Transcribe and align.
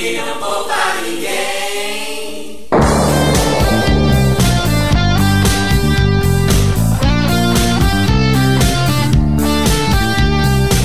pop 0.00 0.16
não 0.16 0.34
poupa 0.38 0.80
ninguém. 1.04 2.66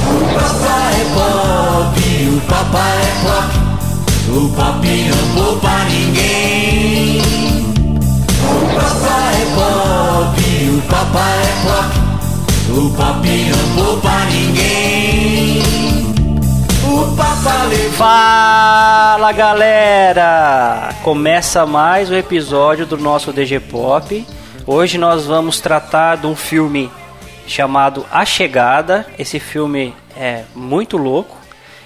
O 0.03 0.19
papai 0.35 0.93
é 0.95 1.05
pop, 1.15 1.95
o 2.27 2.41
papai 2.41 2.97
é 2.97 3.13
pop, 3.23 3.51
o 4.27 4.49
pop 4.49 4.83
não 4.85 5.25
ninguém. 5.85 7.21
O 8.43 8.53
papai 8.75 9.33
é 9.33 9.45
pop, 9.55 10.37
o 10.69 10.81
papai 10.89 11.37
é 11.39 11.53
pop, 11.63 11.91
o 12.69 12.89
pop 12.89 13.25
não 13.27 13.65
poupa 13.75 14.15
ninguém. 14.25 14.94
Fala 17.95 19.31
galera! 19.31 20.95
Começa 21.03 21.63
mais 21.63 22.09
um 22.09 22.15
episódio 22.15 22.87
do 22.87 22.97
nosso 22.97 23.31
DG 23.31 23.59
Pop. 23.59 24.25
Hoje 24.65 24.97
nós 24.97 25.27
vamos 25.27 25.59
tratar 25.59 26.17
de 26.17 26.25
um 26.25 26.35
filme 26.35 26.89
chamado 27.45 28.03
A 28.11 28.25
Chegada. 28.25 29.05
Esse 29.19 29.39
filme 29.39 29.93
é 30.17 30.43
muito 30.55 30.97
louco. 30.97 31.37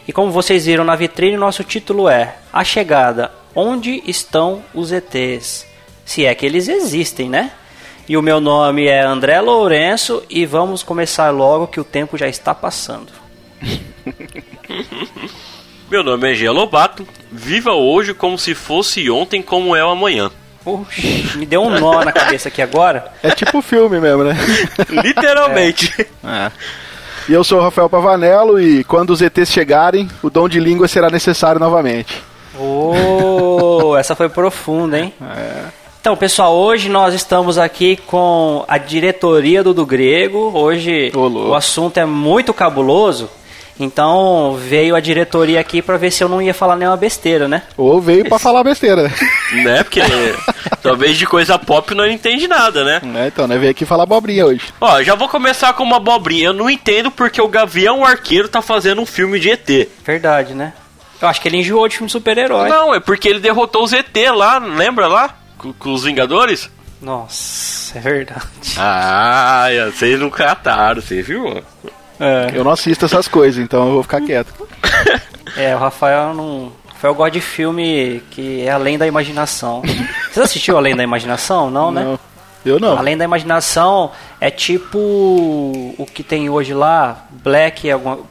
E 0.08 0.14
como 0.14 0.32
vocês 0.32 0.66
viram 0.66 0.86
na 0.86 0.96
vitrine, 0.96 1.36
nosso 1.36 1.62
título 1.66 2.08
é 2.08 2.38
A 2.54 2.64
Chegada: 2.64 3.30
Onde 3.54 4.02
estão 4.08 4.64
os 4.74 4.94
ETs? 4.94 5.66
Se 6.06 6.26
é 6.26 6.34
que 6.34 6.46
eles 6.46 6.70
existem, 6.70 7.28
né? 7.28 7.52
E 8.08 8.16
o 8.16 8.22
meu 8.22 8.40
nome 8.40 8.88
é 8.88 9.02
André 9.02 9.42
Lourenço 9.42 10.24
e 10.30 10.46
vamos 10.46 10.84
começar 10.84 11.30
logo 11.32 11.68
que 11.68 11.82
o 11.82 11.84
tempo 11.84 12.18
já 12.18 12.30
está 12.30 12.56
passando. 12.56 13.12
Meu 15.90 16.04
nome 16.04 16.32
é 16.32 16.36
Gia 16.36 16.52
Lobato. 16.52 17.08
Viva 17.32 17.72
hoje 17.74 18.14
como 18.14 18.38
se 18.38 18.54
fosse 18.54 19.10
ontem, 19.10 19.42
como 19.42 19.76
é 19.76 19.84
o 19.84 19.90
amanhã. 19.90 20.30
Puxa, 20.64 21.02
me 21.36 21.48
deu 21.48 21.64
um 21.64 21.80
nó 21.80 22.04
na 22.04 22.12
cabeça 22.12 22.50
aqui 22.50 22.62
agora. 22.62 23.12
É 23.24 23.32
tipo 23.32 23.60
filme 23.62 24.00
mesmo, 24.00 24.24
né? 24.24 24.38
Literalmente. 25.04 26.08
E 27.28 27.34
eu 27.34 27.44
sou 27.44 27.60
o 27.60 27.62
Rafael 27.64 27.90
Pavanello 27.90 28.62
e 28.62 28.84
quando 28.84 29.10
os 29.10 29.22
ETs 29.22 29.50
chegarem, 29.52 30.08
o 30.22 30.30
dom 30.30 30.48
de 30.48 30.60
língua 30.60 30.88
será 30.88 31.10
necessário 31.10 31.60
novamente. 31.60 32.22
Oh, 32.58 33.96
essa 33.98 34.16
foi 34.16 34.30
profunda, 34.30 35.00
hein? 35.00 35.14
Então, 36.02 36.16
pessoal, 36.16 36.56
hoje 36.56 36.88
nós 36.88 37.14
estamos 37.14 37.58
aqui 37.58 37.98
com 38.08 38.64
a 38.68 38.78
diretoria 38.78 39.64
do 39.64 39.74
do 39.74 39.86
Grego. 39.86 40.52
Hoje 40.54 41.12
Ô, 41.16 41.28
louco. 41.28 41.50
o 41.50 41.56
assunto 41.56 41.98
é 41.98 42.06
muito 42.06 42.54
cabuloso. 42.54 43.30
Então 43.80 44.58
veio 44.60 44.96
a 44.96 45.00
diretoria 45.00 45.60
aqui 45.60 45.82
pra 45.82 45.96
ver 45.98 46.12
se 46.12 46.24
eu 46.24 46.28
não 46.28 46.42
ia 46.42 46.54
falar 46.54 46.76
nenhuma 46.76 46.98
besteira, 46.98 47.48
né? 47.48 47.64
Ou 47.78 48.02
veio 48.02 48.28
pra 48.28 48.38
falar 48.40 48.64
besteira, 48.64 49.04
né? 49.04 49.12
né? 49.64 49.84
Porque 49.84 50.02
talvez 50.84 51.18
de 51.18 51.26
coisa 51.26 51.58
pop 51.58 51.96
não 51.96 52.06
entende 52.06 52.48
nada, 52.48 52.84
né? 52.84 53.02
É, 53.16 53.28
Então, 53.28 53.48
né? 53.48 53.58
Veio 53.58 53.72
aqui 53.72 53.86
falar 53.86 54.04
abobrinha 54.04 54.46
hoje. 54.46 54.64
Ó, 54.82 55.02
já 55.02 55.16
vou 55.16 55.30
começar 55.30 55.72
com 55.74 55.84
uma 55.84 55.98
abobrinha. 55.98 56.48
Eu 56.48 56.54
não 56.54 56.70
entendo 56.70 57.10
porque 57.10 57.42
o 57.42 57.48
Gavião 57.48 58.04
Arqueiro 58.04 58.50
tá 58.50 58.62
fazendo 58.62 59.02
um 59.02 59.06
filme 59.06 59.40
de 59.40 59.50
ET. 59.52 59.88
Verdade, 60.06 60.54
né? 60.54 60.74
Eu 61.22 61.28
acho 61.28 61.42
que 61.42 61.48
ele 61.48 61.58
enjoou 61.58 61.88
de 61.88 61.96
filme 61.96 62.08
de 62.08 62.14
super-herói. 62.14 62.70
Não, 62.70 62.94
é 62.94 63.00
porque 63.00 63.28
ele 63.28 63.40
derrotou 63.40 63.84
os 63.84 63.94
ET 63.94 64.16
lá, 64.34 64.58
lembra 64.58 65.08
lá? 65.08 65.36
Com, 65.58 65.74
com 65.74 65.94
os 65.94 66.04
Vingadores? 66.04 66.70
Nossa, 67.02 67.98
é 67.98 68.02
verdade. 68.02 68.42
Ah, 68.78 69.68
vocês 69.94 70.20
não 70.20 70.30
cataram, 70.30 71.02
você 71.02 71.22
viu? 71.22 71.62
É, 72.20 72.52
Eu 72.54 72.64
não 72.64 72.72
assisto 72.72 73.06
essas 73.06 73.28
coisas, 73.28 73.64
então 73.64 73.88
eu 73.88 73.94
vou 73.94 74.04
ficar 74.04 74.22
quieto. 74.22 74.54
é 75.58 75.76
o 75.76 75.80
Rafael 75.80 76.34
não. 76.34 76.68
O 76.68 76.72
Rafael 76.94 77.16
gosta 77.16 77.32
de 77.32 77.42
filme 77.42 78.22
que 78.32 78.62
é 78.62 78.72
além 78.72 78.98
da 78.98 79.08
imaginação. 79.08 79.82
Você 80.32 80.42
assistiu 80.42 80.78
Além 80.78 80.96
da 80.96 81.04
Imaginação? 81.04 81.72
Não, 81.72 81.92
né? 81.92 82.04
Não. 82.04 82.20
Eu 82.66 82.78
não. 82.78 82.98
Além 82.98 83.16
da 83.16 83.24
imaginação 83.24 84.12
é 84.40 84.52
tipo 84.52 84.98
o 84.98 86.06
que 86.14 86.24
tem 86.24 86.50
hoje 86.50 86.74
lá, 86.74 87.26
Black, 87.30 87.88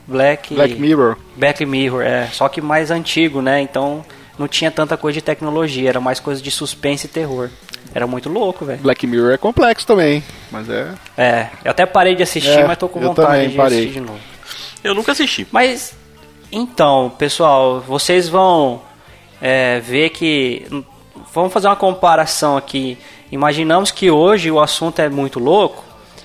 Black, 0.07 0.55
Black 0.55 0.75
Mirror. 0.75 1.17
Black 1.35 1.65
Mirror, 1.65 2.03
é, 2.03 2.27
só 2.27 2.47
que 2.49 2.61
mais 2.61 2.91
antigo, 2.91 3.41
né? 3.41 3.63
Então 3.63 4.05
não 4.39 4.47
tinha 4.49 4.71
tanta 4.71 4.97
coisa 4.97 5.15
de 5.15 5.23
tecnologia, 5.23 5.89
era 5.89 6.01
mais 6.01 6.21
coisa 6.21 6.41
de 6.41 6.51
suspense 6.51 7.07
e 7.07 7.11
terror. 7.11 7.51
Era 7.95 8.07
muito 8.07 8.29
louco, 8.29 8.65
velho. 8.65 8.81
Black 8.81 9.07
Mirror 9.07 9.33
é 9.33 9.39
complexo 9.39 9.87
também, 9.87 10.23
mas 10.51 10.69
é... 10.69 10.93
É, 11.17 11.49
eu 11.65 11.71
até 11.71 11.87
parei 11.87 12.15
de 12.15 12.23
assistir, 12.23 12.51
É, 12.61 12.67
mas 12.67 12.77
tô 12.77 12.89
com 12.89 13.01
eu 13.01 13.09
vontade 13.09 13.29
também 13.29 13.49
de 13.49 13.57
parei. 13.57 13.79
assistir 13.79 13.95
de 13.95 14.01
novo. 14.07 14.21
Eu 14.85 14.95
nunca 14.95 15.13
assisti. 15.13 15.47
Mas 15.51 15.95
então, 16.53 17.11
pessoal, 17.19 17.81
vocês 17.81 18.29
vão 18.29 18.83
é, 19.41 19.81
ver 19.81 20.11
que 20.11 20.67
vamos 21.33 21.53
fazer 21.53 21.67
uma 21.67 21.77
comparação 21.77 22.57
aqui. 22.57 22.97
Imaginamos 23.33 23.91
que 23.91 24.11
hoje 24.11 24.51
o 24.51 24.61
assunto 24.61 25.01
é 25.01 25.09
muito 25.09 25.39
louco, 25.39 25.85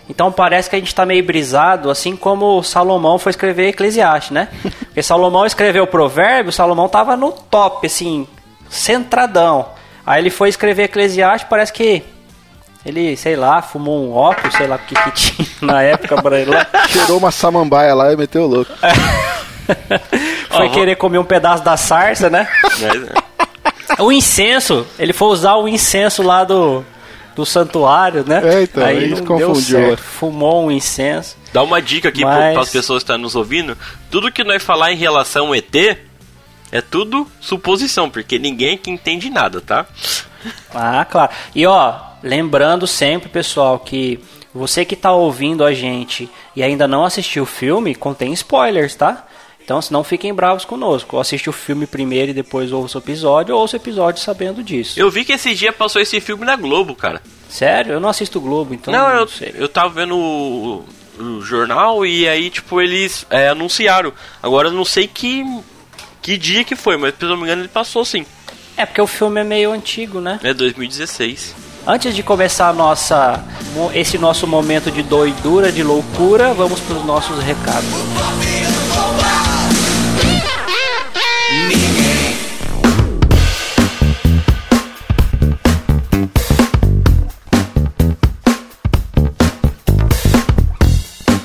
então 0.09 0.31
parece 0.31 0.69
que 0.69 0.75
a 0.75 0.80
gente 0.80 0.88
está 0.88 1.06
meio 1.06 1.24
brisado, 1.24 1.90
assim 1.90 2.16
como 2.16 2.62
Salomão 2.62 3.18
foi 3.18 3.30
escrever 3.30 3.69
Eclesiastes, 3.69 4.31
né? 4.31 4.50
Porque 4.86 5.02
Salomão 5.02 5.46
escreveu 5.46 5.84
o 5.84 5.88
provérbio, 5.88 6.52
Salomão 6.52 6.90
tava 6.90 7.16
no 7.16 7.31
top, 7.31 7.88
assim, 7.88 8.28
centradão. 8.69 9.68
Aí 10.06 10.22
ele 10.22 10.30
foi 10.30 10.50
escrever 10.50 10.84
Eclesiastes, 10.84 11.47
parece 11.50 11.72
que 11.72 12.03
ele, 12.86 13.16
sei 13.16 13.36
lá, 13.38 13.62
fumou 13.62 14.06
um 14.06 14.14
ópio, 14.14 14.52
sei 14.52 14.68
lá 14.68 14.75
o 14.75 14.80
que, 14.80 14.94
que 14.94 15.12
tinha 15.31 15.47
na 15.62 15.81
época 15.81 16.22
pra 16.22 16.40
ele 16.40 16.52
lá. 16.52 16.68
Cheirou 16.90 17.18
uma 17.18 17.31
samambaia 17.31 17.94
lá 17.94 18.12
e 18.12 18.18
meteu 18.18 18.44
o 18.44 18.47
louco. 18.47 18.72
Foi 20.52 20.70
querer 20.70 20.97
comer 20.97 21.18
um 21.18 21.24
pedaço 21.24 21.64
da 21.64 21.78
sarça, 21.78 22.30
né? 22.30 22.47
Mas, 22.64 24.00
O 24.00 24.12
incenso, 24.12 24.85
ele 25.00 25.14
foi 25.14 25.30
usar 25.30 25.56
o 25.56 25.68
incenso 25.68 26.22
lá 26.22 26.44
do, 26.44 26.84
do 27.35 27.45
santuário, 27.45 28.23
né? 28.27 28.41
É, 28.44 28.63
então, 28.63 28.85
aí 28.85 29.09
não 29.09 29.17
se 29.17 29.21
deu 29.23 29.25
confundiu, 29.25 29.77
certo. 29.79 29.94
é. 29.94 29.97
Fumou 29.97 30.66
um 30.66 30.71
incenso. 30.71 31.35
Dá 31.51 31.61
uma 31.63 31.81
dica 31.81 32.09
aqui 32.09 32.23
Mas- 32.23 32.53
para 32.53 32.61
as 32.61 32.69
pessoas 32.69 33.03
que 33.03 33.11
estão 33.11 33.17
nos 33.17 33.35
ouvindo. 33.35 33.77
Tudo 34.11 34.31
que 34.31 34.44
nós 34.44 34.61
falar 34.61 34.91
em 34.91 34.95
relação 34.97 35.47
ao 35.47 35.55
ET 35.55 35.75
é 36.72 36.81
tudo 36.81 37.27
suposição, 37.39 38.09
porque 38.09 38.39
ninguém 38.39 38.75
aqui 38.75 38.89
entende 38.89 39.29
nada, 39.29 39.61
tá? 39.61 39.85
Ah, 40.73 41.05
claro. 41.05 41.31
E 41.53 41.66
ó, 41.66 41.95
lembrando 42.22 42.88
sempre, 42.88 43.29
pessoal, 43.29 43.79
que 43.79 44.19
você 44.53 44.83
que 44.85 44.95
tá 44.95 45.11
ouvindo 45.11 45.63
a 45.63 45.73
gente 45.73 46.29
e 46.55 46.61
ainda 46.63 46.88
não 46.88 47.03
assistiu 47.05 47.43
o 47.43 47.47
filme, 47.47 47.95
contém 47.95 48.33
spoilers, 48.33 48.95
tá? 48.95 49.25
Então, 49.63 49.81
se 49.81 49.94
não 49.94 50.03
fiquem 50.03 50.34
bravos 50.34 50.66
conosco. 50.66 51.16
Ou 51.16 51.22
assiste 51.22 51.50
o 51.50 51.53
filme 51.53 51.88
primeiro 51.88 52.31
e 52.31 52.34
depois 52.34 52.72
ouça 52.72 52.97
o 52.97 53.01
episódio, 53.01 53.56
ou 53.56 53.62
ouça 53.62 53.78
o 53.78 53.79
episódio 53.79 54.22
sabendo 54.22 54.62
disso. 54.62 55.00
Eu 55.00 55.09
vi 55.09 55.24
que 55.24 55.31
esse 55.31 55.56
dia 55.56 55.72
passou 55.72 56.01
esse 56.01 56.19
filme 56.19 56.46
na 56.46 56.56
Globo, 56.56 56.94
cara. 56.94 57.22
Sério? 57.50 57.94
Eu 57.94 58.00
não 58.00 58.09
assisto 58.09 58.41
Globo, 58.41 58.73
então 58.73 58.94
não, 58.94 59.07
não, 59.07 59.16
eu, 59.16 59.28
sei. 59.28 59.53
eu 59.56 59.69
tava 59.69 59.90
vendo 59.90 60.18
o, 60.18 60.84
o 61.19 61.41
jornal 61.41 62.06
e 62.06 62.28
aí, 62.28 62.50
tipo, 62.50 62.81
eles 62.81 63.25
é, 63.29 63.50
anunciaram. 63.50 64.12
Agora 64.41 64.68
eu 64.68 64.73
não 64.73 64.84
sei 64.84 65.07
que, 65.07 65.46
que 66.22 66.38
dia 66.38 66.63
que 66.63 66.75
foi, 66.75 66.97
mas 66.97 67.13
se 67.18 67.23
eu 67.23 67.29
não 67.29 67.38
me 67.38 67.44
engano 67.44 67.62
ele 67.62 67.69
passou 67.69 68.03
sim. 68.03 68.25
É 68.75 68.85
porque 68.85 69.02
o 69.02 69.07
filme 69.07 69.40
é 69.40 69.44
meio 69.44 69.72
antigo, 69.72 70.19
né? 70.19 70.40
É 70.44 70.53
2016. 70.53 71.56
Antes 71.85 72.16
de 72.16 72.23
começar 72.23 72.73
nossa, 72.73 73.44
esse 73.94 74.18
nosso 74.18 74.47
momento 74.47 74.90
de 74.90 75.03
doidura, 75.03 75.72
de 75.72 75.84
loucura, 75.84 76.53
vamos 76.53 76.79
para 76.79 76.97
os 76.97 77.06
nossos 77.06 77.44
recados. 77.44 78.72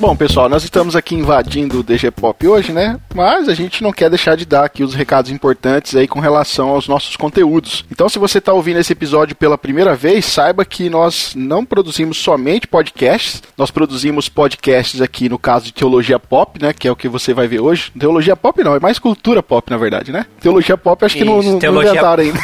Bom, 0.00 0.14
pessoal, 0.14 0.48
nós 0.48 0.62
estamos 0.62 0.94
aqui 0.94 1.16
invadindo 1.16 1.80
o 1.80 1.82
DG 1.82 2.12
Pop 2.12 2.46
hoje, 2.46 2.72
né? 2.72 3.00
Mas 3.12 3.48
a 3.48 3.54
gente 3.54 3.82
não 3.82 3.90
quer 3.92 4.08
deixar 4.08 4.36
de 4.36 4.46
dar 4.46 4.64
aqui 4.64 4.84
os 4.84 4.94
recados 4.94 5.28
importantes 5.28 5.96
aí 5.96 6.06
com 6.06 6.20
relação 6.20 6.68
aos 6.68 6.86
nossos 6.86 7.16
conteúdos. 7.16 7.84
Então, 7.90 8.08
se 8.08 8.16
você 8.16 8.38
está 8.38 8.52
ouvindo 8.52 8.78
esse 8.78 8.92
episódio 8.92 9.34
pela 9.34 9.58
primeira 9.58 9.96
vez, 9.96 10.24
saiba 10.24 10.64
que 10.64 10.88
nós 10.88 11.32
não 11.34 11.64
produzimos 11.64 12.16
somente 12.18 12.68
podcasts, 12.68 13.42
nós 13.56 13.72
produzimos 13.72 14.28
podcasts 14.28 15.00
aqui 15.00 15.28
no 15.28 15.36
caso 15.36 15.64
de 15.64 15.72
Teologia 15.72 16.20
Pop, 16.20 16.62
né? 16.62 16.72
Que 16.72 16.86
é 16.86 16.92
o 16.92 16.96
que 16.96 17.08
você 17.08 17.34
vai 17.34 17.48
ver 17.48 17.58
hoje. 17.58 17.90
Teologia 17.98 18.36
Pop 18.36 18.62
não, 18.62 18.76
é 18.76 18.80
mais 18.80 19.00
cultura 19.00 19.42
pop, 19.42 19.68
na 19.68 19.76
verdade, 19.76 20.12
né? 20.12 20.26
Teologia 20.40 20.76
Pop 20.76 21.04
acho 21.04 21.16
que 21.16 21.24
não, 21.24 21.38
Isso, 21.40 21.46
não, 21.46 21.52
não 21.54 21.58
teologia- 21.58 21.90
inventaram 21.90 22.22
ainda. 22.22 22.38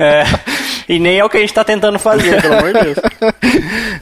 É, 0.00 0.24
e 0.90 0.98
nem 0.98 1.20
é 1.20 1.24
o 1.24 1.28
que 1.28 1.36
a 1.36 1.40
gente 1.40 1.50
está 1.50 1.62
tentando 1.62 2.00
fazer, 2.00 2.42
pelo 2.42 2.54
amor 2.54 2.72
de 2.72 2.80
Deus. 2.80 2.98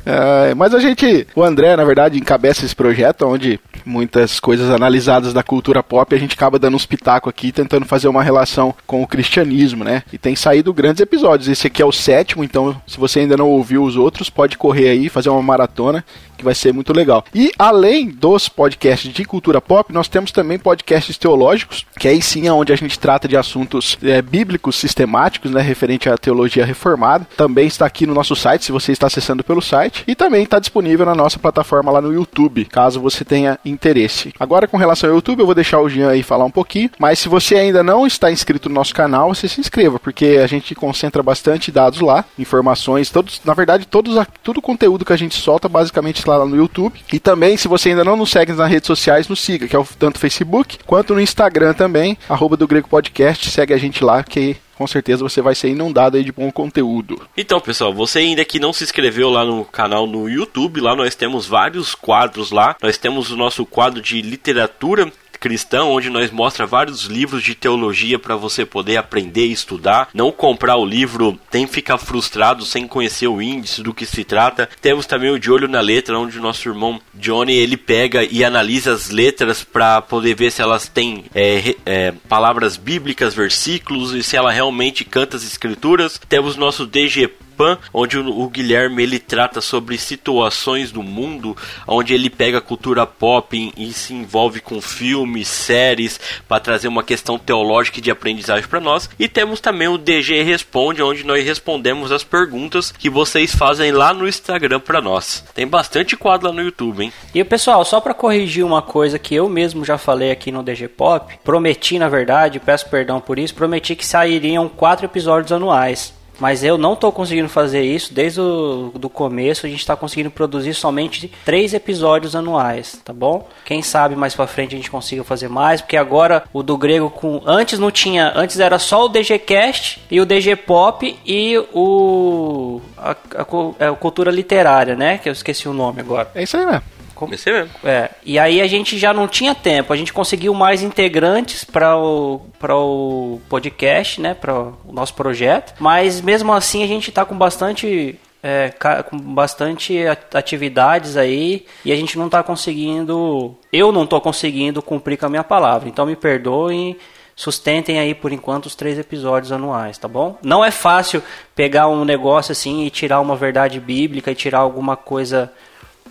É, 0.06 0.54
mas 0.54 0.72
a 0.72 0.80
gente, 0.80 1.26
o 1.34 1.42
André, 1.42 1.76
na 1.76 1.84
verdade, 1.84 2.18
encabeça 2.18 2.64
esse 2.64 2.74
projeto 2.74 3.26
onde 3.26 3.60
muitas 3.84 4.40
coisas 4.40 4.70
analisadas 4.70 5.34
da 5.34 5.42
cultura 5.42 5.82
pop 5.82 6.14
a 6.14 6.18
gente 6.18 6.34
acaba 6.34 6.58
dando 6.58 6.76
uns 6.76 6.86
pitacos 6.86 7.28
aqui, 7.28 7.52
tentando 7.52 7.84
fazer 7.84 8.08
uma 8.08 8.22
relação 8.22 8.74
com 8.86 9.02
o 9.02 9.06
cristianismo, 9.06 9.84
né? 9.84 10.02
E 10.10 10.16
tem 10.16 10.34
saído 10.34 10.72
grandes 10.72 11.02
episódios. 11.02 11.48
Esse 11.48 11.66
aqui 11.66 11.82
é 11.82 11.84
o 11.84 11.92
sétimo, 11.92 12.42
então 12.42 12.80
se 12.86 12.98
você 12.98 13.20
ainda 13.20 13.36
não 13.36 13.48
ouviu 13.48 13.82
os 13.82 13.96
outros, 13.96 14.30
pode 14.30 14.56
correr 14.56 14.88
aí, 14.88 15.10
fazer 15.10 15.28
uma 15.28 15.42
maratona, 15.42 16.02
que 16.38 16.44
vai 16.44 16.54
ser 16.54 16.72
muito 16.72 16.92
legal. 16.92 17.24
E 17.34 17.50
além 17.58 18.08
dos 18.08 18.48
podcasts 18.48 19.12
de 19.12 19.24
cultura 19.24 19.60
pop, 19.60 19.92
nós 19.92 20.08
temos 20.08 20.32
também 20.32 20.58
podcasts 20.58 21.18
teológicos, 21.18 21.84
que 21.98 22.08
aí 22.08 22.22
sim 22.22 22.46
é 22.46 22.52
onde 22.52 22.72
a 22.72 22.76
gente 22.76 22.98
trata 22.98 23.28
de 23.28 23.36
assuntos 23.36 23.98
é, 24.02 24.22
bíblicos 24.22 24.76
sistemáticos, 24.76 25.50
né, 25.50 25.60
referente 25.60 26.08
à 26.08 26.16
teologia 26.16 26.64
reformada. 26.64 27.26
Também 27.36 27.66
está 27.66 27.84
aqui 27.84 28.06
no 28.06 28.14
nosso 28.14 28.36
site, 28.36 28.64
se 28.64 28.72
você 28.72 28.92
está 28.92 29.08
acessando 29.08 29.44
pelo 29.44 29.60
site, 29.60 30.04
e 30.06 30.14
também 30.14 30.44
está 30.44 30.58
disponível 30.58 31.04
na 31.04 31.14
nossa 31.14 31.38
plataforma 31.38 31.90
lá 31.90 32.00
no 32.00 32.12
YouTube, 32.12 32.64
caso 32.66 33.00
você 33.00 33.24
tenha 33.24 33.58
interesse. 33.64 34.32
Agora, 34.38 34.68
com 34.68 34.76
relação 34.76 35.10
ao 35.10 35.16
YouTube, 35.16 35.40
eu 35.40 35.46
vou 35.46 35.54
deixar 35.54 35.80
o 35.80 35.88
Jean 35.88 36.10
aí 36.10 36.22
falar 36.22 36.44
um 36.44 36.50
pouquinho, 36.50 36.90
mas 36.98 37.18
se 37.18 37.28
você 37.28 37.56
ainda 37.56 37.82
não 37.82 38.06
está 38.06 38.30
inscrito 38.30 38.68
no 38.68 38.74
nosso 38.74 38.94
canal, 38.94 39.34
você 39.34 39.48
se 39.48 39.60
inscreva, 39.60 39.98
porque 39.98 40.40
a 40.42 40.46
gente 40.46 40.74
concentra 40.74 41.22
bastante 41.22 41.72
dados 41.72 42.00
lá, 42.00 42.24
informações, 42.38 43.10
todos, 43.10 43.40
na 43.44 43.54
verdade, 43.54 43.86
todos, 43.86 44.16
todo 44.42 44.58
o 44.58 44.62
conteúdo 44.62 45.04
que 45.04 45.12
a 45.12 45.16
gente 45.16 45.34
solta 45.34 45.68
basicamente 45.68 46.26
lá 46.36 46.46
no 46.46 46.56
YouTube. 46.56 47.00
E 47.12 47.18
também, 47.18 47.56
se 47.56 47.68
você 47.68 47.90
ainda 47.90 48.04
não 48.04 48.16
nos 48.16 48.30
segue 48.30 48.52
nas 48.52 48.70
redes 48.70 48.86
sociais, 48.86 49.28
nos 49.28 49.40
siga, 49.40 49.66
que 49.66 49.76
é 49.76 49.78
o, 49.78 49.86
tanto 49.98 50.18
Facebook 50.18 50.78
quanto 50.86 51.14
no 51.14 51.20
Instagram 51.20 51.74
também, 51.74 52.16
arroba 52.28 52.56
do 52.56 52.68
Grego 52.68 52.88
Podcast, 52.88 53.50
segue 53.50 53.72
a 53.72 53.78
gente 53.78 54.04
lá, 54.04 54.22
que 54.22 54.56
com 54.78 54.86
certeza 54.86 55.24
você 55.24 55.42
vai 55.42 55.56
ser 55.56 55.70
inundado 55.70 56.16
aí 56.16 56.22
de 56.22 56.30
bom 56.30 56.52
conteúdo. 56.52 57.20
Então, 57.36 57.60
pessoal, 57.60 57.92
você 57.92 58.20
ainda 58.20 58.44
que 58.44 58.60
não 58.60 58.72
se 58.72 58.84
inscreveu 58.84 59.28
lá 59.28 59.44
no 59.44 59.64
canal 59.64 60.06
no 60.06 60.28
YouTube, 60.28 60.80
lá 60.80 60.94
nós 60.94 61.16
temos 61.16 61.46
vários 61.46 61.96
quadros 61.96 62.52
lá. 62.52 62.76
Nós 62.80 62.96
temos 62.96 63.32
o 63.32 63.36
nosso 63.36 63.66
quadro 63.66 64.00
de 64.00 64.22
literatura 64.22 65.10
cristão, 65.38 65.90
onde 65.90 66.10
nós 66.10 66.30
mostra 66.30 66.66
vários 66.66 67.04
livros 67.04 67.42
de 67.42 67.54
teologia 67.54 68.18
para 68.18 68.36
você 68.36 68.64
poder 68.64 68.96
aprender 68.96 69.46
e 69.46 69.52
estudar. 69.52 70.08
Não 70.12 70.30
comprar 70.30 70.76
o 70.76 70.84
livro 70.84 71.38
tem 71.50 71.66
ficar 71.66 71.98
frustrado 71.98 72.64
sem 72.64 72.86
conhecer 72.86 73.28
o 73.28 73.40
índice 73.42 73.82
do 73.82 73.94
que 73.94 74.06
se 74.06 74.24
trata. 74.24 74.68
Temos 74.80 75.06
também 75.06 75.30
o 75.30 75.38
de 75.38 75.50
olho 75.50 75.68
na 75.68 75.80
letra, 75.80 76.18
onde 76.18 76.38
o 76.38 76.42
nosso 76.42 76.68
irmão 76.68 77.00
Johnny 77.14 77.54
ele 77.54 77.76
pega 77.76 78.24
e 78.24 78.44
analisa 78.44 78.92
as 78.92 79.10
letras 79.10 79.64
para 79.64 80.00
poder 80.02 80.34
ver 80.34 80.50
se 80.50 80.62
elas 80.62 80.88
têm 80.88 81.24
é, 81.34 81.74
é, 81.84 82.12
palavras 82.28 82.76
bíblicas, 82.76 83.34
versículos 83.34 84.12
e 84.12 84.22
se 84.22 84.36
ela 84.36 84.50
realmente 84.50 85.04
canta 85.04 85.36
as 85.36 85.44
escrituras. 85.44 86.20
Temos 86.28 86.56
nosso 86.56 86.86
DG 86.86 87.30
Pan, 87.58 87.76
onde 87.92 88.16
o, 88.16 88.40
o, 88.40 88.48
Guilherme 88.48 89.02
ele 89.02 89.18
trata 89.18 89.60
sobre 89.60 89.98
situações 89.98 90.92
do 90.92 91.02
mundo, 91.02 91.56
onde 91.88 92.14
ele 92.14 92.30
pega 92.30 92.58
a 92.58 92.62
cultura 92.62 93.04
pop 93.04 93.72
e, 93.76 93.88
e 93.88 93.92
se 93.92 94.14
envolve 94.14 94.60
com 94.60 94.80
filmes, 94.80 95.48
séries, 95.48 96.20
para 96.46 96.60
trazer 96.60 96.86
uma 96.86 97.02
questão 97.02 97.36
teológica 97.36 97.98
e 97.98 98.02
de 98.02 98.12
aprendizagem 98.12 98.68
para 98.68 98.78
nós. 98.78 99.10
E 99.18 99.26
temos 99.28 99.60
também 99.60 99.88
o 99.88 99.98
DG 99.98 100.42
Responde, 100.42 101.02
onde 101.02 101.24
nós 101.24 101.44
respondemos 101.44 102.12
as 102.12 102.22
perguntas 102.22 102.92
que 102.92 103.10
vocês 103.10 103.52
fazem 103.52 103.90
lá 103.90 104.14
no 104.14 104.28
Instagram 104.28 104.78
para 104.78 105.00
nós. 105.00 105.44
Tem 105.52 105.66
bastante 105.66 106.16
quadro 106.16 106.46
lá 106.46 106.54
no 106.54 106.62
YouTube, 106.62 107.02
hein? 107.02 107.12
E 107.34 107.42
pessoal, 107.42 107.84
só 107.84 108.00
para 108.00 108.14
corrigir 108.14 108.64
uma 108.64 108.82
coisa 108.82 109.18
que 109.18 109.34
eu 109.34 109.48
mesmo 109.48 109.84
já 109.84 109.98
falei 109.98 110.30
aqui 110.30 110.52
no 110.52 110.62
DG 110.62 110.86
Pop, 110.86 111.38
prometi 111.42 111.98
na 111.98 112.08
verdade, 112.08 112.60
peço 112.60 112.88
perdão 112.88 113.20
por 113.20 113.36
isso, 113.36 113.54
prometi 113.54 113.96
que 113.96 114.06
sairiam 114.06 114.68
quatro 114.68 115.06
episódios 115.06 115.50
anuais. 115.50 116.17
Mas 116.38 116.62
eu 116.62 116.78
não 116.78 116.92
estou 116.92 117.10
conseguindo 117.10 117.48
fazer 117.48 117.82
isso 117.82 118.14
desde 118.14 118.40
o 118.40 118.92
do 118.94 119.08
começo. 119.08 119.66
A 119.66 119.68
gente 119.68 119.80
está 119.80 119.96
conseguindo 119.96 120.30
produzir 120.30 120.74
somente 120.74 121.30
três 121.44 121.74
episódios 121.74 122.36
anuais, 122.36 123.00
tá 123.04 123.12
bom? 123.12 123.48
Quem 123.64 123.82
sabe 123.82 124.14
mais 124.14 124.34
para 124.34 124.46
frente 124.46 124.74
a 124.74 124.78
gente 124.78 124.90
consiga 124.90 125.24
fazer 125.24 125.48
mais, 125.48 125.80
porque 125.80 125.96
agora 125.96 126.44
o 126.52 126.62
do 126.62 126.76
grego 126.76 127.10
com 127.10 127.42
antes 127.44 127.78
não 127.78 127.90
tinha, 127.90 128.32
antes 128.34 128.60
era 128.60 128.78
só 128.78 129.06
o 129.06 129.08
DG 129.08 129.38
Cast 129.40 130.00
e 130.10 130.20
o 130.20 130.26
DG 130.26 130.56
Pop 130.56 131.18
e 131.26 131.58
o 131.72 132.80
a, 132.96 133.10
a, 133.10 133.88
a, 133.88 133.92
cultura 133.92 134.30
literária, 134.30 134.94
né? 134.94 135.18
Que 135.18 135.28
eu 135.28 135.32
esqueci 135.32 135.68
o 135.68 135.72
nome 135.72 136.00
agora. 136.00 136.30
É 136.34 136.42
isso 136.42 136.56
aí 136.56 136.66
mesmo. 136.66 136.97
Comecei 137.18 137.52
mesmo. 137.52 137.70
É, 137.82 138.10
e 138.24 138.38
aí 138.38 138.60
a 138.60 138.66
gente 138.68 138.96
já 138.96 139.12
não 139.12 139.26
tinha 139.26 139.52
tempo, 139.52 139.92
a 139.92 139.96
gente 139.96 140.12
conseguiu 140.12 140.54
mais 140.54 140.82
integrantes 140.82 141.64
para 141.64 141.96
o, 141.96 142.40
o 142.62 143.40
podcast, 143.48 144.20
né, 144.20 144.34
para 144.34 144.54
o 144.54 144.92
nosso 144.92 145.14
projeto, 145.14 145.74
mas 145.80 146.20
mesmo 146.20 146.52
assim 146.52 146.84
a 146.84 146.86
gente 146.86 147.08
está 147.10 147.24
com 147.24 147.36
bastante 147.36 148.16
é, 148.40 148.72
com 149.10 149.18
bastante 149.18 149.98
atividades 150.32 151.16
aí 151.16 151.66
e 151.84 151.90
a 151.90 151.96
gente 151.96 152.16
não 152.16 152.26
está 152.26 152.40
conseguindo, 152.40 153.56
eu 153.72 153.90
não 153.90 154.04
estou 154.04 154.20
conseguindo 154.20 154.80
cumprir 154.80 155.16
com 155.16 155.26
a 155.26 155.28
minha 155.28 155.42
palavra. 155.42 155.88
Então 155.88 156.06
me 156.06 156.14
perdoem, 156.14 156.96
sustentem 157.34 157.98
aí 157.98 158.14
por 158.14 158.32
enquanto 158.32 158.66
os 158.66 158.76
três 158.76 158.96
episódios 158.96 159.50
anuais, 159.50 159.98
tá 159.98 160.06
bom? 160.06 160.38
Não 160.40 160.64
é 160.64 160.70
fácil 160.70 161.20
pegar 161.56 161.88
um 161.88 162.04
negócio 162.04 162.52
assim 162.52 162.84
e 162.84 162.90
tirar 162.90 163.20
uma 163.20 163.34
verdade 163.34 163.80
bíblica 163.80 164.30
e 164.30 164.36
tirar 164.36 164.58
alguma 164.58 164.96
coisa 164.96 165.52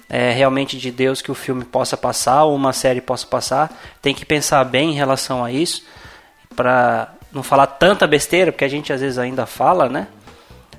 é, 0.09 0.31
realmente 0.31 0.77
de 0.77 0.92
Deus 0.92 1.21
que 1.21 1.31
o 1.31 1.36
filme 1.36 1.63
possa 1.65 1.98
passar 1.98 2.44
ou 2.44 2.56
uma 2.56 2.74
série 2.74 3.01
possa 3.01 3.25
passar. 3.27 3.77
Tem 4.01 4.13
que 4.13 4.25
pensar 4.25 4.63
bem 4.63 4.92
em 4.92 4.95
relação 4.95 5.44
a 5.44 5.51
isso 5.51 5.83
para 6.56 7.13
não 7.31 7.44
falar 7.44 7.68
tanta 7.68 8.07
besteira, 8.07 8.51
porque 8.51 8.65
a 8.65 8.69
gente 8.69 8.92
às 8.92 9.01
vezes 9.01 9.18
ainda 9.18 9.45
fala, 9.45 9.89
né? 9.89 10.07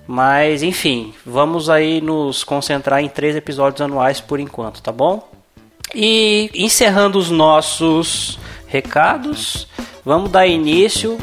Mas 0.07 0.63
enfim, 0.63 1.13
vamos 1.25 1.69
aí 1.69 2.01
nos 2.01 2.43
concentrar 2.43 3.01
em 3.01 3.09
três 3.09 3.37
episódios 3.37 3.83
anuais 3.83 4.21
por 4.21 4.41
enquanto, 4.41 4.83
tá 4.83 4.91
bom? 4.91 5.29
E 5.95 6.51
encerrando 6.55 7.19
os 7.19 7.31
nossos 7.31 8.39
recados, 8.67 9.69
vamos 10.05 10.31
dar 10.31 10.47
início 10.47 11.19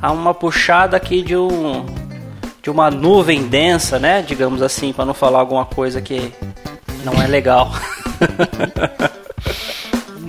a 0.00 0.12
uma 0.12 0.34
puxada 0.34 0.96
aqui 0.96 1.22
de 1.22 1.36
um 1.36 1.86
de 2.62 2.70
uma 2.70 2.90
nuvem 2.90 3.46
densa, 3.46 3.98
né? 3.98 4.22
Digamos 4.22 4.62
assim, 4.62 4.90
para 4.92 5.04
não 5.04 5.12
falar 5.12 5.38
alguma 5.38 5.66
coisa 5.66 6.00
que 6.00 6.32
não 7.04 7.22
é 7.22 7.26
legal. 7.26 7.72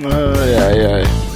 ai, 0.03 0.55
ai, 0.55 0.85
ai. 0.93 1.34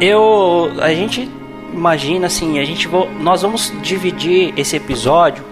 Eu, 0.00 0.72
a 0.80 0.92
gente 0.92 1.28
imagina 1.72 2.26
assim, 2.26 2.58
a 2.58 2.64
gente 2.64 2.86
vou, 2.86 3.10
nós 3.14 3.42
vamos 3.42 3.72
dividir 3.82 4.52
esse 4.58 4.76
episódio 4.76 5.44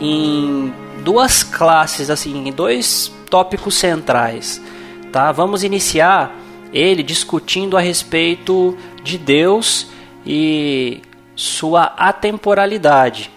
em 0.00 0.72
duas 1.02 1.42
classes, 1.42 2.08
assim, 2.08 2.48
em 2.48 2.52
dois 2.52 3.12
tópicos 3.28 3.74
centrais, 3.74 4.60
tá? 5.12 5.30
Vamos 5.32 5.62
iniciar 5.62 6.34
ele 6.72 7.02
discutindo 7.02 7.76
a 7.76 7.80
respeito 7.80 8.76
de 9.02 9.18
Deus 9.18 9.86
e 10.26 11.02
sua 11.36 11.84
atemporalidade, 11.96 13.30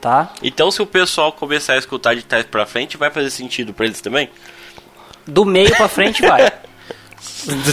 tá? 0.00 0.32
Então, 0.40 0.70
se 0.70 0.80
o 0.80 0.86
pessoal 0.86 1.32
começar 1.32 1.74
a 1.74 1.78
escutar 1.78 2.14
de 2.14 2.22
trás 2.22 2.44
para 2.44 2.64
frente, 2.64 2.96
vai 2.96 3.10
fazer 3.10 3.30
sentido 3.30 3.74
para 3.74 3.86
eles 3.86 4.00
também? 4.00 4.30
Do 5.26 5.44
meio 5.44 5.76
para 5.76 5.88
frente 5.88 6.22
vai. 6.22 6.50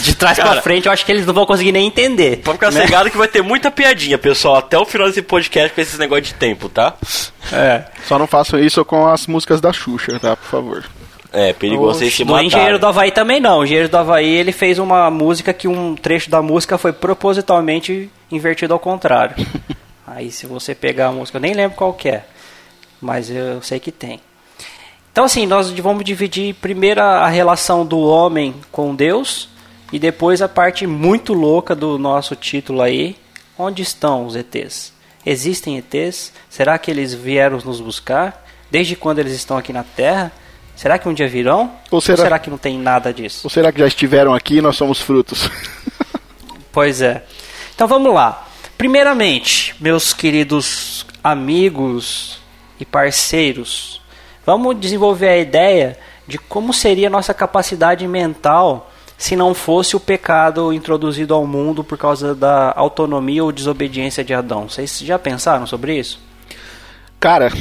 De 0.01 0.16
trás 0.16 0.38
Cara, 0.38 0.51
pra 0.51 0.62
frente, 0.62 0.86
eu 0.86 0.92
acho 0.92 1.06
que 1.06 1.12
eles 1.12 1.25
não 1.25 1.34
vão 1.34 1.46
conseguir 1.46 1.72
nem 1.72 1.88
entender. 1.88 2.42
Vamos 2.44 2.60
ficar 2.60 2.72
né? 2.72 2.86
cegado 2.86 3.10
que 3.10 3.18
vai 3.18 3.27
ter 3.27 3.42
muita 3.42 3.70
piadinha, 3.70 4.18
pessoal, 4.18 4.56
até 4.56 4.77
o 4.77 4.86
final 4.86 5.08
desse 5.08 5.22
podcast 5.22 5.74
com 5.74 5.82
esses 5.82 5.98
negócios 5.98 6.27
de 6.27 6.34
tempo, 6.36 6.70
tá? 6.70 6.96
É. 7.51 7.84
Só 8.06 8.18
não 8.18 8.27
façam 8.27 8.60
isso 8.60 8.84
com 8.86 9.08
as 9.08 9.27
músicas 9.27 9.60
da 9.60 9.74
Xuxa, 9.74 10.20
tá? 10.20 10.36
Por 10.36 10.48
favor. 10.48 10.86
É, 11.32 11.54
perigoso 11.54 12.00
vocês 12.00 12.13
se 12.13 12.24
matarem. 12.24 12.50
No 12.50 12.56
Engenheiro 12.56 12.80
do 12.80 12.88
Havaí 12.88 13.12
também 13.12 13.39
não. 13.39 13.60
O 13.60 13.63
Engenheiro 13.63 13.89
do 13.89 13.98
Havaí, 13.98 14.27
ele 14.27 14.51
fez 14.51 14.80
uma 14.80 15.10
música 15.12 15.54
que 15.54 15.68
um 15.68 15.96
trecho 15.96 16.30
da 16.30 16.42
música 16.42 16.77
foi 16.77 16.94
propositalmente 16.94 18.10
invertido 18.32 18.74
ao 18.74 18.80
contrário. 18.80 19.36
Aí 20.08 20.32
se 20.32 20.48
você 20.48 20.74
pegar 20.74 21.08
a 21.08 21.12
música, 21.12 21.38
eu 21.38 21.42
nem 21.42 21.54
lembro 21.54 21.75
qual 21.75 21.94
que 21.94 22.08
é, 22.08 22.24
mas 23.01 23.30
eu 23.30 23.62
sei 23.62 23.77
que 23.77 23.92
tem. 23.92 24.22
Então, 25.17 25.25
assim, 25.25 25.47
nós 25.47 25.71
vamos 25.71 26.05
dividir 26.05 26.53
primeiro 26.53 27.01
a 27.01 27.27
relação 27.27 27.83
do 27.83 27.97
homem 27.97 28.53
com 28.71 28.93
Deus 28.93 29.50
e 29.91 29.97
depois 29.97 30.43
a 30.43 30.47
parte 30.47 30.86
muito 30.86 31.33
louca 31.33 31.74
do 31.74 31.97
nosso 31.97 32.36
título 32.36 32.83
aí, 32.83 33.15
Onde 33.57 33.81
estão 33.81 34.27
os 34.27 34.36
ETs? 34.36 34.93
Existem 35.25 35.75
ETs? 35.75 36.31
Será 36.47 36.77
que 36.77 36.91
eles 36.91 37.15
vieram 37.15 37.57
nos 37.65 37.81
buscar? 37.81 38.45
Desde 38.69 38.95
quando 38.95 39.17
eles 39.17 39.33
estão 39.33 39.57
aqui 39.57 39.74
na 39.74 39.83
Terra? 39.83 40.31
Será 40.75 41.00
que 41.00 41.09
um 41.09 41.13
dia 41.15 41.27
virão? 41.27 41.71
Ou 41.89 42.00
será, 42.00 42.19
Ou 42.19 42.24
será 42.24 42.38
que 42.38 42.51
não 42.51 42.57
tem 42.59 42.77
nada 42.77 43.12
disso? 43.12 43.39
Ou 43.45 43.50
será 43.50 43.71
que 43.71 43.79
já 43.79 43.88
estiveram 43.88 44.36
aqui 44.36 44.57
e 44.57 44.62
nós 44.62 44.77
somos 44.77 45.01
frutos? 45.01 45.50
Pois 46.71 47.01
é. 47.01 47.24
Então 47.74 47.88
vamos 47.88 48.13
lá. 48.13 48.47
Primeiramente, 48.77 49.75
meus 49.79 50.13
queridos 50.13 51.07
amigos 51.24 52.38
e 52.79 52.86
parceiros, 52.86 54.00
vamos 54.48 54.80
desenvolver 54.80 55.27
a 55.27 55.38
ideia 55.38 55.98
de 56.25 56.38
como 56.38 56.74
seria 56.74 57.08
a 57.08 57.10
nossa 57.10 57.34
capacidade 57.34 58.08
mental 58.08 58.89
se 59.18 59.36
não 59.36 59.54
fosse 59.54 59.94
o 59.94 60.00
pecado 60.00 60.72
introduzido 60.72 61.34
ao 61.34 61.46
mundo 61.46 61.84
por 61.84 61.98
causa 61.98 62.34
da 62.34 62.72
autonomia 62.74 63.44
ou 63.44 63.51
desobediência 63.51 64.24
de 64.24 64.34
Adão. 64.34 64.70
Vocês 64.70 65.00
já 65.00 65.20
pensaram 65.20 65.68
sobre 65.68 66.00
isso? 66.00 66.22
Cara, 67.20 67.51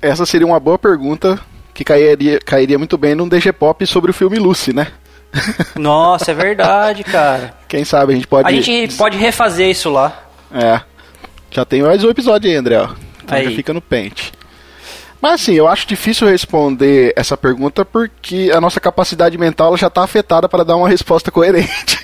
essa 0.00 0.24
seria 0.24 0.46
uma 0.46 0.58
boa 0.58 0.78
pergunta 0.78 1.38
que 1.74 1.84
cairia, 1.84 2.38
cairia 2.38 2.78
muito 2.78 2.96
bem 2.96 3.14
num 3.14 3.28
DG 3.28 3.52
Pop 3.52 3.84
sobre 3.86 4.10
o 4.10 4.14
filme 4.14 4.38
Lucy, 4.38 4.72
né? 4.72 4.86
Nossa, 5.76 6.30
é 6.30 6.34
verdade, 6.34 7.04
cara. 7.04 7.54
Quem 7.68 7.84
sabe 7.84 8.12
a 8.12 8.16
gente 8.16 8.26
pode. 8.26 8.48
A 8.48 8.52
gente 8.52 8.96
pode 8.96 9.18
refazer 9.18 9.68
isso 9.68 9.90
lá. 9.90 10.28
É. 10.50 10.80
Já 11.50 11.64
tem 11.66 11.82
mais 11.82 12.02
um 12.02 12.08
episódio 12.08 12.50
aí, 12.50 12.56
André. 12.56 12.78
Ó. 12.78 12.88
Então 13.22 13.36
Aí. 13.36 13.44
já 13.44 13.50
fica 13.50 13.74
no 13.74 13.80
pente. 13.82 14.32
Mas 15.22 15.34
assim, 15.40 15.54
eu 15.54 15.68
acho 15.68 15.86
difícil 15.86 16.26
responder 16.28 17.12
essa 17.16 17.36
pergunta 17.36 17.84
porque 17.84 18.50
a 18.52 18.60
nossa 18.60 18.80
capacidade 18.80 19.38
mental 19.38 19.76
já 19.76 19.86
está 19.86 20.02
afetada 20.02 20.48
para 20.48 20.64
dar 20.64 20.74
uma 20.74 20.88
resposta 20.88 21.30
coerente. 21.30 21.96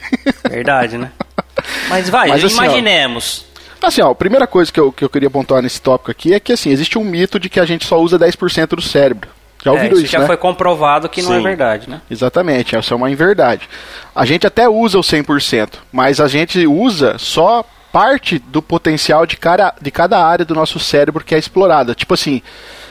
Verdade, 0.48 0.96
né? 0.96 1.10
Mas 1.90 2.08
vai, 2.08 2.28
Mas 2.28 2.44
assim, 2.44 2.60
ó, 2.60 2.64
imaginemos. 2.64 3.44
Assim, 3.82 4.00
ó, 4.02 4.10
a 4.10 4.14
primeira 4.14 4.46
coisa 4.46 4.72
que 4.72 4.78
eu, 4.78 4.92
que 4.92 5.04
eu 5.04 5.10
queria 5.10 5.28
pontuar 5.28 5.60
nesse 5.62 5.82
tópico 5.82 6.12
aqui 6.12 6.32
é 6.32 6.38
que 6.40 6.52
assim, 6.52 6.70
existe 6.70 6.96
um 6.96 7.04
mito 7.04 7.40
de 7.40 7.48
que 7.48 7.58
a 7.58 7.64
gente 7.66 7.84
só 7.84 8.00
usa 8.00 8.16
10% 8.18 8.68
do 8.68 8.82
cérebro. 8.82 9.28
Já 9.64 9.72
É, 9.72 9.74
ouviram 9.74 9.96
isso 9.96 10.04
isso, 10.04 10.12
já 10.12 10.20
né? 10.20 10.26
foi 10.26 10.36
comprovado 10.36 11.08
que 11.08 11.20
não 11.20 11.34
é 11.34 11.38
Sim. 11.38 11.42
verdade, 11.42 11.90
né? 11.90 12.00
Exatamente, 12.08 12.76
essa 12.76 12.94
é 12.94 12.96
uma 12.96 13.10
inverdade. 13.10 13.68
A 14.14 14.24
gente 14.24 14.46
até 14.46 14.68
usa 14.68 14.96
o 14.96 15.02
100%, 15.02 15.70
mas 15.90 16.20
a 16.20 16.28
gente 16.28 16.64
usa 16.68 17.16
só 17.18 17.64
parte 17.92 18.38
do 18.38 18.62
potencial 18.62 19.26
de 19.26 19.36
cada, 19.36 19.74
de 19.80 19.90
cada 19.90 20.24
área 20.24 20.44
do 20.44 20.54
nosso 20.54 20.78
cérebro 20.78 21.24
que 21.24 21.34
é 21.34 21.38
explorada. 21.38 21.94
Tipo 21.94 22.14
assim, 22.14 22.40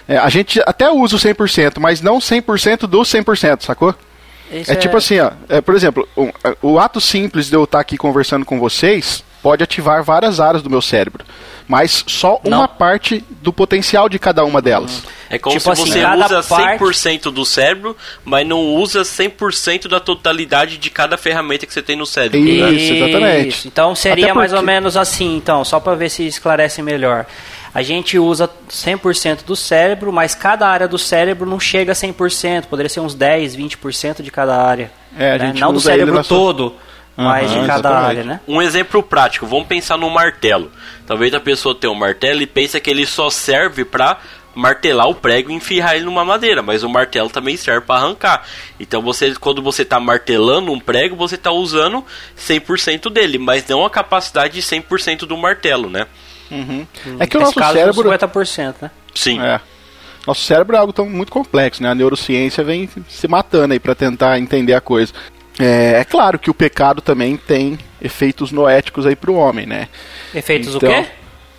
é, 0.07 0.17
a 0.17 0.29
gente 0.29 0.61
até 0.65 0.89
usa 0.89 1.15
o 1.15 1.19
100%, 1.19 1.79
mas 1.79 2.01
não 2.01 2.19
100% 2.19 2.81
do 2.87 2.99
100%, 3.01 3.63
sacou? 3.63 3.93
Isso 4.51 4.71
É 4.71 4.75
tipo 4.75 4.95
assim, 4.95 5.19
ó, 5.19 5.31
é, 5.49 5.59
por 5.59 5.75
exemplo, 5.75 6.07
um, 6.15 6.27
é, 6.43 6.55
o 6.61 6.79
ato 6.79 7.01
simples 7.01 7.49
de 7.49 7.55
eu 7.55 7.65
estar 7.65 7.79
aqui 7.81 7.97
conversando 7.97 8.45
com 8.45 8.57
vocês 8.59 9.21
pode 9.43 9.61
ativar 9.63 10.01
várias 10.03 10.39
áreas 10.39 10.63
do 10.63 10.69
meu 10.69 10.81
cérebro, 10.81 11.23
mas 11.67 12.03
só 12.07 12.39
Não. 12.45 12.59
uma 12.59 12.67
parte 12.67 13.23
do 13.41 13.51
potencial 13.51 14.07
de 14.09 14.17
cada 14.17 14.43
uma 14.45 14.61
delas. 14.61 15.03
É 15.29 15.37
como 15.37 15.57
Tipo 15.57 15.75
se 15.75 15.81
assim, 15.81 15.91
você 15.91 16.05
usa 16.05 16.43
parte- 16.43 16.79
100% 16.83 17.23
do 17.29 17.45
cérebro, 17.45 17.95
mas 18.23 18.47
não 18.47 18.61
usa 18.75 19.03
100% 19.03 19.89
da 19.89 19.99
totalidade 19.99 20.77
de 20.77 20.89
cada 20.89 21.17
ferramenta 21.17 21.65
que 21.65 21.73
você 21.73 21.81
tem 21.81 21.97
no 21.97 22.05
cérebro. 22.05 22.39
Né? 22.39 22.71
Isso, 22.71 22.93
exatamente. 22.93 23.47
Isso. 23.49 23.67
Então 23.67 23.93
seria 23.93 24.25
Até 24.27 24.33
mais 24.33 24.53
ou 24.53 24.59
porque- 24.59 24.71
menos 24.71 24.95
assim, 24.95 25.35
então, 25.35 25.65
só 25.65 25.77
para 25.79 25.93
ver 25.95 26.09
se 26.09 26.25
esclarece 26.25 26.81
melhor. 26.81 27.25
A 27.77 27.83
gente 27.83 28.17
usa 28.17 28.49
100% 28.71 29.45
do 29.45 29.55
cérebro, 29.55 30.11
mas 30.11 30.33
cada 30.33 30.67
área 30.67 30.87
do 30.87 30.97
cérebro 30.97 31.47
não 31.47 31.59
chega 31.59 31.91
a 31.91 31.95
100%, 31.95 32.65
poderia 32.65 32.89
ser 32.89 33.01
uns 33.01 33.13
10, 33.13 33.55
20% 33.55 34.23
de 34.23 34.31
cada 34.31 34.59
área. 34.59 34.91
É, 35.15 35.33
a 35.33 35.37
né? 35.37 35.53
Não 35.55 35.71
do 35.71 35.79
cérebro 35.79 36.15
sua- 36.15 36.23
todo, 36.23 36.73
mas 37.15 37.51
Aham, 37.51 37.61
de 37.61 37.67
cada 37.67 37.79
exatamente. 37.89 38.05
área, 38.07 38.23
né? 38.23 38.39
Um 38.47 38.59
exemplo 38.63 39.03
prático, 39.03 39.45
vamos 39.45 39.67
pensar 39.67 39.95
no 39.95 40.09
martelo. 40.09 40.71
Talvez 41.05 41.31
a 41.35 41.39
pessoa 41.39 41.75
tenha 41.75 41.93
um 41.93 41.95
martelo 41.95 42.41
e 42.41 42.47
pensa 42.47 42.79
que 42.79 42.89
ele 42.89 43.05
só 43.05 43.29
serve 43.29 43.85
para 43.85 44.17
martelar 44.55 45.07
o 45.07 45.13
prego 45.13 45.51
e 45.51 45.53
enfiar 45.53 45.95
ele 45.95 46.05
numa 46.05 46.25
madeira, 46.25 46.63
mas 46.63 46.81
o 46.81 46.89
martelo 46.89 47.29
também 47.29 47.55
serve 47.55 47.81
para 47.85 47.97
arrancar. 48.01 48.43
Então 48.79 49.03
você, 49.03 49.35
quando 49.35 49.61
você 49.61 49.83
está 49.83 49.99
martelando 49.99 50.71
um 50.71 50.79
prego, 50.79 51.15
você 51.15 51.35
está 51.35 51.51
usando 51.51 52.03
100% 52.35 53.07
dele, 53.11 53.37
mas 53.37 53.67
não 53.67 53.85
a 53.85 53.89
capacidade 53.91 54.55
de 54.55 54.63
100% 54.63 55.27
do 55.27 55.37
martelo, 55.37 55.91
né? 55.91 56.07
É 57.19 57.27
que 57.27 57.37
o 57.37 57.39
nosso 57.39 57.59
caso, 57.59 57.73
cérebro 57.73 58.09
50%, 58.09 58.75
né? 58.81 58.91
Sim. 59.13 59.41
É. 59.41 59.59
Nosso 60.25 60.41
cérebro 60.41 60.75
é 60.75 60.79
algo 60.79 60.91
tão 60.91 61.09
muito 61.09 61.31
complexo, 61.31 61.81
né? 61.81 61.89
A 61.89 61.95
neurociência 61.95 62.63
vem 62.63 62.89
se 63.07 63.27
matando 63.27 63.73
aí 63.73 63.79
para 63.79 63.95
tentar 63.95 64.37
entender 64.37 64.73
a 64.73 64.81
coisa. 64.81 65.13
É, 65.57 65.99
é 66.01 66.03
claro 66.03 66.37
que 66.37 66.49
o 66.49 66.53
pecado 66.53 67.01
também 67.01 67.37
tem 67.37 67.79
efeitos 68.01 68.51
noéticos 68.51 69.05
aí 69.05 69.15
pro 69.15 69.33
homem, 69.35 69.65
né? 69.65 69.87
Efeitos 70.35 70.75
Então, 70.75 70.89
o 70.89 70.93
quê? 70.93 71.09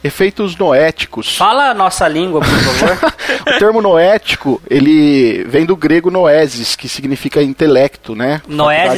Efeitos 0.04 0.56
noéticos. 0.56 1.36
Fala 1.36 1.70
a 1.70 1.74
nossa 1.74 2.06
língua, 2.06 2.40
por 2.40 2.48
favor. 2.48 3.12
o 3.54 3.58
termo 3.58 3.82
noético, 3.82 4.62
ele 4.70 5.42
vem 5.44 5.64
do 5.64 5.74
grego 5.74 6.10
noesis, 6.10 6.76
que 6.76 6.88
significa 6.88 7.42
intelecto, 7.42 8.14
né? 8.14 8.40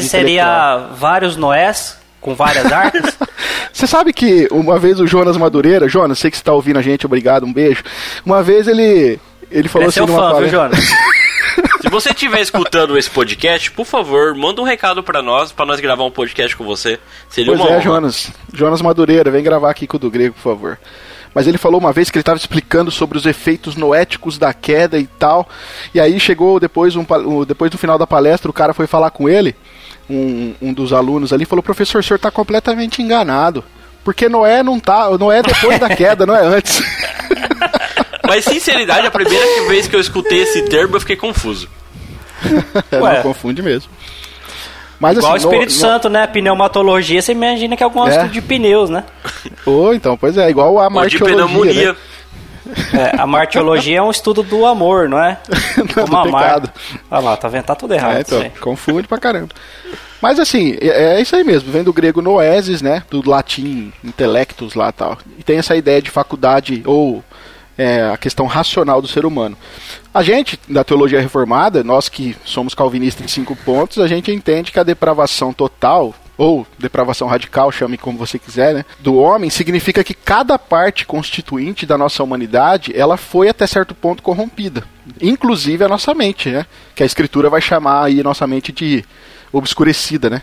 Intelectual. 0.04 0.20
seria 0.20 0.76
vários 0.94 1.36
Noés 1.36 1.99
com 2.20 2.34
várias 2.34 2.70
arcas? 2.70 3.16
Você 3.72 3.86
sabe 3.86 4.12
que 4.12 4.48
uma 4.50 4.78
vez 4.78 5.00
o 5.00 5.06
Jonas 5.06 5.36
Madureira, 5.36 5.88
Jonas, 5.88 6.18
sei 6.18 6.30
que 6.30 6.36
você 6.36 6.42
tá 6.42 6.52
ouvindo 6.52 6.78
a 6.78 6.82
gente, 6.82 7.06
obrigado, 7.06 7.46
um 7.46 7.52
beijo. 7.52 7.82
Uma 8.26 8.42
vez 8.42 8.66
ele 8.68 9.18
ele 9.50 9.68
falou 9.68 9.88
Ele 9.88 9.98
é 9.98 10.02
assim 10.02 10.12
numa 10.12 10.18
fã, 10.18 10.40
viu, 10.40 10.50
palestra- 10.50 10.50
Jonas? 10.50 10.84
Se 11.80 11.88
você 11.88 12.10
estiver 12.10 12.40
escutando 12.40 12.96
esse 12.98 13.08
podcast, 13.10 13.70
por 13.72 13.86
favor, 13.86 14.34
manda 14.34 14.60
um 14.60 14.64
recado 14.64 15.02
para 15.02 15.22
nós, 15.22 15.50
para 15.50 15.64
nós 15.66 15.80
gravar 15.80 16.04
um 16.04 16.10
podcast 16.10 16.54
com 16.56 16.64
você. 16.64 16.98
Seria 17.28 17.52
Pois 17.52 17.60
uma 17.60 17.70
é, 17.70 17.72
honra. 17.72 17.82
Jonas. 17.82 18.30
Jonas 18.52 18.82
Madureira, 18.82 19.30
vem 19.30 19.42
gravar 19.42 19.70
aqui 19.70 19.86
com 19.86 19.96
o 19.96 20.00
do 20.00 20.10
grego, 20.10 20.34
por 20.34 20.42
favor. 20.42 20.78
Mas 21.34 21.46
ele 21.46 21.58
falou 21.58 21.80
uma 21.80 21.92
vez 21.92 22.10
que 22.10 22.18
ele 22.18 22.22
estava 22.22 22.38
explicando 22.38 22.90
sobre 22.90 23.16
os 23.16 23.24
efeitos 23.24 23.76
noéticos 23.76 24.36
da 24.36 24.52
queda 24.52 24.98
e 24.98 25.06
tal. 25.06 25.48
E 25.94 26.00
aí 26.00 26.20
chegou 26.20 26.60
depois, 26.60 26.94
um, 26.96 27.04
depois 27.46 27.70
do 27.70 27.78
final 27.78 27.96
da 27.98 28.06
palestra, 28.06 28.50
o 28.50 28.54
cara 28.54 28.74
foi 28.74 28.86
falar 28.86 29.10
com 29.10 29.28
ele, 29.28 29.56
um, 30.10 30.54
um 30.68 30.72
dos 30.72 30.92
alunos 30.92 31.32
ali, 31.32 31.44
falou: 31.44 31.62
professor, 31.62 32.00
o 32.00 32.02
senhor 32.02 32.16
está 32.16 32.30
completamente 32.30 33.00
enganado. 33.02 33.62
Porque 34.02 34.28
Noé 34.28 34.62
não 34.62 34.80
tá. 34.80 35.10
Noé 35.18 35.40
é 35.40 35.42
depois 35.42 35.78
da 35.78 35.88
queda, 35.94 36.24
não 36.26 36.34
é 36.34 36.42
antes. 36.44 36.82
Mas 38.26 38.44
sinceridade, 38.44 39.06
a 39.06 39.10
primeira 39.10 39.68
vez 39.68 39.86
que 39.88 39.96
eu 39.96 40.00
escutei 40.00 40.42
esse 40.42 40.62
termo, 40.62 40.96
eu 40.96 41.00
fiquei 41.00 41.16
confuso. 41.16 41.68
É, 42.90 42.96
Ué. 42.98 43.16
não 43.16 43.22
confunde 43.22 43.60
mesmo. 43.62 43.90
Mas 44.98 45.16
Igual 45.18 45.32
o 45.32 45.36
assim, 45.36 45.44
no- 45.46 45.52
Espírito 45.52 45.74
no- 45.74 45.80
Santo, 45.80 46.08
né? 46.08 46.26
Pneumatologia, 46.26 47.20
você 47.20 47.32
imagina 47.32 47.76
que 47.76 47.82
é 47.82 47.84
algum 47.84 48.06
É. 48.06 48.28
de 48.28 48.40
pneus, 48.40 48.88
né? 48.88 49.04
Ou 49.66 49.94
então, 49.94 50.16
pois 50.16 50.36
é, 50.38 50.48
igual 50.48 50.78
a 50.78 50.82
Ou 50.84 50.88
de 50.88 50.94
martiologia, 50.94 51.36
pneumonia. 51.46 51.92
né? 51.92 51.98
É, 52.92 53.20
a 53.20 53.26
martiologia 53.26 53.98
é 53.98 54.02
um 54.02 54.10
estudo 54.10 54.42
do 54.42 54.66
amor, 54.66 55.08
não 55.08 55.18
é? 55.18 55.38
Não, 55.76 55.86
Como 55.86 56.06
do 56.08 56.16
amar. 56.16 56.42
pecado. 56.42 56.70
Olha 57.10 57.20
lá, 57.20 57.36
tá 57.36 57.48
vendo? 57.48 57.64
Tá 57.64 57.74
tudo 57.74 57.94
errado. 57.94 58.16
É, 58.16 58.20
então, 58.20 58.50
confunde 58.60 59.06
pra 59.08 59.18
caramba. 59.18 59.50
Mas 60.20 60.38
assim, 60.38 60.76
é, 60.80 61.14
é 61.16 61.20
isso 61.20 61.34
aí 61.34 61.42
mesmo, 61.42 61.72
vem 61.72 61.82
do 61.82 61.92
grego 61.92 62.20
noesis, 62.20 62.82
né? 62.82 63.02
Do 63.10 63.28
latim 63.28 63.92
intelectus 64.04 64.74
lá 64.74 64.92
tal. 64.92 65.18
E 65.38 65.42
tem 65.42 65.58
essa 65.58 65.74
ideia 65.74 66.02
de 66.02 66.10
faculdade 66.10 66.82
ou 66.84 67.24
é, 67.78 68.10
a 68.12 68.16
questão 68.18 68.46
racional 68.46 69.00
do 69.00 69.08
ser 69.08 69.24
humano. 69.24 69.56
A 70.12 70.22
gente, 70.22 70.60
da 70.68 70.84
teologia 70.84 71.20
reformada, 71.20 71.82
nós 71.82 72.08
que 72.08 72.36
somos 72.44 72.74
calvinistas 72.74 73.24
em 73.24 73.28
cinco 73.28 73.56
pontos, 73.56 73.98
a 73.98 74.06
gente 74.06 74.30
entende 74.30 74.70
que 74.70 74.78
a 74.78 74.82
depravação 74.82 75.52
total, 75.52 76.14
ou 76.40 76.66
depravação 76.78 77.28
radical, 77.28 77.70
chame 77.70 77.98
como 77.98 78.16
você 78.16 78.38
quiser, 78.38 78.72
né? 78.72 78.84
Do 78.98 79.14
homem, 79.16 79.50
significa 79.50 80.02
que 80.02 80.14
cada 80.14 80.58
parte 80.58 81.04
constituinte 81.04 81.84
da 81.84 81.98
nossa 81.98 82.22
humanidade, 82.22 82.96
ela 82.96 83.18
foi 83.18 83.50
até 83.50 83.66
certo 83.66 83.94
ponto 83.94 84.22
corrompida. 84.22 84.84
Inclusive 85.20 85.84
a 85.84 85.88
nossa 85.88 86.14
mente, 86.14 86.48
né? 86.48 86.64
Que 86.94 87.02
a 87.02 87.06
escritura 87.06 87.50
vai 87.50 87.60
chamar 87.60 88.04
aí 88.04 88.20
a 88.20 88.24
nossa 88.24 88.46
mente 88.46 88.72
de 88.72 89.04
obscurecida, 89.52 90.30
né? 90.30 90.40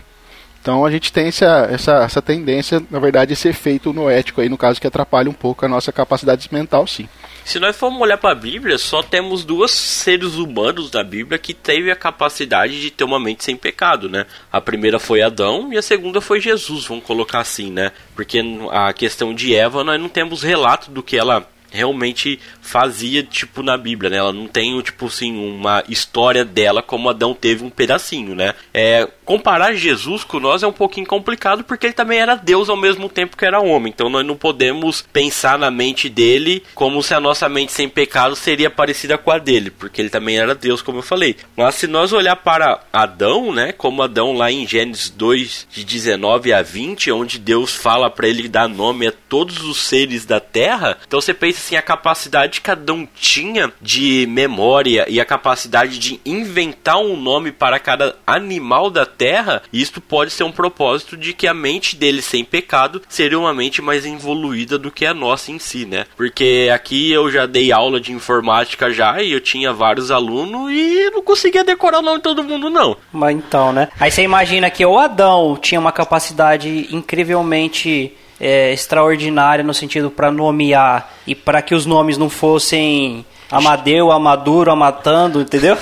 Então 0.62 0.86
a 0.86 0.90
gente 0.92 1.12
tem 1.12 1.26
essa, 1.26 1.68
essa, 1.68 2.04
essa 2.04 2.22
tendência, 2.22 2.80
na 2.88 3.00
verdade, 3.00 3.32
esse 3.32 3.48
efeito 3.48 3.92
noético 3.92 4.40
aí, 4.40 4.48
no 4.48 4.56
caso, 4.56 4.80
que 4.80 4.86
atrapalha 4.86 5.28
um 5.28 5.34
pouco 5.34 5.66
a 5.66 5.68
nossa 5.68 5.90
capacidade 5.90 6.48
mental, 6.52 6.86
sim. 6.86 7.08
Se 7.48 7.58
nós 7.58 7.74
formos 7.74 8.02
olhar 8.02 8.18
para 8.18 8.32
a 8.32 8.34
Bíblia, 8.34 8.76
só 8.76 9.02
temos 9.02 9.42
duas 9.42 9.70
seres 9.70 10.34
humanos 10.34 10.90
da 10.90 11.02
Bíblia 11.02 11.38
que 11.38 11.54
teve 11.54 11.90
a 11.90 11.96
capacidade 11.96 12.78
de 12.78 12.90
ter 12.90 13.04
uma 13.04 13.18
mente 13.18 13.42
sem 13.42 13.56
pecado, 13.56 14.06
né? 14.06 14.26
A 14.52 14.60
primeira 14.60 14.98
foi 14.98 15.22
Adão 15.22 15.72
e 15.72 15.78
a 15.78 15.80
segunda 15.80 16.20
foi 16.20 16.42
Jesus, 16.42 16.84
vamos 16.84 17.04
colocar 17.04 17.40
assim, 17.40 17.70
né? 17.70 17.90
Porque 18.14 18.38
a 18.70 18.92
questão 18.92 19.32
de 19.32 19.54
Eva, 19.54 19.82
nós 19.82 19.98
não 19.98 20.10
temos 20.10 20.42
relato 20.42 20.90
do 20.90 21.02
que 21.02 21.16
ela 21.16 21.48
realmente 21.70 22.38
fazia, 22.60 23.22
tipo, 23.22 23.62
na 23.62 23.76
Bíblia, 23.76 24.10
né? 24.10 24.16
Ela 24.16 24.32
não 24.32 24.46
tem, 24.46 24.80
tipo 24.82 25.06
assim, 25.06 25.36
uma 25.36 25.82
história 25.88 26.44
dela 26.44 26.82
como 26.82 27.08
Adão 27.08 27.34
teve 27.34 27.64
um 27.64 27.70
pedacinho, 27.70 28.34
né? 28.34 28.54
É, 28.72 29.08
comparar 29.24 29.74
Jesus 29.74 30.24
com 30.24 30.40
nós 30.40 30.62
é 30.62 30.66
um 30.66 30.72
pouquinho 30.72 31.06
complicado 31.06 31.62
porque 31.62 31.86
ele 31.86 31.92
também 31.92 32.18
era 32.18 32.34
Deus 32.34 32.70
ao 32.70 32.76
mesmo 32.76 33.08
tempo 33.08 33.36
que 33.36 33.44
era 33.44 33.60
homem. 33.60 33.92
Então 33.94 34.08
nós 34.08 34.24
não 34.24 34.36
podemos 34.36 35.04
pensar 35.12 35.58
na 35.58 35.70
mente 35.70 36.08
dele 36.08 36.62
como 36.74 37.02
se 37.02 37.12
a 37.14 37.20
nossa 37.20 37.48
mente 37.48 37.72
sem 37.72 37.88
pecado 37.88 38.34
seria 38.34 38.70
parecida 38.70 39.18
com 39.18 39.30
a 39.30 39.38
dele, 39.38 39.70
porque 39.70 40.00
ele 40.00 40.08
também 40.08 40.38
era 40.38 40.54
Deus, 40.54 40.80
como 40.80 40.98
eu 40.98 41.02
falei. 41.02 41.36
Mas 41.56 41.74
se 41.74 41.86
nós 41.86 42.12
olhar 42.12 42.36
para 42.36 42.80
Adão, 42.92 43.52
né, 43.52 43.72
como 43.72 44.02
Adão 44.02 44.32
lá 44.32 44.50
em 44.50 44.66
Gênesis 44.66 45.10
2 45.10 45.68
de 45.70 45.84
19 45.84 46.52
a 46.52 46.62
20, 46.62 47.12
onde 47.12 47.38
Deus 47.38 47.74
fala 47.74 48.10
para 48.10 48.28
ele 48.28 48.48
dar 48.48 48.68
nome 48.68 49.06
a 49.06 49.12
todos 49.12 49.60
os 49.62 49.78
seres 49.78 50.24
da 50.24 50.40
terra, 50.40 50.98
então 51.06 51.20
você 51.20 51.34
pensa 51.34 51.57
assim, 51.58 51.76
a 51.76 51.82
capacidade 51.82 52.60
que 52.60 52.70
Adão 52.70 53.08
tinha 53.14 53.72
de 53.80 54.26
memória 54.28 55.06
e 55.08 55.20
a 55.20 55.24
capacidade 55.24 55.98
de 55.98 56.20
inventar 56.24 56.98
um 56.98 57.16
nome 57.16 57.52
para 57.52 57.78
cada 57.78 58.16
animal 58.26 58.90
da 58.90 59.04
terra, 59.04 59.62
isto 59.72 60.00
pode 60.00 60.30
ser 60.30 60.44
um 60.44 60.52
propósito 60.52 61.16
de 61.16 61.32
que 61.32 61.46
a 61.46 61.54
mente 61.54 61.96
dele 61.96 62.22
sem 62.22 62.44
pecado 62.44 63.02
seria 63.08 63.38
uma 63.38 63.54
mente 63.54 63.82
mais 63.82 64.06
evoluída 64.06 64.78
do 64.78 64.90
que 64.90 65.06
a 65.06 65.14
nossa 65.14 65.50
em 65.50 65.58
si, 65.58 65.84
né? 65.84 66.06
Porque 66.16 66.70
aqui 66.72 67.12
eu 67.12 67.30
já 67.30 67.46
dei 67.46 67.72
aula 67.72 68.00
de 68.00 68.12
informática 68.12 68.90
já 68.90 69.22
e 69.22 69.32
eu 69.32 69.40
tinha 69.40 69.72
vários 69.72 70.10
alunos 70.10 70.70
e 70.72 71.10
não 71.10 71.22
conseguia 71.22 71.64
decorar 71.64 71.98
o 71.98 72.02
nome 72.02 72.18
de 72.18 72.22
todo 72.22 72.44
mundo 72.44 72.70
não. 72.70 72.96
Mas 73.12 73.36
então, 73.36 73.72
né? 73.72 73.88
Aí 73.98 74.10
você 74.10 74.22
imagina 74.22 74.70
que 74.70 74.84
o 74.84 74.98
Adão 74.98 75.56
tinha 75.60 75.80
uma 75.80 75.92
capacidade 75.92 76.88
incrivelmente 76.90 78.14
é, 78.40 78.72
extraordinária 78.72 79.64
no 79.64 79.74
sentido 79.74 80.10
para 80.10 80.30
nomear 80.30 81.12
e 81.26 81.34
para 81.34 81.60
que 81.62 81.74
os 81.74 81.86
nomes 81.86 82.16
não 82.16 82.30
fossem 82.30 83.24
Amadeu, 83.50 84.12
Amaduro, 84.12 84.70
Amatando, 84.70 85.40
entendeu? 85.40 85.76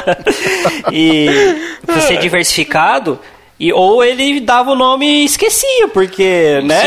e 0.90 1.26
pra 1.86 2.00
ser 2.00 2.18
diversificado, 2.18 3.20
e, 3.62 3.72
ou 3.72 4.02
ele 4.02 4.40
dava 4.40 4.72
o 4.72 4.74
nome 4.74 5.06
e 5.06 5.24
esquecia, 5.24 5.86
porque, 5.86 6.60
né? 6.64 6.80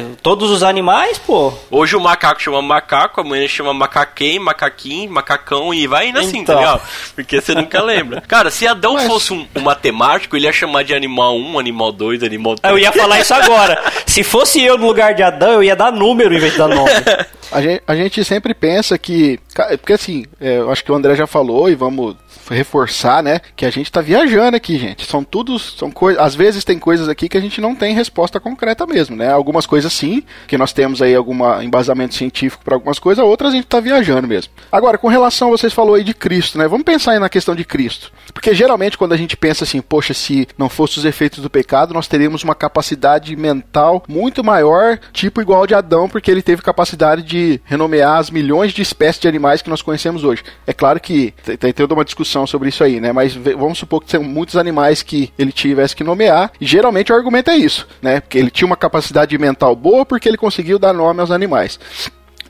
Sim. 0.00 0.16
Todos 0.22 0.50
os 0.50 0.62
animais, 0.62 1.18
pô. 1.18 1.52
Hoje 1.70 1.94
o 1.94 2.00
macaco 2.00 2.40
chama 2.40 2.62
macaco, 2.62 3.20
amanhã 3.20 3.46
chama 3.46 3.74
macaquém, 3.74 4.38
macaquinho, 4.38 5.10
macacão 5.10 5.74
e 5.74 5.86
vai 5.86 6.08
indo 6.08 6.18
assim, 6.18 6.38
Então. 6.38 6.54
tá 6.54 6.60
ligado? 6.62 6.82
Porque 7.14 7.38
você 7.38 7.54
nunca 7.54 7.82
lembra. 7.84 8.22
Cara, 8.22 8.50
se 8.50 8.66
Adão 8.66 8.98
fosse 9.00 9.34
um, 9.34 9.46
um 9.54 9.60
matemático, 9.60 10.34
ele 10.34 10.46
ia 10.46 10.52
chamar 10.52 10.84
de 10.84 10.94
animal 10.94 11.36
1, 11.36 11.58
animal 11.58 11.92
2, 11.92 12.22
animal 12.22 12.56
3. 12.56 12.72
Eu 12.72 12.78
ia 12.78 12.92
falar 12.92 13.20
isso 13.20 13.34
agora. 13.34 13.82
Se 14.06 14.22
fosse 14.22 14.62
eu 14.64 14.78
no 14.78 14.86
lugar 14.86 15.14
de 15.14 15.22
Adão, 15.22 15.52
eu 15.52 15.62
ia 15.62 15.76
dar 15.76 15.92
número 15.92 16.34
em 16.34 16.38
vez 16.38 16.52
de 16.52 16.58
dar 16.58 16.68
nome. 16.68 16.90
A 17.52 17.60
gente, 17.60 17.82
a 17.86 17.94
gente 17.94 18.24
sempre 18.24 18.54
pensa 18.54 18.96
que. 18.96 19.38
Ca- 19.54 19.68
Porque 19.78 19.92
assim, 19.92 20.24
é, 20.40 20.58
eu 20.58 20.70
acho 20.70 20.84
que 20.84 20.90
o 20.92 20.94
André 20.94 21.14
já 21.14 21.26
falou 21.26 21.68
e 21.70 21.74
vamos 21.74 22.16
reforçar, 22.50 23.22
né? 23.22 23.40
Que 23.56 23.64
a 23.66 23.70
gente 23.70 23.90
tá 23.90 24.00
viajando 24.00 24.56
aqui, 24.56 24.78
gente. 24.78 25.06
São 25.06 25.22
tudo. 25.24 25.58
São 25.58 25.90
coisas. 25.90 26.22
Às 26.22 26.34
vezes 26.34 26.64
tem 26.64 26.78
coisas 26.78 27.08
aqui 27.08 27.28
que 27.28 27.36
a 27.36 27.40
gente 27.40 27.60
não 27.60 27.74
tem 27.74 27.94
resposta 27.94 28.38
concreta 28.40 28.86
mesmo, 28.86 29.16
né? 29.16 29.30
Algumas 29.32 29.66
coisas 29.66 29.92
sim, 29.92 30.22
que 30.46 30.58
nós 30.58 30.72
temos 30.72 31.00
aí 31.02 31.14
algum 31.14 31.60
embasamento 31.62 32.14
científico 32.14 32.64
para 32.64 32.74
algumas 32.74 32.98
coisas, 32.98 33.24
outras 33.24 33.52
a 33.52 33.56
gente 33.56 33.66
tá 33.66 33.80
viajando 33.80 34.26
mesmo. 34.28 34.52
Agora, 34.70 34.98
com 34.98 35.08
relação, 35.08 35.50
vocês 35.50 35.72
falou 35.72 35.94
aí 35.94 36.04
de 36.04 36.14
Cristo, 36.14 36.58
né? 36.58 36.66
Vamos 36.68 36.84
pensar 36.84 37.12
aí 37.12 37.18
na 37.18 37.28
questão 37.28 37.54
de 37.54 37.64
Cristo. 37.64 38.12
Porque 38.32 38.54
geralmente 38.54 38.96
quando 38.98 39.12
a 39.12 39.16
gente 39.16 39.36
pensa 39.36 39.64
assim, 39.64 39.80
poxa, 39.80 40.14
se 40.14 40.46
não 40.56 40.68
fosse 40.68 40.98
os 40.98 41.04
efeitos 41.04 41.40
do 41.42 41.50
pecado, 41.50 41.94
nós 41.94 42.08
teríamos 42.08 42.42
uma 42.42 42.54
capacidade 42.54 43.34
mental 43.36 44.02
muito 44.08 44.42
maior, 44.44 44.98
tipo 45.12 45.40
igual 45.40 45.66
de 45.66 45.74
Adão, 45.74 46.08
porque 46.08 46.30
ele 46.30 46.42
teve 46.42 46.62
capacidade 46.62 47.22
de 47.22 47.60
renomear 47.64 48.18
as 48.18 48.30
milhões 48.30 48.72
de 48.72 48.82
espécies 48.82 49.20
de 49.20 49.28
animais 49.28 49.41
que 49.62 49.70
nós 49.70 49.82
conhecemos 49.82 50.24
hoje. 50.24 50.42
É 50.66 50.72
claro 50.72 51.00
que 51.00 51.34
tem, 51.58 51.72
toda 51.72 51.94
uma 51.94 52.04
discussão 52.04 52.46
sobre 52.46 52.68
isso 52.68 52.84
aí, 52.84 53.00
né? 53.00 53.12
Mas 53.12 53.34
vamos 53.34 53.78
supor 53.78 54.02
que 54.02 54.10
são 54.10 54.22
muitos 54.22 54.56
animais 54.56 55.02
que 55.02 55.32
ele 55.38 55.52
tivesse 55.52 55.96
que 55.96 56.04
nomear, 56.04 56.52
e 56.60 56.66
geralmente 56.66 57.12
o 57.12 57.16
argumento 57.16 57.50
é 57.50 57.56
isso, 57.56 57.86
né? 58.00 58.20
Porque 58.20 58.38
ele 58.38 58.50
tinha 58.50 58.66
uma 58.66 58.76
capacidade 58.76 59.36
mental 59.38 59.74
boa 59.74 60.06
porque 60.06 60.28
ele 60.28 60.36
conseguiu 60.36 60.78
dar 60.78 60.92
nome 60.92 61.20
aos 61.20 61.30
animais. 61.30 61.78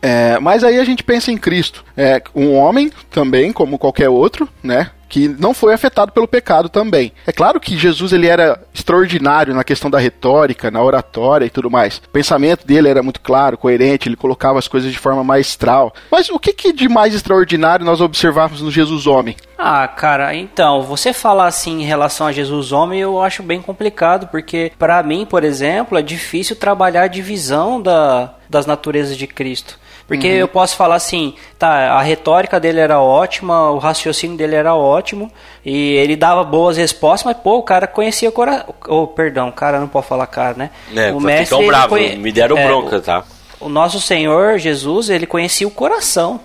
É, 0.02 0.38
mas 0.40 0.64
aí 0.64 0.80
a 0.80 0.84
gente 0.84 1.04
pensa 1.04 1.30
em 1.30 1.38
Cristo, 1.38 1.84
é, 1.96 2.20
um 2.34 2.54
homem 2.54 2.90
também, 3.08 3.52
como 3.52 3.78
qualquer 3.78 4.08
outro, 4.08 4.48
né? 4.60 4.90
Que 5.12 5.28
não 5.28 5.52
foi 5.52 5.74
afetado 5.74 6.10
pelo 6.10 6.26
pecado 6.26 6.70
também. 6.70 7.12
É 7.26 7.32
claro 7.32 7.60
que 7.60 7.76
Jesus 7.76 8.14
ele 8.14 8.26
era 8.26 8.58
extraordinário 8.72 9.54
na 9.54 9.62
questão 9.62 9.90
da 9.90 9.98
retórica, 9.98 10.70
na 10.70 10.82
oratória 10.82 11.44
e 11.44 11.50
tudo 11.50 11.70
mais. 11.70 11.98
O 11.98 12.08
pensamento 12.08 12.66
dele 12.66 12.88
era 12.88 13.02
muito 13.02 13.20
claro, 13.20 13.58
coerente, 13.58 14.08
ele 14.08 14.16
colocava 14.16 14.58
as 14.58 14.66
coisas 14.66 14.90
de 14.90 14.98
forma 14.98 15.22
maestral. 15.22 15.92
Mas 16.10 16.30
o 16.30 16.38
que, 16.38 16.54
que 16.54 16.72
de 16.72 16.88
mais 16.88 17.14
extraordinário 17.14 17.84
nós 17.84 18.00
observamos 18.00 18.62
no 18.62 18.70
Jesus 18.70 19.06
homem? 19.06 19.36
Ah, 19.58 19.86
cara, 19.86 20.34
então, 20.34 20.80
você 20.80 21.12
falar 21.12 21.46
assim 21.46 21.82
em 21.82 21.84
relação 21.84 22.26
a 22.26 22.32
Jesus 22.32 22.72
homem, 22.72 22.98
eu 22.98 23.20
acho 23.20 23.42
bem 23.42 23.60
complicado, 23.60 24.28
porque 24.28 24.72
pra 24.78 25.02
mim, 25.02 25.26
por 25.26 25.44
exemplo, 25.44 25.98
é 25.98 26.02
difícil 26.02 26.56
trabalhar 26.56 27.02
a 27.02 27.06
divisão 27.06 27.82
da, 27.82 28.34
das 28.48 28.64
naturezas 28.64 29.14
de 29.14 29.26
Cristo. 29.26 29.78
Porque 30.06 30.26
eu 30.26 30.48
posso 30.48 30.76
falar 30.76 30.96
assim, 30.96 31.34
tá, 31.58 31.92
a 31.92 32.02
retórica 32.02 32.58
dele 32.60 32.80
era 32.80 33.00
ótima, 33.00 33.70
o 33.70 33.78
raciocínio 33.78 34.36
dele 34.36 34.54
era 34.56 34.74
ótimo, 34.74 35.30
e 35.64 35.92
ele 35.94 36.16
dava 36.16 36.44
boas 36.44 36.76
respostas, 36.76 37.24
mas 37.24 37.42
pô, 37.42 37.58
o 37.58 37.62
cara 37.62 37.86
conhecia 37.86 38.28
o 38.28 38.32
coração. 38.32 38.74
Oh, 38.88 39.06
perdão, 39.06 39.50
cara, 39.50 39.78
não 39.80 39.88
pode 39.88 40.06
falar 40.06 40.26
cara, 40.26 40.54
né? 40.54 40.70
É, 40.94 41.12
o 41.12 41.20
ficam 41.20 41.60
ele 41.60 41.68
bravos, 41.68 41.88
conhe- 41.88 42.16
me 42.16 42.32
deram 42.32 42.58
é, 42.58 42.66
bronca, 42.66 43.00
tá? 43.00 43.24
O, 43.60 43.66
o 43.66 43.68
nosso 43.68 44.00
Senhor 44.00 44.58
Jesus, 44.58 45.08
ele 45.08 45.26
conhecia 45.26 45.66
o 45.66 45.70
coração. 45.70 46.40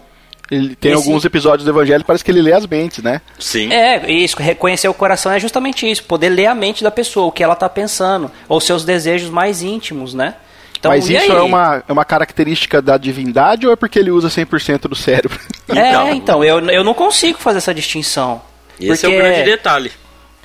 Ele 0.49 0.75
tem 0.77 0.93
Esse- 0.93 1.05
alguns 1.05 1.25
episódios 1.25 1.65
do 1.65 1.71
Evangelho, 1.71 2.05
parece 2.05 2.23
que 2.23 2.31
ele 2.31 2.41
lê 2.41 2.53
as 2.53 2.65
mentes, 2.65 3.03
né? 3.03 3.19
Sim. 3.37 3.73
É, 3.73 4.09
isso, 4.09 4.37
reconhecer 4.39 4.87
o 4.87 4.93
coração 4.93 5.29
é 5.31 5.39
justamente 5.39 5.89
isso, 5.89 6.03
poder 6.05 6.29
ler 6.29 6.45
a 6.45 6.55
mente 6.55 6.83
da 6.83 6.91
pessoa, 6.91 7.25
o 7.25 7.31
que 7.33 7.43
ela 7.43 7.55
tá 7.55 7.67
pensando, 7.67 8.31
ou 8.47 8.61
seus 8.61 8.85
desejos 8.85 9.29
mais 9.29 9.61
íntimos, 9.61 10.13
né? 10.13 10.35
Então, 10.79 10.91
Mas 10.91 11.09
isso 11.09 11.31
aí? 11.31 11.37
é 11.37 11.41
uma, 11.41 11.83
é 11.87 11.91
uma 11.91 12.05
característica 12.05 12.81
da 12.81 12.97
divindade 12.97 13.65
ou 13.65 13.73
é 13.73 13.75
porque 13.75 13.97
ele 13.97 14.11
usa 14.11 14.29
100% 14.29 14.81
do 14.87 14.95
cérebro? 14.95 15.39
É, 15.69 15.89
Então. 15.89 16.13
então, 16.13 16.43
eu, 16.43 16.59
eu 16.69 16.83
não 16.83 16.93
consigo 16.93 17.37
fazer 17.39 17.57
essa 17.57 17.73
distinção. 17.73 18.41
Esse 18.79 19.05
é 19.05 19.09
o 19.09 19.11
grande 19.11 19.43
detalhe. 19.43 19.91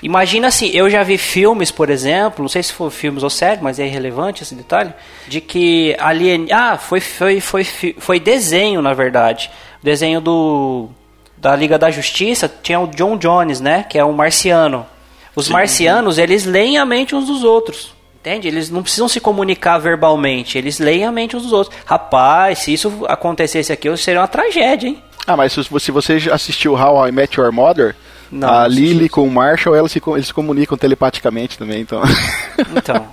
Imagina 0.02 0.48
assim, 0.48 0.68
eu 0.74 0.90
já 0.90 1.04
vi 1.04 1.16
filmes, 1.16 1.70
por 1.70 1.88
exemplo, 1.88 2.42
não 2.42 2.48
sei 2.48 2.60
se 2.60 2.72
for 2.72 2.90
filmes 2.90 3.22
ou 3.22 3.30
séries, 3.30 3.62
mas 3.62 3.78
é 3.78 3.86
irrelevante 3.86 4.42
esse 4.42 4.52
detalhe, 4.52 4.92
de 5.28 5.40
que 5.40 5.94
alien... 6.00 6.48
Ah, 6.50 6.76
foi, 6.76 6.98
foi, 6.98 7.40
foi, 7.40 7.64
foi 7.64 8.18
desenho, 8.18 8.82
na 8.82 8.94
verdade. 8.94 9.48
Desenho 9.80 10.20
do 10.20 10.88
da 11.36 11.56
Liga 11.56 11.76
da 11.76 11.90
Justiça, 11.90 12.52
tinha 12.62 12.78
o 12.78 12.86
John 12.86 13.16
Jones, 13.16 13.60
né, 13.60 13.84
que 13.88 13.98
é 13.98 14.04
um 14.04 14.12
marciano. 14.12 14.86
Os 15.34 15.48
marcianos, 15.48 16.18
eles 16.18 16.44
leem 16.44 16.78
a 16.78 16.84
mente 16.84 17.16
uns 17.16 17.26
dos 17.26 17.42
outros. 17.42 17.92
Entende? 18.22 18.46
Eles 18.46 18.70
não 18.70 18.84
precisam 18.84 19.08
se 19.08 19.18
comunicar 19.18 19.78
verbalmente, 19.78 20.56
eles 20.56 20.78
leem 20.78 21.04
a 21.04 21.10
mente 21.10 21.36
uns 21.36 21.42
dos 21.42 21.52
outros. 21.52 21.76
Rapaz, 21.84 22.60
se 22.60 22.72
isso 22.72 23.04
acontecesse 23.08 23.72
aqui, 23.72 23.94
seria 23.96 24.20
uma 24.20 24.28
tragédia, 24.28 24.86
hein? 24.86 25.02
Ah, 25.26 25.36
mas 25.36 25.52
se 25.52 25.90
você 25.90 26.30
assistiu 26.30 26.74
How 26.74 27.08
I 27.08 27.10
Met 27.10 27.38
Your 27.40 27.50
Mother, 27.52 27.96
Não, 28.30 28.48
a. 28.48 28.68
Lily 28.68 29.08
com 29.08 29.24
o 29.26 29.30
Marshall, 29.30 29.74
elas 29.74 29.90
se, 29.90 30.00
eles 30.06 30.28
se 30.28 30.34
comunicam 30.34 30.78
telepaticamente 30.78 31.58
também, 31.58 31.80
então. 31.80 32.00
Então. 32.76 33.08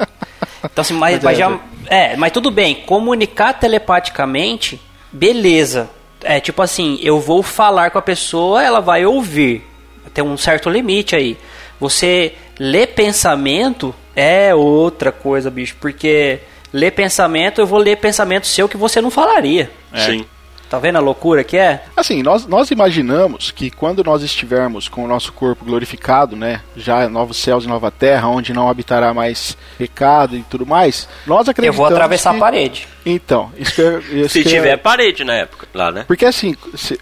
Então, 0.63 0.81
assim, 0.81 0.93
mas, 0.93 1.23
Mas 1.23 1.37
é, 1.37 1.39
já, 1.39 1.59
é, 1.87 2.15
mas 2.15 2.31
tudo 2.31 2.51
bem. 2.51 2.75
Comunicar 2.75 3.53
telepaticamente, 3.53 4.79
beleza. 5.11 5.89
É 6.21 6.39
tipo 6.39 6.61
assim, 6.61 6.99
eu 7.01 7.19
vou 7.19 7.41
falar 7.41 7.89
com 7.89 7.97
a 7.97 8.01
pessoa, 8.01 8.61
ela 8.61 8.79
vai 8.79 9.05
ouvir. 9.05 9.65
Tem 10.13 10.23
um 10.23 10.37
certo 10.37 10.69
limite 10.69 11.15
aí. 11.15 11.37
Você 11.79 12.33
ler 12.59 12.87
pensamento 12.87 13.93
é 14.15 14.53
outra 14.53 15.11
coisa, 15.11 15.49
bicho. 15.49 15.75
Porque 15.79 16.39
ler 16.73 16.91
pensamento, 16.91 17.61
eu 17.61 17.67
vou 17.67 17.79
ler 17.79 17.97
pensamento 17.97 18.47
seu 18.47 18.67
que 18.67 18.77
você 18.77 19.01
não 19.01 19.09
falaria. 19.11 19.71
Sim. 19.95 20.25
Tá 20.69 20.77
vendo 20.77 20.97
a 20.97 20.99
loucura 20.99 21.43
que 21.43 21.57
é? 21.57 21.81
Assim, 21.97 22.21
nós, 22.21 22.45
nós 22.45 22.69
imaginamos 22.69 23.49
que 23.49 23.71
quando 23.71 24.03
nós 24.03 24.21
estivermos 24.21 24.87
com 24.87 25.03
o 25.03 25.07
nosso 25.07 25.33
corpo 25.33 25.65
glorificado, 25.65 26.35
né, 26.35 26.61
já 26.77 27.09
novos 27.09 27.37
céus 27.37 27.63
e 27.63 27.67
nova 27.67 27.89
terra, 27.89 28.27
onde 28.27 28.53
não 28.53 28.69
habitará 28.69 29.11
mais 29.11 29.57
pecado 29.79 30.35
e 30.35 30.43
tudo 30.43 30.67
mais, 30.67 31.09
nós 31.25 31.47
Eu 31.47 31.51
acreditamos 31.53 31.75
vou 31.75 31.87
atravessar 31.87 32.33
que... 32.33 32.37
a 32.37 32.39
parede. 32.39 32.87
Então, 33.03 33.51
isso 33.57 33.73
que 33.73 33.81
eu- 33.81 33.99
isso 34.25 34.29
Se 34.29 34.43
que 34.43 34.49
eu- 34.49 34.53
tiver 34.53 34.77
parede 34.77 35.23
na 35.23 35.33
época, 35.33 35.67
lá, 35.73 35.91
né? 35.91 36.03
Porque 36.07 36.23
assim, 36.25 36.55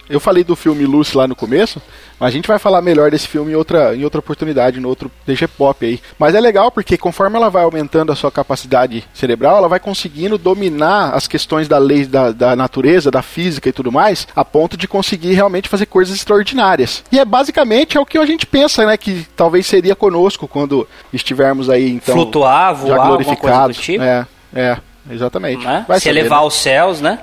eu 0.09 0.21
falei 0.21 0.45
do 0.45 0.55
filme 0.55 0.85
Lucy 0.85 1.17
lá 1.17 1.27
no 1.27 1.35
começo, 1.35 1.81
mas 2.19 2.29
a 2.29 2.31
gente 2.31 2.47
vai 2.47 2.57
falar 2.57 2.81
melhor 2.81 3.11
desse 3.11 3.27
filme 3.27 3.51
em 3.51 3.55
outra, 3.55 3.95
em 3.95 4.03
outra 4.03 4.19
oportunidade, 4.19 4.79
no 4.79 4.89
outro 4.89 5.11
DG 5.25 5.47
Pop 5.47 5.85
aí. 5.85 5.99
Mas 6.17 6.33
é 6.35 6.39
legal 6.39 6.71
porque 6.71 6.97
conforme 6.97 7.37
ela 7.37 7.49
vai 7.49 7.63
aumentando 7.63 8.11
a 8.11 8.15
sua 8.15 8.31
capacidade 8.31 9.03
cerebral, 9.13 9.57
ela 9.57 9.67
vai 9.67 9.79
conseguindo 9.79 10.37
dominar 10.37 11.11
as 11.13 11.27
questões 11.27 11.67
da 11.67 11.77
lei 11.77 12.05
da, 12.05 12.31
da 12.31 12.55
natureza, 12.55 13.11
da 13.11 13.21
física 13.21 13.69
e 13.69 13.73
tudo 13.73 13.91
mais, 13.91 14.27
a 14.35 14.43
ponto 14.43 14.75
de 14.75 14.87
conseguir 14.87 15.33
realmente 15.33 15.69
fazer 15.69 15.85
coisas 15.85 16.15
extraordinárias. 16.15 17.03
E 17.11 17.19
é 17.19 17.25
basicamente 17.25 17.97
é 17.97 17.99
o 17.99 18.05
que 18.05 18.17
a 18.17 18.25
gente 18.25 18.45
pensa, 18.45 18.85
né, 18.85 18.97
que 18.97 19.25
talvez 19.35 19.65
seria 19.67 19.95
conosco 19.95 20.47
quando 20.47 20.87
estivermos 21.13 21.69
aí, 21.69 21.89
então, 21.91 22.15
Flutuar, 22.15 22.75
já 22.75 22.95
voar, 22.95 23.01
do 23.01 23.07
glorificados. 23.07 23.77
tipo. 23.77 24.03
É, 24.03 24.25
é, 24.55 24.77
exatamente. 25.11 25.63
Vai 25.63 25.99
Se 25.99 26.05
saber, 26.05 26.19
elevar 26.19 26.39
né? 26.39 26.43
aos 26.43 26.55
céus, 26.55 27.01
né? 27.01 27.19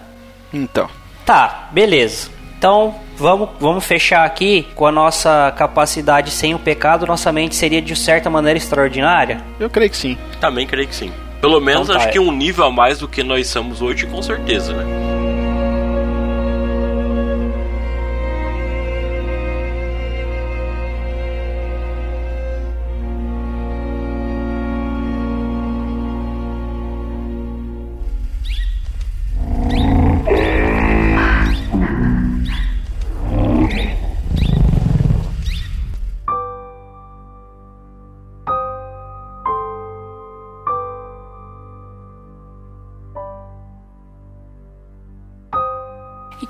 Então. 0.53 0.89
Tá, 1.25 1.69
beleza. 1.73 2.29
Então, 2.59 2.95
vamos, 3.17 3.51
vamos 3.61 3.85
fechar 3.85 4.25
aqui 4.25 4.67
com 4.75 4.87
a 4.87 4.93
nossa 4.93 5.53
capacidade 5.57 6.31
sem 6.31 6.55
o 6.55 6.59
pecado, 6.59 7.07
nossa 7.07 7.31
mente 7.33 7.55
seria 7.55 7.83
de 7.83 7.95
certa 7.95 8.31
maneira 8.31 8.57
extraordinária? 8.57 9.41
Eu 9.61 9.69
creio 9.69 9.91
que 9.91 9.97
sim. 9.97 10.17
Também 10.41 10.67
creio 10.67 10.89
que 10.89 10.95
sim. 10.95 11.13
Pelo 11.41 11.61
menos 11.61 11.83
Então 11.89 11.95
tá, 11.95 12.01
acho 12.01 12.09
é. 12.09 12.13
que 12.13 12.19
um 12.19 12.33
nível 12.33 12.65
a 12.65 12.71
mais 12.71 12.99
do 13.01 13.09
que 13.09 13.23
nós 13.23 13.49
somos 13.49 13.83
hoje, 13.83 14.07
com 14.07 14.23
certeza, 14.23 14.73
né? 14.73 15.14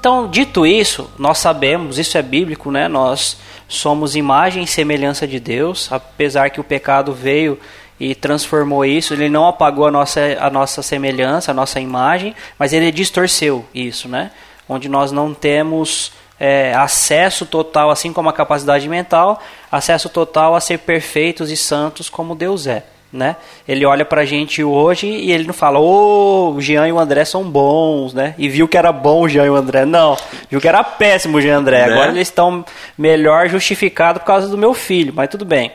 Então, 0.05 0.29
dito 0.29 0.67
isso, 0.67 1.11
nós 1.19 1.39
sabemos, 1.39 1.99
isso 1.99 2.19
é 2.19 2.21
bíblico, 2.21 2.71
né? 2.71 2.89
Nós 2.89 3.39
somos 3.67 4.15
imagem 4.15 4.63
e 4.63 4.67
semelhança 4.67 5.27
de 5.27 5.41
Deus, 5.41 5.91
apesar 5.91 6.51
que 6.51 6.61
o 6.61 6.63
pecado 6.63 7.15
veio 7.15 7.59
e 7.99 8.15
transformou 8.15 8.85
isso, 8.85 9.15
ele 9.15 9.31
não 9.31 9.49
apagou 9.49 9.87
a 9.87 9.91
nossa, 9.91 10.21
a 10.39 10.51
nossa 10.51 10.83
semelhança, 10.83 11.53
a 11.53 11.55
nossa 11.55 11.81
imagem, 11.81 12.37
mas 12.59 12.75
ele 12.75 12.93
distorceu 12.93 13.65
isso, 13.75 14.07
né? 14.07 14.31
Onde 14.69 14.91
nós 14.91 15.11
não 15.11 15.33
temos 15.33 16.13
é, 16.39 16.75
acesso 16.75 17.47
total, 17.47 17.89
assim 17.91 18.13
como 18.13 18.29
a 18.29 18.33
capacidade 18.35 18.87
mental, 18.87 19.43
acesso 19.73 20.11
total 20.11 20.55
a 20.55 20.61
ser 20.61 20.81
perfeitos 20.81 21.51
e 21.51 21.57
santos 21.57 22.11
como 22.11 22.35
Deus 22.35 22.67
é. 22.67 22.85
Né? 23.15 23.37
Ele 23.69 23.87
olha 23.87 24.05
pra 24.05 24.25
gente 24.25 24.65
hoje 24.65 25.07
e 25.07 25.31
ele 25.31 25.45
não 25.45 25.55
fala, 25.55 25.79
ô, 25.79 26.53
o 26.53 26.61
Jean 26.61 26.89
e 26.89 26.93
o 26.93 26.99
André 26.99 27.25
são 27.25 27.45
bons, 27.45 28.13
né? 28.13 28.35
E 28.37 28.49
viu 28.49 28.67
que 28.67 28.77
era 28.77 28.91
bom 28.91 29.23
o 29.23 29.29
Jean 29.29 29.45
e 29.45 29.51
o 29.51 29.55
André. 29.55 29.85
Não, 29.85 30.17
viu 30.51 30.61
que 30.61 30.67
era 30.67 30.83
péssimo 30.83 31.39
o 31.39 31.41
Jean 31.41 31.53
e 31.53 31.55
o 31.55 31.59
André. 31.61 31.87
Né? 31.87 31.93
Agora 31.93 32.11
eles 32.11 32.27
estão 32.27 32.65
melhor 32.99 33.49
justificados 33.49 34.21
por 34.21 34.27
causa 34.27 34.49
do 34.49 34.59
meu 34.59 34.75
filho, 34.75 35.13
mas 35.15 35.29
tudo 35.29 35.45
bem. 35.45 35.71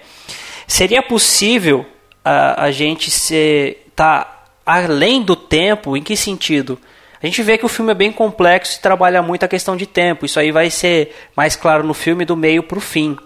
Seria 0.68 1.02
possível 1.02 1.86
a, 2.26 2.66
a 2.66 2.72
gente 2.72 3.10
ser 3.10 3.90
tá 3.96 4.44
além 4.66 5.22
do 5.22 5.36
tempo? 5.36 5.96
Em 5.96 6.04
que 6.04 6.18
sentido? 6.18 6.78
A 7.24 7.26
gente 7.26 7.42
vê 7.42 7.58
que 7.58 7.66
o 7.66 7.70
filme 7.70 7.92
é 7.92 7.96
bem 7.96 8.12
complexo 8.12 8.78
e 8.78 8.82
trabalha 8.82 9.22
muito 9.22 9.46
a 9.46 9.48
questão 9.48 9.78
de 9.78 9.86
tempo. 9.86 10.26
Isso 10.26 10.38
aí 10.38 10.52
vai 10.52 10.70
ser 10.70 11.16
mais 11.38 11.56
claro 11.56 11.86
no 11.86 11.94
filme 11.94 12.26
do 12.26 12.36
meio 12.36 12.64
para 12.64 12.78
o 12.78 12.82
fim. 12.82 13.18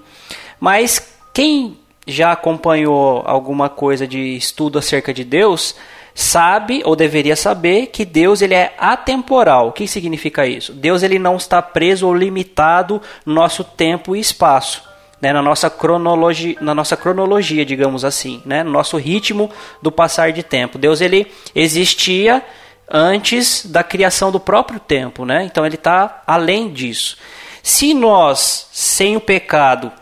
Mas 0.60 1.16
quem 1.34 1.80
já 2.06 2.32
acompanhou 2.32 3.24
alguma 3.26 3.70
coisa 3.70 4.08
de 4.08 4.36
estudo 4.36 4.78
acerca 4.78 5.14
de 5.14 5.24
Deus 5.24 5.76
sabe 6.16 6.82
ou 6.86 6.96
deveria 6.96 7.36
saber 7.36 7.88
que 7.88 8.06
Deus 8.06 8.42
ele 8.42 8.54
é 8.54 8.74
atemporal. 8.78 9.70
O 9.70 9.72
que 9.72 9.88
significa 9.88 10.46
isso? 10.46 10.74
Deus 10.74 11.02
ele 11.04 11.18
não 11.18 11.36
está 11.36 11.62
preso 11.62 12.08
ou 12.08 12.14
limitado 12.14 13.02
no 13.26 13.34
nosso 13.34 13.64
tempo 13.64 14.16
e 14.16 14.20
espaço. 14.20 14.84
Né, 15.20 15.32
na, 15.32 15.42
nossa 15.42 15.70
cronologia, 15.70 16.58
na 16.60 16.76
nossa 16.76 16.98
cronologia, 16.98 17.66
digamos 17.66 18.04
assim, 18.04 18.42
né, 18.46 18.62
no 18.62 18.72
nosso 18.72 18.98
ritmo 18.98 19.50
do 19.82 19.90
passar 19.90 20.34
de 20.34 20.44
tempo. 20.44 20.78
Deus 20.78 21.00
ele 21.00 21.32
existia 21.56 22.44
antes 22.90 23.66
da 23.66 23.84
criação 23.84 24.34
do 24.34 24.40
próprio 24.42 24.82
tempo, 24.82 25.24
né? 25.24 25.46
então 25.46 25.66
ele 25.66 25.76
está 25.76 26.24
além 26.28 26.70
disso. 26.74 27.18
Se 27.62 27.94
nós, 27.94 28.68
sem 28.74 29.16
o 29.16 29.22
pecado, 29.22 29.94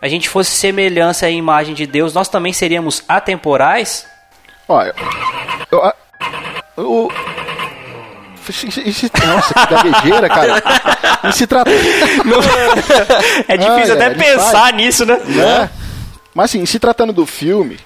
a 0.00 0.08
gente 0.08 0.28
fosse 0.28 0.50
semelhança 0.50 1.28
e 1.28 1.36
imagem 1.36 1.74
de 1.74 1.86
Deus, 1.86 2.12
nós 2.12 2.28
também 2.28 2.52
seríamos 2.52 3.02
atemporais? 3.08 4.06
Olha, 4.68 4.94
eu, 5.70 5.92
eu, 6.76 7.12
nossa, 9.26 9.54
que 9.54 9.74
gaguejeira, 9.74 10.28
cara. 10.28 10.62
E 11.28 11.32
se 11.32 11.46
trata. 11.46 11.70
É 13.48 13.56
difícil 13.56 13.94
Olha, 13.94 13.94
até 13.94 14.06
ele 14.06 14.14
pensar 14.16 14.72
nisso, 14.72 15.04
né? 15.04 15.20
né? 15.24 15.70
Mas 16.34 16.50
assim, 16.50 16.64
se 16.66 16.78
tratando 16.78 17.12
do 17.12 17.26
filme, 17.26 17.78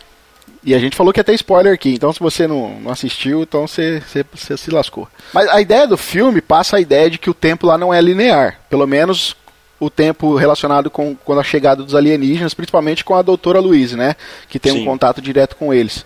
e 0.62 0.75
a 0.75 0.79
gente 0.79 0.96
falou 0.96 1.12
que 1.12 1.20
ia 1.20 1.25
ter 1.25 1.35
spoiler 1.35 1.73
aqui, 1.73 1.94
então 1.94 2.12
se 2.12 2.20
você 2.20 2.46
não, 2.46 2.81
não 2.81 2.90
assistiu, 2.90 3.42
então 3.42 3.66
você, 3.66 4.01
você, 4.01 4.25
você 4.35 4.57
se 4.57 4.70
lascou. 4.70 5.09
Mas 5.33 5.49
a 5.49 5.61
ideia 5.61 5.87
do 5.87 5.96
filme 5.96 6.40
passa 6.40 6.77
a 6.77 6.81
ideia 6.81 7.09
de 7.09 7.18
que 7.18 7.31
o 7.31 7.35
tempo 7.35 7.66
lá 7.66 7.79
não 7.79 7.94
é 7.94 8.01
linear. 8.01 8.59
Pelo 8.68 8.87
menos 8.87 9.37
o 9.81 9.88
tempo 9.88 10.37
relacionado 10.37 10.90
com, 10.90 11.16
com 11.16 11.38
a 11.38 11.43
chegada 11.43 11.83
dos 11.83 11.95
alienígenas, 11.95 12.53
principalmente 12.53 13.03
com 13.03 13.14
a 13.14 13.23
doutora 13.23 13.59
Louise, 13.59 13.97
né? 13.97 14.14
Que 14.49 14.59
tem 14.59 14.73
Sim. 14.73 14.83
um 14.83 14.85
contato 14.85 15.23
direto 15.23 15.57
com 15.57 15.73
eles. 15.73 16.05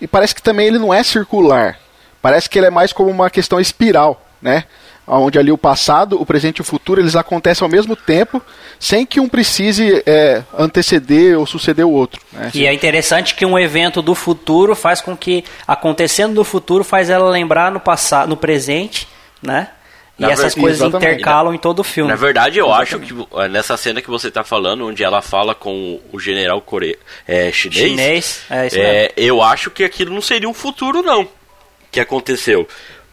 E 0.00 0.06
parece 0.06 0.34
que 0.34 0.40
também 0.40 0.68
ele 0.68 0.78
não 0.78 0.94
é 0.94 1.02
circular. 1.02 1.78
Parece 2.22 2.48
que 2.48 2.58
ele 2.58 2.66
é 2.66 2.70
mais 2.70 2.92
como 2.92 3.10
uma 3.10 3.28
questão 3.28 3.58
espiral, 3.58 4.24
né? 4.40 4.64
Onde 5.06 5.40
ali 5.40 5.50
o 5.50 5.58
passado, 5.58 6.20
o 6.20 6.24
presente 6.24 6.58
e 6.58 6.60
o 6.60 6.64
futuro, 6.64 7.00
eles 7.00 7.16
acontecem 7.16 7.64
ao 7.64 7.70
mesmo 7.70 7.96
tempo, 7.96 8.40
sem 8.78 9.04
que 9.04 9.18
um 9.18 9.28
precise 9.28 10.04
é, 10.06 10.44
anteceder 10.56 11.36
ou 11.36 11.44
suceder 11.46 11.84
o 11.84 11.90
outro. 11.90 12.20
Né? 12.32 12.50
E 12.54 12.64
é 12.64 12.72
interessante 12.72 13.34
que 13.34 13.44
um 13.44 13.58
evento 13.58 14.00
do 14.00 14.14
futuro 14.14 14.76
faz 14.76 15.00
com 15.00 15.16
que, 15.16 15.44
acontecendo 15.66 16.34
no 16.34 16.44
futuro, 16.44 16.84
faz 16.84 17.10
ela 17.10 17.28
lembrar 17.28 17.72
no 17.72 17.80
passado, 17.80 18.28
no 18.28 18.36
presente, 18.36 19.08
né? 19.42 19.70
E 20.20 20.26
Na 20.26 20.32
essas 20.32 20.54
ver- 20.54 20.60
coisas 20.60 20.80
exatamente. 20.82 21.12
intercalam 21.12 21.54
em 21.54 21.58
todo 21.58 21.78
o 21.78 21.84
filme. 21.84 22.10
Na 22.10 22.16
verdade, 22.16 22.58
eu 22.58 22.70
acho 22.70 22.98
que 23.00 23.14
eh, 23.38 23.48
nessa 23.48 23.74
cena 23.78 24.02
que 24.02 24.10
você 24.10 24.30
tá 24.30 24.44
falando, 24.44 24.86
onde 24.86 25.02
ela 25.02 25.22
fala 25.22 25.54
com 25.54 25.98
o 26.12 26.20
general 26.20 26.60
core... 26.60 26.98
é, 27.26 27.50
chinês, 27.50 27.88
Chinês, 27.90 28.40
é 28.50 28.68
é, 28.74 29.12
eu 29.16 29.42
acho 29.42 29.70
que 29.70 29.82
aquilo 29.82 30.12
não 30.12 30.20
seria 30.20 30.46
um 30.48 30.52
futuro, 30.52 31.02
não, 31.02 31.26
que 31.90 31.98
aconteceu. 31.98 32.68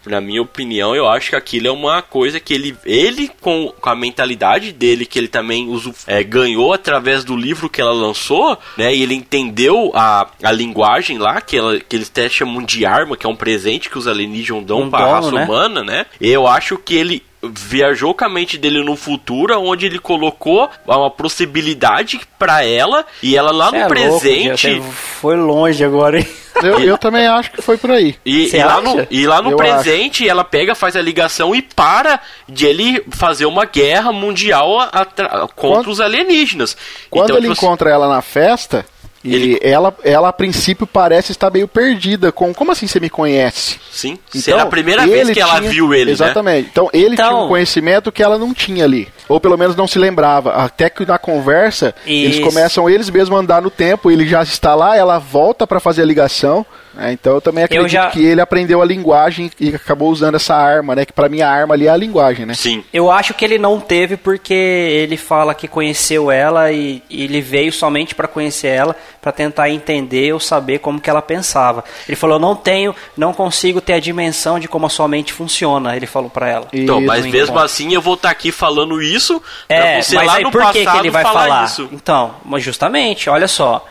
Na 0.08 0.22
minha 0.22 0.42
opinião, 0.42 0.96
eu 0.96 1.08
acho 1.08 1.32
que 1.32 1.36
aquilo 1.36 1.68
é 1.68 1.72
uma 1.72 2.02
coisa 2.02 2.40
que 2.40 2.54
ele, 2.54 2.76
ele 2.86 3.30
com, 3.42 3.74
com 3.80 3.90
a 3.90 3.96
mentalidade 3.96 4.72
dele, 4.72 5.06
que 5.06 5.20
ele 5.20 5.28
também 5.28 5.68
usu, 5.68 5.94
é, 6.06 6.24
ganhou 6.24 6.74
através 6.74 7.24
do 7.24 7.36
livro 7.36 7.70
que 7.70 7.82
ela 7.82 7.94
lançou, 7.94 8.58
né? 8.78 8.94
E 8.94 9.04
ele 9.04 9.16
entendeu 9.16 9.92
a, 9.94 10.28
a 10.44 10.52
linguagem 10.52 11.18
lá, 11.18 11.42
que, 11.42 11.58
ela, 11.58 11.80
que 11.80 11.96
eles 11.96 12.10
até 12.10 12.30
chamam 12.30 12.64
de 12.64 12.86
arma, 12.86 13.18
que 13.18 13.26
é 13.26 13.30
um 13.30 13.36
presente 13.36 13.90
que 13.90 13.98
os 13.98 14.08
alienígenas 14.08 14.66
dão 14.66 14.82
Um 14.84 14.90
para 14.90 15.06
a 15.06 15.12
raça 15.16 15.32
né? 15.32 15.44
humana, 15.44 15.84
né? 15.84 16.06
Eu 16.20 16.48
acho 16.48 16.78
que 16.78 16.96
ele 16.96 17.24
viajou 17.54 18.14
com 18.14 18.26
a 18.26 18.30
mente 18.30 18.58
dele 18.58 18.84
no 18.84 18.96
futuro, 18.96 19.60
onde 19.62 19.86
ele 19.86 20.00
colocou 20.00 20.70
uma 20.86 21.10
possibilidade 21.12 22.20
para 22.38 22.64
ela 22.64 23.06
e 23.22 23.36
ela 23.36 23.52
lá 23.52 23.70
Cê 23.70 23.78
no 23.78 23.78
é 23.78 23.88
louco, 23.88 24.20
presente 24.22 24.68
Diego, 24.68 24.84
você 24.84 24.92
foi 24.92 25.36
longe 25.36 25.84
agora, 25.84 26.20
hein? 26.20 26.28
Eu, 26.64 26.80
eu 26.80 26.98
também 26.98 27.28
acho 27.28 27.52
que 27.52 27.62
foi 27.62 27.78
por 27.78 27.92
aí. 27.92 28.16
e, 28.26 28.50
e 28.52 28.64
lá 28.64 28.82
no, 28.82 29.08
e 29.12 29.28
lá 29.28 29.44
no 29.44 29.52
Eu 29.52 29.58
presente 29.58 30.28
ela 30.28 30.44
pega, 30.44 30.74
faz 30.74 30.96
a 30.96 31.02
ligação 31.04 31.54
e 31.56 31.62
para 31.62 32.20
de 32.50 32.66
ele 32.66 33.06
fazer 33.12 33.46
uma 33.46 33.64
guerra 33.66 34.12
mundial 34.12 34.80
contra 34.92 35.48
Quando- 35.56 35.92
os 35.92 36.02
alienígenas. 36.02 36.76
Quando 37.12 37.26
Então, 37.26 37.38
ele 37.38 37.44
tipo 37.50 37.54
assim, 37.54 37.64
encontra 37.64 37.92
ela 37.92 38.10
na 38.10 38.24
festa, 38.24 38.84
e 39.28 39.36
Ele- 39.36 39.60
ela, 39.62 39.96
ela 40.04 40.30
a 40.30 40.34
princípio 40.34 40.88
parece 40.88 41.32
estar 41.32 41.50
meio 41.52 41.68
perdida 41.68 42.32
com 42.32 42.54
como 42.54 42.72
assim 42.72 42.88
você 42.88 43.00
me 43.00 43.10
conhece? 43.10 43.78
Sim, 43.92 44.18
será 44.34 44.64
a 44.64 44.66
primeira 44.66 45.06
vez 45.06 45.22
Então, 45.30 45.34
que 45.34 45.40
ela 45.42 45.58
tinha- 45.60 45.70
viu 45.70 45.94
ele, 45.94 46.06
né? 46.06 46.12
Exatamente. 46.12 46.70
Então 46.72 46.90
ele 46.94 47.14
Então- 47.16 47.30
tinha 47.30 47.44
um 47.44 47.48
conhecimento 47.48 48.12
que 48.12 48.24
ela 48.24 48.38
não 48.38 48.54
tinha 48.54 48.84
ali. 48.84 49.08
Ou 49.28 49.40
pelo 49.42 49.58
menos 49.58 49.76
não 49.76 49.88
se 49.88 50.00
lembrava. 50.00 50.52
Até 50.54 50.90
que 50.90 51.06
na 51.06 51.18
conversa, 51.18 51.94
eles 52.06 52.36
Isso. 52.36 52.44
começam 52.46 52.90
eles 52.90 53.10
mesmos 53.10 53.38
a 53.38 53.42
andar 53.42 53.62
no 53.62 53.70
tempo, 53.70 54.10
ele 54.10 54.26
já 54.26 54.42
está 54.42 54.74
lá, 54.74 54.96
ela 54.96 55.20
volta 55.20 55.68
para 55.68 55.80
fazer 55.80 56.04
a 56.04 56.06
ligação. 56.06 56.66
Né? 56.98 57.14
Então 57.14 57.36
eu 57.36 57.42
também 57.42 57.64
acredito 57.64 57.88
já- 57.90 58.10
que 58.10 58.26
ele 58.26 58.42
aprendeu 58.42 58.82
a 58.82 58.86
linguagem 58.86 59.52
e 59.60 59.70
acabou 59.76 60.10
usando 60.12 60.36
essa 60.36 60.56
arma, 60.56 60.96
né? 60.96 61.06
Que 61.06 61.14
pra 61.14 61.30
mim 61.30 61.42
a 61.42 61.50
arma 61.50 61.74
ali 61.76 61.88
é 61.88 61.90
a 61.90 61.96
linguagem, 61.96 62.46
né? 62.46 62.54
Sim. 62.54 62.84
Eu 62.92 63.12
acho 63.12 63.34
que 63.34 63.46
ele 63.46 63.58
não 63.58 63.80
teve 63.80 64.18
porque 64.18 64.54
ele 64.54 65.16
fala 65.18 65.54
que 65.54 65.68
conheceu 65.68 66.30
ela 66.32 66.72
e, 66.72 67.02
e 67.10 67.24
ele 67.24 67.40
veio 67.42 67.72
somente 67.72 68.16
para 68.16 68.28
conhecer 68.28 68.68
ela, 68.70 68.96
para 69.22 69.32
tentar 69.32 69.70
entender 69.70 70.34
ou 70.34 70.40
saber 70.40 70.80
como 70.80 71.00
que 71.00 71.10
ela 71.10 71.22
pensava. 71.22 71.84
Ele 72.08 72.16
falou: 72.16 72.40
"Não 72.40 72.56
tenho, 72.56 72.96
não 73.16 73.32
consigo 73.34 73.80
ter 73.80 73.94
a 73.94 74.00
dimensão 74.00 74.60
de 74.60 74.68
como 74.68 74.86
a 74.86 74.90
sua 74.90 75.08
mente 75.08 75.32
funciona", 75.32 75.96
ele 75.96 76.08
falou 76.08 76.30
para 76.30 76.50
ela. 76.50 76.68
Então, 76.74 76.98
Isso, 76.98 77.08
mas 77.08 77.26
mesmo 77.26 77.38
encontro. 77.46 77.62
assim 77.64 77.94
eu 77.94 78.02
vou 78.02 78.16
estar 78.16 78.30
aqui 78.32 78.52
falando 78.52 79.02
isso 79.02 79.42
É, 79.70 79.80
pra 79.94 80.02
você 80.02 80.16
mas 80.16 80.28
lá 80.28 80.36
aí 80.36 80.44
no 80.44 80.52
por 80.52 80.62
que, 80.72 80.84
passado 80.84 80.94
que 80.96 81.00
ele 81.02 81.10
vai 81.12 81.24
falar, 81.24 81.42
falar? 81.48 81.66
isso. 81.66 81.90
Então, 81.92 82.36
mas 82.44 82.64
justamente, 82.64 83.30
olha 83.30 83.48
só. 83.48 83.86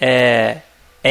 É, 0.00 0.06
é, 0.08 0.56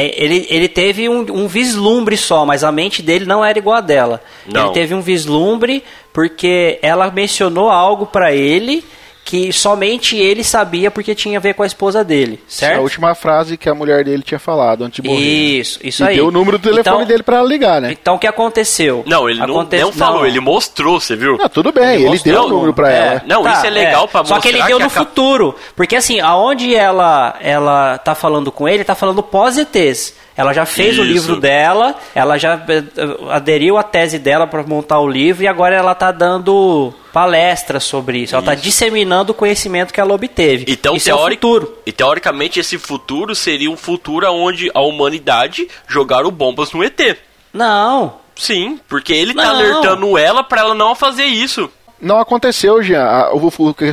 ele, 0.04 0.46
ele 0.50 0.68
teve 0.68 1.08
um, 1.08 1.20
um 1.32 1.48
vislumbre 1.48 2.16
só, 2.16 2.44
mas 2.44 2.64
a 2.64 2.72
mente 2.72 3.02
dele 3.02 3.24
não 3.24 3.44
era 3.44 3.58
igual 3.58 3.76
a 3.76 3.80
dela. 3.80 4.22
Não. 4.46 4.66
Ele 4.66 4.74
teve 4.74 4.94
um 4.94 5.00
vislumbre 5.00 5.82
porque 6.12 6.78
ela 6.82 7.10
mencionou 7.10 7.70
algo 7.70 8.06
pra 8.06 8.32
ele 8.32 8.84
que 9.26 9.52
somente 9.52 10.16
ele 10.16 10.44
sabia 10.44 10.88
porque 10.88 11.12
tinha 11.12 11.36
a 11.38 11.40
ver 11.42 11.54
com 11.54 11.64
a 11.64 11.66
esposa 11.66 12.04
dele, 12.04 12.40
certo? 12.46 12.78
A 12.78 12.80
última 12.80 13.12
frase 13.12 13.56
que 13.56 13.68
a 13.68 13.74
mulher 13.74 14.04
dele 14.04 14.22
tinha 14.22 14.38
falado 14.38 14.84
antes 14.84 15.02
de 15.02 15.08
morrer. 15.10 15.20
Isso, 15.20 15.80
isso 15.82 16.04
e 16.04 16.06
aí. 16.06 16.14
deu 16.14 16.28
o 16.28 16.30
número 16.30 16.58
do 16.58 16.62
telefone 16.70 16.96
Então- 16.98 17.04
dele 17.08 17.24
pra 17.24 17.38
ela 17.38 17.48
ligar, 17.48 17.80
né? 17.80 17.90
Então 17.90 18.14
o 18.14 18.18
que 18.20 18.26
aconteceu? 18.28 19.02
Não, 19.04 19.28
ele 19.28 19.40
não, 19.40 19.46
Aconte- 19.58 19.80
não 19.80 19.90
falou, 19.92 20.20
não. 20.20 20.26
ele 20.28 20.38
mostrou, 20.38 21.00
você 21.00 21.16
viu? 21.16 21.36
Ah, 21.42 21.48
tudo 21.48 21.72
bem, 21.72 21.96
ele, 21.96 22.06
mostrou 22.10 22.34
deu 22.34 22.44
o 22.44 22.48
número 22.48 22.72
pra 22.72 22.88
número. 22.88 23.04
ela. 23.04 23.22
Não, 23.26 23.52
isso 23.52 23.66
é 23.66 23.70
legal 23.70 24.06
pra 24.06 24.24
Só 24.24 24.38
que 24.38 24.46
ele 24.46 24.58
mostrar 24.58 24.68
deu 24.68 24.76
que 24.78 24.82
no 24.84 24.86
a 25.02 25.04
futuro. 25.06 25.54
Porque 25.74 25.96
assim, 25.96 26.20
aonde 26.20 26.72
ela 26.72 27.34
ela 27.40 27.98
tá 27.98 28.14
falando 28.14 28.52
com 28.52 28.68
ele, 28.68 28.84
tá 28.84 28.94
falando 28.94 29.24
pós-ETs. 29.24 30.14
Ela 30.36 30.52
já 30.52 30.66
fez 30.66 30.98
o 30.98 31.02
Isso. 31.02 31.12
livro 31.12 31.40
dela, 31.40 31.94
ela 32.14 32.36
já 32.36 32.62
eh, 32.68 32.84
aderiu 33.30 33.78
à 33.78 33.82
tese 33.82 34.18
dela 34.18 34.46
para 34.46 34.62
montar 34.62 35.00
o 35.00 35.08
livro 35.08 35.42
e 35.42 35.48
agora 35.48 35.74
ela 35.74 35.94
tá 35.94 36.12
dando 36.12 36.92
palestras 37.12 37.84
sobre 37.84 38.18
isso. 38.18 38.34
Ela 38.34 38.44
tá 38.44 38.54
disseminando 38.54 39.32
o 39.32 39.34
conhecimento 39.34 39.94
que 39.94 40.00
ela 40.00 40.12
obteve. 40.12 40.66
Então, 40.68 40.94
isso 40.94 41.08
é 41.08 41.14
o 41.14 41.18
futuro. 41.30 41.78
E 41.86 41.92
teoricamente 41.92 42.60
esse 42.60 42.76
futuro 42.76 43.34
seria 43.34 43.70
um 43.70 43.76
futuro 43.76 44.30
onde 44.30 44.70
a 44.74 44.80
humanidade 44.82 45.66
jogaram 45.88 46.30
bombas 46.30 46.70
no 46.72 46.84
ET. 46.84 47.16
Não. 47.52 48.16
Sim, 48.36 48.78
porque 48.86 49.14
ele 49.14 49.32
tá 49.32 49.44
Não. 49.44 49.50
alertando 49.54 50.18
ela 50.18 50.44
pra 50.44 50.60
ela 50.60 50.74
não 50.74 50.94
fazer 50.94 51.24
isso. 51.24 51.70
Não 52.06 52.20
aconteceu, 52.20 52.80
Jean. 52.82 53.02
A, 53.04 53.30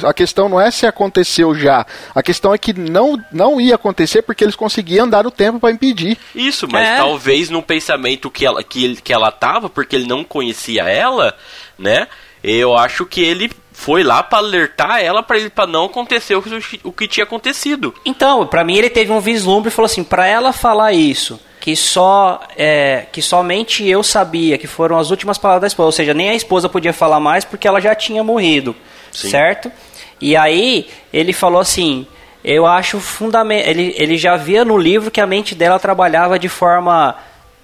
a 0.09 0.13
questão 0.13 0.47
não 0.47 0.61
é 0.61 0.69
se 0.69 0.85
aconteceu 0.85 1.55
já. 1.55 1.85
A 2.13 2.21
questão 2.21 2.53
é 2.53 2.57
que 2.57 2.71
não, 2.71 3.19
não 3.31 3.59
ia 3.59 3.73
acontecer 3.75 4.21
porque 4.21 4.43
eles 4.43 4.55
conseguiam 4.55 5.09
dar 5.09 5.25
o 5.25 5.31
tempo 5.31 5.59
pra 5.59 5.71
impedir. 5.71 6.17
Isso, 6.35 6.67
mas 6.71 6.87
É. 6.87 6.97
talvez 6.97 7.49
no 7.49 7.63
pensamento 7.63 8.29
que 8.29 8.45
ela, 8.45 8.63
que, 8.63 8.95
que 9.01 9.11
ela 9.11 9.31
tava, 9.31 9.67
porque 9.69 9.95
ele 9.95 10.07
não 10.07 10.23
conhecia 10.23 10.83
ela, 10.83 11.35
né? 11.77 12.07
Eu 12.43 12.77
acho 12.77 13.05
que 13.05 13.21
ele 13.23 13.49
foi 13.71 14.03
lá 14.03 14.21
pra 14.21 14.37
alertar 14.37 15.01
ela 15.01 15.23
pra 15.23 15.37
ele 15.37 15.49
para 15.49 15.65
não 15.65 15.85
acontecer 15.85 16.35
o 16.35 16.41
que, 16.43 16.79
o 16.83 16.91
que 16.91 17.07
tinha 17.07 17.23
acontecido. 17.23 17.93
Então, 18.05 18.45
pra 18.45 18.63
mim 18.63 18.77
ele 18.77 18.89
teve 18.89 19.11
um 19.11 19.19
vislumbre 19.19 19.69
e 19.69 19.71
falou 19.73 19.87
assim, 19.87 20.03
pra 20.03 20.27
ela 20.27 20.53
falar 20.53 20.93
isso, 20.93 21.39
que 21.63 21.77
só 21.77 22.41
é, 22.57 23.05
que 23.09 23.21
somente 23.21 23.87
eu 23.87 24.03
sabia, 24.03 24.57
que 24.57 24.67
foram 24.67 24.99
as 24.99 25.11
últimas 25.11 25.37
palavras 25.37 25.61
da 25.61 25.67
esposa, 25.67 25.85
ou 25.85 25.91
seja, 25.93 26.13
nem 26.13 26.31
a 26.31 26.35
esposa 26.35 26.67
podia 26.67 26.91
falar 26.91 27.21
mais 27.21 27.45
porque 27.45 27.65
ela 27.65 27.79
já 27.79 27.95
tinha 27.95 28.21
morrido, 28.21 28.75
Sim. 29.13 29.29
certo? 29.29 29.71
E 30.19 30.35
aí 30.35 30.89
ele 31.13 31.31
falou 31.31 31.61
assim, 31.61 32.05
eu 32.43 32.65
acho 32.65 32.99
fundamental, 32.99 33.69
ele, 33.69 33.95
ele 33.97 34.17
já 34.17 34.35
via 34.35 34.65
no 34.65 34.77
livro 34.77 35.09
que 35.09 35.21
a 35.21 35.25
mente 35.25 35.55
dela 35.55 35.79
trabalhava 35.79 36.37
de 36.37 36.49
forma 36.49 37.15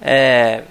é, 0.01 0.61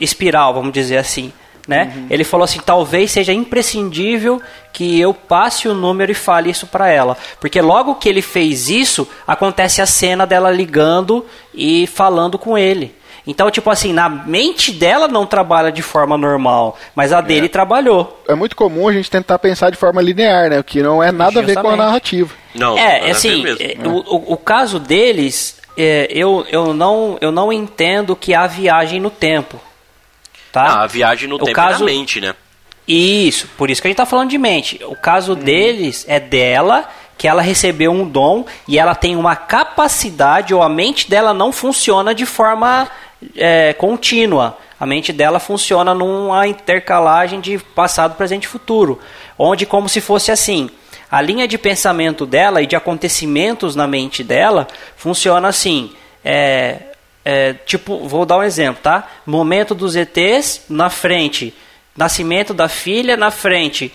espiral, 0.00 0.52
vamos 0.52 0.72
dizer 0.72 0.96
assim. 0.96 1.32
Né? 1.66 2.04
Ele 2.10 2.24
falou 2.24 2.44
assim: 2.44 2.60
talvez 2.60 3.10
seja 3.10 3.32
imprescindível 3.32 4.40
que 4.72 5.00
eu 5.00 5.14
passe 5.14 5.66
o 5.68 5.74
número 5.74 6.12
e 6.12 6.14
fale 6.14 6.50
isso 6.50 6.66
para 6.66 6.88
ela. 6.88 7.16
Porque 7.40 7.60
logo 7.60 7.94
que 7.94 8.08
ele 8.08 8.20
fez 8.22 8.68
isso, 8.68 9.08
acontece 9.26 9.80
a 9.80 9.86
cena 9.86 10.26
dela 10.26 10.50
ligando 10.50 11.24
e 11.54 11.86
falando 11.86 12.38
com 12.38 12.58
ele. 12.58 12.94
Então, 13.26 13.50
tipo 13.50 13.70
assim, 13.70 13.90
na 13.94 14.06
mente 14.06 14.70
dela 14.70 15.08
não 15.08 15.24
trabalha 15.24 15.72
de 15.72 15.80
forma 15.80 16.18
normal, 16.18 16.76
mas 16.94 17.10
a 17.10 17.22
dele 17.22 17.48
trabalhou. 17.48 18.22
É 18.28 18.34
muito 18.34 18.54
comum 18.54 18.86
a 18.86 18.92
gente 18.92 19.10
tentar 19.10 19.38
pensar 19.38 19.70
de 19.70 19.78
forma 19.78 20.02
linear, 20.02 20.50
né? 20.50 20.58
O 20.60 20.64
que 20.64 20.82
não 20.82 21.02
é 21.02 21.10
nada 21.10 21.40
a 21.40 21.42
ver 21.42 21.54
com 21.54 21.60
a 21.60 21.62
Justamente. 21.62 21.78
narrativa. 21.78 22.34
Não, 22.54 22.76
É, 22.76 23.10
assim, 23.10 23.42
mesmo. 23.42 23.58
é, 23.62 23.88
o, 23.88 23.92
o- 24.14 24.32
o 24.34 24.36
caso 24.36 24.78
deles, 24.78 25.56
é, 25.78 26.06
eu, 26.10 26.44
eu, 26.50 26.74
não, 26.74 27.16
eu 27.22 27.32
não 27.32 27.50
entendo 27.50 28.14
que 28.14 28.34
há 28.34 28.46
viagem 28.46 29.00
no 29.00 29.08
tempo. 29.08 29.58
Tá? 30.54 30.66
Ah, 30.66 30.82
a 30.84 30.86
viagem 30.86 31.28
no 31.28 31.34
O 31.34 31.38
tempo 31.40 31.52
caso- 31.52 31.78
é 31.78 31.78
na 31.80 31.84
mente, 31.84 32.20
né? 32.20 32.32
Isso, 32.86 33.48
por 33.58 33.70
isso 33.70 33.82
que 33.82 33.88
a 33.88 33.90
gente 33.90 33.96
tá 33.96 34.06
falando 34.06 34.30
de 34.30 34.38
mente. 34.38 34.78
O 34.84 34.94
caso 34.94 35.34
deles 35.34 36.04
é 36.06 36.20
dela, 36.20 36.88
que 37.18 37.26
ela 37.26 37.42
recebeu 37.42 37.90
um 37.90 38.06
dom 38.06 38.44
e 38.68 38.78
ela 38.78 38.94
tem 38.94 39.16
uma 39.16 39.34
capacidade, 39.34 40.54
ou 40.54 40.62
a 40.62 40.68
mente 40.68 41.10
dela 41.10 41.34
não 41.34 41.50
funciona 41.50 42.14
de 42.14 42.24
forma 42.24 42.88
é, 43.36 43.72
contínua. 43.72 44.56
A 44.78 44.86
mente 44.86 45.12
dela 45.12 45.40
funciona 45.40 45.92
numa 45.92 46.46
intercalagem 46.46 47.40
de 47.40 47.58
passado, 47.58 48.14
presente 48.14 48.44
e 48.44 48.48
futuro. 48.48 49.00
Onde, 49.36 49.66
como 49.66 49.88
se 49.88 50.00
fosse 50.00 50.30
assim, 50.30 50.70
a 51.10 51.20
linha 51.20 51.48
de 51.48 51.58
pensamento 51.58 52.24
dela 52.24 52.62
e 52.62 52.66
de 52.66 52.76
acontecimentos 52.76 53.74
na 53.74 53.88
mente 53.88 54.22
dela 54.22 54.68
funciona 54.96 55.48
assim. 55.48 55.90
É, 56.24 56.93
é, 57.24 57.54
tipo, 57.64 58.06
vou 58.06 58.26
dar 58.26 58.38
um 58.38 58.42
exemplo, 58.42 58.82
tá? 58.82 59.08
Momento 59.24 59.74
dos 59.74 59.96
ETs 59.96 60.62
na 60.68 60.90
frente, 60.90 61.54
nascimento 61.96 62.52
da 62.52 62.68
filha 62.68 63.16
na 63.16 63.30
frente, 63.30 63.92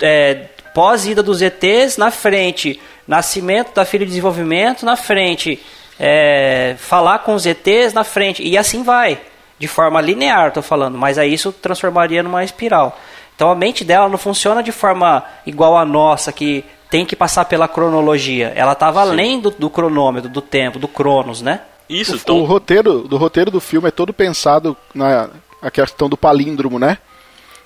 é, 0.00 0.46
pós-ida 0.72 1.22
dos 1.22 1.42
ETs 1.42 1.96
na 1.96 2.10
frente, 2.10 2.80
nascimento 3.06 3.74
da 3.74 3.84
filha 3.84 4.04
de 4.04 4.10
desenvolvimento 4.10 4.86
na 4.86 4.96
frente, 4.96 5.60
é, 5.98 6.76
falar 6.78 7.20
com 7.20 7.34
os 7.34 7.46
ETs 7.46 7.92
na 7.92 8.04
frente, 8.04 8.42
e 8.42 8.56
assim 8.56 8.82
vai, 8.82 9.18
de 9.58 9.66
forma 9.66 10.00
linear, 10.00 10.52
tô 10.52 10.62
falando, 10.62 10.96
mas 10.96 11.18
aí 11.18 11.32
isso 11.32 11.52
transformaria 11.52 12.22
numa 12.22 12.44
espiral. 12.44 12.98
Então 13.34 13.50
a 13.50 13.54
mente 13.56 13.84
dela 13.84 14.08
não 14.08 14.18
funciona 14.18 14.62
de 14.62 14.70
forma 14.70 15.24
igual 15.44 15.76
a 15.76 15.84
nossa, 15.84 16.30
que 16.32 16.64
tem 16.88 17.04
que 17.04 17.16
passar 17.16 17.46
pela 17.46 17.66
cronologia. 17.66 18.52
Ela 18.54 18.72
estava 18.72 19.00
além 19.00 19.40
do, 19.40 19.50
do 19.50 19.70
cronômetro, 19.70 20.28
do 20.28 20.42
tempo, 20.42 20.78
do 20.78 20.86
cronos, 20.86 21.40
né? 21.40 21.60
Isso, 21.88 22.12
O 22.14 22.16
então. 22.16 22.42
roteiro 22.44 23.00
do 23.02 23.16
roteiro 23.16 23.50
do 23.50 23.60
filme 23.60 23.88
é 23.88 23.90
todo 23.90 24.12
pensado 24.12 24.76
na 24.94 25.28
a 25.60 25.70
questão 25.70 26.08
do 26.08 26.16
palíndromo, 26.16 26.78
né? 26.78 26.98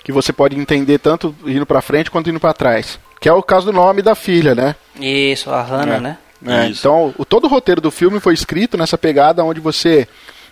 Que 0.03 0.11
você 0.11 0.31
pode 0.31 0.57
entender 0.59 0.99
tanto 0.99 1.35
indo 1.45 1.65
pra 1.65 1.81
frente 1.81 2.11
quanto 2.11 2.29
indo 2.29 2.39
pra 2.39 2.53
trás. 2.53 2.99
Que 3.19 3.27
é 3.27 3.33
o 3.33 3.41
caso 3.41 3.65
do 3.67 3.73
nome 3.73 4.01
da 4.03 4.13
filha, 4.13 4.53
né? 4.53 4.75
Isso, 4.99 5.49
a 5.49 5.61
Hannah, 5.63 5.95
É. 5.95 5.99
né? 5.99 6.17
É, 6.45 6.67
Isso. 6.67 6.81
então, 6.81 7.13
o, 7.17 7.25
todo 7.25 7.45
o 7.45 7.47
roteiro 7.47 7.81
do 7.81 7.89
filme 7.89 8.19
foi 8.19 8.35
escrito 8.35 8.77
nessa 8.77 8.95
pegada 8.97 9.43
onde 9.43 9.59
você 9.59 10.07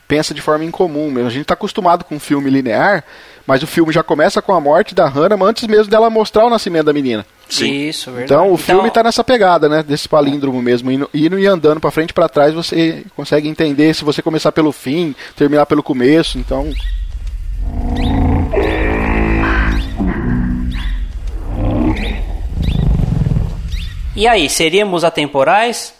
pensa 0.07 0.33
de 0.33 0.41
forma 0.41 0.65
incomum 0.65 1.11
mesmo. 1.11 1.27
A 1.27 1.31
gente 1.31 1.43
está 1.43 1.53
acostumado 1.53 2.03
com 2.03 2.15
um 2.15 2.19
filme 2.19 2.49
linear, 2.49 3.03
mas 3.45 3.61
o 3.61 3.67
filme 3.67 3.93
já 3.93 4.01
começa 4.01 4.41
com 4.41 4.53
a 4.55 4.59
morte 4.59 4.95
da 4.95 5.07
Hannah 5.07 5.37
antes 5.45 5.67
mesmo 5.67 5.91
dela 5.91 6.09
mostrar 6.09 6.45
o 6.45 6.49
nascimento 6.49 6.85
da 6.85 6.93
menina. 6.93 7.23
Sim. 7.49 7.87
Isso, 7.87 8.11
verdade. 8.11 8.33
Então, 8.33 8.51
o 8.51 8.57
filme 8.57 8.87
está 8.87 9.03
nessa 9.03 9.23
pegada, 9.23 9.69
né? 9.69 9.83
Desse 9.83 10.09
palíndromo 10.09 10.61
mesmo, 10.61 10.91
indo, 10.91 11.09
indo 11.13 11.39
e 11.39 11.45
andando 11.45 11.79
para 11.79 11.91
frente 11.91 12.09
e 12.09 12.13
para 12.13 12.27
trás, 12.27 12.53
você 12.53 13.03
consegue 13.15 13.47
entender 13.47 13.93
se 13.93 14.03
você 14.03 14.21
começar 14.21 14.51
pelo 14.51 14.71
fim, 14.71 15.15
terminar 15.35 15.65
pelo 15.65 15.83
começo. 15.83 16.37
Então, 16.37 16.71
E 24.15 24.29
aí, 24.29 24.49
seríamos 24.49 25.03
atemporais? 25.03 25.93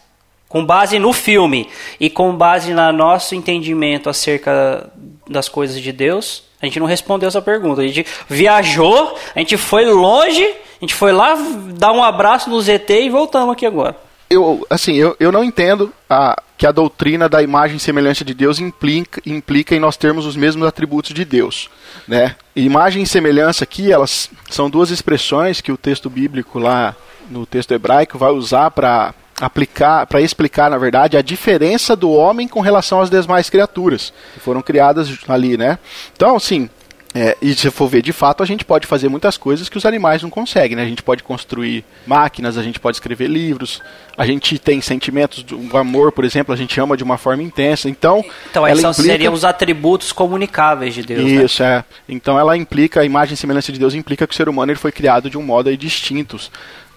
Com 0.47 0.65
base 0.65 0.97
no 0.99 1.11
filme 1.11 1.67
e 1.99 2.09
com 2.09 2.33
base 2.33 2.73
no 2.73 2.91
nosso 2.93 3.35
entendimento 3.35 4.09
acerca 4.09 4.89
das 5.27 5.49
coisas 5.49 5.81
de 5.81 5.91
Deus, 5.91 6.43
a 6.61 6.65
gente 6.65 6.79
não 6.79 6.87
respondeu 6.87 7.27
essa 7.27 7.41
pergunta. 7.41 7.81
A 7.81 7.87
gente 7.87 8.05
viajou, 8.29 9.17
a 9.35 9.39
gente 9.39 9.57
foi 9.57 9.83
longe, 9.83 10.47
a 10.77 10.85
gente 10.85 10.93
foi 10.93 11.11
lá 11.11 11.35
dar 11.77 11.91
um 11.91 12.03
abraço 12.03 12.49
no 12.49 12.61
ZT 12.61 13.03
e 13.03 13.09
voltamos 13.09 13.53
aqui 13.53 13.65
agora. 13.65 13.95
eu, 14.29 14.65
assim, 14.69 14.93
eu, 14.95 15.15
eu 15.19 15.31
não 15.31 15.43
entendo 15.43 15.93
a, 16.09 16.41
que 16.57 16.65
a 16.65 16.71
doutrina 16.71 17.27
da 17.29 17.41
imagem 17.41 17.77
e 17.77 17.79
semelhança 17.79 18.23
de 18.23 18.33
Deus 18.33 18.59
implica, 18.59 19.21
implica 19.25 19.75
em 19.75 19.79
nós 19.79 19.97
termos 19.97 20.25
os 20.25 20.35
mesmos 20.35 20.67
atributos 20.67 21.13
de 21.13 21.25
Deus, 21.25 21.69
né? 22.07 22.35
Imagem 22.55 23.03
e 23.03 23.07
semelhança 23.07 23.63
aqui, 23.63 23.91
elas 23.91 24.29
são 24.49 24.69
duas 24.69 24.89
expressões 24.89 25.61
que 25.61 25.71
o 25.71 25.77
texto 25.77 26.09
bíblico 26.09 26.59
lá 26.59 26.95
no 27.29 27.45
texto 27.45 27.71
hebraico 27.71 28.17
vai 28.17 28.31
usar 28.31 28.71
para 28.71 29.13
aplicar, 29.39 30.05
para 30.05 30.21
explicar, 30.21 30.69
na 30.69 30.77
verdade, 30.77 31.17
a 31.17 31.21
diferença 31.21 31.95
do 31.95 32.11
homem 32.11 32.47
com 32.47 32.61
relação 32.61 33.01
às 33.01 33.09
demais 33.09 33.49
criaturas 33.49 34.13
que 34.33 34.39
foram 34.39 34.61
criadas 34.61 35.09
ali, 35.27 35.57
né? 35.57 35.77
Então, 36.15 36.35
assim, 36.35 36.69
é, 37.15 37.37
e 37.41 37.55
se 37.55 37.71
for 37.71 37.87
ver, 37.87 38.01
de 38.01 38.11
fato, 38.11 38.43
a 38.43 38.45
gente 38.45 38.65
pode 38.65 38.85
fazer 38.85 39.07
muitas 39.07 39.37
coisas 39.37 39.69
que 39.69 39.77
os 39.77 39.85
animais 39.85 40.21
não 40.21 40.29
conseguem, 40.29 40.75
né? 40.75 40.83
A 40.83 40.87
gente 40.87 41.01
pode 41.01 41.23
construir 41.23 41.85
máquinas, 42.05 42.57
a 42.57 42.63
gente 42.63 42.77
pode 42.77 42.97
escrever 42.97 43.29
livros, 43.29 43.81
a 44.17 44.25
gente 44.25 44.59
tem 44.59 44.81
sentimentos 44.81 45.41
do 45.41 45.77
amor, 45.77 46.11
por 46.11 46.25
exemplo, 46.25 46.53
a 46.53 46.57
gente 46.57 46.77
ama 46.77 46.97
de 46.97 47.05
uma 47.05 47.17
forma 47.17 47.41
intensa. 47.41 47.89
Então, 47.89 48.21
Então, 48.51 48.67
ela 48.67 48.81
são, 48.81 48.91
implica... 48.91 49.11
seriam 49.11 49.33
os 49.33 49.45
atributos 49.45 50.11
comunicáveis 50.11 50.93
de 50.93 51.03
Deus. 51.03 51.23
né? 51.23 51.45
Isso, 51.45 51.63
é. 51.63 51.85
Então 52.09 52.37
ela 52.37 52.57
implica, 52.57 52.99
a 52.99 53.05
imagem 53.05 53.35
e 53.35 53.37
semelhança 53.37 53.71
de 53.71 53.79
Deus 53.79 53.93
implica 53.93 54.27
que 54.27 54.33
o 54.33 54.35
ser 54.35 54.49
humano 54.49 54.73
ele 54.73 54.79
foi 54.79 54.91
criado 54.91 55.29
de 55.29 55.37
um 55.37 55.43
modo 55.43 55.69
aí 55.69 55.77
distinto 55.77 56.37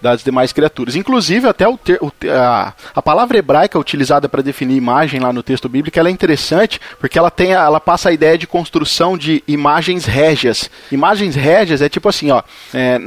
das 0.01 0.23
demais 0.23 0.53
criaturas. 0.53 0.95
Inclusive, 0.95 1.47
até 1.47 1.67
o 1.67 1.77
ter, 1.77 1.99
o 2.01 2.11
a, 2.31 2.73
a 2.95 3.01
palavra 3.01 3.37
hebraica 3.37 3.77
utilizada 3.77 4.29
para 4.29 4.41
definir 4.41 4.75
imagem 4.75 5.19
lá 5.19 5.31
no 5.33 5.43
texto 5.43 5.67
bíblico, 5.67 5.99
é 5.99 6.09
interessante 6.09 6.79
porque 6.99 7.19
ela 7.19 7.29
tem, 7.29 7.51
ela 7.51 7.79
passa 7.79 8.09
a 8.09 8.11
ideia 8.11 8.37
de 8.37 8.47
construção 8.47 9.17
de 9.17 9.43
imagens 9.47 10.05
régias. 10.05 10.69
Imagens 10.91 11.35
régias 11.35 11.81
é 11.81 11.89
tipo 11.89 12.07
assim, 12.09 12.31
ó, 12.31 12.41
é, 12.73 12.99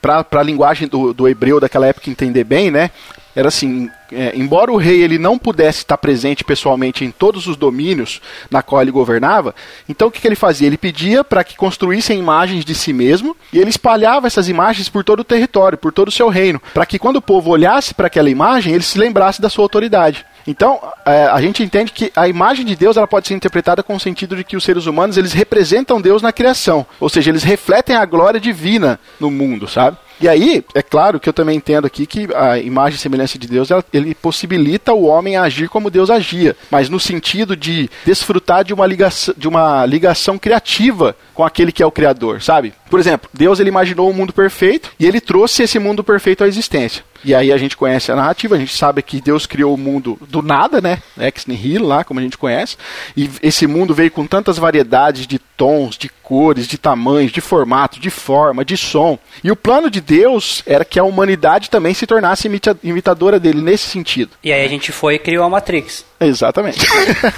para 0.00 0.26
a 0.32 0.42
linguagem 0.42 0.88
do, 0.88 1.14
do 1.14 1.28
hebreu 1.28 1.60
daquela 1.60 1.86
época 1.86 2.10
entender 2.10 2.44
bem, 2.44 2.70
né? 2.70 2.90
Era 3.34 3.48
assim, 3.48 3.90
é, 4.12 4.32
embora 4.34 4.72
o 4.72 4.76
rei 4.76 5.02
ele 5.02 5.18
não 5.18 5.38
pudesse 5.38 5.78
estar 5.78 5.96
presente 5.96 6.44
pessoalmente 6.44 7.04
em 7.04 7.10
todos 7.10 7.46
os 7.46 7.56
domínios 7.56 8.20
na 8.50 8.62
qual 8.62 8.82
ele 8.82 8.90
governava, 8.90 9.54
então 9.88 10.08
o 10.08 10.10
que, 10.10 10.20
que 10.20 10.28
ele 10.28 10.36
fazia? 10.36 10.66
Ele 10.66 10.78
pedia 10.78 11.24
para 11.24 11.44
que 11.44 11.56
construíssem 11.56 12.18
imagens 12.18 12.64
de 12.64 12.74
si 12.74 12.92
mesmo 12.92 13.36
e 13.52 13.58
ele 13.58 13.70
espalhava 13.70 14.26
essas 14.26 14.48
imagens 14.48 14.88
por 14.88 15.04
todo 15.04 15.20
o 15.20 15.24
território, 15.24 15.78
por 15.78 15.92
todo 15.92 16.08
o 16.08 16.12
seu 16.12 16.28
reino, 16.28 16.60
para 16.72 16.86
que 16.86 16.98
quando 16.98 17.16
o 17.16 17.22
povo 17.22 17.50
olhasse 17.50 17.94
para 17.94 18.06
aquela 18.06 18.30
imagem, 18.30 18.74
ele 18.74 18.82
se 18.82 18.98
lembrasse 18.98 19.40
da 19.40 19.48
sua 19.48 19.64
autoridade. 19.64 20.24
Então, 20.46 20.80
é, 21.04 21.24
a 21.24 21.40
gente 21.40 21.62
entende 21.62 21.90
que 21.90 22.12
a 22.14 22.28
imagem 22.28 22.64
de 22.64 22.76
Deus 22.76 22.96
ela 22.96 23.06
pode 23.06 23.26
ser 23.26 23.34
interpretada 23.34 23.82
com 23.82 23.96
o 23.96 24.00
sentido 24.00 24.36
de 24.36 24.44
que 24.44 24.56
os 24.56 24.62
seres 24.62 24.86
humanos 24.86 25.16
eles 25.16 25.32
representam 25.32 26.00
Deus 26.00 26.22
na 26.22 26.32
criação, 26.32 26.86
ou 27.00 27.08
seja, 27.08 27.30
eles 27.30 27.42
refletem 27.42 27.96
a 27.96 28.04
glória 28.04 28.38
divina 28.38 29.00
no 29.18 29.30
mundo, 29.30 29.66
sabe? 29.66 29.96
E 30.20 30.28
aí, 30.28 30.64
é 30.74 30.82
claro 30.82 31.20
que 31.20 31.28
eu 31.28 31.32
também 31.32 31.56
entendo 31.56 31.86
aqui 31.86 32.06
que 32.06 32.28
a 32.34 32.58
imagem 32.58 32.96
e 32.96 33.00
semelhança 33.00 33.38
de 33.38 33.46
Deus, 33.46 33.70
ela, 33.70 33.84
ele 33.92 34.14
possibilita 34.14 34.92
o 34.92 35.04
homem 35.04 35.36
agir 35.36 35.68
como 35.68 35.90
Deus 35.90 36.10
agia, 36.10 36.56
mas 36.70 36.88
no 36.88 36.98
sentido 36.98 37.54
de 37.54 37.90
desfrutar 38.04 38.64
de 38.64 38.72
uma 38.72 38.86
ligação, 38.86 39.34
de 39.36 39.46
uma 39.46 39.84
ligação 39.84 40.38
criativa 40.38 41.14
com 41.34 41.44
aquele 41.44 41.70
que 41.70 41.82
é 41.82 41.86
o 41.86 41.92
criador, 41.92 42.40
sabe? 42.40 42.72
Por 42.88 42.98
exemplo, 42.98 43.28
Deus 43.32 43.60
ele 43.60 43.68
imaginou 43.68 44.08
um 44.08 44.14
mundo 44.14 44.32
perfeito 44.32 44.90
e 44.98 45.04
ele 45.04 45.20
trouxe 45.20 45.62
esse 45.62 45.78
mundo 45.78 46.02
perfeito 46.02 46.42
à 46.42 46.48
existência. 46.48 47.04
E 47.24 47.34
aí 47.34 47.52
a 47.52 47.56
gente 47.56 47.76
conhece 47.76 48.10
a 48.10 48.16
narrativa, 48.16 48.54
a 48.54 48.58
gente 48.58 48.76
sabe 48.76 49.02
que 49.02 49.20
Deus 49.20 49.46
criou 49.46 49.74
o 49.74 49.78
mundo 49.78 50.18
do 50.28 50.42
nada, 50.42 50.80
né? 50.80 51.02
Ex 51.18 51.46
nihilo 51.46 51.86
lá, 51.86 52.04
como 52.04 52.20
a 52.20 52.22
gente 52.22 52.38
conhece. 52.38 52.76
E 53.16 53.30
esse 53.42 53.66
mundo 53.66 53.94
veio 53.94 54.10
com 54.10 54.26
tantas 54.26 54.58
variedades 54.58 55.26
de 55.26 55.38
tons, 55.38 55.96
de 55.96 56.08
cores, 56.08 56.66
de 56.66 56.76
tamanhos, 56.76 57.32
de 57.32 57.40
formato, 57.40 57.98
de 57.98 58.10
forma, 58.10 58.64
de 58.64 58.76
som. 58.76 59.18
E 59.42 59.50
o 59.50 59.56
plano 59.56 59.88
de 59.88 60.00
Deus 60.00 60.62
era 60.66 60.84
que 60.84 60.98
a 60.98 61.04
humanidade 61.04 61.70
também 61.70 61.94
se 61.94 62.06
tornasse 62.06 62.50
imitadora 62.82 63.38
dele 63.38 63.62
nesse 63.62 63.88
sentido. 63.88 64.32
E 64.42 64.52
aí 64.52 64.64
a 64.64 64.68
gente 64.68 64.90
foi 64.90 65.14
e 65.14 65.18
criou 65.18 65.44
a 65.44 65.48
Matrix. 65.48 66.04
Exatamente. 66.18 66.84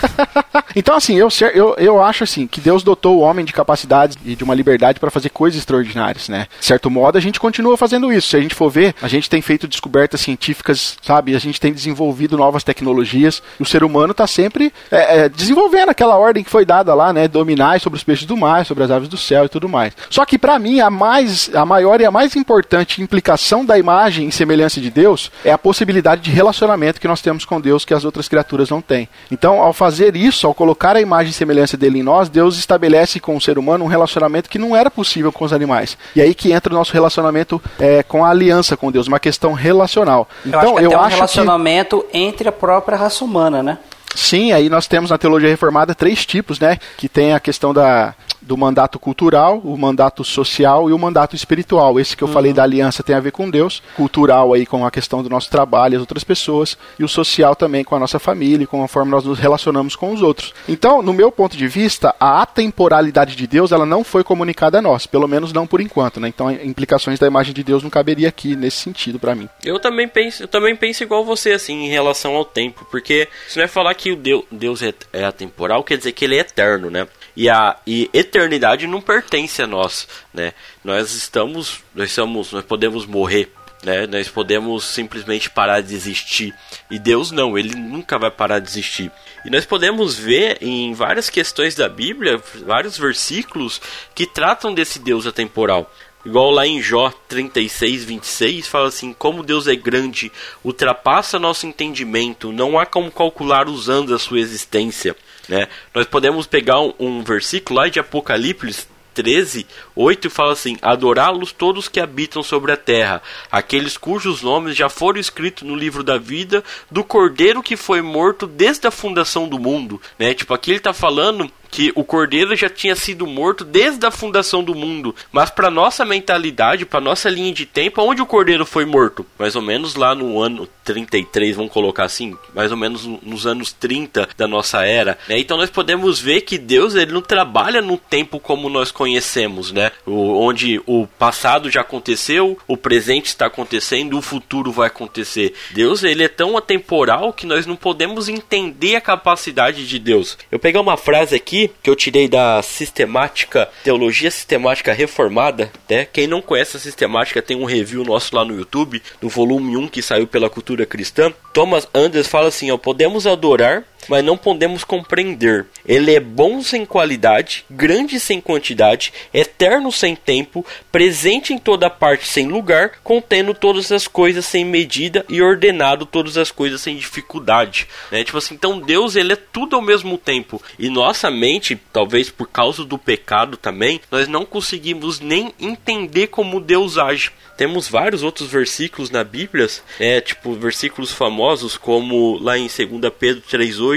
então, 0.74 0.94
assim, 0.94 1.16
eu, 1.16 1.28
eu, 1.52 1.74
eu 1.78 2.02
acho 2.02 2.24
assim 2.24 2.46
que 2.46 2.60
Deus 2.60 2.82
dotou 2.82 3.18
o 3.18 3.20
homem 3.20 3.44
de 3.44 3.52
capacidades 3.52 4.16
e 4.24 4.34
de 4.34 4.44
uma 4.44 4.54
liberdade 4.54 4.98
para 4.98 5.10
fazer 5.10 5.28
coisas 5.30 5.58
extraordinárias, 5.58 6.28
né? 6.28 6.46
De 6.58 6.64
certo 6.64 6.90
modo, 6.90 7.18
a 7.18 7.20
gente 7.20 7.38
continua 7.38 7.76
fazendo 7.76 8.12
isso. 8.12 8.28
Se 8.28 8.36
a 8.36 8.40
gente 8.40 8.54
for 8.54 8.70
ver, 8.70 8.94
a 9.02 9.08
gente 9.08 9.28
tem 9.28 9.42
feito 9.42 9.67
descobertas 9.68 10.20
científicas, 10.20 10.96
sabe? 11.02 11.34
A 11.34 11.38
gente 11.38 11.60
tem 11.60 11.72
desenvolvido 11.72 12.36
novas 12.36 12.64
tecnologias. 12.64 13.42
O 13.58 13.64
ser 13.64 13.84
humano 13.84 14.12
está 14.12 14.26
sempre 14.26 14.72
é, 14.90 15.20
é, 15.20 15.28
desenvolvendo 15.28 15.90
aquela 15.90 16.16
ordem 16.16 16.42
que 16.42 16.50
foi 16.50 16.64
dada 16.64 16.94
lá, 16.94 17.12
né? 17.12 17.28
Dominar 17.28 17.80
sobre 17.80 17.96
os 17.96 18.04
peixes 18.04 18.26
do 18.26 18.36
mar, 18.36 18.64
sobre 18.64 18.84
as 18.84 18.90
aves 18.90 19.08
do 19.08 19.16
céu 19.16 19.44
e 19.44 19.48
tudo 19.48 19.68
mais. 19.68 19.92
Só 20.10 20.24
que 20.24 20.38
para 20.38 20.58
mim 20.58 20.80
a 20.80 20.90
mais, 20.90 21.50
a 21.54 21.64
maior 21.64 22.00
e 22.00 22.04
a 22.04 22.10
mais 22.10 22.34
importante 22.36 23.02
implicação 23.02 23.64
da 23.64 23.78
imagem 23.78 24.28
e 24.28 24.32
semelhança 24.32 24.80
de 24.80 24.90
Deus 24.90 25.30
é 25.44 25.52
a 25.52 25.58
possibilidade 25.58 26.22
de 26.22 26.30
relacionamento 26.30 27.00
que 27.00 27.08
nós 27.08 27.20
temos 27.20 27.44
com 27.44 27.60
Deus 27.60 27.84
que 27.84 27.94
as 27.94 28.04
outras 28.04 28.28
criaturas 28.28 28.70
não 28.70 28.80
têm. 28.80 29.08
Então, 29.30 29.60
ao 29.60 29.72
fazer 29.72 30.16
isso, 30.16 30.46
ao 30.46 30.54
colocar 30.54 30.96
a 30.96 31.00
imagem 31.00 31.30
e 31.30 31.34
semelhança 31.34 31.76
dele 31.76 32.00
em 32.00 32.02
nós, 32.02 32.28
Deus 32.28 32.58
estabelece 32.58 33.20
com 33.20 33.36
o 33.36 33.40
ser 33.40 33.58
humano 33.58 33.84
um 33.84 33.88
relacionamento 33.88 34.48
que 34.48 34.58
não 34.58 34.76
era 34.76 34.90
possível 34.90 35.32
com 35.32 35.44
os 35.44 35.52
animais. 35.52 35.96
E 36.14 36.20
aí 36.20 36.34
que 36.34 36.52
entra 36.52 36.72
o 36.72 36.76
nosso 36.76 36.92
relacionamento 36.92 37.60
é, 37.78 38.02
com 38.02 38.24
a 38.24 38.30
aliança 38.30 38.76
com 38.76 38.90
Deus, 38.90 39.06
uma 39.06 39.20
questão 39.20 39.52
relacional. 39.58 40.28
Então, 40.46 40.60
eu 40.62 40.76
acho, 40.76 40.92
eu 40.92 40.98
um 40.98 41.06
relacionamento 41.06 42.06
que... 42.10 42.18
entre 42.18 42.48
a 42.48 42.52
própria 42.52 42.96
raça 42.96 43.24
humana, 43.24 43.62
né? 43.62 43.78
Sim, 44.14 44.52
aí 44.52 44.68
nós 44.68 44.86
temos 44.86 45.10
na 45.10 45.18
teologia 45.18 45.48
reformada 45.48 45.94
três 45.94 46.24
tipos, 46.24 46.58
né? 46.58 46.78
Que 46.96 47.08
tem 47.08 47.34
a 47.34 47.40
questão 47.40 47.74
da 47.74 48.14
do 48.48 48.56
mandato 48.56 48.98
cultural, 48.98 49.60
o 49.62 49.76
mandato 49.76 50.24
social 50.24 50.88
e 50.88 50.92
o 50.92 50.98
mandato 50.98 51.36
espiritual. 51.36 52.00
Esse 52.00 52.16
que 52.16 52.24
eu 52.24 52.28
uhum. 52.28 52.34
falei 52.34 52.52
da 52.54 52.62
aliança 52.62 53.02
tem 53.02 53.14
a 53.14 53.20
ver 53.20 53.30
com 53.30 53.50
Deus, 53.50 53.82
cultural 53.94 54.54
aí 54.54 54.64
com 54.64 54.86
a 54.86 54.90
questão 54.90 55.22
do 55.22 55.28
nosso 55.28 55.50
trabalho 55.50 55.92
e 55.92 55.96
as 55.96 56.00
outras 56.00 56.24
pessoas, 56.24 56.78
e 56.98 57.04
o 57.04 57.08
social 57.08 57.54
também 57.54 57.84
com 57.84 57.94
a 57.94 57.98
nossa 57.98 58.18
família 58.18 58.64
e 58.64 58.66
com 58.66 58.82
a 58.82 58.88
forma 58.88 59.10
nós 59.10 59.24
nos 59.24 59.38
relacionamos 59.38 59.94
com 59.94 60.12
os 60.14 60.22
outros. 60.22 60.54
Então, 60.66 61.02
no 61.02 61.12
meu 61.12 61.30
ponto 61.30 61.58
de 61.58 61.68
vista, 61.68 62.14
a 62.18 62.40
atemporalidade 62.40 63.36
de 63.36 63.46
Deus, 63.46 63.70
ela 63.70 63.84
não 63.84 64.02
foi 64.02 64.24
comunicada 64.24 64.78
a 64.78 64.82
nós, 64.82 65.06
pelo 65.06 65.28
menos 65.28 65.52
não 65.52 65.66
por 65.66 65.82
enquanto, 65.82 66.18
né? 66.18 66.28
Então, 66.28 66.50
implicações 66.50 67.18
da 67.18 67.26
imagem 67.26 67.52
de 67.52 67.62
Deus 67.62 67.82
não 67.82 67.90
caberia 67.90 68.30
aqui 68.30 68.56
nesse 68.56 68.78
sentido 68.78 69.18
para 69.18 69.34
mim. 69.34 69.48
Eu 69.62 69.78
também 69.78 70.08
penso, 70.08 70.44
eu 70.44 70.48
também 70.48 70.74
penso 70.74 71.02
igual 71.02 71.22
você 71.22 71.52
assim 71.52 71.84
em 71.84 71.88
relação 71.88 72.34
ao 72.34 72.46
tempo, 72.46 72.86
porque 72.90 73.28
se 73.46 73.58
não 73.58 73.64
é 73.64 73.68
falar 73.68 73.92
que 73.94 74.10
o 74.10 74.16
Deus, 74.16 74.44
Deus 74.50 74.82
é, 74.82 74.94
é 75.12 75.24
atemporal, 75.24 75.84
quer 75.84 75.98
dizer 75.98 76.12
que 76.12 76.24
ele 76.24 76.36
é 76.36 76.40
eterno, 76.40 76.90
né? 76.90 77.06
E 77.38 77.48
a 77.48 77.76
e 77.86 78.10
eternidade 78.12 78.88
não 78.88 79.00
pertence 79.00 79.62
a 79.62 79.66
nós, 79.68 80.08
né? 80.34 80.52
Nós 80.82 81.12
estamos, 81.12 81.78
nós 81.94 82.10
somos, 82.10 82.50
nós 82.50 82.64
podemos 82.64 83.06
morrer, 83.06 83.52
né? 83.84 84.08
Nós 84.08 84.28
podemos 84.28 84.82
simplesmente 84.82 85.48
parar 85.48 85.80
de 85.80 85.94
existir. 85.94 86.52
E 86.90 86.98
Deus 86.98 87.30
não, 87.30 87.56
ele 87.56 87.76
nunca 87.76 88.18
vai 88.18 88.28
parar 88.28 88.58
de 88.58 88.68
existir. 88.68 89.12
E 89.44 89.50
nós 89.50 89.64
podemos 89.64 90.18
ver 90.18 90.58
em 90.60 90.92
várias 90.94 91.30
questões 91.30 91.76
da 91.76 91.88
Bíblia, 91.88 92.42
vários 92.66 92.98
versículos 92.98 93.80
que 94.16 94.26
tratam 94.26 94.74
desse 94.74 94.98
Deus 94.98 95.24
atemporal. 95.24 95.88
Igual 96.26 96.50
lá 96.50 96.66
em 96.66 96.82
Jó 96.82 97.12
36, 97.28 98.04
26, 98.04 98.66
fala 98.66 98.88
assim: 98.88 99.12
Como 99.12 99.44
Deus 99.44 99.68
é 99.68 99.76
grande, 99.76 100.32
ultrapassa 100.64 101.38
nosso 101.38 101.68
entendimento, 101.68 102.50
não 102.50 102.76
há 102.76 102.84
como 102.84 103.12
calcular 103.12 103.68
usando 103.68 104.12
a 104.12 104.18
sua 104.18 104.40
existência. 104.40 105.14
Né? 105.48 105.66
Nós 105.94 106.06
podemos 106.06 106.46
pegar 106.46 106.80
um, 106.80 106.92
um 106.98 107.22
versículo 107.22 107.80
lá 107.80 107.88
de 107.88 107.98
Apocalipse 107.98 108.86
13, 109.14 109.66
8 109.98 110.30
fala 110.30 110.52
assim: 110.52 110.78
Adorá-los 110.80 111.50
todos 111.50 111.88
que 111.88 111.98
habitam 111.98 112.40
sobre 112.40 112.70
a 112.70 112.76
terra, 112.76 113.20
aqueles 113.50 113.96
cujos 113.96 114.42
nomes 114.42 114.76
já 114.76 114.88
foram 114.88 115.18
escritos 115.18 115.64
no 115.64 115.74
livro 115.74 116.04
da 116.04 116.16
vida 116.16 116.62
do 116.88 117.02
cordeiro 117.02 117.62
que 117.62 117.76
foi 117.76 118.00
morto 118.00 118.46
desde 118.46 118.86
a 118.86 118.92
fundação 118.92 119.48
do 119.48 119.58
mundo. 119.58 120.00
Né? 120.16 120.34
Tipo, 120.34 120.54
aqui 120.54 120.70
ele 120.70 120.78
está 120.78 120.92
falando 120.92 121.50
que 121.70 121.92
o 121.94 122.04
cordeiro 122.04 122.54
já 122.56 122.68
tinha 122.68 122.96
sido 122.96 123.26
morto 123.26 123.64
desde 123.64 124.04
a 124.06 124.10
fundação 124.10 124.62
do 124.62 124.74
mundo, 124.74 125.14
mas 125.30 125.50
para 125.50 125.70
nossa 125.70 126.04
mentalidade, 126.04 126.86
para 126.86 127.00
nossa 127.00 127.28
linha 127.28 127.52
de 127.52 127.66
tempo, 127.66 128.02
onde 128.02 128.22
o 128.22 128.26
cordeiro 128.26 128.64
foi 128.64 128.84
morto? 128.84 129.24
Mais 129.38 129.54
ou 129.54 129.62
menos 129.62 129.94
lá 129.94 130.14
no 130.14 130.40
ano 130.40 130.68
33, 130.84 131.56
vamos 131.56 131.72
colocar 131.72 132.04
assim, 132.04 132.36
mais 132.54 132.70
ou 132.70 132.76
menos 132.76 133.04
nos 133.04 133.46
anos 133.46 133.72
30 133.72 134.28
da 134.36 134.48
nossa 134.48 134.84
era, 134.84 135.18
né? 135.28 135.38
Então 135.38 135.56
nós 135.56 135.70
podemos 135.70 136.18
ver 136.18 136.42
que 136.42 136.56
Deus 136.56 136.94
ele 136.94 137.12
não 137.12 137.20
trabalha 137.20 137.82
no 137.82 137.98
tempo 137.98 138.40
como 138.40 138.68
nós 138.68 138.90
conhecemos, 138.90 139.70
né? 139.70 139.87
O, 140.06 140.46
onde 140.46 140.80
o 140.86 141.06
passado 141.18 141.70
já 141.70 141.80
aconteceu, 141.80 142.58
o 142.66 142.76
presente 142.76 143.26
está 143.26 143.46
acontecendo, 143.46 144.18
o 144.18 144.22
futuro 144.22 144.72
vai 144.72 144.88
acontecer. 144.88 145.54
Deus 145.70 146.02
ele 146.02 146.24
é 146.24 146.28
tão 146.28 146.56
atemporal 146.56 147.32
que 147.32 147.46
nós 147.46 147.66
não 147.66 147.76
podemos 147.76 148.28
entender 148.28 148.96
a 148.96 149.00
capacidade 149.00 149.86
de 149.86 149.98
Deus. 149.98 150.38
Eu 150.50 150.58
peguei 150.58 150.80
uma 150.80 150.96
frase 150.96 151.34
aqui 151.34 151.70
que 151.82 151.90
eu 151.90 151.96
tirei 151.96 152.28
da 152.28 152.62
sistemática, 152.62 153.68
teologia 153.82 154.30
sistemática 154.30 154.92
reformada, 154.92 155.70
né? 155.88 156.06
Quem 156.12 156.26
não 156.26 156.42
conhece 156.42 156.76
a 156.76 156.80
sistemática 156.80 157.42
tem 157.42 157.56
um 157.56 157.64
review 157.64 158.04
nosso 158.04 158.34
lá 158.34 158.44
no 158.44 158.56
YouTube, 158.56 159.02
no 159.20 159.28
volume 159.28 159.76
1 159.76 159.88
que 159.88 160.02
saiu 160.02 160.26
pela 160.26 160.50
cultura 160.50 160.86
cristã. 160.86 161.32
Thomas 161.52 161.88
Anders 161.94 162.26
fala 162.26 162.48
assim, 162.48 162.70
ó, 162.70 162.76
podemos 162.76 163.26
adorar 163.26 163.84
mas 164.08 164.24
não 164.24 164.36
podemos 164.36 164.84
compreender. 164.84 165.66
Ele 165.86 166.14
é 166.14 166.20
bom 166.20 166.62
sem 166.62 166.84
qualidade, 166.84 167.64
grande 167.70 168.20
sem 168.20 168.40
quantidade, 168.40 169.12
eterno 169.32 169.90
sem 169.90 170.14
tempo, 170.14 170.64
presente 170.92 171.52
em 171.52 171.58
toda 171.58 171.90
parte 171.90 172.26
sem 172.26 172.48
lugar, 172.48 172.92
contendo 173.02 173.54
todas 173.54 173.90
as 173.90 174.06
coisas 174.06 174.44
sem 174.44 174.64
medida 174.64 175.24
e 175.28 175.40
ordenado 175.40 176.06
todas 176.06 176.36
as 176.36 176.50
coisas 176.50 176.80
sem 176.80 176.96
dificuldade. 176.96 177.86
Né? 178.10 178.24
Tipo 178.24 178.38
assim, 178.38 178.54
então 178.54 178.78
Deus 178.78 179.16
ele 179.16 179.32
é 179.32 179.36
tudo 179.36 179.76
ao 179.76 179.82
mesmo 179.82 180.18
tempo. 180.18 180.62
E 180.78 180.88
nossa 180.88 181.30
mente, 181.30 181.80
talvez 181.92 182.30
por 182.30 182.48
causa 182.48 182.84
do 182.84 182.98
pecado 182.98 183.56
também, 183.56 184.00
nós 184.10 184.28
não 184.28 184.44
conseguimos 184.44 185.20
nem 185.20 185.52
entender 185.58 186.28
como 186.28 186.60
Deus 186.60 186.98
age. 186.98 187.30
Temos 187.56 187.88
vários 187.88 188.22
outros 188.22 188.48
versículos 188.48 189.10
na 189.10 189.24
Bíblia, 189.24 189.66
é, 189.98 190.20
tipo 190.20 190.52
versículos 190.52 191.10
famosos 191.10 191.76
como 191.76 192.38
lá 192.38 192.56
em 192.56 192.68
2 192.68 193.12
Pedro 193.18 193.42
3:8, 193.50 193.87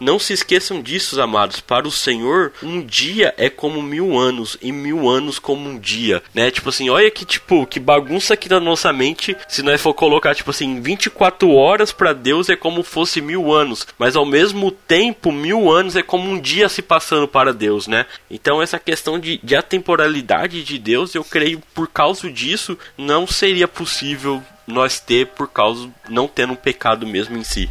não 0.00 0.18
se 0.18 0.32
esqueçam 0.32 0.80
disso, 0.82 1.20
amados, 1.20 1.60
para 1.60 1.86
o 1.86 1.90
Senhor 1.90 2.52
um 2.62 2.80
dia 2.80 3.34
é 3.36 3.48
como 3.48 3.82
mil 3.82 4.18
anos 4.18 4.56
e 4.60 4.72
mil 4.72 5.08
anos 5.08 5.38
como 5.38 5.68
um 5.68 5.78
dia, 5.78 6.22
né? 6.34 6.50
Tipo 6.50 6.68
assim, 6.68 6.88
olha 6.88 7.10
que 7.10 7.24
tipo 7.24 7.66
que 7.66 7.78
bagunça 7.78 8.34
aqui 8.34 8.48
na 8.48 8.60
nossa 8.60 8.92
mente 8.92 9.36
se 9.48 9.62
nós 9.62 9.80
for 9.80 9.94
colocar 9.94 10.34
tipo 10.34 10.50
assim 10.50 10.80
24 10.80 11.50
horas 11.52 11.92
para 11.92 12.12
Deus 12.12 12.48
é 12.48 12.56
como 12.56 12.82
fosse 12.82 13.20
mil 13.20 13.52
anos, 13.52 13.86
mas 13.98 14.16
ao 14.16 14.26
mesmo 14.26 14.70
tempo 14.70 15.30
mil 15.32 15.70
anos 15.70 15.96
é 15.96 16.02
como 16.02 16.30
um 16.30 16.40
dia 16.40 16.68
se 16.68 16.82
passando 16.82 17.28
para 17.28 17.52
Deus, 17.52 17.86
né? 17.86 18.06
Então 18.30 18.62
essa 18.62 18.78
questão 18.78 19.18
de, 19.18 19.38
de 19.42 19.54
atemporalidade 19.54 20.62
de 20.62 20.78
Deus, 20.78 21.14
eu 21.14 21.24
creio 21.24 21.62
por 21.74 21.88
causa 21.88 22.30
disso 22.30 22.78
não 22.96 23.26
seria 23.26 23.68
possível 23.68 24.42
nós 24.66 24.98
ter 24.98 25.26
por 25.28 25.48
causa 25.48 25.88
não 26.08 26.26
tendo 26.26 26.52
um 26.52 26.56
pecado 26.56 27.06
mesmo 27.06 27.36
em 27.36 27.44
si. 27.44 27.70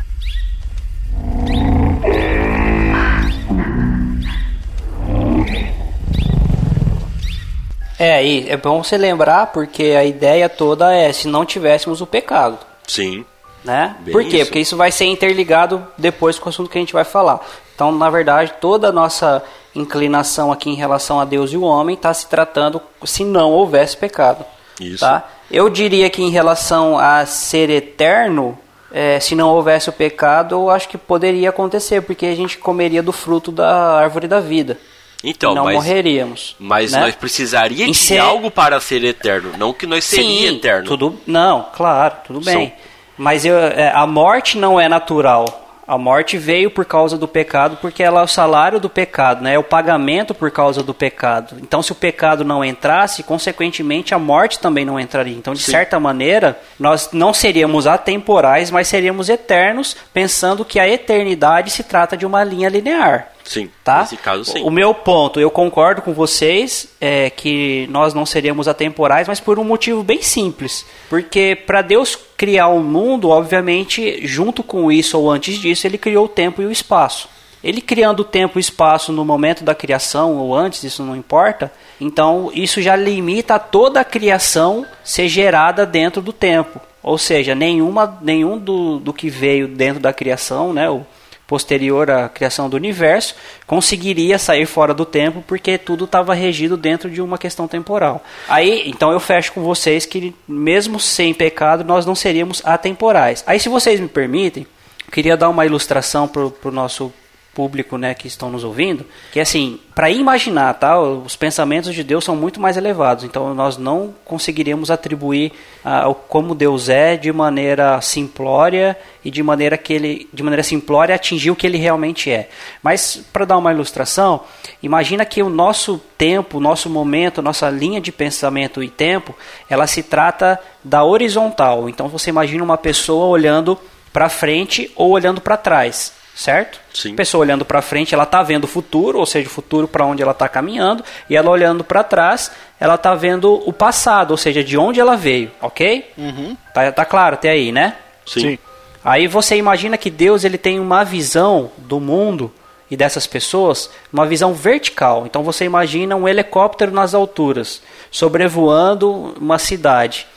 É, 7.98 8.26
e 8.26 8.50
é 8.50 8.58
bom 8.58 8.84
você 8.84 8.98
lembrar 8.98 9.48
porque 9.48 9.96
a 9.98 10.04
ideia 10.04 10.50
toda 10.50 10.94
é 10.94 11.12
se 11.14 11.28
não 11.28 11.46
tivéssemos 11.46 12.02
o 12.02 12.08
pecado. 12.08 12.58
Sim. 12.88 13.26
Né? 13.64 13.96
Bem 14.02 14.12
Por 14.12 14.24
quê? 14.24 14.38
isso. 14.38 14.46
Porque 14.46 14.60
isso 14.60 14.78
vai 14.78 14.92
ser 14.92 15.06
interligado 15.06 15.86
depois 15.98 16.38
com 16.38 16.48
o 16.48 16.50
assunto 16.50 16.70
que 16.70 16.78
a 16.78 16.82
gente 16.82 16.94
vai 16.94 17.04
falar. 17.04 17.40
Então, 17.74 17.92
na 17.92 18.10
verdade, 18.10 18.54
toda 18.62 18.90
a 18.90 18.92
nossa 18.92 19.44
inclinação 19.74 20.52
aqui 20.52 20.70
em 20.70 20.76
relação 20.76 21.20
a 21.20 21.26
Deus 21.26 21.52
e 21.52 21.58
o 21.58 21.64
homem 21.64 21.96
está 21.96 22.14
se 22.14 22.28
tratando 22.28 22.82
se 23.04 23.24
não 23.24 23.52
houvesse 23.52 23.98
pecado. 23.98 24.46
Isso. 24.80 25.00
Tá? 25.00 25.28
Eu 25.50 25.70
diria 25.70 26.10
que 26.10 26.22
em 26.22 26.30
relação 26.30 26.98
a 26.98 27.26
ser 27.26 27.70
eterno, 27.70 28.58
é, 28.92 29.20
se 29.20 29.36
não 29.36 29.50
houvesse 29.50 29.90
o 29.90 29.94
pecado, 29.94 30.56
eu 30.56 30.70
acho 30.70 30.88
que 30.88 30.98
poderia 30.98 31.50
acontecer, 31.50 32.02
porque 32.02 32.26
a 32.26 32.36
gente 32.36 32.58
comeria 32.58 33.04
do 33.04 33.12
fruto 33.12 33.52
da 33.52 33.98
árvore 33.98 34.28
da 34.28 34.40
vida. 34.40 34.78
Então, 35.24 35.56
não 35.56 35.66
mas, 35.66 35.76
morreríamos. 35.76 36.56
mas 36.60 36.92
né? 36.92 37.00
nós 37.00 37.16
precisaria 37.16 37.86
Em 37.86 37.92
de 37.92 37.98
ser- 37.98 38.18
algo 38.20 38.52
para 38.52 38.80
ser 38.80 39.04
eterno, 39.04 39.54
não 39.58 39.74
que 39.74 39.86
nós 39.88 40.04
seria 40.06 40.50
Sim, 40.52 40.58
eterno. 40.58 40.86
Tudo, 40.88 41.20
não, 41.26 41.66
claro, 41.76 42.16
tudo 42.28 42.42
bem. 42.42 42.68
São- 42.70 42.72
Mas 43.18 43.46
eu, 43.46 43.58
é, 43.58 43.92
a 43.96 44.06
morte 44.06 44.58
não 44.58 44.80
é 44.80 44.88
natural. 44.90 45.62
A 45.88 46.00
morte 46.00 46.36
veio 46.36 46.72
por 46.72 46.84
causa 46.84 47.16
do 47.16 47.28
pecado, 47.28 47.78
porque 47.80 48.02
ela 48.02 48.20
é 48.20 48.24
o 48.24 48.28
salário 48.28 48.80
do 48.80 48.90
pecado, 48.90 49.44
né? 49.44 49.54
é 49.54 49.60
o 49.60 49.64
pagamento 49.64 50.34
por 50.34 50.50
causa 50.50 50.82
do 50.82 50.96
pecado. 50.96 51.58
Então, 51.62 51.82
se 51.84 51.92
o 51.92 51.96
pecado 51.96 52.44
não 52.44 52.66
entrasse, 52.66 53.22
consequentemente 53.22 54.14
a 54.14 54.18
morte 54.20 54.58
também 54.60 54.84
não 54.84 55.00
entraria. 55.00 55.36
Então, 55.38 55.54
de 55.54 55.62
Sim. 55.62 55.72
certa 55.72 56.00
maneira, 56.00 56.60
nós 56.80 57.10
não 57.14 57.34
seríamos 57.36 57.86
atemporais, 57.86 58.72
mas 58.72 58.88
seríamos 58.88 59.30
eternos, 59.30 59.96
pensando 60.12 60.66
que 60.66 60.80
a 60.80 60.90
eternidade 60.90 61.70
se 61.70 61.84
trata 61.84 62.18
de 62.18 62.26
uma 62.26 62.44
linha 62.44 62.68
linear 62.68 63.30
Sim, 63.46 63.70
tá? 63.84 64.02
nesse 64.02 64.18
caso 64.18 64.44
sim. 64.44 64.64
O 64.64 64.72
meu 64.72 64.94
ponto, 64.94 65.40
eu 65.40 65.52
concordo 65.52 66.02
com 66.02 66.14
vocês, 66.14 66.88
é 67.00 67.30
que 67.30 67.88
nós 67.92 68.14
não 68.14 68.26
seríamos 68.26 68.68
atemporais, 68.68 69.28
mas 69.28 69.40
por 69.40 69.60
um 69.60 69.64
motivo 69.64 70.04
bem 70.04 70.22
simples. 70.22 70.86
Porque 71.08 71.56
para 71.56 71.84
Deus 71.84 72.18
criar 72.36 72.68
o 72.68 72.82
mundo, 72.82 73.30
obviamente, 73.30 74.26
junto 74.26 74.64
com 74.64 74.92
isso 74.92 75.18
ou 75.18 75.30
antes 75.30 75.60
disso, 75.60 75.86
ele 75.86 75.98
criou 75.98 76.26
o 76.26 76.30
tempo 76.30 76.62
e 76.62 76.66
o 76.66 76.72
espaço. 76.72 77.30
Ele 77.64 77.82
criando 77.82 78.20
o 78.22 78.26
tempo 78.26 78.58
e 78.58 78.60
o 78.60 78.62
espaço 78.62 79.12
no 79.12 79.24
momento 79.24 79.64
da 79.64 79.76
criação 79.76 80.38
ou 80.38 80.56
antes, 80.56 80.84
isso 80.84 81.04
não 81.04 81.16
importa. 81.16 81.72
Então, 82.02 82.52
isso 82.54 82.82
já 82.82 82.96
limita 82.96 83.56
a 83.56 83.60
toda 83.60 84.00
a 84.00 84.04
criação 84.04 84.86
ser 85.04 85.28
gerada 85.28 85.86
dentro 85.86 86.22
do 86.22 86.34
tempo. 86.34 86.80
Ou 87.02 87.18
seja, 87.18 87.54
nenhuma, 87.54 88.18
nenhum 88.22 88.58
do, 88.58 89.00
do 89.00 89.14
que 89.14 89.30
veio 89.30 89.68
dentro 89.68 90.02
da 90.02 90.12
criação, 90.12 90.74
né, 90.74 90.90
o, 90.90 91.06
posterior 91.48 92.10
à 92.10 92.30
criação 92.30 92.70
do 92.70 92.76
universo, 92.76 93.36
conseguiria 93.68 94.38
sair 94.38 94.66
fora 94.66 94.94
do 94.94 95.06
tempo 95.06 95.44
porque 95.46 95.78
tudo 95.78 96.06
estava 96.06 96.34
regido 96.34 96.76
dentro 96.76 97.10
de 97.10 97.22
uma 97.22 97.38
questão 97.38 97.68
temporal. 97.68 98.24
Aí, 98.48 98.84
então 98.90 99.12
eu 99.12 99.20
fecho 99.20 99.54
com 99.54 99.62
vocês 99.62 100.06
que 100.06 100.34
mesmo 100.48 101.00
sem 101.00 101.34
pecado 101.34 101.84
nós 101.84 102.06
não 102.06 102.16
seríamos 102.16 102.62
atemporais. 102.66 103.44
Aí, 103.46 103.60
se 103.60 103.70
vocês 103.70 104.00
me 104.00 104.08
permitem, 104.08 104.66
eu 105.06 105.12
queria 105.12 105.38
dar 105.38 105.50
uma 105.50 105.66
ilustração 105.66 106.28
para 106.28 106.42
o 106.44 106.72
nosso 106.72 107.14
público, 107.56 107.98
né, 107.98 108.14
que 108.14 108.28
estão 108.28 108.52
nos 108.52 108.66
ouvindo, 108.66 109.06
que 109.32 109.40
assim, 109.40 109.80
para 109.96 110.10
imaginar, 110.10 110.74
tá, 110.74 111.00
os 111.00 111.38
pensamentos 111.38 111.96
de 111.96 112.04
Deus 112.04 112.26
são 112.26 112.36
muito 112.36 112.60
mais 112.60 112.76
elevados, 112.76 113.24
então 113.24 113.56
nós 113.56 113.78
não 113.78 114.14
conseguiríamos 114.26 114.92
atribuir 114.92 115.54
ah, 115.84 116.14
como 116.28 116.54
Deus 116.54 116.90
é 116.90 117.16
de 117.16 117.32
maneira 117.32 118.02
simplória 118.02 118.98
e 119.24 119.32
de 119.32 119.42
maneira 119.42 119.78
que 119.78 119.94
ele, 119.94 120.30
de 120.34 120.44
maneira 120.44 120.64
simplória 120.64 121.16
atingir 121.16 121.50
o 121.50 121.56
que 121.56 121.66
ele 121.66 121.78
realmente 121.78 122.30
é. 122.30 122.50
Mas 122.84 123.24
para 123.32 123.46
dar 123.46 123.58
uma 123.58 123.72
ilustração, 123.72 124.42
imagina 124.84 125.24
que 125.24 125.42
o 125.42 125.50
nosso 125.50 125.98
tempo, 126.18 126.58
o 126.58 126.62
nosso 126.62 126.90
momento, 126.90 127.42
nossa 127.42 127.70
linha 127.70 128.02
de 128.02 128.12
pensamento 128.12 128.84
e 128.84 128.90
tempo, 128.90 129.34
ela 129.70 129.88
se 129.88 130.04
trata 130.04 130.60
da 130.84 131.06
horizontal. 131.06 131.88
Então 131.88 132.10
você 132.10 132.30
imagina 132.30 132.64
uma 132.64 132.78
pessoa 132.78 133.28
olhando 133.28 133.80
para 134.12 134.28
frente 134.28 134.92
ou 134.94 135.12
olhando 135.12 135.40
para 135.40 135.56
trás 135.56 136.25
certo? 136.36 136.82
Sim. 136.94 137.14
A 137.14 137.16
pessoa 137.16 137.42
olhando 137.42 137.64
para 137.64 137.82
frente, 137.82 138.14
ela 138.14 138.26
está 138.26 138.44
vendo 138.44 138.66
o 138.66 138.68
futuro, 138.68 139.18
ou 139.18 139.26
seja, 139.26 139.48
o 139.48 139.52
futuro 139.52 139.88
para 139.88 140.06
onde 140.06 140.22
ela 140.22 140.34
está 140.34 140.50
caminhando, 140.50 141.04
e 141.30 141.36
ela 141.36 141.50
olhando 141.50 141.84
para 141.84 142.04
trás, 142.04 142.52
ela 142.78 142.96
está 142.96 143.16
vendo 143.16 143.64
o 143.66 143.72
passado, 143.72 144.32
ou 144.32 144.38
seja, 144.38 144.62
de 144.62 144.78
onde 144.78 145.00
ela 145.00 145.16
veio, 145.16 145.50
ok? 145.62 146.12
Uhum. 146.18 146.58
Tá, 146.74 146.92
tá 146.92 147.06
claro 147.06 147.36
até 147.36 147.52
aí, 147.52 147.72
né? 147.72 147.96
Sim. 148.26 148.60
Aí 149.04 149.28
você 149.28 149.56
imagina 149.56 149.98
que 149.98 150.10
Deus 150.10 150.44
ele 150.44 150.58
tem 150.58 150.80
uma 150.80 151.04
visão 151.06 151.72
do 151.78 152.00
mundo 152.00 152.52
e 152.92 152.98
dessas 152.98 153.26
pessoas, 153.26 153.90
uma 154.12 154.26
visão 154.26 154.54
vertical. 154.54 155.26
Então 155.26 155.42
você 155.44 155.64
imagina 155.64 156.16
um 156.16 156.28
helicóptero 156.28 156.92
nas 156.92 157.14
alturas, 157.14 157.82
sobrevoando 158.12 159.36
uma 159.40 159.58
cidade. 159.58 160.28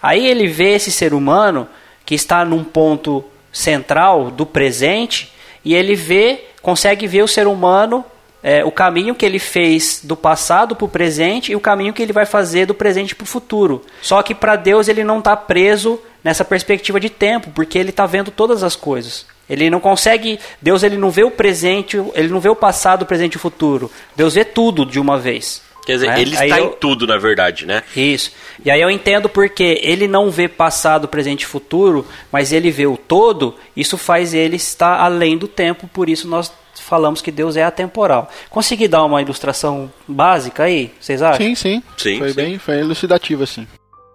Aí 0.00 0.26
ele 0.26 0.46
vê 0.46 0.74
esse 0.74 0.92
ser 0.92 1.12
humano 1.12 1.66
que 2.06 2.14
está 2.14 2.44
num 2.44 2.62
ponto 2.62 3.24
central 3.50 4.30
do 4.30 4.46
presente 4.46 5.32
e 5.64 5.74
ele 5.74 5.94
vê, 5.94 6.44
consegue 6.62 7.06
ver 7.06 7.22
o 7.22 7.28
ser 7.28 7.46
humano, 7.46 8.04
é, 8.42 8.64
o 8.64 8.70
caminho 8.70 9.14
que 9.14 9.26
ele 9.26 9.38
fez 9.38 10.00
do 10.02 10.16
passado 10.16 10.76
para 10.76 10.84
o 10.84 10.88
presente 10.88 11.52
e 11.52 11.56
o 11.56 11.60
caminho 11.60 11.92
que 11.92 12.02
ele 12.02 12.12
vai 12.12 12.24
fazer 12.24 12.66
do 12.66 12.74
presente 12.74 13.14
para 13.14 13.24
o 13.24 13.26
futuro. 13.26 13.84
Só 14.00 14.22
que 14.22 14.34
para 14.34 14.56
Deus 14.56 14.88
ele 14.88 15.02
não 15.02 15.18
está 15.18 15.36
preso 15.36 16.00
nessa 16.22 16.44
perspectiva 16.44 17.00
de 17.00 17.10
tempo, 17.10 17.50
porque 17.54 17.78
ele 17.78 17.90
está 17.90 18.06
vendo 18.06 18.30
todas 18.30 18.62
as 18.62 18.76
coisas. 18.76 19.26
Ele 19.48 19.70
não 19.70 19.80
consegue, 19.80 20.38
Deus 20.60 20.82
ele 20.82 20.98
não 20.98 21.10
vê 21.10 21.24
o 21.24 21.30
presente, 21.30 21.96
ele 22.14 22.28
não 22.28 22.38
vê 22.38 22.48
o 22.48 22.56
passado, 22.56 23.02
o 23.02 23.06
presente 23.06 23.34
e 23.34 23.36
o 23.36 23.40
futuro. 23.40 23.90
Deus 24.14 24.34
vê 24.34 24.44
tudo 24.44 24.84
de 24.84 25.00
uma 25.00 25.18
vez. 25.18 25.62
Quer 25.88 25.94
dizer, 25.94 26.06
né? 26.08 26.20
ele 26.20 26.36
Aí 26.36 26.50
está 26.50 26.58
eu- 26.60 26.66
em 26.66 26.72
tudo, 26.74 27.06
na 27.06 27.16
verdade, 27.16 27.64
né? 27.64 27.82
isso. 27.96 28.30
E 28.62 28.70
aí 28.70 28.78
eu 28.78 28.90
entendo 28.90 29.26
porque 29.26 29.80
ele 29.82 30.06
não 30.06 30.30
vê 30.30 30.46
passado, 30.46 31.08
presente 31.08 31.42
e 31.42 31.46
futuro, 31.46 32.06
mas 32.30 32.52
ele 32.52 32.70
vê 32.70 32.86
o 32.86 32.94
todo, 32.98 33.54
isso 33.74 33.96
faz 33.96 34.34
ele 34.34 34.56
estar 34.56 35.00
além 35.00 35.38
do 35.38 35.48
tempo, 35.48 35.88
por 35.88 36.10
isso 36.10 36.28
nós 36.28 36.52
falamos 36.74 37.22
que 37.22 37.30
Deus 37.30 37.56
é 37.56 37.62
atemporal. 37.64 38.30
Consegui 38.50 38.86
dar 38.86 39.02
uma 39.02 39.22
ilustração 39.22 39.90
básica 40.06 40.64
aí? 40.64 40.90
Vocês 41.00 41.22
acham? 41.22 41.46
Sim, 41.46 41.54
sim. 41.54 41.82
Sim, 41.96 42.18
Foi 42.18 42.28
sim. 42.28 42.34
bem, 42.34 42.58
foi 42.58 42.78
elucidativo 42.80 43.42
assim. 43.44 43.66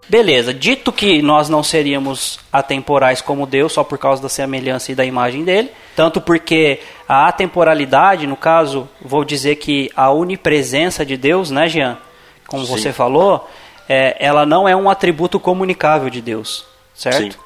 Beleza, 0.08 0.54
dito 0.54 0.92
que 0.92 1.22
nós 1.22 1.48
não 1.50 1.64
seríamos 1.64 2.40
atemporais 2.52 3.22
como 3.22 3.46
Deus 3.46 3.74
só 3.74 3.84
por 3.84 3.98
causa 3.98 4.22
da 4.22 4.30
semelhança 4.30 4.92
e 4.92 4.96
da 4.96 5.06
imagem 5.06 5.44
dele, 5.44 5.72
tanto 5.96 6.20
porque 6.20 6.80
a 7.08 7.28
atemporalidade, 7.28 8.28
no 8.28 8.36
caso, 8.36 8.88
vou 9.02 9.24
dizer 9.24 9.56
que 9.56 9.90
a 9.96 10.12
onipresença 10.12 11.06
de 11.06 11.16
Deus, 11.16 11.50
né, 11.50 11.68
Jean? 11.68 11.98
Como 12.48 12.66
Sim. 12.66 12.72
você 12.72 12.92
falou, 12.92 13.50
é, 13.88 14.16
ela 14.20 14.46
não 14.46 14.68
é 14.68 14.76
um 14.76 14.90
atributo 14.90 15.40
comunicável 15.40 16.10
de 16.10 16.22
Deus, 16.22 16.66
certo? 16.94 17.34
Sim. 17.34 17.40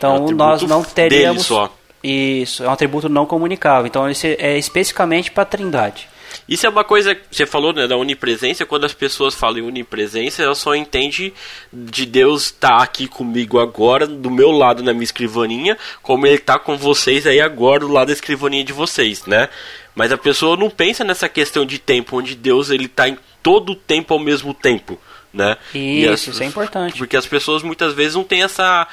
É 0.00 0.08
um 0.08 0.14
Então 0.16 0.30
nós 0.32 0.62
não 0.62 0.80
dele 0.82 0.92
teríamos. 0.94 1.46
só. 1.46 1.70
Isso, 2.02 2.62
é 2.64 2.68
um 2.68 2.72
atributo 2.72 3.08
não 3.08 3.26
comunicável. 3.26 3.86
Então 3.86 4.08
esse 4.08 4.36
é 4.38 4.56
especificamente 4.58 5.30
para 5.30 5.42
a 5.42 5.46
Trindade. 5.46 6.08
Isso 6.48 6.66
é 6.66 6.68
uma 6.68 6.84
coisa 6.84 7.14
que 7.14 7.22
você 7.30 7.46
falou, 7.46 7.72
né, 7.72 7.86
da 7.86 7.96
onipresença. 7.96 8.64
Quando 8.66 8.84
as 8.84 8.92
pessoas 8.94 9.34
falam 9.34 9.58
em 9.58 9.62
onipresença, 9.62 10.42
elas 10.42 10.58
só 10.58 10.74
entendem 10.74 11.32
de 11.72 12.06
Deus 12.06 12.44
estar 12.46 12.82
aqui 12.82 13.06
comigo 13.08 13.58
agora, 13.58 14.06
do 14.06 14.30
meu 14.30 14.50
lado 14.50 14.82
na 14.82 14.92
minha 14.92 15.04
escrivaninha, 15.04 15.76
como 16.02 16.26
ele 16.26 16.36
está 16.36 16.58
com 16.58 16.76
vocês 16.76 17.26
aí 17.26 17.40
agora 17.40 17.80
do 17.80 17.88
lado 17.92 18.08
da 18.08 18.12
escrivaninha 18.12 18.64
de 18.64 18.72
vocês, 18.72 19.24
né? 19.26 19.48
Mas 19.94 20.12
a 20.12 20.18
pessoa 20.18 20.56
não 20.56 20.68
pensa 20.70 21.02
nessa 21.04 21.28
questão 21.28 21.64
de 21.64 21.78
tempo, 21.78 22.18
onde 22.18 22.34
Deus 22.34 22.70
ele 22.70 22.84
está 22.86 23.08
em 23.08 23.16
todo 23.42 23.72
o 23.72 23.76
tempo 23.76 24.12
ao 24.12 24.20
mesmo 24.20 24.52
tempo, 24.52 25.00
né? 25.32 25.56
Isso, 26.02 26.12
as- 26.12 26.26
isso 26.28 26.42
é 26.42 26.46
importante. 26.46 26.98
Porque 26.98 27.16
as 27.16 27.26
pessoas 27.26 27.62
muitas 27.62 27.94
vezes 27.94 28.14
não 28.14 28.24
têm 28.24 28.42
essa 28.42 28.86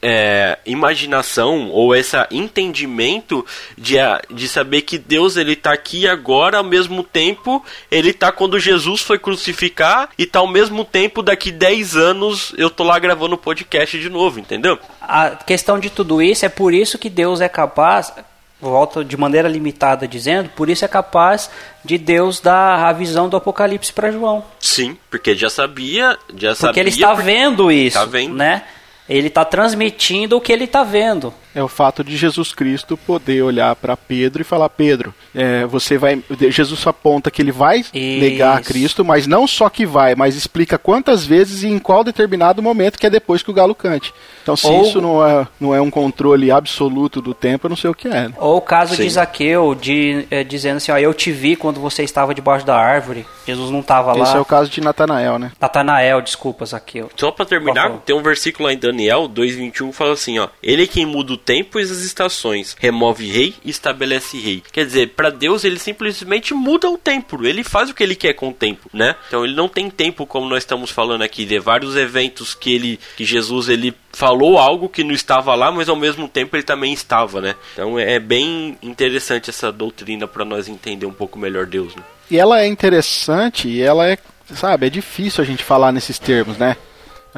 é, 0.00 0.58
imaginação 0.66 1.70
ou 1.70 1.94
esse 1.94 2.16
entendimento 2.30 3.44
de, 3.76 3.96
de 4.30 4.48
saber 4.48 4.82
que 4.82 4.98
Deus 4.98 5.36
ele 5.36 5.56
tá 5.56 5.72
aqui 5.72 6.06
agora 6.06 6.58
ao 6.58 6.64
mesmo 6.64 7.02
tempo 7.02 7.64
ele 7.90 8.12
tá 8.12 8.30
quando 8.30 8.58
Jesus 8.58 9.00
foi 9.00 9.18
crucificar 9.18 10.08
e 10.18 10.26
tá 10.26 10.38
ao 10.38 10.46
mesmo 10.46 10.84
tempo 10.84 11.22
daqui 11.22 11.50
10 11.50 11.96
anos 11.96 12.52
eu 12.56 12.70
tô 12.70 12.84
lá 12.84 12.98
gravando 12.98 13.34
o 13.34 13.38
podcast 13.38 13.98
de 13.98 14.08
novo, 14.08 14.38
entendeu? 14.38 14.78
A 15.00 15.30
questão 15.30 15.78
de 15.78 15.90
tudo 15.90 16.20
isso 16.22 16.44
é 16.44 16.48
por 16.48 16.72
isso 16.74 16.98
que 16.98 17.08
Deus 17.10 17.40
é 17.40 17.48
capaz, 17.48 18.12
volto 18.60 19.04
de 19.04 19.16
maneira 19.16 19.48
limitada 19.48 20.06
dizendo, 20.06 20.48
por 20.50 20.68
isso 20.68 20.84
é 20.84 20.88
capaz 20.88 21.50
de 21.84 21.96
Deus 21.96 22.40
dar 22.40 22.84
a 22.86 22.92
visão 22.92 23.28
do 23.28 23.36
Apocalipse 23.36 23.92
para 23.92 24.10
João. 24.10 24.44
Sim, 24.60 24.96
porque 25.10 25.34
já 25.34 25.48
sabia, 25.48 26.16
já 26.36 26.54
sabia 26.54 26.68
Porque 26.70 26.80
ele 26.80 26.90
está 26.90 27.08
porque- 27.10 27.22
vendo 27.22 27.70
isso, 27.72 27.98
Tá 27.98 28.04
vendo. 28.04 28.34
né? 28.34 28.64
Ele 29.08 29.28
está 29.28 29.44
transmitindo 29.44 30.36
o 30.36 30.40
que 30.40 30.52
ele 30.52 30.64
está 30.64 30.82
vendo. 30.84 31.32
É 31.58 31.62
o 31.62 31.68
fato 31.68 32.04
de 32.04 32.16
Jesus 32.16 32.54
Cristo 32.54 32.96
poder 32.96 33.42
olhar 33.42 33.74
para 33.74 33.96
Pedro 33.96 34.42
e 34.42 34.44
falar: 34.44 34.68
Pedro, 34.68 35.12
é, 35.34 35.66
você 35.66 35.98
vai. 35.98 36.22
Jesus 36.50 36.86
aponta 36.86 37.30
que 37.30 37.42
ele 37.42 37.50
vai 37.52 37.80
Isso. 37.80 37.90
negar 37.94 38.56
a 38.56 38.60
Cristo, 38.60 39.04
mas 39.04 39.26
não 39.26 39.46
só 39.46 39.68
que 39.68 39.84
vai, 39.84 40.14
mas 40.14 40.36
explica 40.36 40.78
quantas 40.78 41.26
vezes 41.26 41.62
e 41.62 41.68
em 41.68 41.78
qual 41.78 42.04
determinado 42.04 42.62
momento 42.62 42.98
que 42.98 43.06
é 43.06 43.10
depois 43.10 43.42
que 43.42 43.50
o 43.50 43.54
galo 43.54 43.74
cante. 43.74 44.14
Então, 44.42 44.56
se 44.56 44.66
Ou- 44.66 44.82
isso 44.82 45.00
não 45.00 45.26
é, 45.26 45.46
não 45.60 45.74
é 45.74 45.80
um 45.80 45.90
controle 45.90 46.50
absoluto 46.50 47.20
do 47.20 47.34
tempo, 47.34 47.66
eu 47.66 47.70
não 47.70 47.76
sei 47.76 47.90
o 47.90 47.94
que 47.94 48.08
é. 48.08 48.28
né? 48.28 48.32
Ou 48.38 48.56
o 48.56 48.60
caso 48.62 48.94
Sim. 48.94 49.02
de 49.02 49.10
Zaqueu, 49.10 49.74
de, 49.74 50.26
eh, 50.30 50.44
dizendo 50.44 50.76
assim, 50.78 50.92
ó, 50.92 50.96
eu 50.98 51.12
te 51.12 51.30
vi 51.32 51.56
quando 51.56 51.80
você 51.80 52.02
estava 52.02 52.34
debaixo 52.34 52.64
da 52.64 52.76
árvore. 52.76 53.26
Jesus 53.46 53.70
não 53.70 53.80
estava 53.80 54.12
lá. 54.14 54.22
Esse 54.22 54.36
é 54.36 54.40
o 54.40 54.44
caso 54.44 54.70
de 54.70 54.80
Natanael, 54.80 55.38
né? 55.38 55.52
Natanael, 55.60 56.20
desculpa, 56.22 56.64
Zaqueu. 56.64 57.10
Só 57.16 57.30
pra 57.30 57.44
terminar, 57.44 57.90
tem 58.06 58.14
um 58.16 58.22
versículo 58.22 58.66
lá 58.66 58.72
em 58.72 58.78
Daniel 58.78 59.28
2:21 59.28 59.90
que 59.90 59.96
fala 59.96 60.12
assim, 60.12 60.38
ó: 60.38 60.48
Ele 60.62 60.84
é 60.84 60.86
quem 60.86 61.04
muda 61.04 61.32
o 61.32 61.36
tempo 61.48 61.80
e 61.80 61.82
as 61.82 61.88
estações, 61.88 62.76
remove 62.78 63.26
rei 63.26 63.54
e 63.64 63.70
estabelece 63.70 64.38
rei. 64.38 64.62
Quer 64.70 64.84
dizer, 64.84 65.14
pra 65.14 65.30
Deus 65.30 65.64
ele 65.64 65.78
simplesmente 65.78 66.52
muda 66.52 66.90
o 66.90 66.98
tempo, 66.98 67.42
ele 67.42 67.64
faz 67.64 67.88
o 67.88 67.94
que 67.94 68.02
ele 68.02 68.14
quer 68.14 68.34
com 68.34 68.50
o 68.50 68.52
tempo, 68.52 68.90
né? 68.92 69.16
Então 69.28 69.46
ele 69.46 69.54
não 69.54 69.66
tem 69.66 69.88
tempo 69.88 70.26
como 70.26 70.46
nós 70.46 70.58
estamos 70.58 70.90
falando 70.90 71.22
aqui 71.22 71.46
de 71.46 71.58
vários 71.58 71.96
eventos 71.96 72.54
que 72.54 72.74
ele 72.74 73.00
que 73.16 73.24
Jesus 73.24 73.70
ele 73.70 73.94
falou 74.12 74.58
algo 74.58 74.90
que 74.90 75.02
não 75.02 75.14
estava 75.14 75.54
lá, 75.54 75.72
mas 75.72 75.88
ao 75.88 75.96
mesmo 75.96 76.28
tempo 76.28 76.54
ele 76.54 76.62
também 76.62 76.92
estava, 76.92 77.40
né? 77.40 77.54
Então 77.72 77.98
é 77.98 78.18
bem 78.18 78.76
interessante 78.82 79.48
essa 79.48 79.72
doutrina 79.72 80.28
pra 80.28 80.44
nós 80.44 80.68
entender 80.68 81.06
um 81.06 81.14
pouco 81.14 81.38
melhor 81.38 81.64
Deus, 81.64 81.96
né? 81.96 82.02
E 82.30 82.36
ela 82.38 82.60
é 82.60 82.66
interessante 82.66 83.68
e 83.68 83.80
ela 83.80 84.06
é, 84.06 84.18
sabe, 84.54 84.86
é 84.86 84.90
difícil 84.90 85.42
a 85.42 85.46
gente 85.46 85.64
falar 85.64 85.92
nesses 85.92 86.18
termos, 86.18 86.58
né? 86.58 86.76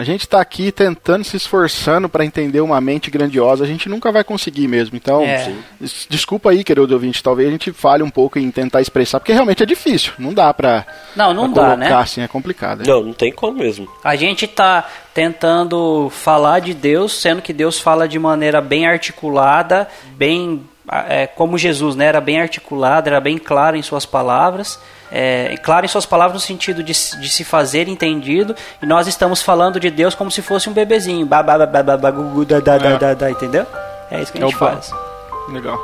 A 0.00 0.04
gente 0.04 0.26
tá 0.26 0.40
aqui 0.40 0.72
tentando, 0.72 1.22
se 1.24 1.36
esforçando 1.36 2.08
para 2.08 2.24
entender 2.24 2.62
uma 2.62 2.80
mente 2.80 3.10
grandiosa, 3.10 3.64
a 3.64 3.66
gente 3.66 3.86
nunca 3.86 4.10
vai 4.10 4.24
conseguir 4.24 4.66
mesmo. 4.66 4.96
Então, 4.96 5.22
É. 5.24 5.52
desculpa 6.08 6.48
aí, 6.50 6.64
querido 6.64 6.94
ouvinte, 6.94 7.22
talvez 7.22 7.46
a 7.48 7.52
gente 7.52 7.70
fale 7.70 8.02
um 8.02 8.08
pouco 8.08 8.38
em 8.38 8.50
tentar 8.50 8.80
expressar, 8.80 9.20
porque 9.20 9.32
realmente 9.34 9.62
é 9.62 9.66
difícil, 9.66 10.12
não 10.18 10.32
dá 10.32 10.54
pra, 10.54 10.86
Não, 11.14 11.34
não 11.34 11.52
pra 11.52 11.62
dá, 11.62 11.68
colocar 11.76 11.96
né? 11.96 12.02
assim, 12.02 12.22
é 12.22 12.28
complicado. 12.28 12.82
é. 12.82 12.86
Não, 12.86 13.02
não 13.02 13.12
tem 13.12 13.30
como 13.30 13.58
mesmo. 13.58 13.86
A 14.02 14.16
gente 14.16 14.46
tá 14.46 14.88
tentando 15.12 16.08
falar 16.10 16.60
de 16.60 16.72
Deus, 16.72 17.12
sendo 17.12 17.42
que 17.42 17.52
Deus 17.52 17.78
fala 17.78 18.08
de 18.08 18.18
maneira 18.18 18.60
bem 18.62 18.86
articulada, 18.86 19.86
bem 20.16 20.62
é, 21.08 21.26
como 21.26 21.56
Jesus, 21.58 21.94
né? 21.96 22.06
Era 22.06 22.20
bem 22.20 22.40
articulado, 22.40 23.08
era 23.08 23.20
bem 23.20 23.38
claro 23.38 23.76
em 23.76 23.82
suas 23.82 24.04
palavras. 24.06 24.78
É, 25.12 25.56
claro 25.62 25.84
em 25.84 25.88
suas 25.88 26.06
palavras 26.06 26.34
no 26.34 26.40
sentido 26.40 26.82
de, 26.84 26.94
se- 26.94 27.18
de 27.20 27.28
se 27.28 27.42
fazer 27.44 27.88
entendido, 27.88 28.54
e 28.80 28.86
nós 28.86 29.08
estamos 29.08 29.42
falando 29.42 29.80
de 29.80 29.90
Deus 29.90 30.14
como 30.14 30.30
se 30.30 30.40
fosse 30.40 30.70
um 30.70 30.72
bebezinho, 30.72 31.26
entendeu? 33.30 33.66
É 34.10 34.20
isso 34.20 34.30
que 34.32 34.38
a 34.38 34.42
É 34.42 34.44
gente 34.46 34.56
faz. 34.56 34.92
Legal. 35.48 35.78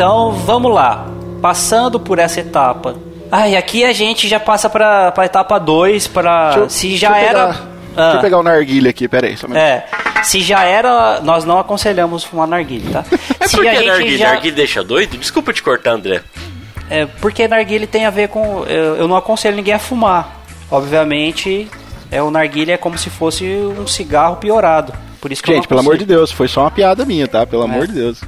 Então 0.00 0.32
vamos 0.32 0.72
lá, 0.72 1.06
passando 1.42 2.00
por 2.00 2.18
essa 2.18 2.40
etapa. 2.40 2.94
Ai, 3.30 3.54
aqui 3.54 3.84
a 3.84 3.92
gente 3.92 4.26
já 4.28 4.40
passa 4.40 4.70
pra, 4.70 5.12
pra 5.12 5.26
etapa 5.26 5.58
2, 5.60 6.06
pra. 6.06 6.46
Deixa 6.46 6.60
eu- 6.60 6.70
se 6.70 6.96
já 6.96 7.10
deixa 7.12 7.26
era. 7.26 7.46
pegar- 7.48 7.66
Ah. 7.94 8.02
Deixa 8.04 8.16
eu 8.16 8.20
pegar 8.22 8.38
o 8.38 8.42
narguilha 8.42 8.88
aqui, 8.88 9.06
peraí. 9.06 9.36
Só 9.36 9.46
um. 9.46 9.54
É, 9.54 9.84
se 10.22 10.40
já 10.40 10.64
era, 10.64 11.20
nós 11.20 11.44
não 11.44 11.58
aconselhamos 11.58 12.24
fumar 12.24 12.48
narguilha, 12.48 12.90
tá? 12.90 13.04
É 13.40 13.46
se 13.46 13.56
porque 13.56 13.68
a 13.68 13.74
gente 13.74 13.86
narguilha, 13.88 14.16
já, 14.18 14.28
narguilha 14.32 14.54
deixa 14.56 14.82
doido? 14.82 15.18
Desculpa 15.18 15.52
te 15.52 15.62
cortar, 15.62 15.90
André. 15.90 16.22
é, 16.88 17.04
porque 17.20 17.46
narguilha 17.46 17.86
tem 17.86 18.06
a 18.06 18.10
ver 18.10 18.28
com, 18.30 18.64
eu, 18.66 18.96
eu 18.96 19.06
não 19.06 19.16
aconselho 19.16 19.54
ninguém 19.56 19.74
a 19.74 19.78
fumar. 19.78 20.34
Obviamente, 20.70 21.68
é 22.10 22.22
o 22.22 22.30
narguilha 22.30 22.72
é 22.72 22.76
como 22.78 22.96
se 22.96 23.10
fosse 23.10 23.44
um 23.44 23.86
cigarro 23.86 24.36
piorado. 24.36 24.94
Por 25.20 25.30
isso 25.30 25.42
que 25.42 25.50
eu 25.50 25.54
Gente, 25.56 25.64
não 25.64 25.68
pelo 25.68 25.80
amor 25.80 25.98
de. 25.98 26.06
Deus, 26.06 26.32
foi 26.32 26.48
só 26.48 26.62
uma 26.62 26.70
piada 26.70 27.04
minha, 27.04 27.28
tá? 27.28 27.40
É. 27.40 27.46
Pelo 27.46 27.62
amor 27.62 27.86
de 27.86 27.92
Deus. 27.92 28.20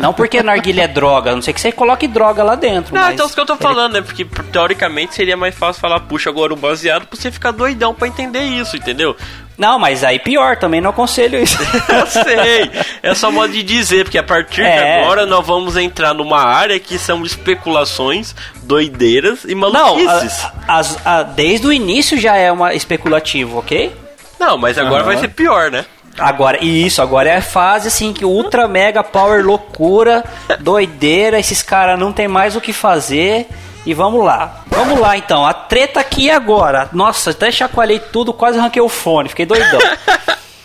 Não 0.00 0.12
porque 0.14 0.42
narguilha 0.42 0.82
é 0.84 0.88
droga, 0.88 1.32
a 1.32 1.34
não 1.34 1.42
sei 1.42 1.52
que 1.52 1.60
você 1.60 1.70
coloque 1.70 2.08
droga 2.08 2.42
lá 2.42 2.54
dentro. 2.54 2.94
Não, 2.94 3.02
mas 3.02 3.12
então 3.14 3.24
é 3.24 3.26
isso 3.26 3.34
que 3.34 3.40
eu 3.40 3.46
tô 3.46 3.52
ele- 3.54 3.62
falando, 3.62 3.92
né? 3.94 4.00
Porque 4.00 4.24
teoricamente 4.24 5.14
seria 5.14 5.36
mais 5.36 5.54
fácil 5.54 5.80
falar, 5.80 6.00
puxa 6.00 6.30
agora 6.30 6.52
o 6.52 6.56
baseado 6.56 7.06
pra 7.06 7.18
você 7.18 7.30
ficar 7.30 7.50
doidão 7.50 7.94
pra 7.94 8.08
entender 8.08 8.42
isso, 8.42 8.76
entendeu? 8.76 9.14
Não, 9.58 9.78
mas 9.78 10.02
aí 10.02 10.18
pior, 10.18 10.56
também 10.56 10.80
não 10.80 10.88
aconselho 10.88 11.38
isso. 11.38 11.58
Eu 11.92 12.06
sei, 12.06 12.70
é 13.02 13.14
só 13.14 13.30
modo 13.30 13.52
de 13.52 13.62
dizer, 13.62 14.04
porque 14.04 14.16
a 14.16 14.22
partir 14.22 14.62
de 14.62 14.66
É. 14.68 15.02
agora 15.02 15.26
nós 15.26 15.46
vamos 15.46 15.76
entrar 15.76 16.14
numa 16.14 16.40
área 16.42 16.80
que 16.80 16.98
são 16.98 17.22
especulações, 17.24 18.34
doideiras 18.62 19.44
e 19.44 19.54
Não, 19.54 19.70
maluquices. 19.70 20.44
a- 20.66 20.78
as- 20.78 21.06
a- 21.06 21.22
desde 21.22 21.66
o 21.66 21.72
início 21.72 22.18
já 22.18 22.34
é 22.36 22.50
uma 22.50 22.72
especulativo, 22.74 23.58
ok? 23.58 23.92
Não, 24.38 24.56
mas 24.56 24.78
agora 24.78 25.02
Aham. 25.02 25.04
vai 25.04 25.16
ser 25.18 25.28
pior, 25.28 25.70
né? 25.70 25.84
Agora, 26.18 26.58
e 26.60 26.86
isso, 26.86 27.00
agora 27.00 27.30
é 27.30 27.36
a 27.36 27.42
fase 27.42 27.88
assim 27.88 28.12
que 28.12 28.24
ultra 28.24 28.68
mega 28.68 29.02
power 29.02 29.44
loucura, 29.44 30.24
doideira, 30.60 31.38
esses 31.38 31.62
caras 31.62 31.98
não 31.98 32.12
tem 32.12 32.28
mais 32.28 32.56
o 32.56 32.60
que 32.60 32.72
fazer. 32.72 33.46
E 33.86 33.94
vamos 33.94 34.22
lá. 34.22 34.62
Vamos 34.66 35.00
lá 35.00 35.16
então. 35.16 35.46
A 35.46 35.54
treta 35.54 36.00
aqui 36.00 36.24
e 36.24 36.30
agora. 36.30 36.90
Nossa, 36.92 37.30
até 37.30 37.50
chacoalhei 37.50 37.98
tudo, 37.98 38.32
quase 38.32 38.58
arranquei 38.58 38.82
o 38.82 38.88
fone, 38.88 39.30
fiquei 39.30 39.46
doidão. 39.46 39.80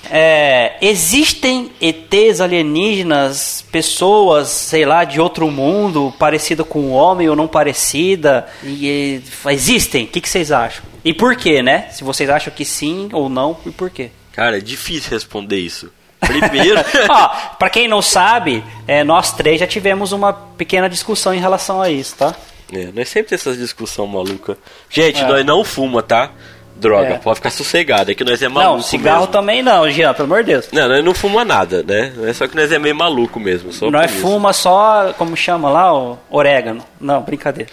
É, 0.09 0.77
existem 0.81 1.71
ETs 1.81 2.39
alienígenas, 2.39 3.65
pessoas, 3.71 4.49
sei 4.49 4.85
lá, 4.85 5.03
de 5.03 5.19
outro 5.19 5.49
mundo, 5.49 6.13
parecida 6.19 6.63
com 6.63 6.79
o 6.79 6.91
homem 6.91 7.27
ou 7.27 7.35
não 7.35 7.47
parecida? 7.47 8.47
E, 8.63 9.21
e, 9.45 9.51
existem? 9.51 10.05
O 10.05 10.07
que, 10.07 10.21
que 10.21 10.29
vocês 10.29 10.51
acham? 10.51 10.83
E 11.03 11.13
por 11.13 11.35
quê, 11.35 11.61
né? 11.61 11.87
Se 11.91 12.03
vocês 12.03 12.29
acham 12.29 12.53
que 12.53 12.63
sim 12.63 13.09
ou 13.11 13.27
não, 13.29 13.57
e 13.65 13.71
por 13.71 13.89
quê? 13.89 14.11
Cara, 14.35 14.57
é 14.57 14.61
difícil 14.61 15.11
responder 15.11 15.57
isso. 15.57 15.89
Primeiro. 16.19 16.79
Ó, 17.09 17.27
pra 17.57 17.69
quem 17.69 17.87
não 17.87 18.01
sabe, 18.01 18.63
é, 18.87 19.03
nós 19.03 19.31
três 19.33 19.59
já 19.59 19.67
tivemos 19.67 20.11
uma 20.11 20.33
pequena 20.33 20.89
discussão 20.89 21.33
em 21.33 21.39
relação 21.39 21.81
a 21.81 21.89
isso, 21.89 22.15
tá? 22.15 22.35
É, 22.73 22.87
nós 22.93 23.07
sempre 23.09 23.29
tem 23.29 23.35
essas 23.35 23.57
discussão 23.57 24.07
maluca. 24.07 24.57
Gente, 24.89 25.21
É. 25.21 25.27
nós 25.27 25.45
não 25.45 25.63
fuma, 25.63 26.01
tá? 26.01 26.31
Droga, 26.77 27.07
É. 27.13 27.17
pode 27.17 27.35
ficar 27.37 27.51
sossegado, 27.51 28.11
é 28.11 28.15
que 28.15 28.23
nós 28.25 28.41
é 28.41 28.49
maluco 28.49 28.75
não, 28.77 28.81
cigarro 28.83 29.19
mesmo. 29.21 29.31
também 29.31 29.61
não, 29.63 29.89
Jean, 29.89 30.13
pelo 30.13 30.25
amor 30.25 30.43
de 30.43 30.51
Deus. 30.51 30.67
Não, 30.73 30.89
nós 30.89 31.05
não 31.05 31.13
fuma 31.13 31.45
nada, 31.45 31.81
né? 31.83 32.11
É 32.27 32.33
só 32.33 32.47
que 32.47 32.55
nós 32.55 32.69
é 32.71 32.77
meio 32.79 32.95
maluco 32.95 33.39
mesmo. 33.39 33.71
Só 33.71 33.89
Nós 33.89 34.11
por 34.11 34.17
isso. 34.17 34.21
fuma 34.27 34.51
só, 34.51 35.13
como 35.17 35.37
chama 35.37 35.69
lá, 35.69 35.93
o 35.97 36.17
orégano. 36.29 36.83
Não, 36.99 37.21
brincadeira. 37.21 37.69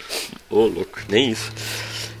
Ô, 0.49 0.59
louco, 0.67 0.99
nem 1.09 1.31
isso. 1.31 1.51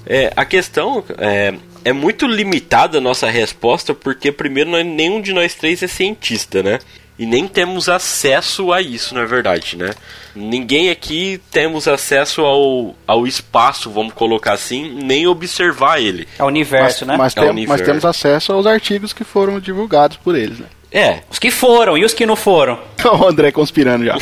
É, 0.05 0.33
a 0.35 0.43
questão 0.43 1.01
é, 1.19 1.53
é 1.83 1.91
muito 1.93 2.25
limitada 2.27 2.97
a 2.97 3.01
nossa 3.01 3.29
resposta, 3.29 3.93
porque 3.93 4.31
primeiro 4.31 4.69
nós- 4.69 4.85
nenhum 4.85 5.21
de 5.21 5.33
nós 5.33 5.53
três 5.55 5.81
é 5.83 5.87
cientista, 5.87 6.61
né? 6.63 6.79
E 7.17 7.27
nem 7.27 7.47
temos 7.47 7.87
acesso 7.89 8.73
a 8.73 8.81
isso, 8.81 9.13
na 9.13 9.21
é 9.21 9.25
verdade, 9.25 9.77
né? 9.77 9.91
Ninguém 10.35 10.89
aqui 10.89 11.39
temos 11.51 11.87
acesso 11.87 12.41
ao, 12.41 12.95
ao 13.05 13.27
espaço, 13.27 13.91
vamos 13.91 14.13
colocar 14.13 14.53
assim, 14.53 14.99
nem 15.03 15.27
observar 15.27 16.01
ele. 16.01 16.27
É 16.39 16.43
o 16.43 16.47
universo, 16.47 17.05
mas, 17.05 17.07
né? 17.07 17.17
mas, 17.17 17.33
É 17.37 17.39
tem- 17.39 17.49
mas 17.49 17.55
universo. 17.57 17.83
temos 17.85 18.05
acesso 18.05 18.51
aos 18.51 18.65
artigos 18.65 19.13
que 19.13 19.23
foram 19.23 19.59
divulgados 19.59 20.17
por 20.17 20.35
eles, 20.35 20.57
né? 20.59 20.65
É, 20.91 21.21
Os 21.29 21.39
que 21.39 21.49
foram 21.49 21.97
e 21.97 22.03
os 22.05 22.13
que 22.13 22.25
não 22.25 22.35
foram. 22.35 22.79
O 23.19 23.27
André 23.27 23.51
conspirando 23.51 24.05
já. 24.05 24.15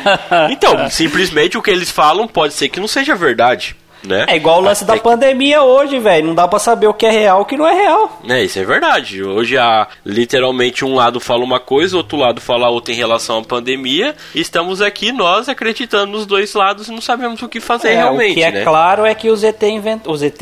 então, 0.50 0.88
simplesmente 0.90 1.56
o 1.58 1.62
que 1.62 1.70
eles 1.70 1.90
falam 1.90 2.26
pode 2.28 2.54
ser 2.54 2.68
que 2.68 2.78
não 2.80 2.88
seja 2.88 3.14
verdade, 3.14 3.74
né? 4.02 4.24
É 4.28 4.36
igual 4.36 4.58
o 4.58 4.60
lance 4.60 4.84
da 4.84 4.94
Até 4.94 5.02
que- 5.02 5.08
pandemia 5.08 5.62
hoje, 5.62 5.98
velho. 5.98 6.26
Não 6.28 6.34
dá 6.34 6.46
pra 6.48 6.58
saber 6.58 6.86
o 6.86 6.94
que 6.94 7.04
é 7.06 7.10
real 7.10 7.40
e 7.40 7.42
o 7.42 7.44
que 7.44 7.56
não 7.56 7.66
é 7.66 7.74
real. 7.74 8.20
É, 8.28 8.42
isso 8.42 8.58
é 8.58 8.64
verdade. 8.64 9.22
Hoje 9.22 9.56
há 9.58 9.86
literalmente 10.04 10.84
um 10.84 10.94
lado 10.94 11.20
fala 11.20 11.42
uma 11.44 11.60
coisa, 11.60 11.96
outro 11.96 12.16
lado 12.18 12.40
fala 12.40 12.68
outra 12.68 12.92
em 12.92 12.96
relação 12.96 13.38
à 13.38 13.42
pandemia. 13.42 14.14
E 14.34 14.40
estamos 14.40 14.80
aqui 14.80 15.12
nós 15.12 15.48
acreditando 15.48 16.12
nos 16.12 16.26
dois 16.26 16.54
lados 16.54 16.88
e 16.88 16.90
não 16.92 17.00
sabemos 17.00 17.42
o 17.42 17.48
que 17.48 17.60
fazer 17.60 17.90
É, 17.90 17.96
realmente, 17.96 18.32
o 18.32 18.34
que 18.34 18.42
é 18.42 18.50
né? 18.50 18.64
claro 18.64 19.04
é 19.04 19.14
que 19.14 19.28
os 19.30 19.42
ET 19.44 19.62
inventou. 19.62 20.12
Os 20.14 20.22
ET. 20.22 20.40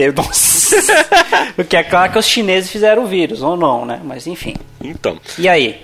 O 1.56 1.64
que 1.64 1.76
é 1.76 1.82
claro 1.82 2.06
é 2.06 2.08
que 2.12 2.18
os 2.18 2.26
chineses 2.26 2.70
fizeram 2.70 3.04
o 3.04 3.06
vírus, 3.06 3.42
ou 3.42 3.56
não, 3.56 3.84
né? 3.84 4.00
Mas 4.04 4.26
enfim. 4.26 4.54
Então, 4.82 5.18
E 5.38 5.48
aí? 5.48 5.80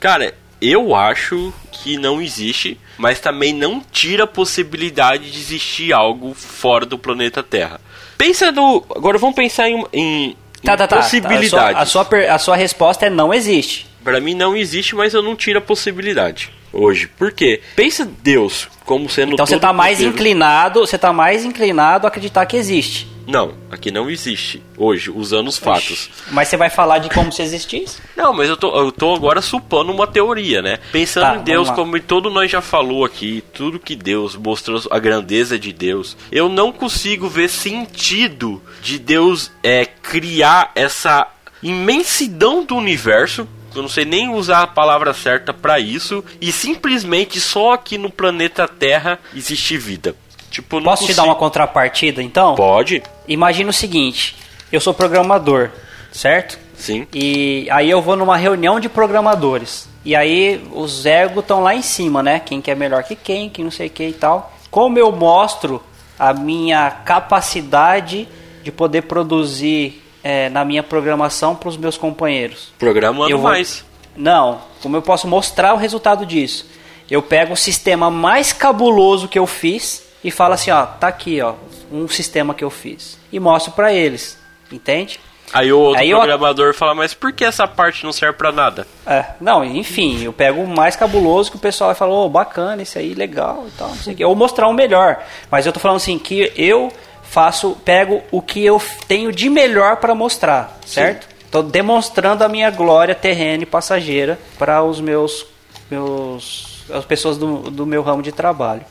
cara, 0.00 0.32
eu 0.60 0.94
acho 0.94 1.52
que 1.72 1.96
não 1.96 2.20
existe, 2.20 2.78
mas 2.96 3.20
também 3.20 3.52
não 3.52 3.80
tira 3.92 4.24
a 4.24 4.26
possibilidade 4.26 5.30
de 5.30 5.38
existir 5.38 5.92
algo 5.92 6.34
fora 6.34 6.84
do 6.84 6.98
planeta 6.98 7.42
Terra. 7.42 7.80
Pensa 8.16 8.50
no. 8.50 8.84
Agora 8.94 9.18
vamos 9.18 9.36
pensar 9.36 9.68
em, 9.68 9.84
em, 9.92 10.36
Tá, 10.64 10.74
em 10.74 10.76
tá, 10.76 10.88
tá. 10.88 10.96
A 10.96 11.02
possibilidades. 11.02 11.50
sua, 11.50 11.70
a, 11.70 11.86
sua, 11.86 12.04
per- 12.04 12.30
a 12.30 12.38
sua 12.38 12.56
resposta 12.56 13.06
é 13.06 13.10
não 13.10 13.32
existe. 13.32 13.86
Pra 14.02 14.20
mim 14.20 14.34
não 14.34 14.56
existe, 14.56 14.94
mas 14.96 15.14
eu 15.14 15.22
não 15.22 15.36
tiro 15.36 15.58
a 15.58 15.62
possibilidade. 15.62 16.50
hoje. 16.72 17.06
Por 17.16 17.30
quê? 17.32 17.60
Pensa 17.76 18.04
Deus 18.22 18.68
como 18.84 19.08
sendo 19.08 19.32
Então 19.34 19.46
você 19.46 19.56
está 19.56 19.72
mais 19.72 20.00
inclinado, 20.00 20.80
você 20.80 20.98
tá 20.98 21.12
mais 21.12 21.44
inclinado 21.44 22.06
a 22.06 22.08
acreditar 22.08 22.44
que 22.46 22.56
existe. 22.56 23.06
Não, 23.28 23.52
aqui 23.70 23.90
não 23.90 24.08
existe. 24.08 24.62
Hoje, 24.74 25.10
usando 25.10 25.48
os 25.48 25.58
fatos. 25.58 26.08
Mas 26.30 26.48
você 26.48 26.56
vai 26.56 26.70
falar 26.70 26.96
de 26.96 27.10
como 27.10 27.30
se 27.30 27.42
existisse? 27.42 28.00
Não, 28.16 28.32
mas 28.32 28.48
eu 28.48 28.56
tô, 28.56 28.74
eu 28.74 28.90
tô 28.90 29.14
agora 29.14 29.42
supondo 29.42 29.92
uma 29.92 30.06
teoria, 30.06 30.62
né? 30.62 30.78
Pensando 30.90 31.24
tá, 31.24 31.36
em 31.36 31.42
Deus, 31.42 31.70
como 31.70 32.00
todo 32.00 32.30
nós 32.30 32.50
já 32.50 32.62
falou 32.62 33.04
aqui, 33.04 33.44
tudo 33.52 33.78
que 33.78 33.94
Deus 33.94 34.34
mostrou, 34.34 34.80
a 34.90 34.98
grandeza 34.98 35.58
de 35.58 35.74
Deus, 35.74 36.16
eu 36.32 36.48
não 36.48 36.72
consigo 36.72 37.28
ver 37.28 37.50
sentido 37.50 38.62
de 38.80 38.98
Deus 38.98 39.50
é, 39.62 39.84
criar 39.84 40.72
essa 40.74 41.28
imensidão 41.62 42.64
do 42.64 42.76
universo 42.76 43.46
eu 43.74 43.82
não 43.82 43.88
sei 43.88 44.04
nem 44.04 44.30
usar 44.30 44.62
a 44.62 44.66
palavra 44.66 45.12
certa 45.12 45.52
para 45.52 45.78
isso, 45.78 46.24
e 46.40 46.50
simplesmente 46.50 47.38
só 47.38 47.74
aqui 47.74 47.98
no 47.98 48.10
planeta 48.10 48.66
Terra 48.66 49.20
existe 49.34 49.76
vida. 49.76 50.16
Tipo, 50.50 50.82
Posso 50.82 51.02
consigo. 51.02 51.12
te 51.12 51.16
dar 51.16 51.24
uma 51.24 51.34
contrapartida 51.34 52.22
então? 52.22 52.54
Pode. 52.54 53.02
Imagina 53.26 53.70
o 53.70 53.72
seguinte: 53.72 54.36
eu 54.72 54.80
sou 54.80 54.94
programador, 54.94 55.70
certo? 56.12 56.58
Sim. 56.76 57.06
E 57.12 57.66
aí 57.70 57.90
eu 57.90 58.00
vou 58.00 58.16
numa 58.16 58.36
reunião 58.36 58.78
de 58.78 58.88
programadores. 58.88 59.88
E 60.04 60.14
aí 60.14 60.64
os 60.72 61.04
egos 61.04 61.40
estão 61.42 61.60
lá 61.60 61.74
em 61.74 61.82
cima, 61.82 62.22
né? 62.22 62.40
Quem 62.40 62.60
quer 62.60 62.76
melhor 62.76 63.02
que 63.02 63.16
quem, 63.16 63.50
quem 63.50 63.64
não 63.64 63.70
sei 63.70 63.88
o 63.88 63.90
que 63.90 64.08
e 64.08 64.12
tal. 64.12 64.52
Como 64.70 64.98
eu 64.98 65.10
mostro 65.10 65.82
a 66.18 66.32
minha 66.32 66.90
capacidade 66.90 68.28
de 68.62 68.70
poder 68.72 69.02
produzir 69.02 70.02
é, 70.22 70.48
na 70.48 70.64
minha 70.64 70.82
programação 70.82 71.54
para 71.54 71.68
os 71.68 71.76
meus 71.76 71.96
companheiros? 71.98 72.72
Programando 72.78 73.30
eu 73.30 73.38
vou... 73.38 73.50
mais. 73.50 73.84
Não, 74.16 74.60
como 74.82 74.96
eu 74.96 75.02
posso 75.02 75.28
mostrar 75.28 75.74
o 75.74 75.76
resultado 75.76 76.24
disso? 76.26 76.66
Eu 77.10 77.22
pego 77.22 77.54
o 77.54 77.56
sistema 77.56 78.10
mais 78.10 78.52
cabuloso 78.52 79.28
que 79.28 79.38
eu 79.38 79.46
fiz 79.46 80.07
e 80.22 80.30
falo 80.30 80.54
assim, 80.54 80.70
ó, 80.70 80.84
tá 80.84 81.08
aqui, 81.08 81.40
ó, 81.40 81.54
um 81.90 82.08
sistema 82.08 82.54
que 82.54 82.64
eu 82.64 82.70
fiz 82.70 83.18
e 83.32 83.38
mostro 83.38 83.72
para 83.72 83.92
eles, 83.92 84.38
entende? 84.70 85.20
Aí 85.52 85.72
o 85.72 85.78
outro 85.78 86.02
Aí 86.02 86.10
programador 86.10 86.66
eu... 86.66 86.74
fala, 86.74 86.94
mas 86.94 87.14
por 87.14 87.32
que 87.32 87.44
essa 87.44 87.66
parte 87.66 88.04
não 88.04 88.12
serve 88.12 88.36
para 88.36 88.52
nada? 88.52 88.86
É, 89.06 89.24
não, 89.40 89.64
enfim, 89.64 90.22
eu 90.22 90.32
pego 90.32 90.62
o 90.62 90.66
mais 90.66 90.94
cabuloso 90.94 91.50
que 91.50 91.56
o 91.56 91.60
pessoal 91.60 91.88
vai 91.88 91.94
falar, 91.94 92.12
oh, 92.12 92.28
bacana, 92.28 92.82
isso 92.82 92.98
aí, 92.98 93.14
legal 93.14 93.64
e 93.66 93.70
tal, 93.70 93.88
não 93.88 93.96
sei 93.96 94.12
o 94.12 94.16
que. 94.16 94.24
Ou 94.24 94.34
mostrar 94.34 94.68
o 94.68 94.74
melhor. 94.74 95.22
Mas 95.50 95.64
eu 95.64 95.72
tô 95.72 95.80
falando 95.80 95.96
assim, 95.96 96.18
que 96.18 96.52
eu 96.54 96.92
faço, 97.22 97.76
pego 97.84 98.22
o 98.30 98.42
que 98.42 98.64
eu 98.64 98.80
tenho 99.06 99.32
de 99.32 99.48
melhor 99.48 99.96
para 99.96 100.14
mostrar, 100.14 100.78
certo? 100.84 101.28
Estou 101.44 101.62
demonstrando 101.62 102.44
a 102.44 102.48
minha 102.48 102.70
glória 102.70 103.14
terrena 103.14 103.62
e 103.62 103.66
passageira 103.66 104.38
para 104.58 104.82
os 104.82 105.00
meus, 105.00 105.46
meus 105.90 106.84
as 106.92 107.04
pessoas 107.04 107.38
do, 107.38 107.70
do 107.70 107.86
meu 107.86 108.02
ramo 108.02 108.22
de 108.22 108.32
trabalho. 108.32 108.84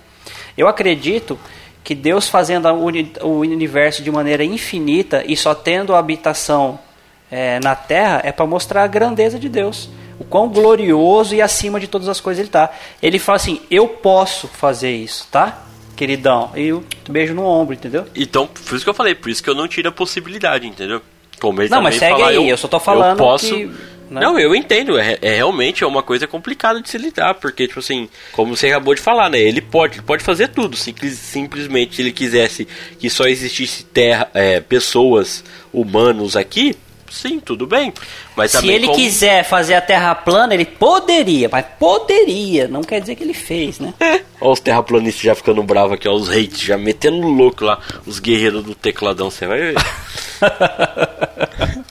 Eu 0.58 0.68
acredito 0.68 1.39
que 1.84 1.95
Deus 1.95 2.28
fazendo 2.28 2.68
o 3.22 3.39
universo 3.39 4.03
de 4.03 4.12
maneira 4.12 4.43
infinita 4.43 5.24
e 5.26 5.38
só 5.38 5.55
tendo 5.55 5.95
habitação 5.95 6.80
é, 7.32 7.60
na 7.62 7.76
Terra 7.76 8.22
é 8.24 8.32
para 8.32 8.45
mostrar 8.45 8.84
a 8.84 8.88
grandeza 8.88 9.39
de 9.39 9.47
Deus. 9.47 9.89
O 10.20 10.24
quão 10.24 10.49
glorioso 10.49 11.36
e 11.36 11.41
acima 11.41 11.80
de 11.80 11.88
todas 11.88 12.10
as 12.10 12.20
coisas 12.20 12.39
ele 12.39 12.47
está. 12.49 12.72
Ele 13.01 13.20
fala 13.20 13.36
assim: 13.36 13.62
Eu 13.70 13.88
posso 13.88 14.47
fazer 14.47 14.95
isso, 14.95 15.28
tá? 15.32 15.64
Queridão. 15.95 16.51
E 16.55 16.74
o 16.74 16.84
beijo 17.08 17.34
no 17.34 17.45
ombro, 17.45 17.74
entendeu? 17.74 18.05
Então, 18.16 18.47
por 18.47 18.76
isso 18.76 18.84
que 18.84 18.89
eu 18.89 18.93
falei, 18.93 19.16
por 19.16 19.30
isso 19.30 19.43
que 19.43 19.49
eu 19.49 19.55
não 19.55 19.68
tiro 19.68 19.89
a 19.89 19.91
possibilidade, 19.91 20.68
entendeu? 20.68 21.01
Ele 21.62 21.70
não, 21.70 21.82
mas 21.84 21.95
segue 21.95 22.18
falar, 22.18 22.30
aí, 22.30 22.36
eu, 22.36 22.45
eu, 22.45 22.58
só 22.58 22.68
tô 22.68 22.80
falando 22.80 23.20
eu 23.20 23.26
posso, 23.26 23.53
que 23.53 23.72
né? 24.10 24.22
Não, 24.22 24.39
eu 24.39 24.55
entendo. 24.55 24.97
É, 24.97 25.18
é, 25.22 25.36
realmente 25.36 25.84
é 25.84 25.88
uma 25.88 26.03
coisa 26.03 26.28
complicada 26.28 26.82
de 26.82 26.89
se 26.89 26.97
lidar, 26.97 27.36
porque, 27.36 27.68
tipo 27.68 27.80
assim, 27.80 28.10
como 28.32 28.55
você 28.55 28.68
acabou 28.68 28.95
de 28.95 29.01
falar, 29.01 29.30
né? 29.30 29.39
Ele 29.39 29.62
pode, 29.62 29.95
ele 29.95 30.03
pode 30.03 30.24
fazer 30.24 30.49
tudo. 30.49 30.76
Simples, 30.76 31.18
simplesmente, 31.18 31.95
se 31.95 32.01
ele 32.01 32.12
quisesse 32.12 32.68
que 32.99 33.10
só 33.10 33.26
existisse 33.26 33.84
terra, 33.84 34.30
é, 34.34 34.60
pessoas, 34.60 35.43
humanos 35.74 36.36
aqui, 36.36 36.76
sim, 37.12 37.39
tudo 37.39 37.66
bem. 37.66 37.93
Mas 38.36 38.51
se 38.51 38.68
ele 38.68 38.88
como... 38.88 38.97
quiser 38.97 39.43
fazer 39.43 39.76
a 39.76 39.82
Terra 39.82 40.14
plana, 40.16 40.53
ele 40.53 40.66
poderia, 40.66 41.49
mas 41.51 41.66
poderia, 41.80 42.68
não 42.68 42.82
quer 42.82 43.01
dizer 43.01 43.16
que 43.16 43.24
ele 43.24 43.34
fez, 43.34 43.80
né? 43.80 43.93
Olha 44.39 44.53
os 44.53 44.60
terraplanistas 44.60 45.24
já 45.24 45.36
ficando 45.36 45.64
bravos 45.64 45.93
aqui, 45.93 46.08
ó, 46.08 46.14
os 46.14 46.30
hates 46.30 46.62
já 46.62 46.78
metendo 46.78 47.28
louco 47.28 47.66
lá, 47.66 47.80
os 48.05 48.20
guerreiros 48.20 48.64
do 48.64 48.76
tecladão, 48.76 49.32
você 49.32 49.47
vai 49.47 49.60
ver. 49.60 49.76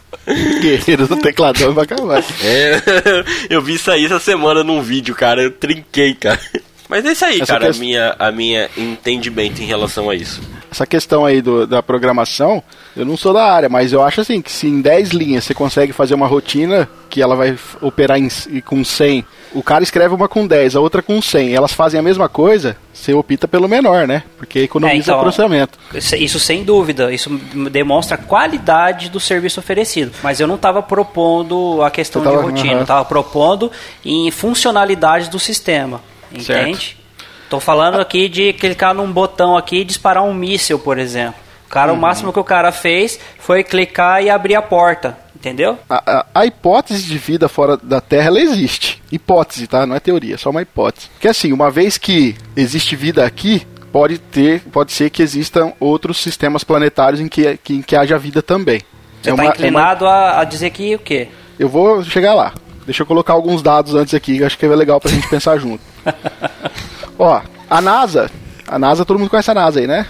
Guerreiros 0.60 1.08
do 1.08 1.16
tecladão 1.16 1.72
vai 1.72 1.84
acabar. 1.84 2.24
É, 2.42 2.82
eu 3.48 3.62
vi 3.62 3.74
isso 3.74 3.90
aí 3.90 4.04
essa 4.04 4.18
semana 4.18 4.64
num 4.64 4.82
vídeo, 4.82 5.14
cara. 5.14 5.42
Eu 5.42 5.50
trinquei, 5.50 6.14
cara. 6.14 6.40
Mas 6.88 7.04
é 7.04 7.12
isso 7.12 7.24
aí, 7.24 7.40
Essa 7.40 7.54
cara, 7.54 7.70
a, 7.70 7.74
minha, 7.74 8.14
a 8.18 8.30
minha 8.30 8.68
entendimento 8.76 9.60
em 9.60 9.66
relação 9.66 10.08
a 10.08 10.14
isso. 10.14 10.40
Essa 10.70 10.86
questão 10.86 11.24
aí 11.24 11.40
do, 11.40 11.66
da 11.66 11.82
programação, 11.82 12.62
eu 12.96 13.04
não 13.04 13.16
sou 13.16 13.32
da 13.32 13.44
área, 13.44 13.68
mas 13.68 13.92
eu 13.92 14.02
acho 14.02 14.20
assim 14.20 14.42
que 14.42 14.52
se 14.52 14.66
em 14.66 14.80
10 14.80 15.10
linhas 15.10 15.44
você 15.44 15.54
consegue 15.54 15.92
fazer 15.92 16.14
uma 16.14 16.26
rotina 16.26 16.88
que 17.08 17.22
ela 17.22 17.34
vai 17.34 17.56
operar 17.80 18.18
em, 18.18 18.28
com 18.60 18.84
100, 18.84 19.24
o 19.54 19.62
cara 19.62 19.82
escreve 19.82 20.14
uma 20.14 20.28
com 20.28 20.46
10, 20.46 20.76
a 20.76 20.80
outra 20.80 21.00
com 21.00 21.22
100, 21.22 21.54
elas 21.54 21.72
fazem 21.72 21.98
a 21.98 22.02
mesma 22.02 22.28
coisa, 22.28 22.76
você 22.92 23.14
opta 23.14 23.48
pelo 23.48 23.68
menor, 23.68 24.06
né? 24.06 24.22
Porque 24.36 24.58
economiza 24.60 25.12
é, 25.12 25.14
então, 25.14 25.20
processamento. 25.20 25.78
Isso 25.94 26.38
sem 26.38 26.62
dúvida, 26.62 27.12
isso 27.12 27.30
demonstra 27.70 28.16
a 28.16 28.18
qualidade 28.18 29.08
do 29.08 29.20
serviço 29.20 29.60
oferecido. 29.60 30.12
Mas 30.22 30.40
eu 30.40 30.46
não 30.46 30.56
estava 30.56 30.82
propondo 30.82 31.80
a 31.82 31.90
questão 31.90 32.22
tava, 32.22 32.38
de 32.38 32.42
rotina, 32.42 32.72
uhum. 32.72 32.78
eu 32.78 32.82
estava 32.82 33.04
propondo 33.04 33.70
em 34.04 34.30
funcionalidades 34.30 35.28
do 35.28 35.38
sistema. 35.38 36.02
Entende? 36.32 36.96
Estou 37.44 37.60
falando 37.60 38.00
aqui 38.00 38.28
de 38.28 38.52
clicar 38.52 38.92
num 38.92 39.10
botão 39.10 39.56
aqui 39.56 39.78
e 39.78 39.84
disparar 39.84 40.24
um 40.24 40.34
míssil, 40.34 40.78
por 40.78 40.98
exemplo. 40.98 41.40
O 41.66 41.68
cara, 41.68 41.92
uhum. 41.92 41.98
o 41.98 42.00
máximo 42.00 42.32
que 42.32 42.38
o 42.38 42.44
cara 42.44 42.72
fez 42.72 43.18
foi 43.38 43.62
clicar 43.62 44.22
e 44.22 44.30
abrir 44.30 44.54
a 44.54 44.62
porta. 44.62 45.18
Entendeu? 45.34 45.78
A, 45.88 46.02
a, 46.06 46.26
a, 46.34 46.46
hipótese 46.46 47.04
de 47.04 47.18
vida 47.18 47.48
fora 47.48 47.76
da 47.76 48.00
Terra, 48.00 48.28
ela 48.28 48.40
existe. 48.40 49.00
Hipótese, 49.12 49.66
tá? 49.66 49.86
Não 49.86 49.94
é 49.94 50.00
teoria, 50.00 50.34
é 50.34 50.38
só 50.38 50.50
uma 50.50 50.62
hipótese. 50.62 51.08
Que 51.20 51.28
assim, 51.28 51.52
uma 51.52 51.70
vez 51.70 51.98
que 51.98 52.34
existe 52.56 52.96
vida 52.96 53.24
aqui, 53.24 53.64
pode 53.92 54.18
ter, 54.18 54.62
pode 54.72 54.92
ser 54.92 55.10
que 55.10 55.22
existam 55.22 55.72
outros 55.78 56.18
sistemas 56.18 56.64
planetários 56.64 57.20
em 57.20 57.28
que, 57.28 57.58
que, 57.58 57.74
em 57.74 57.82
que 57.82 57.94
haja 57.94 58.18
vida 58.18 58.42
também. 58.42 58.80
Você 59.22 59.30
está 59.30 59.44
é 59.44 59.46
inclinado 59.46 60.04
é 60.04 60.08
uma... 60.08 60.14
a, 60.14 60.40
a 60.40 60.44
dizer 60.44 60.70
que 60.70 60.94
o 60.94 60.98
quê? 60.98 61.28
Eu 61.58 61.68
vou 61.68 62.02
chegar 62.02 62.34
lá. 62.34 62.52
Deixa 62.84 63.02
eu 63.02 63.06
colocar 63.06 63.32
alguns 63.32 63.62
dados 63.62 63.94
antes 63.94 64.14
aqui, 64.14 64.38
que 64.38 64.44
acho 64.44 64.58
que 64.58 64.64
é 64.64 64.68
legal 64.68 65.00
pra 65.00 65.10
gente 65.10 65.28
pensar 65.28 65.58
junto. 65.58 65.82
Ó, 67.18 67.40
a 67.68 67.80
NASA, 67.80 68.30
a 68.66 68.78
NASA, 68.78 69.04
todo 69.04 69.18
mundo 69.18 69.30
conhece 69.30 69.50
a 69.50 69.54
NASA 69.54 69.80
aí, 69.80 69.86
né? 69.86 70.06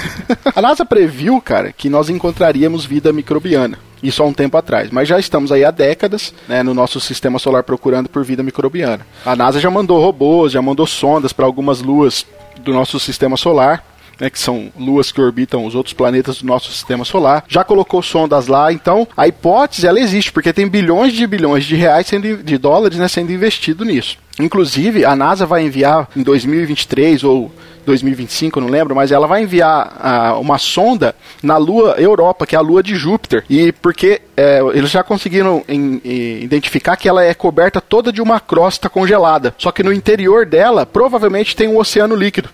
a 0.54 0.60
NASA 0.60 0.84
previu, 0.84 1.40
cara, 1.40 1.72
que 1.72 1.88
nós 1.88 2.08
encontraríamos 2.08 2.84
vida 2.84 3.12
microbiana. 3.12 3.78
Isso 4.02 4.22
há 4.22 4.26
um 4.26 4.32
tempo 4.32 4.56
atrás. 4.56 4.90
Mas 4.90 5.08
já 5.08 5.18
estamos 5.18 5.52
aí 5.52 5.64
há 5.64 5.70
décadas 5.70 6.32
né, 6.48 6.62
no 6.62 6.72
nosso 6.72 7.00
sistema 7.00 7.38
solar 7.38 7.62
procurando 7.62 8.08
por 8.08 8.24
vida 8.24 8.42
microbiana. 8.42 9.06
A 9.24 9.36
NASA 9.36 9.60
já 9.60 9.70
mandou 9.70 10.00
robôs, 10.00 10.52
já 10.52 10.62
mandou 10.62 10.86
sondas 10.86 11.32
para 11.32 11.44
algumas 11.44 11.82
luas 11.82 12.26
do 12.60 12.72
nosso 12.72 12.98
sistema 12.98 13.36
solar 13.36 13.84
né, 14.20 14.28
que 14.28 14.38
são 14.38 14.70
luas 14.78 15.10
que 15.10 15.20
orbitam 15.20 15.64
os 15.64 15.74
outros 15.74 15.94
planetas 15.94 16.42
do 16.42 16.46
nosso 16.46 16.70
sistema 16.70 17.04
solar. 17.04 17.44
Já 17.48 17.64
colocou 17.64 18.02
sondas 18.02 18.46
lá, 18.46 18.72
então 18.72 19.08
a 19.16 19.26
hipótese 19.26 19.86
ela 19.86 19.98
existe, 19.98 20.30
porque 20.30 20.52
tem 20.52 20.68
bilhões 20.68 21.12
de 21.12 21.26
bilhões 21.26 21.64
de 21.64 21.74
reais 21.74 22.06
sendo, 22.06 22.42
de 22.42 22.58
dólares 22.58 22.98
né, 22.98 23.08
sendo 23.08 23.32
investido 23.32 23.84
nisso. 23.84 24.18
Inclusive, 24.38 25.04
a 25.04 25.16
NASA 25.16 25.46
vai 25.46 25.62
enviar 25.62 26.08
em 26.16 26.22
2023 26.22 27.24
ou 27.24 27.50
2025, 27.84 28.58
eu 28.58 28.62
não 28.62 28.70
lembro, 28.70 28.94
mas 28.94 29.10
ela 29.10 29.26
vai 29.26 29.42
enviar 29.42 30.34
uh, 30.36 30.40
uma 30.40 30.58
sonda 30.58 31.14
na 31.42 31.56
Lua 31.56 31.96
Europa, 31.98 32.46
que 32.46 32.54
é 32.54 32.58
a 32.58 32.62
Lua 32.62 32.82
de 32.82 32.94
Júpiter. 32.94 33.44
E 33.48 33.72
porque 33.72 34.20
é, 34.36 34.60
eles 34.74 34.90
já 34.90 35.02
conseguiram 35.02 35.64
em, 35.68 36.00
em, 36.04 36.42
identificar 36.42 36.96
que 36.96 37.08
ela 37.08 37.24
é 37.24 37.34
coberta 37.34 37.80
toda 37.80 38.12
de 38.12 38.22
uma 38.22 38.38
crosta 38.38 38.88
congelada. 38.88 39.54
Só 39.58 39.72
que 39.72 39.82
no 39.82 39.92
interior 39.92 40.46
dela, 40.46 40.86
provavelmente 40.86 41.56
tem 41.56 41.68
um 41.68 41.78
oceano 41.78 42.14
líquido. 42.14 42.50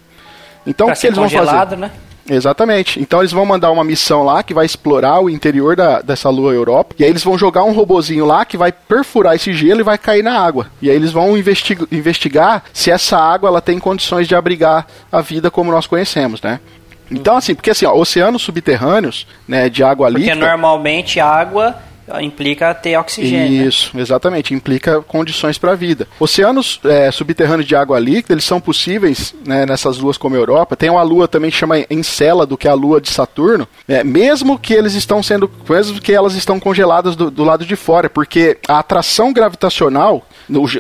Então, 0.66 0.86
pra 0.86 0.94
o 0.94 0.98
que 0.98 1.06
eles 1.06 1.16
vão 1.16 1.28
fazer? 1.28 1.76
Né? 1.76 1.90
Exatamente. 2.28 3.00
Então 3.00 3.20
eles 3.20 3.32
vão 3.32 3.46
mandar 3.46 3.70
uma 3.70 3.84
missão 3.84 4.22
lá 4.22 4.42
que 4.42 4.52
vai 4.52 4.66
explorar 4.66 5.20
o 5.20 5.30
interior 5.30 5.76
da, 5.76 6.00
dessa 6.00 6.28
lua 6.28 6.52
Europa. 6.52 6.94
E 6.98 7.04
aí 7.04 7.10
eles 7.10 7.22
vão 7.22 7.38
jogar 7.38 7.64
um 7.64 7.72
robozinho 7.72 8.24
lá 8.24 8.44
que 8.44 8.56
vai 8.56 8.72
perfurar 8.72 9.36
esse 9.36 9.52
gelo 9.52 9.80
e 9.80 9.84
vai 9.84 9.96
cair 9.96 10.22
na 10.22 10.38
água. 10.38 10.66
E 10.82 10.90
aí 10.90 10.96
eles 10.96 11.12
vão 11.12 11.36
investigar, 11.36 11.86
investigar 11.92 12.64
se 12.72 12.90
essa 12.90 13.16
água 13.16 13.48
ela 13.48 13.60
tem 13.60 13.78
condições 13.78 14.26
de 14.26 14.34
abrigar 14.34 14.86
a 15.10 15.20
vida 15.20 15.50
como 15.50 15.70
nós 15.70 15.86
conhecemos, 15.86 16.42
né? 16.42 16.60
Então, 17.08 17.36
assim, 17.36 17.54
porque 17.54 17.70
assim, 17.70 17.86
ó, 17.86 17.94
oceanos 17.94 18.42
subterrâneos, 18.42 19.28
né, 19.46 19.68
de 19.68 19.84
água 19.84 20.08
líquida. 20.08 20.32
Porque 20.32 20.44
normalmente 20.44 21.20
água 21.20 21.76
implica 22.20 22.74
ter 22.74 22.96
oxigênio. 22.96 23.62
Né? 23.62 23.68
Isso, 23.68 23.90
né? 23.94 24.02
exatamente, 24.02 24.54
implica 24.54 25.00
condições 25.02 25.58
para 25.58 25.72
a 25.72 25.74
vida. 25.74 26.06
Oceanos 26.18 26.80
é, 26.84 27.10
subterrâneos 27.10 27.66
de 27.66 27.74
água 27.74 27.98
líquida, 27.98 28.34
eles 28.34 28.44
são 28.44 28.60
possíveis 28.60 29.34
né, 29.44 29.66
nessas 29.66 29.98
luas 29.98 30.16
como 30.16 30.34
a 30.34 30.38
Europa. 30.38 30.76
Tem 30.76 30.90
uma 30.90 31.02
lua 31.02 31.26
também 31.28 31.50
que 31.50 31.56
chama 31.56 31.84
Encélado, 31.90 32.56
que 32.56 32.68
é 32.68 32.70
a 32.70 32.74
lua 32.74 33.00
de 33.00 33.10
Saturno, 33.10 33.66
é, 33.88 34.04
mesmo 34.04 34.58
que 34.58 34.74
eles 34.74 34.94
estão 34.94 35.22
sendo, 35.22 35.50
mesmo 35.68 36.00
que 36.00 36.12
elas 36.12 36.34
estão 36.34 36.60
congeladas 36.60 37.16
do, 37.16 37.30
do 37.30 37.44
lado 37.44 37.64
de 37.64 37.76
fora, 37.76 38.08
porque 38.08 38.58
a 38.68 38.78
atração 38.78 39.32
gravitacional 39.32 40.26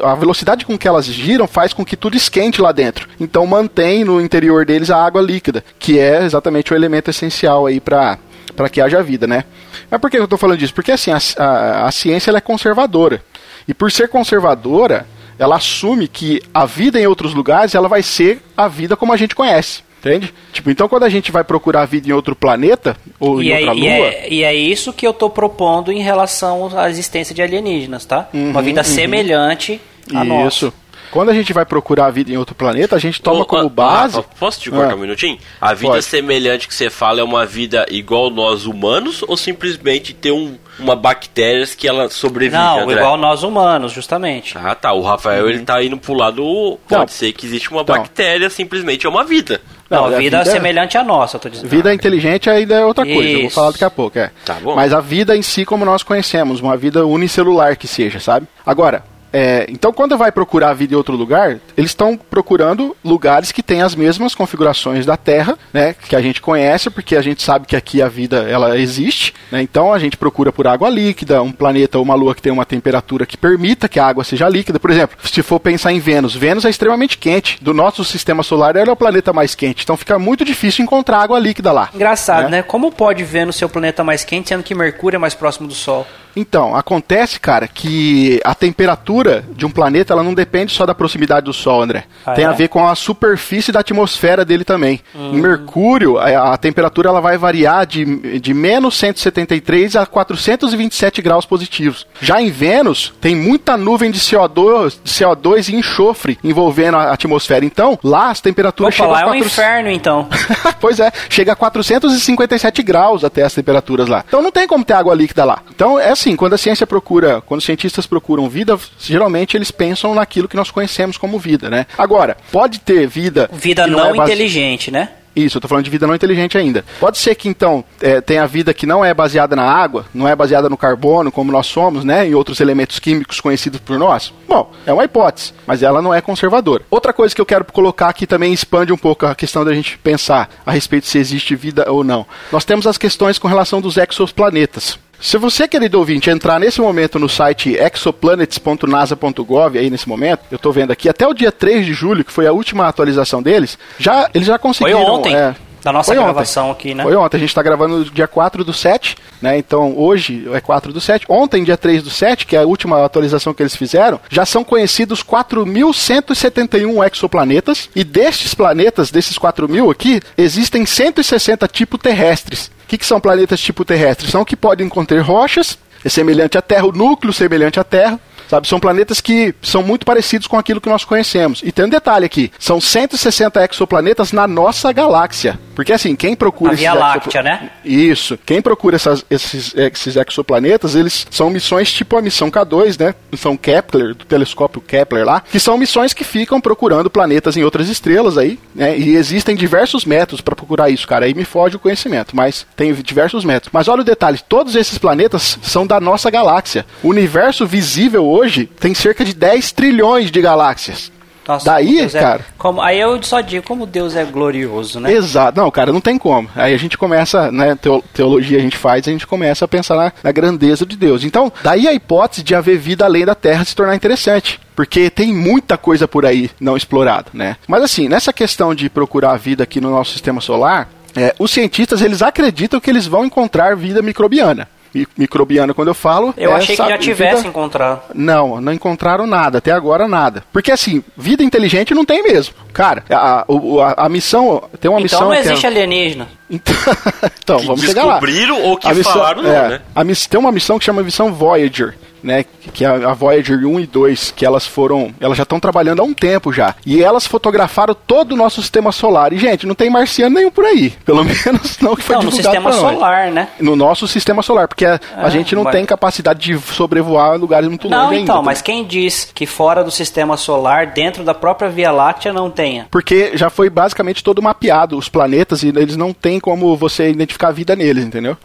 a 0.02 0.14
velocidade 0.14 0.64
com 0.64 0.78
que 0.78 0.86
elas 0.86 1.06
giram 1.06 1.46
faz 1.46 1.72
com 1.72 1.84
que 1.84 1.96
tudo 1.96 2.16
esquente 2.16 2.60
lá 2.60 2.72
dentro. 2.72 3.08
Então 3.18 3.46
mantém 3.46 4.04
no 4.04 4.20
interior 4.20 4.64
deles 4.64 4.90
a 4.90 5.04
água 5.04 5.20
líquida, 5.20 5.64
que 5.78 5.98
é 5.98 6.24
exatamente 6.24 6.72
o 6.72 6.76
elemento 6.76 7.10
essencial 7.10 7.66
aí 7.66 7.80
para 7.80 8.18
para 8.56 8.68
que 8.68 8.80
haja 8.80 9.02
vida, 9.02 9.26
né? 9.26 9.44
Mas 9.90 10.00
por 10.00 10.10
que 10.10 10.18
eu 10.18 10.24
estou 10.24 10.38
falando 10.38 10.58
disso? 10.58 10.74
Porque 10.74 10.92
assim, 10.92 11.12
a, 11.12 11.18
a, 11.38 11.86
a 11.86 11.92
ciência 11.92 12.30
é 12.30 12.40
conservadora. 12.40 13.22
E 13.68 13.74
por 13.74 13.92
ser 13.92 14.08
conservadora, 14.08 15.06
ela 15.38 15.56
assume 15.56 16.08
que 16.08 16.42
a 16.52 16.64
vida 16.64 17.00
em 17.00 17.06
outros 17.06 17.34
lugares 17.34 17.74
ela 17.74 17.88
vai 17.88 18.02
ser 18.02 18.40
a 18.56 18.68
vida 18.68 18.96
como 18.96 19.12
a 19.12 19.16
gente 19.16 19.34
conhece. 19.34 19.84
Entende? 19.98 20.32
Tipo, 20.52 20.70
então 20.70 20.88
quando 20.88 21.02
a 21.02 21.08
gente 21.08 21.32
vai 21.32 21.42
procurar 21.42 21.84
vida 21.84 22.08
em 22.08 22.12
outro 22.12 22.36
planeta 22.36 22.96
ou 23.18 23.42
e 23.42 23.48
em 23.48 23.52
é, 23.52 23.58
outra 23.58 23.74
e 23.74 23.80
lua. 23.80 24.06
É, 24.08 24.28
e 24.32 24.44
é 24.44 24.54
isso 24.54 24.92
que 24.92 25.06
eu 25.06 25.10
estou 25.10 25.28
propondo 25.28 25.90
em 25.90 26.00
relação 26.00 26.70
à 26.78 26.88
existência 26.88 27.34
de 27.34 27.42
alienígenas, 27.42 28.04
tá? 28.04 28.28
Uhum, 28.32 28.50
Uma 28.50 28.62
vida 28.62 28.82
uhum. 28.82 28.84
semelhante 28.84 29.80
à 30.14 30.22
nossa. 30.22 30.48
Isso. 30.48 30.74
Quando 31.10 31.30
a 31.30 31.34
gente 31.34 31.52
vai 31.52 31.64
procurar 31.64 32.10
vida 32.10 32.30
em 32.32 32.36
outro 32.36 32.54
planeta, 32.54 32.96
a 32.96 32.98
gente 32.98 33.20
toma 33.22 33.40
Ô, 33.40 33.44
como 33.44 33.64
ô, 33.64 33.68
base. 33.70 34.16
Rafa, 34.16 34.28
posso 34.38 34.60
te 34.60 34.70
cortar 34.70 34.92
Ah. 34.92 34.96
um 34.96 34.98
minutinho? 34.98 35.38
A 35.60 35.72
vida 35.74 35.92
Pode. 35.92 36.04
semelhante 36.04 36.68
que 36.68 36.74
você 36.74 36.90
fala 36.90 37.20
é 37.20 37.24
uma 37.24 37.44
vida 37.46 37.86
igual 37.90 38.30
nós 38.30 38.66
humanos 38.66 39.22
ou 39.26 39.36
simplesmente 39.36 40.12
ter 40.14 40.32
um, 40.32 40.56
uma 40.78 40.94
bactéria 40.96 41.66
que 41.66 41.88
ela 41.88 42.08
sobrevive? 42.10 42.56
Não, 42.56 42.80
André? 42.80 42.96
igual 43.00 43.16
nós 43.16 43.42
humanos, 43.42 43.92
justamente. 43.92 44.56
Ah, 44.58 44.74
tá. 44.74 44.92
O 44.92 45.02
Rafael 45.02 45.48
ele 45.48 45.60
tá 45.60 45.82
indo 45.82 45.96
pro 45.96 46.14
lado. 46.14 46.78
Pode 46.88 47.00
Não. 47.00 47.08
ser 47.08 47.32
que 47.32 47.46
existe 47.46 47.70
uma 47.70 47.82
Então. 47.82 47.96
bactéria, 47.96 48.50
simplesmente 48.50 49.06
é 49.06 49.08
uma 49.08 49.24
vida. 49.24 49.60
Não, 49.88 49.98
Não, 49.98 50.14
a 50.16 50.18
vida, 50.18 50.38
vida- 50.38 50.50
semelhante 50.50 50.98
à 50.98 51.04
nossa, 51.04 51.36
eu 51.36 51.40
tô 51.40 51.48
dizendo. 51.48 51.68
Vida 51.68 51.94
inteligente 51.94 52.50
ainda 52.50 52.74
é 52.74 52.84
outra 52.84 53.04
coisa, 53.06 53.28
eu 53.30 53.40
vou 53.42 53.50
falar 53.50 53.70
daqui 53.70 53.84
a 53.84 53.90
pouco, 53.90 54.18
é. 54.18 54.32
Tá 54.44 54.54
bom. 54.54 54.74
Mas 54.74 54.92
a 54.92 55.00
vida 55.00 55.36
em 55.36 55.42
si, 55.42 55.64
como 55.64 55.84
nós 55.84 56.02
conhecemos, 56.02 56.60
uma 56.60 56.76
vida 56.76 57.06
unicelular 57.06 57.76
que 57.78 57.86
seja, 57.86 58.18
sabe? 58.18 58.48
Agora, 58.66 59.04
é, 59.38 59.66
então 59.68 59.92
quando 59.92 60.16
vai 60.16 60.32
procurar 60.32 60.72
vida 60.72 60.94
em 60.94 60.96
outro 60.96 61.14
lugar, 61.14 61.60
eles 61.76 61.90
estão 61.90 62.16
procurando 62.16 62.96
lugares 63.04 63.52
que 63.52 63.62
têm 63.62 63.82
as 63.82 63.94
mesmas 63.94 64.34
configurações 64.34 65.04
da 65.04 65.14
Terra, 65.14 65.58
né? 65.74 65.94
Que 66.08 66.16
a 66.16 66.22
gente 66.22 66.40
conhece, 66.40 66.88
porque 66.88 67.14
a 67.14 67.20
gente 67.20 67.42
sabe 67.42 67.66
que 67.66 67.76
aqui 67.76 68.00
a 68.00 68.08
vida 68.08 68.48
ela 68.48 68.78
existe, 68.78 69.34
né? 69.50 69.62
Então 69.62 69.92
a 69.92 69.98
gente 69.98 70.16
procura 70.16 70.52
por 70.52 70.66
água 70.66 70.88
líquida, 70.88 71.42
um 71.42 71.52
planeta 71.52 71.98
ou 71.98 72.04
uma 72.04 72.14
lua 72.14 72.34
que 72.34 72.42
tem 72.42 72.52
uma 72.52 72.64
temperatura 72.64 73.26
que 73.26 73.36
permita 73.36 73.88
que 73.88 74.00
a 74.00 74.06
água 74.06 74.24
seja 74.24 74.48
líquida. 74.48 74.78
Por 74.78 74.90
exemplo, 74.90 75.16
se 75.22 75.42
for 75.42 75.60
pensar 75.60 75.92
em 75.92 75.98
Vênus, 75.98 76.34
Vênus 76.34 76.64
é 76.64 76.70
extremamente 76.70 77.18
quente. 77.18 77.58
Do 77.60 77.72
nosso 77.72 78.04
sistema 78.04 78.42
solar, 78.42 78.76
ela 78.76 78.90
é 78.90 78.92
o 78.92 78.96
planeta 78.96 79.32
mais 79.32 79.54
quente. 79.54 79.82
Então 79.82 79.96
fica 79.96 80.18
muito 80.18 80.44
difícil 80.44 80.82
encontrar 80.82 81.18
água 81.18 81.38
líquida 81.38 81.72
lá. 81.72 81.90
Engraçado, 81.94 82.44
né? 82.44 82.58
né? 82.58 82.62
Como 82.62 82.90
pode 82.92 83.24
ver 83.24 83.46
no 83.46 83.52
seu 83.52 83.68
planeta 83.68 84.02
mais 84.02 84.24
quente, 84.24 84.48
sendo 84.48 84.62
que 84.62 84.74
Mercúrio 84.74 85.16
é 85.16 85.18
mais 85.18 85.34
próximo 85.34 85.68
do 85.68 85.74
Sol? 85.74 86.06
Então, 86.36 86.76
acontece, 86.76 87.40
cara, 87.40 87.66
que 87.66 88.38
a 88.44 88.54
temperatura 88.54 89.42
de 89.52 89.64
um 89.64 89.70
planeta 89.70 90.12
ela 90.12 90.22
não 90.22 90.34
depende 90.34 90.70
só 90.70 90.84
da 90.84 90.94
proximidade 90.94 91.46
do 91.46 91.52
Sol, 91.52 91.80
André. 91.80 92.04
Ah, 92.26 92.34
Tem 92.34 92.44
é? 92.44 92.48
a 92.48 92.52
ver 92.52 92.68
com 92.68 92.86
a 92.86 92.94
superfície 92.94 93.72
da 93.72 93.80
atmosfera 93.80 94.44
dele 94.44 94.62
também. 94.62 95.00
Em 95.14 95.40
Mercúrio, 95.40 96.18
a, 96.18 96.52
a 96.52 96.56
temperatura 96.58 97.08
ela 97.08 97.22
vai 97.22 97.38
variar 97.38 97.86
de, 97.86 98.38
de 98.38 98.52
menos 98.52 98.98
173 99.36 99.96
a 99.96 100.06
427 100.06 101.20
graus 101.20 101.44
positivos. 101.44 102.06
Já 102.20 102.40
em 102.40 102.50
Vênus, 102.50 103.12
tem 103.20 103.34
muita 103.34 103.76
nuvem 103.76 104.10
de 104.10 104.18
CO2, 104.18 104.96
de 105.02 105.10
CO2 105.10 105.72
e 105.72 105.76
enxofre 105.76 106.38
envolvendo 106.42 106.96
a 106.96 107.12
atmosfera. 107.12 107.64
Então, 107.64 107.98
lá 108.02 108.30
as 108.30 108.40
temperaturas 108.40 108.94
Opa, 108.94 109.04
chegam 109.04 109.12
lá 109.12 109.18
a 109.18 109.22
é 109.22 109.24
um 109.24 109.28
400 109.40 109.52
inferno, 109.52 109.90
então. 109.90 110.28
pois 110.80 111.00
é, 111.00 111.12
chega 111.28 111.52
a 111.52 111.56
457 111.56 112.82
graus 112.82 113.24
até 113.24 113.42
as 113.42 113.54
temperaturas 113.54 114.08
lá. 114.08 114.24
Então 114.26 114.42
não 114.42 114.50
tem 114.50 114.66
como 114.66 114.84
ter 114.84 114.94
água 114.94 115.14
líquida 115.14 115.44
lá. 115.44 115.62
Então 115.74 115.98
é 115.98 116.10
assim, 116.10 116.34
quando 116.36 116.54
a 116.54 116.58
ciência 116.58 116.86
procura, 116.86 117.40
quando 117.40 117.58
os 117.60 117.66
cientistas 117.66 118.06
procuram 118.06 118.48
vida, 118.48 118.78
geralmente 118.98 119.56
eles 119.56 119.70
pensam 119.70 120.14
naquilo 120.14 120.48
que 120.48 120.56
nós 120.56 120.70
conhecemos 120.70 121.18
como 121.18 121.38
vida, 121.38 121.68
né? 121.68 121.86
Agora, 121.98 122.36
pode 122.50 122.80
ter 122.80 123.06
vida 123.06 123.48
Vida 123.52 123.84
que 123.84 123.90
não, 123.90 124.00
é 124.00 124.14
base- 124.14 124.32
inteligente, 124.32 124.90
né? 124.90 125.10
Isso, 125.36 125.58
eu 125.58 125.60
tô 125.60 125.68
falando 125.68 125.84
de 125.84 125.90
vida 125.90 126.06
não 126.06 126.14
inteligente 126.14 126.56
ainda. 126.56 126.82
Pode 126.98 127.18
ser 127.18 127.34
que 127.34 127.46
então 127.46 127.84
é, 128.00 128.22
tenha 128.22 128.46
vida 128.46 128.72
que 128.72 128.86
não 128.86 129.04
é 129.04 129.12
baseada 129.12 129.54
na 129.54 129.64
água, 129.64 130.06
não 130.14 130.26
é 130.26 130.34
baseada 130.34 130.70
no 130.70 130.78
carbono, 130.78 131.30
como 131.30 131.52
nós 131.52 131.66
somos, 131.66 132.04
né? 132.04 132.26
Em 132.26 132.34
outros 132.34 132.58
elementos 132.58 132.98
químicos 132.98 133.38
conhecidos 133.38 133.80
por 133.80 133.98
nós. 133.98 134.32
Bom, 134.48 134.72
é 134.86 134.92
uma 134.92 135.04
hipótese, 135.04 135.52
mas 135.66 135.82
ela 135.82 136.00
não 136.00 136.14
é 136.14 136.22
conservadora. 136.22 136.84
Outra 136.90 137.12
coisa 137.12 137.34
que 137.34 137.40
eu 137.40 137.46
quero 137.46 137.64
colocar 137.66 138.08
aqui 138.08 138.26
também 138.26 138.52
expande 138.52 138.92
um 138.92 138.96
pouco 138.96 139.26
a 139.26 139.34
questão 139.34 139.62
da 139.62 139.74
gente 139.74 139.98
pensar 139.98 140.48
a 140.64 140.72
respeito 140.72 141.06
se 141.06 141.18
existe 141.18 141.54
vida 141.54 141.84
ou 141.90 142.02
não. 142.02 142.26
Nós 142.50 142.64
temos 142.64 142.86
as 142.86 142.96
questões 142.96 143.38
com 143.38 143.46
relação 143.46 143.82
dos 143.82 143.98
exoplanetas. 143.98 144.98
Se 145.20 145.38
você, 145.38 145.66
querido 145.66 145.98
ouvinte, 145.98 146.30
entrar 146.30 146.60
nesse 146.60 146.80
momento 146.80 147.18
no 147.18 147.28
site 147.28 147.74
exoplanets.nasa.gov, 147.74 149.78
aí 149.78 149.90
nesse 149.90 150.08
momento, 150.08 150.40
eu 150.50 150.58
tô 150.58 150.70
vendo 150.70 150.90
aqui, 150.90 151.08
até 151.08 151.26
o 151.26 151.32
dia 151.32 151.50
3 151.50 151.86
de 151.86 151.94
julho, 151.94 152.24
que 152.24 152.32
foi 152.32 152.46
a 152.46 152.52
última 152.52 152.86
atualização 152.86 153.42
deles, 153.42 153.78
já, 153.98 154.28
eles 154.34 154.46
já 154.46 154.54
Foi 154.54 154.62
conseguiram... 154.62 155.14
ontem, 155.14 155.34
é, 155.34 155.54
da 155.86 155.92
nossa 155.92 156.12
foi 156.12 156.18
ontem. 156.18 156.32
gravação 156.32 156.70
aqui, 156.72 156.94
né? 156.94 157.04
Foi 157.04 157.14
ontem, 157.14 157.36
a 157.36 157.40
gente 157.40 157.50
está 157.50 157.62
gravando 157.62 158.04
dia 158.06 158.26
4 158.26 158.64
do 158.64 158.72
7, 158.72 159.16
né? 159.40 159.56
Então 159.56 159.96
hoje 159.96 160.48
é 160.52 160.60
4 160.60 160.92
do 160.92 161.00
7. 161.00 161.26
Ontem, 161.28 161.62
dia 161.62 161.76
3 161.76 162.02
do 162.02 162.10
7, 162.10 162.44
que 162.44 162.56
é 162.56 162.60
a 162.60 162.66
última 162.66 163.04
atualização 163.04 163.54
que 163.54 163.62
eles 163.62 163.76
fizeram, 163.76 164.20
já 164.28 164.44
são 164.44 164.64
conhecidos 164.64 165.22
4.171 165.22 167.12
exoplanetas. 167.12 167.88
E 167.94 168.02
destes 168.02 168.52
planetas, 168.52 169.12
desses 169.12 169.38
4.000 169.38 169.90
aqui, 169.90 170.20
existem 170.36 170.84
160 170.84 171.68
tipos 171.68 172.00
terrestres. 172.00 172.66
O 172.84 172.88
que, 172.88 172.98
que 172.98 173.06
são 173.06 173.20
planetas 173.20 173.60
tipo 173.60 173.84
terrestres? 173.84 174.30
São 174.30 174.44
que 174.44 174.56
podem 174.56 174.88
conter 174.88 175.20
rochas, 175.20 175.78
é 176.04 176.08
semelhante 176.08 176.58
à 176.58 176.62
Terra, 176.62 176.86
o 176.86 176.92
núcleo 176.92 177.32
semelhante 177.32 177.78
à 177.78 177.84
Terra. 177.84 178.18
Sabe, 178.48 178.68
são 178.68 178.78
planetas 178.78 179.20
que 179.20 179.54
são 179.60 179.82
muito 179.82 180.06
parecidos 180.06 180.46
com 180.46 180.56
aquilo 180.56 180.80
que 180.80 180.88
nós 180.88 181.04
conhecemos. 181.04 181.62
E 181.64 181.72
tem 181.72 181.84
um 181.84 181.88
detalhe 181.88 182.24
aqui: 182.24 182.52
são 182.58 182.80
160 182.80 183.68
exoplanetas 183.72 184.32
na 184.32 184.46
nossa 184.46 184.92
galáxia. 184.92 185.58
Porque 185.76 185.92
assim, 185.92 186.16
quem 186.16 186.34
procura 186.34 186.72
A 186.72 186.74
Via 186.74 186.94
Láctea, 186.94 187.42
né? 187.42 187.70
Isso. 187.84 188.36
Quem 188.46 188.60
procura 188.62 188.96
essas- 188.96 189.24
esses, 189.30 189.74
esses 189.76 190.16
exoplanetas, 190.16 190.94
eles 190.96 191.26
são 191.30 191.50
missões 191.50 191.92
tipo 191.92 192.16
a 192.16 192.22
missão 192.22 192.50
K2, 192.50 192.98
né? 192.98 193.14
Missão 193.30 193.56
Kepler, 193.58 194.14
do 194.14 194.24
telescópio 194.24 194.80
Kepler 194.80 195.24
lá, 195.26 195.40
que 195.42 195.60
são 195.60 195.76
missões 195.76 196.12
que 196.14 196.24
ficam 196.24 196.60
procurando 196.60 197.10
planetas 197.10 197.56
em 197.58 197.62
outras 197.62 197.88
estrelas 197.90 198.38
aí, 198.38 198.58
né? 198.74 198.98
E 198.98 199.14
existem 199.16 199.54
diversos 199.54 200.04
métodos 200.06 200.40
para 200.40 200.56
procurar 200.56 200.88
isso, 200.88 201.06
cara. 201.06 201.26
Aí 201.26 201.34
me 201.34 201.44
foge 201.44 201.76
o 201.76 201.78
conhecimento, 201.78 202.34
mas 202.34 202.66
tem 202.74 202.92
diversos 202.94 203.44
métodos. 203.44 203.68
Mas 203.70 203.86
olha 203.86 204.00
o 204.00 204.04
detalhe: 204.04 204.40
todos 204.48 204.74
esses 204.74 204.96
planetas 204.96 205.58
são 205.62 205.86
da 205.86 206.00
nossa 206.00 206.30
galáxia. 206.30 206.86
O 207.02 207.08
universo 207.08 207.66
visível 207.66 208.24
hoje 208.26 208.64
tem 208.80 208.94
cerca 208.94 209.24
de 209.26 209.34
10 209.34 209.72
trilhões 209.72 210.30
de 210.30 210.40
galáxias. 210.40 211.12
Nossa, 211.46 211.64
Daí, 211.64 212.00
é- 212.00 212.08
cara. 212.08 212.40
como- 212.58 212.80
aí 212.80 212.98
eu 212.98 213.22
só 213.22 213.40
digo 213.40 213.64
como 213.66 213.86
Deus 213.86 214.16
é 214.16 214.24
glorioso, 214.24 214.98
né? 215.00 215.12
Exato. 215.12 215.58
Não, 215.60 215.70
cara, 215.70 215.92
não 215.92 216.00
tem 216.00 216.18
como. 216.18 216.48
Aí 216.56 216.74
a 216.74 216.78
gente 216.78 216.98
começa, 216.98 217.50
né, 217.52 217.74
teo- 217.76 218.02
teologia 218.12 218.58
a 218.58 218.60
gente 218.60 218.76
faz, 218.76 219.06
a 219.06 219.10
gente 219.10 219.26
começa 219.26 219.64
a 219.64 219.68
pensar 219.68 219.94
na, 219.96 220.12
na 220.22 220.32
grandeza 220.32 220.84
de 220.84 220.96
Deus. 220.96 221.22
Então, 221.24 221.52
daí 221.62 221.86
a 221.86 221.92
hipótese 221.92 222.42
de 222.42 222.54
haver 222.54 222.78
vida 222.78 223.04
além 223.04 223.24
da 223.24 223.34
Terra 223.34 223.64
se 223.64 223.76
tornar 223.76 223.94
interessante. 223.94 224.60
Porque 224.74 225.08
tem 225.08 225.32
muita 225.32 225.78
coisa 225.78 226.06
por 226.06 226.26
aí 226.26 226.50
não 226.60 226.76
explorada, 226.76 227.26
né? 227.32 227.56
Mas 227.66 227.82
assim, 227.82 228.08
nessa 228.08 228.32
questão 228.32 228.74
de 228.74 228.90
procurar 228.90 229.32
a 229.32 229.36
vida 229.36 229.62
aqui 229.62 229.80
no 229.80 229.90
nosso 229.90 230.12
sistema 230.12 230.40
solar, 230.40 230.90
é, 231.16 231.34
os 231.38 231.50
cientistas, 231.50 232.02
eles 232.02 232.20
acreditam 232.20 232.78
que 232.78 232.90
eles 232.90 233.06
vão 233.06 233.24
encontrar 233.24 233.74
vida 233.74 234.02
microbiana. 234.02 234.68
Mi- 234.96 235.08
Microbiana, 235.18 235.74
quando 235.74 235.88
eu 235.88 235.94
falo. 235.94 236.32
Eu 236.36 236.50
é 236.52 236.54
achei 236.54 236.76
que 236.76 236.88
já 236.88 236.98
tivesse 236.98 237.36
vida- 237.36 237.48
encontrado. 237.48 238.02
não, 238.14 238.60
não 238.60 238.72
encontraram 238.72 239.26
nada, 239.26 239.58
até 239.58 239.70
agora 239.72 240.06
nada. 240.08 240.42
Porque 240.52 240.72
assim, 240.72 241.02
vida 241.16 241.42
inteligente 241.42 241.94
não 241.94 242.04
tem 242.04 242.22
mesmo. 242.22 242.54
Cara, 242.72 243.04
a, 243.10 243.40
a, 243.40 244.06
a 244.06 244.08
missão. 244.08 244.62
Tem 244.80 244.90
uma 244.90 245.00
Então 245.00 245.02
missão. 245.02 245.20
não 245.22 245.30
que 245.30 245.36
é- 245.36 245.40
existe 245.40 245.66
alienígena. 245.66 246.28
Então, 246.48 246.74
então, 247.42 247.58
Que 247.58 247.66
vamos 247.66 247.82
chegar 247.82 248.04
lá. 248.04 248.18
descobriram 248.20 248.62
ou 248.62 248.76
que 248.76 248.86
A 248.86 248.94
missão- 248.94 249.12
falaram 249.12 249.42
não, 249.42 249.50
é, 249.50 249.68
né? 249.68 249.80
A 249.94 250.04
miss, 250.04 250.26
tem 250.26 250.38
uma 250.38 250.52
missão 250.52 250.78
que 250.78 250.84
chama 250.84 251.02
missão 251.02 251.32
Voyager, 251.32 251.96
né? 252.26 252.44
Que 252.74 252.84
é 252.84 252.88
a 252.88 253.14
Voyager 253.14 253.64
1 253.66 253.80
e 253.80 253.86
2, 253.86 254.32
que 254.36 254.44
elas 254.44 254.66
foram. 254.66 255.14
Elas 255.20 255.36
já 255.38 255.44
estão 255.44 255.60
trabalhando 255.60 256.00
há 256.00 256.04
um 256.04 256.12
tempo 256.12 256.52
já. 256.52 256.74
E 256.84 257.02
elas 257.02 257.26
fotografaram 257.26 257.94
todo 258.06 258.32
o 258.32 258.36
nosso 258.36 258.60
sistema 258.60 258.90
solar. 258.92 259.32
E, 259.32 259.38
gente, 259.38 259.66
não 259.66 259.74
tem 259.74 259.88
marciano 259.88 260.34
nenhum 260.34 260.50
por 260.50 260.64
aí. 260.64 260.90
Pelo 261.06 261.24
menos 261.24 261.78
não 261.80 261.94
que 261.94 262.02
foi 262.02 262.16
Não, 262.16 262.22
no 262.24 262.30
divulgado 262.30 262.54
sistema 262.56 262.70
pra 262.70 262.80
nós. 262.82 262.94
solar, 262.94 263.30
né? 263.30 263.48
No 263.60 263.76
nosso 263.76 264.08
sistema 264.08 264.42
solar, 264.42 264.66
porque 264.68 264.84
a, 264.84 264.94
a 265.16 265.26
Ah, 265.26 265.30
gente 265.30 265.54
não 265.54 265.62
mas- 265.64 265.72
tem 265.72 265.86
capacidade 265.86 266.40
de 266.40 266.58
sobrevoar 266.74 267.38
lugares 267.38 267.68
muito 267.68 267.88
Não, 267.88 267.96
longe 268.04 268.10
ainda. 268.14 268.22
então, 268.24 268.34
também. 268.36 268.46
mas 268.46 268.60
quem 268.60 268.84
diz 268.84 269.30
que 269.34 269.46
fora 269.46 269.84
do 269.84 269.90
sistema 269.90 270.36
solar, 270.36 270.88
dentro 270.88 271.22
da 271.22 271.32
própria 271.34 271.68
Via 271.70 271.92
Láctea, 271.92 272.32
não 272.32 272.50
tenha? 272.50 272.86
Porque 272.90 273.30
já 273.34 273.48
foi 273.48 273.70
basicamente 273.70 274.24
todo 274.24 274.42
mapeado 274.42 274.98
os 274.98 275.08
planetas 275.08 275.62
e 275.62 275.68
eles 275.68 275.96
não 275.96 276.12
tem 276.12 276.40
como 276.40 276.76
você 276.76 277.10
identificar 277.10 277.48
a 277.48 277.52
vida 277.52 277.76
neles, 277.76 278.04
entendeu? 278.04 278.36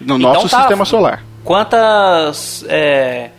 No 0.00 0.16
Então 0.16 0.18
nosso 0.18 0.48
tá. 0.48 0.58
sistema 0.58 0.84
solar. 0.84 1.22
Quantas. 1.46 2.64
é, 2.68 3.30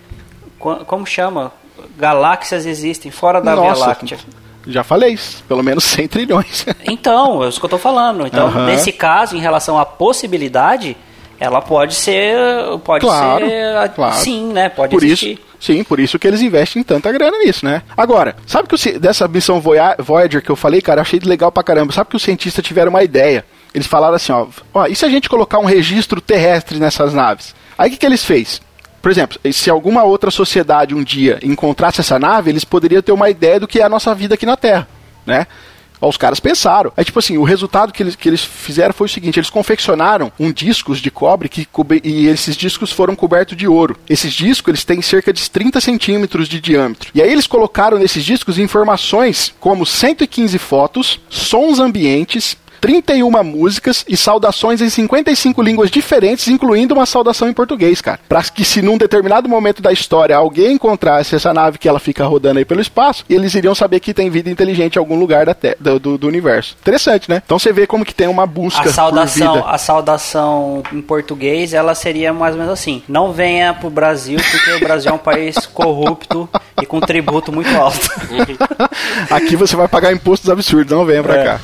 como 0.60 1.06
chama? 1.06 1.52
Galáxias 1.98 2.66
existem 2.66 3.12
fora 3.12 3.40
da 3.42 3.54
Via 3.54 3.64
Nossa, 3.70 3.88
Láctea? 3.88 4.18
Já 4.66 4.84
falei 4.84 5.14
isso, 5.14 5.44
pelo 5.48 5.62
menos 5.64 5.84
100 5.86 6.08
trilhões. 6.08 6.66
Então, 6.86 7.44
é 7.44 7.50
isso 7.50 7.60
que 7.60 7.66
eu 7.66 7.70
tô 7.70 7.78
falando. 7.78 8.26
Então, 8.26 8.48
Aham. 8.48 8.66
nesse 8.66 8.92
caso, 8.92 9.36
em 9.36 9.40
relação 9.40 9.78
à 9.78 9.86
possibilidade, 9.86 10.96
ela 11.40 11.62
pode 11.62 11.94
ser. 11.96 12.36
Pode 12.84 13.06
Claro, 13.06 13.46
ser. 13.48 13.90
claro. 13.94 14.16
Sim, 14.16 14.52
né? 14.54 14.70
Pode 14.70 14.92
por 14.96 15.04
existir. 15.04 15.34
isso, 15.34 15.42
Sim, 15.60 15.84
por 15.84 16.00
isso 16.00 16.18
que 16.20 16.28
eles 16.28 16.42
investem 16.42 16.84
tanta 16.84 17.12
grana 17.12 17.38
nisso, 17.40 17.66
né? 17.66 17.82
Agora, 17.96 18.36
sabe 18.46 18.68
que 18.68 18.76
o, 18.76 19.00
dessa 19.00 19.28
missão 19.28 19.60
Voyager 20.00 20.42
que 20.42 20.50
eu 20.52 20.56
falei, 20.56 20.82
cara, 20.82 21.00
eu 21.00 21.02
achei 21.02 21.20
legal 21.20 21.52
pra 21.52 21.64
caramba. 21.64 21.92
Sabe 21.92 22.10
que 22.12 22.16
os 22.16 22.22
cientistas 22.24 22.64
tiveram 22.64 22.90
uma 22.92 23.04
ideia? 23.04 23.44
Eles 23.74 23.88
falaram 23.88 24.16
assim, 24.16 24.32
ó, 24.32 24.46
ó 24.74 24.86
e 24.86 24.96
se 24.96 25.04
a 25.06 25.10
gente 25.10 25.28
colocar 25.30 25.58
um 25.60 25.66
registro 25.66 26.22
terrestre 26.22 26.80
nessas 26.80 27.14
naves? 27.14 27.56
Aí 27.78 27.90
o 27.90 27.92
que, 27.92 27.98
que 27.98 28.06
eles 28.06 28.24
fez? 28.24 28.62
Por 29.02 29.12
exemplo, 29.12 29.40
se 29.54 29.70
alguma 29.70 30.04
outra 30.04 30.32
sociedade 30.32 30.96
um 30.96 31.04
dia 31.04 31.40
encontrasse 31.44 32.02
essa 32.02 32.18
nave, 32.18 32.50
eles 32.50 32.66
poderiam 32.66 33.02
ter 33.02 33.12
uma 33.12 33.30
ideia 33.30 33.60
do 33.60 33.68
que 33.68 33.80
é 33.80 33.84
a 33.84 33.90
nossa 33.90 34.14
vida 34.14 34.36
aqui 34.36 34.46
na 34.46 34.58
Terra, 34.58 34.88
né? 35.26 35.48
Os 36.00 36.18
caras 36.18 36.40
pensaram. 36.40 36.92
É 36.96 37.04
tipo 37.04 37.18
assim, 37.18 37.38
o 37.38 37.44
resultado 37.44 37.92
que 37.92 38.04
eles, 38.04 38.16
que 38.16 38.30
eles 38.30 38.44
fizeram 38.44 38.94
foi 38.94 39.06
o 39.06 39.10
seguinte: 39.10 39.40
eles 39.40 39.50
confeccionaram 39.50 40.32
um 40.40 40.52
discos 40.52 41.00
de 41.00 41.10
cobre 41.10 41.50
que 41.50 41.68
e 42.04 42.28
esses 42.28 42.56
discos 42.56 42.92
foram 42.92 43.16
cobertos 43.16 43.58
de 43.58 43.68
ouro. 43.68 43.98
Esses 44.08 44.34
discos 44.34 44.70
eles 44.70 44.84
têm 44.84 45.02
cerca 45.02 45.34
de 45.34 45.50
30 45.50 45.82
centímetros 45.82 46.48
de 46.48 46.60
diâmetro. 46.60 47.10
E 47.16 47.22
aí 47.22 47.32
eles 47.32 47.48
colocaram 47.48 47.98
nesses 47.98 48.24
discos 48.24 48.60
informações 48.60 49.54
como 49.60 49.86
115 49.86 50.58
fotos, 50.60 51.20
sons 51.30 51.80
ambientes, 51.80 52.56
31 52.80 53.44
músicas 53.44 54.06
e 54.08 54.16
saudações 54.16 54.82
em 54.82 54.90
55 54.90 55.62
línguas 55.62 55.92
diferentes, 55.92 56.48
incluindo 56.48 56.94
uma 56.94 57.06
saudação 57.06 57.50
em 57.50 57.54
português, 57.54 58.02
cara. 58.02 58.20
Pra 58.28 58.44
que 58.44 58.64
se 58.64 58.82
num 58.82 58.98
determinado 58.98 59.50
momento 59.50 59.82
da 59.82 59.92
história 59.92 60.36
alguém 60.36 60.74
encontrasse 60.74 61.36
essa 61.36 61.54
nave 61.54 61.78
que 61.78 61.88
ela 61.88 62.00
fica 62.00 62.26
rodando 62.26 62.60
aí 62.60 62.66
pelo 62.66 62.82
espaço, 62.82 63.26
eles 63.30 63.54
iriam 63.56 63.76
saber 63.76 64.00
que 64.00 64.14
tem 64.14 64.30
vida 64.30 64.50
inteligente 64.50 64.96
em 64.96 65.00
algum 65.00 65.18
lugar 65.18 65.46
da 65.46 65.56
do, 65.80 66.00
do, 66.00 66.18
do, 66.18 66.28
universo. 66.28 66.76
Interessante, 66.80 67.30
né? 67.30 67.42
Então 67.46 67.60
você 67.60 67.74
vê 67.74 67.86
como 67.86 68.06
que 68.06 68.14
tem 68.14 68.28
uma 68.28 68.46
busca 68.46 68.90
a 68.90 68.94
saudação, 68.94 69.68
A 69.68 69.78
saudação 69.78 70.84
em 70.92 71.02
português, 71.02 71.74
ela 71.74 71.96
seria 71.96 72.34
mais 72.34 72.54
ou 72.54 72.60
menos 72.60 72.74
assim. 72.74 73.04
Não 73.08 73.32
venha 73.32 73.74
pro 73.74 73.90
Brasil, 73.90 74.40
porque 74.40 74.72
o 74.72 74.80
Brasil 74.80 75.12
é 75.12 75.14
um 75.14 75.18
país 75.18 75.56
corrupto 75.74 76.50
e 76.82 76.86
com 76.86 77.00
tributo 77.00 77.52
muito 77.52 77.70
alto. 77.76 78.10
Aqui 79.30 79.56
você 79.56 79.76
vai 79.76 79.88
pagar 79.88 80.14
impostos 80.14 80.50
absurdos, 80.50 80.92
não 80.96 81.06
venha 81.06 81.24
pra 81.24 81.36
é. 81.38 81.44
cá. 81.44 81.60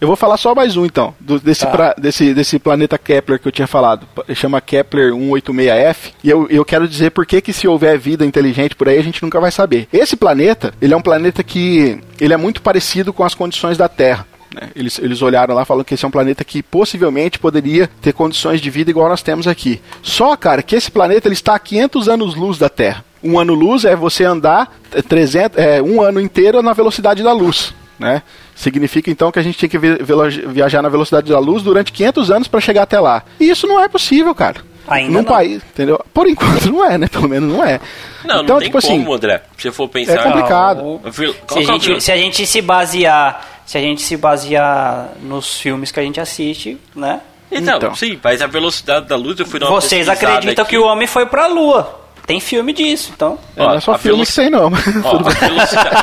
Eu 0.00 0.06
vou 0.06 0.16
falar 0.16 0.36
só 0.36 0.54
mais 0.54 0.76
um 0.76 0.86
então, 0.86 1.12
do, 1.18 1.40
desse, 1.40 1.62
tá. 1.62 1.70
pra, 1.70 1.94
desse, 1.98 2.32
desse 2.32 2.58
planeta 2.60 2.96
Kepler 2.96 3.40
que 3.40 3.48
eu 3.48 3.52
tinha 3.52 3.66
falado. 3.66 4.06
Chama 4.32 4.60
Kepler 4.60 5.12
186f. 5.12 6.12
E 6.22 6.30
eu, 6.30 6.46
eu 6.48 6.64
quero 6.64 6.86
dizer 6.86 7.10
por 7.10 7.26
que, 7.26 7.40
que 7.40 7.52
se 7.52 7.66
houver 7.66 7.98
vida 7.98 8.24
inteligente 8.24 8.76
por 8.76 8.88
aí, 8.88 8.96
a 8.96 9.02
gente 9.02 9.22
nunca 9.22 9.40
vai 9.40 9.50
saber. 9.50 9.88
Esse 9.92 10.16
planeta, 10.16 10.72
ele 10.80 10.94
é 10.94 10.96
um 10.96 11.02
planeta 11.02 11.42
que 11.42 11.98
ele 12.20 12.32
é 12.32 12.36
muito 12.36 12.62
parecido 12.62 13.12
com 13.12 13.24
as 13.24 13.34
condições 13.34 13.76
da 13.76 13.88
Terra. 13.88 14.24
Né? 14.54 14.70
Eles, 14.76 15.00
eles 15.00 15.20
olharam 15.20 15.52
lá 15.52 15.64
falando 15.64 15.84
que 15.84 15.94
esse 15.94 16.04
é 16.04 16.08
um 16.08 16.12
planeta 16.12 16.44
que 16.44 16.62
possivelmente 16.62 17.40
poderia 17.40 17.90
ter 18.00 18.12
condições 18.12 18.60
de 18.60 18.70
vida 18.70 18.90
igual 18.90 19.08
nós 19.08 19.22
temos 19.22 19.48
aqui. 19.48 19.80
Só, 20.00 20.36
cara, 20.36 20.62
que 20.62 20.76
esse 20.76 20.92
planeta 20.92 21.26
ele 21.26 21.34
está 21.34 21.56
a 21.56 21.58
500 21.58 22.08
anos-luz 22.08 22.56
da 22.56 22.68
Terra. 22.68 23.04
Um 23.20 23.36
ano-luz 23.36 23.84
é 23.84 23.96
você 23.96 24.24
andar 24.24 24.72
300, 25.08 25.58
é, 25.58 25.82
um 25.82 26.00
ano 26.00 26.20
inteiro 26.20 26.62
na 26.62 26.72
velocidade 26.72 27.20
da 27.20 27.32
luz. 27.32 27.74
Né? 27.98 28.22
Significa 28.54 29.10
então 29.10 29.32
que 29.32 29.38
a 29.38 29.42
gente 29.42 29.58
tinha 29.58 29.68
que 29.68 29.78
viajar 29.78 30.82
na 30.82 30.88
velocidade 30.88 31.30
da 31.30 31.38
luz 31.38 31.62
durante 31.62 31.92
500 31.92 32.30
anos 32.30 32.48
para 32.48 32.60
chegar 32.60 32.82
até 32.82 33.00
lá. 33.00 33.24
E 33.40 33.50
isso 33.50 33.66
não 33.66 33.80
é 33.80 33.88
possível, 33.88 34.34
cara. 34.34 34.60
Ainda 34.86 35.12
Num 35.12 35.18
não. 35.18 35.24
país, 35.24 35.62
entendeu? 35.62 36.02
Por 36.14 36.26
enquanto 36.28 36.66
não 36.72 36.84
é, 36.84 36.96
né? 36.96 37.08
Pelo 37.08 37.28
menos 37.28 37.52
não 37.52 37.64
é. 37.64 37.80
Não, 38.24 38.42
então, 38.42 38.54
não 38.54 38.58
tem 38.58 38.66
tipo 38.68 38.78
assim, 38.78 38.88
como, 39.00 39.14
assim, 39.14 39.14
André. 39.14 39.42
Se 39.58 39.70
for 39.70 39.88
pensar... 39.88 40.14
É 40.14 40.22
complicado. 40.22 41.00
Se 41.12 41.58
a, 41.58 41.62
gente, 41.62 42.00
se 42.00 42.12
a 42.12 42.16
gente 42.16 42.46
se 42.46 42.62
basear... 42.62 43.46
Se 43.66 43.76
a 43.76 43.80
gente 43.82 44.00
se 44.00 44.16
basear 44.16 45.10
nos 45.22 45.60
filmes 45.60 45.92
que 45.92 46.00
a 46.00 46.02
gente 46.02 46.18
assiste, 46.18 46.78
né? 46.96 47.20
Então, 47.50 47.76
então. 47.76 47.94
sim, 47.94 48.18
mas 48.22 48.40
a 48.40 48.46
velocidade 48.46 49.06
da 49.06 49.16
luz 49.16 49.38
eu 49.38 49.46
fui 49.46 49.60
dar 49.60 49.66
uma 49.66 49.80
Vocês 49.80 50.08
acreditam 50.08 50.62
aqui. 50.62 50.70
que 50.70 50.78
o 50.78 50.84
homem 50.84 51.06
foi 51.06 51.26
pra 51.26 51.46
lua. 51.46 51.98
Tem 52.28 52.40
filme 52.40 52.74
disso, 52.74 53.10
então. 53.14 53.38
É, 53.56 53.64
não 53.64 53.74
é 53.74 53.80
só 53.80 53.96
filme 53.96 54.26
que 54.26 54.34
tem, 54.34 54.50
não. 54.50 54.70
Ó, 55.02 55.16
a, 55.24 55.30
velocidade... 55.30 55.96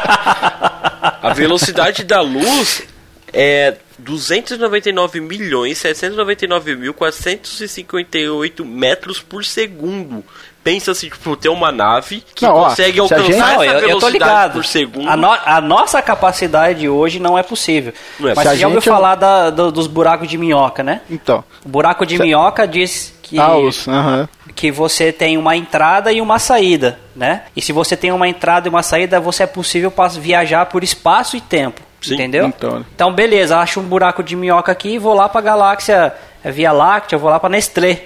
a 1.21 1.33
velocidade 1.35 2.03
da 2.03 2.19
luz 2.19 2.81
é 3.31 3.75
299 3.99 5.21
milhões 5.21 5.77
799 5.77 6.75
mil 6.77 6.95
458 6.95 8.65
metros 8.65 9.19
por 9.19 9.45
segundo. 9.45 10.23
Pensa 10.63 10.93
assim, 10.93 11.09
tipo, 11.09 11.35
ter 11.35 11.49
uma 11.49 11.71
nave 11.71 12.23
que 12.33 12.43
não, 12.43 12.53
consegue 12.53 12.99
ó, 12.99 13.03
alcançar 13.03 13.23
gente... 13.23 13.37
não, 13.37 13.63
essa 13.63 13.75
eu, 13.75 13.87
velocidade 13.99 14.53
por 14.53 14.65
segundo. 14.65 15.07
A, 15.07 15.15
no, 15.15 15.31
a, 15.31 15.61
nossa 15.61 16.01
capacidade 16.01 16.89
hoje 16.89 17.19
não 17.19 17.37
é 17.37 17.43
possível. 17.43 17.93
Não 18.19 18.29
é 18.29 18.33
Mas 18.33 18.49
você 18.49 18.57
já 18.57 18.65
ouviu 18.65 18.81
falar 18.81 19.13
da, 19.13 19.51
do, 19.51 19.71
dos 19.71 19.85
buracos 19.85 20.27
de 20.27 20.39
minhoca, 20.39 20.81
né? 20.81 21.01
Então. 21.07 21.43
O 21.63 21.69
buraco 21.69 22.03
de 22.03 22.17
se... 22.17 22.23
minhoca 22.23 22.67
diz 22.67 23.13
que, 23.21 23.37
ah, 23.37 23.55
os, 23.55 23.85
uh 23.85 23.91
-huh. 23.91 24.29
Que 24.55 24.71
você 24.71 25.11
tem 25.11 25.37
uma 25.37 25.55
entrada 25.55 26.11
e 26.11 26.21
uma 26.21 26.39
saída, 26.39 26.97
né? 27.15 27.43
E 27.55 27.61
se 27.61 27.73
você 27.73 27.97
tem 27.97 28.11
uma 28.11 28.27
entrada 28.27 28.67
e 28.67 28.69
uma 28.69 28.81
saída, 28.81 29.19
você 29.19 29.43
é 29.43 29.47
possível 29.47 29.93
viajar 30.19 30.65
por 30.67 30.83
espaço 30.83 31.35
e 31.35 31.41
tempo. 31.41 31.81
Sim, 32.01 32.13
entendeu? 32.13 32.47
Então. 32.47 32.85
então, 32.93 33.13
beleza, 33.13 33.57
acho 33.57 33.79
um 33.79 33.83
buraco 33.83 34.23
de 34.23 34.35
minhoca 34.35 34.71
aqui 34.71 34.93
e 34.93 34.99
vou 34.99 35.13
lá 35.13 35.27
pra 35.27 35.41
galáxia 35.41 36.13
é 36.43 36.51
Via 36.51 36.71
Láctea, 36.71 37.17
vou 37.17 37.29
lá 37.29 37.39
pra 37.39 37.49
Nestlé. 37.49 38.03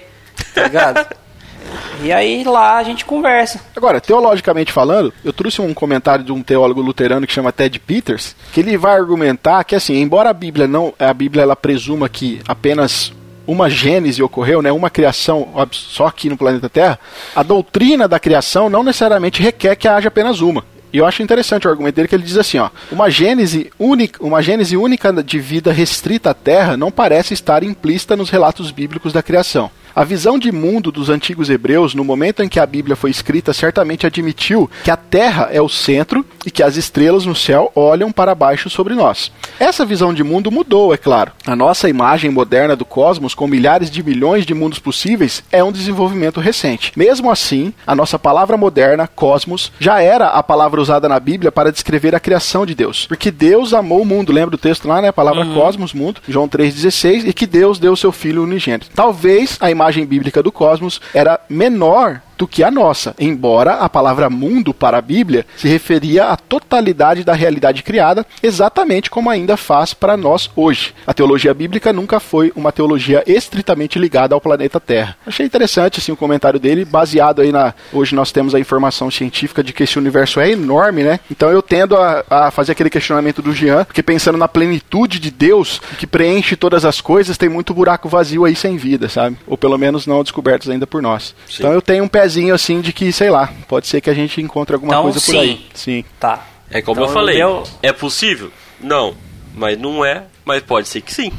Tá 0.54 0.62
ligado? 0.64 1.06
E 2.02 2.10
aí 2.10 2.42
lá 2.44 2.78
a 2.78 2.82
gente 2.82 3.04
conversa. 3.04 3.60
Agora, 3.76 4.00
teologicamente 4.00 4.72
falando, 4.72 5.12
eu 5.22 5.32
trouxe 5.32 5.60
um 5.60 5.74
comentário 5.74 6.24
de 6.24 6.32
um 6.32 6.42
teólogo 6.42 6.80
luterano 6.80 7.26
que 7.26 7.32
chama 7.32 7.52
Ted 7.52 7.78
Peters, 7.78 8.34
que 8.52 8.60
ele 8.60 8.76
vai 8.76 8.96
argumentar 8.96 9.62
que 9.64 9.74
assim, 9.74 10.00
embora 10.00 10.30
a 10.30 10.32
Bíblia 10.32 10.66
não, 10.66 10.94
a 10.98 11.12
Bíblia 11.12 11.42
ela 11.42 11.54
presuma 11.54 12.08
que 12.08 12.40
apenas 12.48 13.12
uma 13.50 13.68
gênese 13.68 14.22
ocorreu, 14.22 14.62
né, 14.62 14.70
uma 14.70 14.88
criação 14.88 15.48
só 15.72 16.06
aqui 16.06 16.28
no 16.28 16.36
planeta 16.36 16.68
Terra, 16.68 17.00
a 17.34 17.42
doutrina 17.42 18.06
da 18.06 18.20
criação 18.20 18.70
não 18.70 18.84
necessariamente 18.84 19.42
requer 19.42 19.74
que 19.74 19.88
haja 19.88 20.06
apenas 20.06 20.40
uma. 20.40 20.64
E 20.92 20.98
eu 20.98 21.06
acho 21.06 21.22
interessante 21.22 21.66
o 21.66 21.70
argumento 21.70 21.96
dele 21.96 22.06
que 22.06 22.14
ele 22.14 22.22
diz 22.22 22.36
assim, 22.36 22.58
ó, 22.58 22.70
uma 22.90 23.10
gênese 23.10 23.72
única, 23.78 24.24
uma 24.24 24.40
gênese 24.40 24.76
única 24.76 25.12
de 25.22 25.38
vida 25.40 25.72
restrita 25.72 26.30
à 26.30 26.34
Terra 26.34 26.76
não 26.76 26.92
parece 26.92 27.34
estar 27.34 27.64
implícita 27.64 28.16
nos 28.16 28.30
relatos 28.30 28.70
bíblicos 28.70 29.12
da 29.12 29.22
criação. 29.22 29.70
A 29.94 30.04
visão 30.04 30.38
de 30.38 30.52
mundo 30.52 30.92
dos 30.92 31.08
antigos 31.08 31.50
hebreus, 31.50 31.94
no 31.94 32.04
momento 32.04 32.42
em 32.42 32.48
que 32.48 32.60
a 32.60 32.66
Bíblia 32.66 32.96
foi 32.96 33.10
escrita, 33.10 33.52
certamente 33.52 34.06
admitiu 34.06 34.70
que 34.84 34.90
a 34.90 34.96
Terra 34.96 35.48
é 35.52 35.60
o 35.60 35.68
centro 35.68 36.24
e 36.46 36.50
que 36.50 36.62
as 36.62 36.76
estrelas 36.76 37.26
no 37.26 37.34
céu 37.34 37.70
olham 37.74 38.12
para 38.12 38.34
baixo 38.34 38.70
sobre 38.70 38.94
nós. 38.94 39.30
Essa 39.58 39.84
visão 39.84 40.14
de 40.14 40.22
mundo 40.22 40.50
mudou, 40.50 40.94
é 40.94 40.96
claro. 40.96 41.32
A 41.46 41.56
nossa 41.56 41.88
imagem 41.88 42.30
moderna 42.30 42.76
do 42.76 42.84
cosmos, 42.84 43.34
com 43.34 43.46
milhares 43.46 43.90
de 43.90 44.02
milhões 44.02 44.46
de 44.46 44.54
mundos 44.54 44.78
possíveis, 44.78 45.42
é 45.50 45.62
um 45.62 45.72
desenvolvimento 45.72 46.40
recente. 46.40 46.92
Mesmo 46.96 47.30
assim, 47.30 47.72
a 47.86 47.94
nossa 47.94 48.18
palavra 48.18 48.56
moderna, 48.56 49.06
cosmos, 49.06 49.72
já 49.78 50.00
era 50.00 50.28
a 50.28 50.42
palavra 50.42 50.80
usada 50.80 51.08
na 51.08 51.18
Bíblia 51.18 51.52
para 51.52 51.72
descrever 51.72 52.14
a 52.14 52.20
criação 52.20 52.64
de 52.64 52.74
Deus. 52.74 53.06
Porque 53.06 53.30
Deus 53.30 53.74
amou 53.74 54.02
o 54.02 54.06
mundo, 54.06 54.32
lembra 54.32 54.50
do 54.50 54.58
texto 54.58 54.88
lá, 54.88 55.02
né? 55.02 55.08
A 55.08 55.12
palavra 55.12 55.44
uhum. 55.44 55.54
cosmos, 55.54 55.92
mundo, 55.92 56.20
João 56.28 56.48
3,16, 56.48 57.26
e 57.26 57.32
que 57.32 57.46
Deus 57.46 57.78
deu 57.78 57.96
seu 57.96 58.12
Filho 58.12 58.42
unigênito. 58.42 58.90
Talvez 58.94 59.56
a 59.60 59.70
imagem 59.70 59.79
bíblica 60.06 60.42
do 60.42 60.52
cosmos 60.52 61.00
era 61.14 61.40
menor 61.48 62.20
do 62.40 62.48
que 62.48 62.64
a 62.64 62.70
nossa, 62.70 63.14
embora 63.18 63.74
a 63.74 63.88
palavra 63.88 64.30
mundo 64.30 64.72
para 64.72 64.96
a 64.96 65.02
Bíblia 65.02 65.44
se 65.58 65.68
referia 65.68 66.24
à 66.24 66.36
totalidade 66.38 67.22
da 67.22 67.34
realidade 67.34 67.82
criada, 67.82 68.24
exatamente 68.42 69.10
como 69.10 69.28
ainda 69.28 69.58
faz 69.58 69.92
para 69.92 70.16
nós 70.16 70.50
hoje. 70.56 70.94
A 71.06 71.12
teologia 71.12 71.52
bíblica 71.52 71.92
nunca 71.92 72.18
foi 72.18 72.50
uma 72.56 72.72
teologia 72.72 73.22
estritamente 73.26 73.98
ligada 73.98 74.34
ao 74.34 74.40
planeta 74.40 74.80
Terra. 74.80 75.18
Achei 75.26 75.44
interessante 75.44 75.98
assim 76.00 76.12
o 76.12 76.16
comentário 76.16 76.58
dele, 76.58 76.86
baseado 76.86 77.42
aí 77.42 77.52
na 77.52 77.74
hoje 77.92 78.14
nós 78.14 78.32
temos 78.32 78.54
a 78.54 78.58
informação 78.58 79.10
científica 79.10 79.62
de 79.62 79.74
que 79.74 79.82
esse 79.82 79.98
universo 79.98 80.40
é 80.40 80.50
enorme, 80.50 81.02
né? 81.02 81.20
Então 81.30 81.50
eu 81.50 81.60
tendo 81.60 81.94
a, 81.94 82.24
a 82.30 82.50
fazer 82.50 82.72
aquele 82.72 82.88
questionamento 82.88 83.42
do 83.42 83.52
Jean, 83.52 83.84
porque 83.84 84.02
pensando 84.02 84.38
na 84.38 84.48
plenitude 84.48 85.18
de 85.18 85.30
Deus 85.30 85.78
que 85.98 86.06
preenche 86.06 86.56
todas 86.56 86.86
as 86.86 87.02
coisas, 87.02 87.36
tem 87.36 87.50
muito 87.50 87.74
buraco 87.74 88.08
vazio 88.08 88.46
aí 88.46 88.56
sem 88.56 88.78
vida, 88.78 89.10
sabe? 89.10 89.36
Ou 89.46 89.58
pelo 89.58 89.76
menos 89.76 90.06
não 90.06 90.22
descobertos 90.22 90.70
ainda 90.70 90.86
por 90.86 91.02
nós. 91.02 91.34
Sim. 91.46 91.56
Então 91.58 91.72
eu 91.74 91.82
tenho 91.82 92.04
um 92.04 92.08
pé 92.08 92.29
pezinho 92.30 92.54
assim 92.54 92.80
de 92.80 92.92
que, 92.92 93.12
sei 93.12 93.28
lá, 93.28 93.52
pode 93.66 93.88
ser 93.88 94.00
que 94.00 94.08
a 94.08 94.14
gente 94.14 94.40
encontre 94.40 94.74
alguma 94.74 94.92
então, 94.92 95.02
coisa 95.02 95.20
por 95.20 95.32
sim. 95.32 95.38
aí. 95.38 95.66
Sim. 95.74 96.04
Tá. 96.18 96.46
É 96.70 96.80
como 96.80 97.00
então, 97.00 97.08
eu 97.08 97.12
falei. 97.12 97.42
Eu... 97.42 97.64
É 97.82 97.92
possível? 97.92 98.52
Não. 98.80 99.14
Mas 99.54 99.76
não 99.76 100.04
é, 100.04 100.24
mas 100.44 100.62
pode 100.62 100.86
ser 100.86 101.00
que 101.00 101.12
sim. 101.12 101.32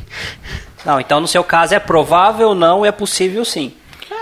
Não, 0.85 0.99
então 0.99 1.21
no 1.21 1.27
seu 1.27 1.43
caso 1.43 1.73
é 1.73 1.79
provável 1.79 2.53
não, 2.53 2.85
é 2.85 2.91
possível 2.91 3.45
sim. 3.45 3.71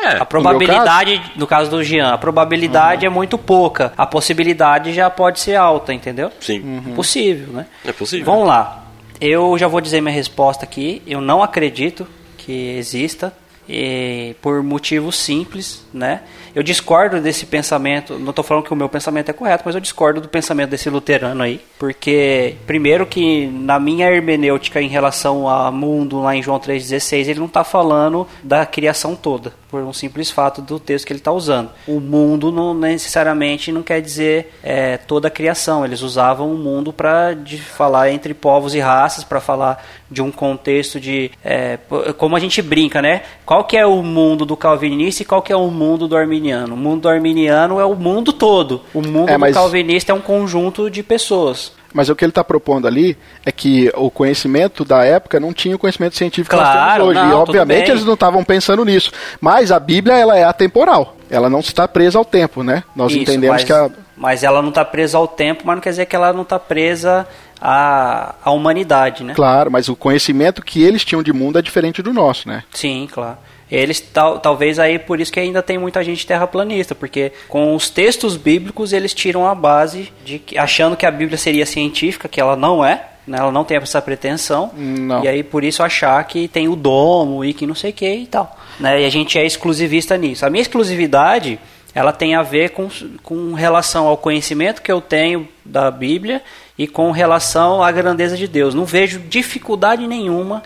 É, 0.04 0.18
a 0.18 0.26
probabilidade, 0.26 1.16
no 1.16 1.20
caso? 1.20 1.40
no 1.40 1.48
caso, 1.48 1.72
do 1.72 1.84
Jean, 1.84 2.14
a 2.14 2.18
probabilidade 2.18 3.06
uhum. 3.06 3.12
é 3.12 3.16
muito 3.16 3.38
pouca. 3.38 3.92
A 3.98 4.06
possibilidade 4.06 4.94
já 4.94 5.10
pode 5.10 5.40
ser 5.40 5.56
alta, 5.56 5.94
entendeu? 5.94 6.32
Sim. 6.40 6.60
Uhum. 6.60 6.96
Possível, 6.96 7.52
né? 7.52 7.66
É 7.84 7.92
possível. 7.92 8.26
Vamos 8.26 8.48
lá. 8.48 8.86
Eu 9.20 9.58
já 9.58 9.68
vou 9.68 9.82
dizer 9.82 10.00
minha 10.00 10.14
resposta 10.14 10.64
aqui. 10.64 11.02
Eu 11.08 11.20
não 11.20 11.42
acredito 11.42 12.08
que 12.38 12.78
exista 12.78 13.34
e, 13.70 14.36
por 14.42 14.64
motivos 14.64 15.16
simples, 15.16 15.86
né? 15.94 16.22
Eu 16.56 16.64
discordo 16.64 17.20
desse 17.20 17.46
pensamento, 17.46 18.18
não 18.18 18.32
estou 18.32 18.44
falando 18.44 18.64
que 18.64 18.74
o 18.74 18.76
meu 18.76 18.90
pensamento 18.90 19.30
é 19.30 19.34
correto, 19.34 19.64
mas 19.66 19.76
eu 19.76 19.82
discordo 19.82 20.22
do 20.22 20.28
pensamento 20.28 20.70
desse 20.70 20.90
luterano 20.90 21.44
aí, 21.44 21.62
porque 21.78 22.56
primeiro 22.66 23.06
que 23.06 23.48
na 23.48 23.80
minha 23.80 24.10
hermenêutica 24.10 24.82
em 24.82 24.88
relação 24.88 25.48
ao 25.48 25.72
mundo 25.72 26.22
lá 26.22 26.36
em 26.36 26.42
João 26.42 26.60
3:16, 26.60 27.28
ele 27.28 27.40
não 27.40 27.48
está 27.48 27.64
falando 27.64 28.28
da 28.44 28.66
criação 28.66 29.16
toda, 29.16 29.54
por 29.70 29.82
um 29.82 29.94
simples 29.94 30.32
fato 30.32 30.62
do 30.62 30.80
texto 30.80 31.06
que 31.06 31.14
ele 31.14 31.20
está 31.20 31.32
usando. 31.32 31.70
O 31.88 32.00
mundo 32.00 32.52
não 32.52 32.74
necessariamente 32.74 33.72
não 33.72 33.84
quer 33.84 34.02
dizer 34.02 34.54
é, 34.64 34.98
toda 34.98 35.28
a 35.28 35.32
criação. 35.32 35.86
Eles 35.86 36.02
usavam 36.02 36.52
o 36.52 36.58
mundo 36.58 36.92
para 36.92 37.38
falar 37.76 38.12
entre 38.12 38.34
povos 38.34 38.74
e 38.74 38.80
raças, 38.80 39.24
para 39.24 39.40
falar 39.40 39.84
de 40.10 40.22
um 40.22 40.32
contexto 40.32 41.00
de 41.00 41.32
é, 41.44 41.78
como 42.18 42.36
a 42.36 42.40
gente 42.40 42.62
brinca, 42.62 43.02
né? 43.02 43.22
Qual 43.46 43.64
que 43.64 43.78
é 43.78 43.86
o 43.86 44.02
mundo 44.02 44.46
do 44.46 44.58
calvinista 44.58 45.22
e 45.22 45.26
qual 45.26 45.42
que 45.42 45.54
é 45.54 45.56
o 45.56 45.70
mundo 45.70 46.08
do 46.08 46.18
arminiano? 46.18 46.39
O 46.74 46.78
mundo 46.78 47.02
do 47.02 47.10
arminiano 47.10 47.80
é 47.80 47.86
o 47.86 47.96
mundo 47.96 48.32
todo. 48.34 48.82
O 48.94 49.02
mundo 49.02 49.30
É, 49.30 49.38
mas- 49.38 49.54
do 49.56 49.60
calvinista 49.60 50.12
é 50.12 50.16
um 50.16 50.22
conjunto 50.22 50.90
de 50.90 51.04
pessoas. 51.04 51.72
Mas 51.94 52.08
o 52.08 52.16
que 52.16 52.24
ele 52.24 52.30
está 52.30 52.44
propondo 52.44 52.88
ali 52.88 53.18
é 53.44 53.52
que 53.52 53.92
o 53.96 54.12
conhecimento 54.12 54.86
da 54.86 55.04
época 55.04 55.40
não 55.40 55.52
tinha 55.52 55.76
o 55.76 55.80
conhecimento 55.80 56.16
científico 56.16 56.56
que 56.56 56.62
nós 56.62 56.72
Claro, 56.72 56.92
temos 57.04 57.08
hoje. 57.08 57.20
não, 57.20 57.30
e 57.32 57.34
obviamente 57.34 57.90
eles 57.90 58.06
não 58.06 58.14
estavam 58.14 58.44
pensando 58.44 58.86
nisso. 58.86 59.12
Mas 59.42 59.72
a 59.72 59.80
Bíblia 59.80 60.16
ela 60.16 60.38
é 60.38 60.44
atemporal. 60.44 61.16
Ela 61.32 61.50
não 61.50 61.60
está 61.62 61.88
presa 61.88 62.18
ao 62.20 62.26
tempo, 62.26 62.62
né? 62.64 62.84
Nós 62.96 63.12
Isso, 63.12 63.22
entendemos 63.22 63.56
mas, 63.58 63.64
que 63.64 63.74
a. 63.74 63.90
mas 64.16 64.44
ela 64.44 64.62
não 64.62 64.70
está 64.70 64.86
presa 64.86 65.18
ao 65.18 65.28
tempo, 65.28 65.64
mas 65.66 65.76
não 65.78 65.82
quer 65.82 65.90
dizer 65.90 66.06
que 66.06 66.16
ela 66.16 66.32
não 66.32 66.44
está 66.44 66.60
presa 66.60 67.28
à, 67.60 68.36
à 68.44 68.52
humanidade, 68.52 69.24
né? 69.24 69.34
Claro, 69.34 69.72
mas 69.72 69.90
o 69.90 69.96
conhecimento 69.96 70.62
que 70.64 70.84
eles 70.84 71.04
tinham 71.04 71.24
de 71.24 71.34
mundo 71.34 71.58
é 71.58 71.62
diferente 71.62 72.02
do 72.02 72.14
nosso, 72.14 72.48
né? 72.48 72.64
Sim, 72.72 73.08
claro. 73.12 73.38
Eles 73.72 74.00
tal, 74.00 74.40
talvez 74.40 74.80
aí 74.80 74.98
por 74.98 75.20
isso 75.20 75.32
que 75.32 75.40
ainda 75.40 75.62
tem 75.62 75.78
muita 75.78 76.04
gente 76.04 76.26
terraplanista, 76.26 76.96
porque 76.96 77.32
com 77.48 77.76
os 77.76 77.90
textos 77.90 78.36
bíblicos 78.36 78.94
eles 78.94 79.14
tiram 79.14 79.46
a 79.46 79.54
base 79.54 80.12
de 80.26 80.40
que, 80.40 80.58
achando 80.58 80.98
que 80.98 81.06
a 81.06 81.12
Bíblia 81.12 81.38
seria 81.38 81.66
científica, 81.66 82.28
que 82.28 82.42
ela 82.42 82.56
não 82.56 82.84
é, 82.84 83.06
né? 83.28 83.38
ela 83.38 83.52
não 83.52 83.64
tem 83.64 83.78
essa 83.78 84.02
pretensão. 84.02 84.72
Não. 84.76 85.24
E 85.24 85.28
aí 85.28 85.44
por 85.44 85.64
isso 85.64 85.84
achar 85.84 86.24
que 86.24 86.48
tem 86.48 86.68
o 86.68 86.76
domo 86.76 87.46
e 87.46 87.54
que 87.54 87.68
não 87.68 87.76
sei 87.76 87.92
o 87.92 87.94
que 87.94 88.12
e 88.12 88.28
tal. 88.28 88.58
Né? 88.80 89.02
E 89.02 89.06
a 89.06 89.10
gente 89.10 89.38
é 89.38 89.46
exclusivista 89.46 90.18
nisso. 90.18 90.46
A 90.46 90.50
minha 90.50 90.62
exclusividade 90.62 91.60
ela 91.94 92.12
tem 92.12 92.36
a 92.36 92.42
ver 92.42 92.70
com, 92.70 92.88
com 93.24 93.54
relação 93.54 94.08
ao 94.08 94.18
conhecimento 94.18 94.82
que 94.82 94.92
eu 94.92 95.02
tenho 95.02 95.48
da 95.66 95.90
Bíblia 95.92 96.42
e 96.78 96.88
com 96.88 97.12
relação 97.12 97.84
à 97.84 97.92
grandeza 97.92 98.38
de 98.38 98.48
Deus. 98.48 98.74
Não 98.74 98.86
vejo 98.86 99.20
dificuldade 99.20 100.08
nenhuma 100.08 100.64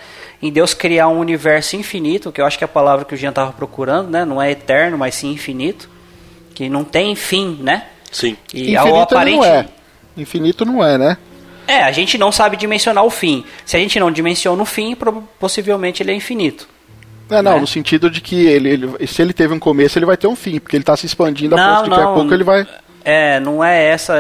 em 0.48 0.52
Deus 0.52 0.74
criar 0.74 1.08
um 1.08 1.20
universo 1.20 1.76
infinito, 1.76 2.32
que 2.32 2.42
eu 2.42 2.46
acho 2.46 2.58
que 2.58 2.64
é 2.64 2.66
a 2.66 2.68
palavra 2.68 3.06
que 3.06 3.14
o 3.14 3.18
Jean 3.18 3.30
estava 3.30 3.52
procurando, 3.52 4.10
né? 4.10 4.26
não 4.26 4.42
é 4.42 4.52
eterno, 4.52 4.98
mas 4.98 5.16
sim 5.16 5.32
infinito, 5.32 5.90
que 6.54 6.68
não 6.70 6.84
tem 6.84 7.16
fim, 7.16 7.58
né? 7.62 7.86
Sim. 8.12 8.38
E 8.54 8.76
Infinito 8.76 8.98
aparente. 9.14 9.38
não 9.38 9.46
é. 9.46 9.66
Infinito 10.16 10.66
não 10.66 10.84
é, 10.86 10.98
né? 10.98 11.18
É, 11.68 11.82
a 11.84 11.92
gente 11.92 12.18
não 12.18 12.32
sabe 12.32 12.58
dimensionar 12.58 13.04
o 13.04 13.10
fim. 13.10 13.44
Se 13.66 13.76
a 13.78 13.80
gente 13.80 14.00
não 14.00 14.12
dimensiona 14.12 14.62
o 14.62 14.66
fim, 14.66 14.96
possivelmente 15.40 16.04
ele 16.04 16.12
é 16.12 16.16
infinito. 16.16 16.68
É, 17.30 17.42
não, 17.42 17.54
Né? 17.56 17.62
no 17.62 17.68
sentido 17.68 18.10
de 18.12 18.20
que 18.22 18.46
ele, 18.46 18.70
ele- 18.70 19.08
se 19.08 19.22
ele 19.22 19.34
teve 19.34 19.54
um 19.54 19.60
começo, 19.60 19.98
ele 19.98 20.06
vai 20.06 20.18
ter 20.18 20.28
um 20.28 20.36
fim, 20.36 20.60
porque 20.60 20.76
ele 20.76 20.84
está 20.84 20.96
se 20.98 21.06
expandindo 21.06 21.56
a 21.56 21.58
Não, 21.58 21.76
ponto 21.76 21.84
de 21.86 21.90
daqui 21.90 22.02
a 22.02 22.06
não. 22.06 22.14
pouco 22.16 22.34
ele 22.34 22.44
vai. 22.44 22.68
É, 23.06 23.40
não 23.40 23.64
é 23.64 23.84
essa 23.86 24.14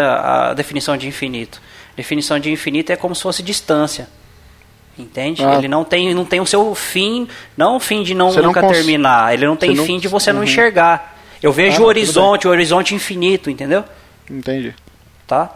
a 0.49 0.53
definição 0.53 0.95
de 0.97 1.07
infinito. 1.07 1.61
Definição 1.95 2.39
de 2.39 2.49
infinito 2.49 2.91
é 2.91 2.95
como 2.95 3.13
se 3.13 3.21
fosse 3.21 3.43
distância. 3.43 4.07
Entende? 4.97 5.43
Ah. 5.43 5.55
Ele 5.57 5.67
não 5.67 5.83
tem, 5.83 6.13
não 6.13 6.23
tem 6.25 6.39
o 6.39 6.45
seu 6.45 6.73
fim, 6.75 7.27
não 7.57 7.77
o 7.77 7.79
fim 7.79 8.03
de 8.03 8.13
não 8.13 8.31
Você 8.31 8.39
não 8.41 8.47
nunca 8.49 8.61
cons- 8.61 8.71
terminar. 8.77 9.33
Ele 9.33 9.45
não 9.47 9.55
tem 9.55 9.71
você 9.71 9.77
não- 9.77 9.85
fim 9.85 9.99
de 9.99 10.07
você 10.07 10.31
não 10.31 10.39
Uhum. 10.39 10.43
enxergar. 10.45 11.17
Eu 11.41 11.51
vejo 11.51 11.81
Ah, 11.81 11.85
o 11.85 11.87
horizonte, 11.87 12.47
o 12.47 12.51
horizonte 12.51 12.93
infinito, 12.95 13.49
entendeu? 13.49 13.83
Entendi. 14.29 14.73
tá? 15.27 15.55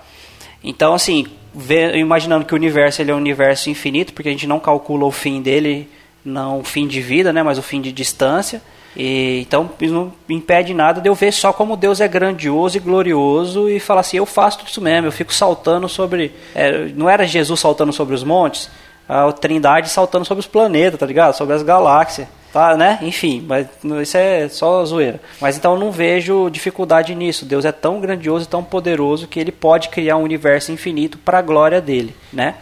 Então, 0.63 0.93
assim, 0.93 1.27
vê- 1.53 1.97
imaginando 1.97 2.45
que 2.45 2.53
o 2.53 2.57
universo 2.57 3.01
ele 3.01 3.11
é 3.11 3.13
um 3.13 3.17
universo 3.17 3.69
infinito, 3.69 4.11
porque 4.13 4.27
a 4.29 4.31
gente 4.31 4.47
não 4.47 4.59
calcula 4.59 5.05
o 5.05 5.11
fim 5.11 5.41
dele, 5.41 5.87
não 6.25 6.59
o 6.59 6.63
fim 6.63 6.87
de 6.87 6.99
vida, 6.99 7.31
né, 7.31 7.43
mas 7.43 7.57
o 7.57 7.61
fim 7.61 7.79
de 7.79 7.91
distância. 7.91 8.61
E, 8.95 9.41
então, 9.41 9.69
isso 9.79 9.93
não 9.93 10.11
impede 10.27 10.73
nada 10.73 10.99
de 10.99 11.07
eu 11.07 11.13
ver 11.13 11.31
só 11.31 11.53
como 11.53 11.77
Deus 11.77 12.01
é 12.01 12.07
grandioso 12.07 12.75
e 12.77 12.79
glorioso 12.79 13.69
e 13.69 13.79
falar 13.79 14.01
assim: 14.01 14.17
eu 14.17 14.25
faço 14.25 14.57
tudo 14.59 14.69
isso 14.69 14.81
mesmo, 14.81 15.05
eu 15.07 15.11
fico 15.11 15.31
saltando 15.33 15.87
sobre. 15.87 16.31
é, 16.55 16.87
não 16.95 17.07
era 17.07 17.25
Jesus 17.27 17.59
saltando 17.59 17.93
sobre 17.93 18.15
os 18.15 18.23
montes? 18.23 18.69
A 19.07 19.31
Trindade 19.31 19.89
saltando 19.89 20.25
sobre 20.25 20.41
os 20.41 20.47
planetas, 20.47 20.99
tá 20.99 21.05
ligado? 21.05 21.33
Sobre 21.33 21.55
as 21.55 21.63
galáxias. 21.63 22.27
Tá, 22.51 22.75
né? 22.77 22.97
Enfim, 23.01 23.45
mas 23.45 23.67
isso 24.01 24.17
é 24.17 24.47
só 24.47 24.83
zoeira. 24.83 25.19
Mas 25.39 25.57
então 25.57 25.73
eu 25.73 25.79
não 25.79 25.91
vejo 25.91 26.49
dificuldade 26.49 27.13
nisso. 27.13 27.45
Deus 27.45 27.65
é 27.65 27.71
tão 27.71 27.99
grandioso 27.99 28.45
e 28.45 28.47
tão 28.47 28.63
poderoso 28.63 29.27
que 29.27 29.39
ele 29.39 29.51
pode 29.51 29.89
criar 29.89 30.15
um 30.17 30.23
universo 30.23 30.71
infinito 30.71 31.17
para 31.17 31.39
a 31.39 31.41
glória 31.41 31.79
dele, 31.81 32.15
né? 32.31 32.55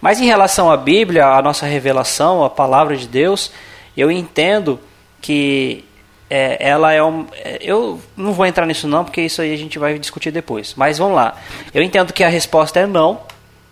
Mas 0.00 0.20
em 0.20 0.26
relação 0.26 0.70
à 0.70 0.76
Bíblia, 0.76 1.26
a 1.26 1.40
nossa 1.40 1.66
revelação, 1.66 2.44
a 2.44 2.50
palavra 2.50 2.96
de 2.96 3.06
Deus, 3.06 3.50
eu 3.96 4.10
entendo 4.10 4.78
que 5.20 5.84
é, 6.28 6.56
ela 6.60 6.92
é 6.92 7.02
um. 7.02 7.26
é, 7.32 7.58
Eu 7.60 8.00
não 8.16 8.32
vou 8.32 8.44
entrar 8.44 8.66
nisso 8.66 8.86
não, 8.86 9.04
porque 9.04 9.22
isso 9.22 9.40
aí 9.40 9.52
a 9.52 9.56
gente 9.56 9.78
vai 9.78 9.98
discutir 9.98 10.30
depois. 10.30 10.74
Mas 10.76 10.98
vamos 10.98 11.16
lá. 11.16 11.36
Eu 11.72 11.82
entendo 11.82 12.12
que 12.12 12.22
a 12.22 12.28
resposta 12.28 12.80
é 12.80 12.86
não, 12.86 13.20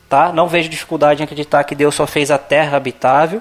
tá? 0.09 0.33
Não 0.33 0.49
vejo 0.49 0.69
dificuldade 0.69 1.21
em 1.21 1.25
acreditar 1.25 1.65
que 1.65 1.75
Deus 1.75 1.95
só 1.95 2.07
fez 2.07 2.31
a 2.31 2.39
terra 2.39 2.77
habitável. 2.77 3.41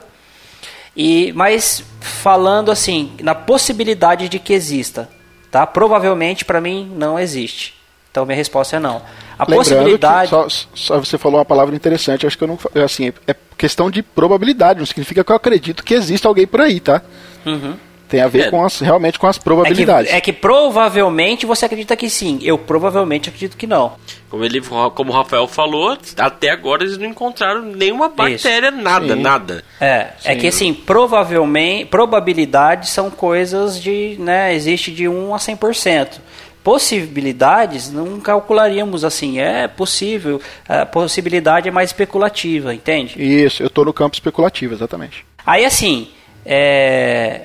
E, 0.95 1.33
mas 1.33 1.83
falando 1.99 2.71
assim, 2.71 3.11
na 3.21 3.35
possibilidade 3.35 4.29
de 4.29 4.39
que 4.39 4.53
exista, 4.53 5.09
tá? 5.51 5.67
Provavelmente 5.67 6.45
para 6.45 6.61
mim 6.61 6.91
não 6.95 7.19
existe. 7.19 7.73
Então 8.09 8.25
minha 8.25 8.37
resposta 8.37 8.77
é 8.77 8.79
não. 8.79 9.01
A 9.37 9.43
Lembrando 9.43 9.57
possibilidade 9.57 10.29
só, 10.29 10.47
só 10.73 10.99
você 10.99 11.17
falou 11.17 11.39
uma 11.39 11.45
palavra 11.45 11.75
interessante, 11.75 12.25
acho 12.25 12.37
que 12.37 12.43
eu 12.45 12.47
não. 12.47 12.57
Assim, 12.81 13.11
é 13.27 13.35
questão 13.57 13.91
de 13.91 14.01
probabilidade, 14.01 14.79
não 14.79 14.85
significa 14.85 15.23
que 15.23 15.31
eu 15.31 15.35
acredito 15.35 15.83
que 15.83 15.93
existe 15.93 16.25
alguém 16.25 16.47
por 16.47 16.61
aí, 16.61 16.79
tá? 16.79 17.01
Uhum. 17.45 17.75
Tem 18.15 18.21
a 18.21 18.29
ver 18.29 18.45
É. 18.45 18.49
com 18.49 18.63
as, 18.63 18.79
realmente 18.79 19.19
com 19.19 19.27
as 19.27 19.35
é 19.35 19.39
que, 19.39 19.43
probabilidades. 19.43 20.13
é 20.13 20.21
que 20.21 20.31
provavelmente 20.31 21.45
você 21.45 21.65
acredita 21.65 21.97
que 21.97 22.09
sim. 22.09 22.39
Eu 22.41 22.57
provavelmente 22.57 23.27
acredito 23.27 23.57
que 23.57 23.67
não. 23.67 23.91
Como, 24.29 24.45
ele, 24.45 24.61
como 24.61 25.11
o 25.11 25.13
Rafael 25.13 25.45
falou, 25.49 25.97
até 26.17 26.49
agora 26.49 26.83
eles 26.83 26.97
não 26.97 27.07
encontraram 27.07 27.61
nenhuma 27.61 28.07
bactéria, 28.07 28.71
nada, 28.71 29.15
Sim. 29.15 29.21
nada. 29.21 29.63
É, 29.81 30.11
é 30.23 30.33
Sim. 30.33 30.39
que 30.39 30.47
assim, 30.47 30.73
provavelmente, 30.73 31.87
probabilidades 31.87 32.89
são 32.91 33.11
coisas 33.11 33.81
de, 33.81 34.15
né, 34.17 34.53
existe 34.55 34.91
de 34.91 35.09
1 35.09 35.35
a 35.35 35.37
100%. 35.37 36.21
Possibilidades 36.63 37.91
não 37.91 38.21
calcularíamos 38.21 39.03
assim, 39.03 39.39
é 39.39 39.67
possível, 39.67 40.41
a 40.69 40.85
possibilidade 40.85 41.67
é 41.67 41.71
mais 41.71 41.89
especulativa, 41.89 42.73
entende? 42.73 43.21
Isso, 43.21 43.61
eu 43.61 43.69
tô 43.69 43.83
no 43.83 43.91
campo 43.91 44.15
especulativo, 44.15 44.73
exatamente. 44.73 45.25
Aí 45.45 45.65
assim, 45.65 46.07
é, 46.45 47.41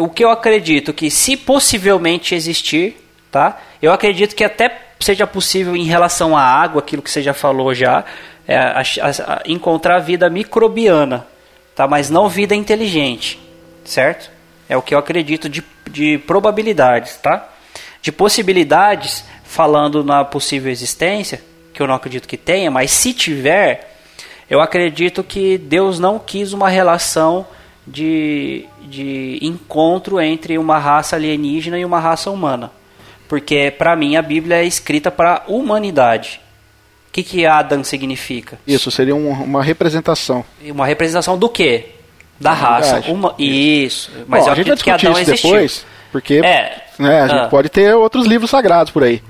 o 0.00 0.08
que 0.08 0.24
eu 0.24 0.30
acredito 0.30 0.92
que 0.92 1.10
se 1.10 1.36
possivelmente 1.36 2.34
existir, 2.34 2.96
tá? 3.30 3.60
Eu 3.80 3.92
acredito 3.92 4.34
que 4.34 4.44
até 4.44 4.78
seja 5.00 5.26
possível 5.26 5.74
em 5.76 5.84
relação 5.84 6.36
à 6.36 6.42
água, 6.42 6.80
aquilo 6.80 7.02
que 7.02 7.10
você 7.10 7.20
já 7.22 7.34
falou 7.34 7.74
já, 7.74 8.04
é, 8.46 8.56
a- 8.56 8.80
a- 8.80 9.34
a- 9.34 9.42
encontrar 9.46 9.98
vida 9.98 10.28
microbiana, 10.30 11.26
tá? 11.74 11.86
Mas 11.88 12.08
não 12.08 12.28
vida 12.28 12.54
inteligente, 12.54 13.38
certo? 13.84 14.30
É 14.68 14.76
o 14.76 14.82
que 14.82 14.94
eu 14.94 14.98
acredito 14.98 15.48
de, 15.48 15.62
de 15.90 16.18
probabilidades, 16.18 17.16
tá? 17.16 17.48
De 18.00 18.10
possibilidades, 18.12 19.24
falando 19.44 20.02
na 20.04 20.24
possível 20.24 20.70
existência, 20.70 21.42
que 21.74 21.80
eu 21.82 21.86
não 21.86 21.94
acredito 21.94 22.28
que 22.28 22.36
tenha, 22.36 22.70
mas 22.70 22.90
se 22.90 23.12
tiver, 23.12 23.96
eu 24.48 24.60
acredito 24.60 25.22
que 25.24 25.56
Deus 25.58 25.98
não 25.98 26.18
quis 26.18 26.52
uma 26.52 26.68
relação 26.68 27.46
de, 27.86 28.64
de 28.82 29.38
encontro 29.42 30.20
entre 30.20 30.56
uma 30.58 30.78
raça 30.78 31.16
alienígena 31.16 31.78
e 31.78 31.84
uma 31.84 31.98
raça 32.00 32.30
humana. 32.30 32.70
Porque, 33.28 33.70
para 33.76 33.96
mim, 33.96 34.16
a 34.16 34.22
Bíblia 34.22 34.56
é 34.58 34.64
escrita 34.64 35.10
para 35.10 35.42
a 35.46 35.50
humanidade. 35.50 36.40
O 37.08 37.12
que, 37.12 37.22
que 37.22 37.46
Adam 37.46 37.82
significa? 37.84 38.58
Isso 38.66 38.90
seria 38.90 39.14
um- 39.14 39.30
uma 39.42 39.62
representação. 39.62 40.44
Uma 40.64 40.86
representação 40.86 41.36
do 41.38 41.48
quê? 41.48 41.86
Da 42.40 42.52
raça. 42.52 43.02
Uma... 43.08 43.34
Isso. 43.38 44.10
Mas 44.26 44.42
Bom, 44.44 44.48
eu 44.48 44.52
a 44.52 44.56
gente 44.56 44.66
vai 44.68 44.76
que 44.76 44.82
discutir 44.84 45.06
Adão 45.06 45.20
isso 45.20 45.30
existiu. 45.30 45.50
depois, 45.50 45.86
porque 46.10 46.34
É. 46.44 46.82
né, 46.98 47.20
a 47.20 47.28
gente 47.28 47.40
Ah. 47.44 47.48
pode 47.48 47.68
ter 47.68 47.94
outros 47.94 48.26
livros 48.26 48.50
sagrados 48.50 48.90
por 48.92 49.02
aí. 49.04 49.22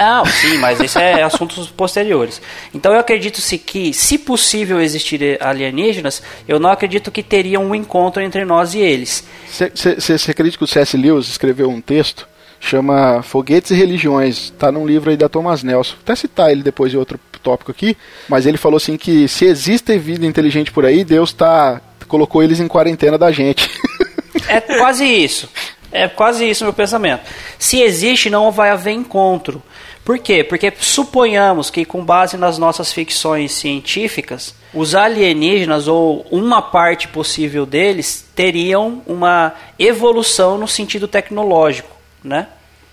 Não, 0.00 0.24
sim, 0.24 0.56
mas 0.56 0.80
isso 0.80 0.98
é 0.98 1.20
assuntos 1.22 1.68
posteriores. 1.68 2.40
Então 2.72 2.92
eu 2.92 2.98
acredito 2.98 3.40
se 3.40 3.58
que, 3.58 3.92
se 3.92 4.16
possível 4.16 4.80
existir 4.80 5.38
alienígenas, 5.42 6.22
eu 6.48 6.58
não 6.58 6.70
acredito 6.70 7.10
que 7.10 7.22
teria 7.22 7.60
um 7.60 7.74
encontro 7.74 8.22
entre 8.22 8.44
nós 8.44 8.74
e 8.74 8.78
eles. 8.78 9.24
Você 9.46 10.30
acredita 10.30 10.56
que 10.56 10.64
o 10.64 10.66
C.S. 10.66 10.96
Lewis 10.96 11.28
escreveu 11.28 11.68
um 11.68 11.80
texto 11.80 12.28
chama 12.62 13.22
Foguetes 13.22 13.70
e 13.70 13.74
Religiões, 13.74 14.50
tá 14.58 14.70
num 14.70 14.86
livro 14.86 15.08
aí 15.08 15.16
da 15.16 15.30
Thomas 15.30 15.62
Nelson. 15.62 15.94
Vou 15.94 16.02
até 16.02 16.14
citar 16.14 16.52
ele 16.52 16.62
depois 16.62 16.90
de 16.90 16.98
outro 16.98 17.18
tópico 17.42 17.70
aqui, 17.70 17.96
mas 18.28 18.44
ele 18.44 18.58
falou 18.58 18.76
assim 18.76 18.98
que 18.98 19.26
se 19.26 19.46
existe 19.46 19.96
vida 19.96 20.26
inteligente 20.26 20.70
por 20.70 20.84
aí, 20.84 21.02
Deus 21.02 21.32
tá 21.32 21.80
colocou 22.06 22.42
eles 22.42 22.60
em 22.60 22.68
quarentena 22.68 23.16
da 23.16 23.32
gente. 23.32 23.70
É 24.46 24.60
quase 24.60 25.04
isso. 25.04 25.48
É 25.92 26.08
quase 26.08 26.48
isso 26.48 26.64
meu 26.64 26.72
pensamento. 26.72 27.22
Se 27.58 27.80
existe, 27.80 28.28
não 28.28 28.50
vai 28.50 28.70
haver 28.70 28.92
encontro. 28.92 29.62
Por 30.10 30.18
quê? 30.18 30.42
Porque 30.42 30.72
suponhamos 30.76 31.70
que, 31.70 31.84
com 31.84 32.04
base 32.04 32.36
nas 32.36 32.58
nossas 32.58 32.92
ficções 32.92 33.52
científicas, 33.52 34.56
os 34.74 34.96
alienígenas, 34.96 35.86
ou 35.86 36.26
uma 36.32 36.60
parte 36.60 37.06
possível 37.06 37.64
deles, 37.64 38.28
teriam 38.34 39.02
uma 39.06 39.54
evolução 39.78 40.58
no 40.58 40.66
sentido 40.66 41.06
tecnológico, 41.06 41.96
né? 42.24 42.48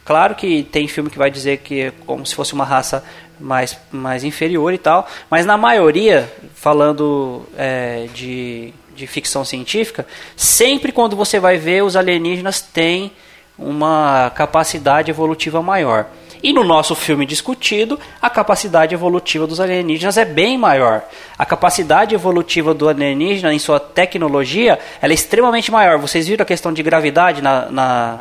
Claro 0.05 0.35
que 0.35 0.61
tem 0.61 0.87
filme 0.87 1.09
que 1.09 1.17
vai 1.17 1.31
dizer 1.31 1.57
que 1.57 1.81
é 1.81 1.93
como 2.05 2.23
se 2.23 2.35
fosse 2.35 2.53
uma 2.53 2.63
raça 2.63 3.03
mais, 3.39 3.75
mais 3.91 4.23
inferior 4.23 4.71
e 4.71 4.77
tal, 4.77 5.07
mas 5.27 5.43
na 5.43 5.57
maioria, 5.57 6.31
falando 6.53 7.47
é, 7.57 8.05
de, 8.13 8.71
de 8.95 9.07
ficção 9.07 9.43
científica, 9.43 10.05
sempre 10.35 10.91
quando 10.91 11.15
você 11.15 11.39
vai 11.39 11.57
ver, 11.57 11.83
os 11.83 11.95
alienígenas 11.95 12.61
têm 12.61 13.11
uma 13.57 14.31
capacidade 14.35 15.09
evolutiva 15.09 15.63
maior. 15.63 16.05
E 16.41 16.53
no 16.53 16.63
nosso 16.63 16.95
filme 16.95 17.25
discutido, 17.25 17.99
a 18.21 18.29
capacidade 18.29 18.93
evolutiva 18.93 19.47
dos 19.47 19.59
alienígenas 19.59 20.17
é 20.17 20.25
bem 20.25 20.57
maior. 20.57 21.03
A 21.37 21.45
capacidade 21.45 22.13
evolutiva 22.13 22.73
do 22.73 22.87
alienígena 22.87 23.53
em 23.53 23.59
sua 23.59 23.79
tecnologia 23.79 24.79
ela 25.01 25.13
é 25.13 25.15
extremamente 25.15 25.71
maior. 25.71 25.97
Vocês 25.97 26.27
viram 26.27 26.43
a 26.43 26.45
questão 26.45 26.71
de 26.71 26.83
gravidade 26.83 27.41
na, 27.41 27.69
na, 27.69 28.19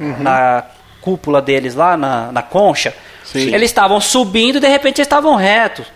uhum. 0.00 0.16
na 0.20 0.64
cúpula 1.00 1.42
deles 1.42 1.74
lá, 1.74 1.96
na, 1.96 2.32
na 2.32 2.42
concha? 2.42 2.94
Sim. 3.24 3.54
Eles 3.54 3.70
estavam 3.70 4.00
subindo 4.00 4.56
e 4.56 4.60
de 4.60 4.68
repente 4.68 4.98
eles 4.98 5.06
estavam 5.06 5.36
retos. 5.36 5.86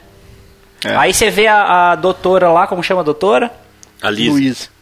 É. 0.85 0.95
Aí 0.97 1.13
você 1.13 1.31
vê 1.31 1.47
a, 1.47 1.93
a, 1.93 1.95
doutora 1.97 2.51
lá, 2.51 2.67
como 2.67 2.83
chama 2.83 3.01
a 3.01 3.05
doutora? 3.05 3.51
A 4.03 4.11
Liz. 4.11 4.29
Luiz. 4.29 4.76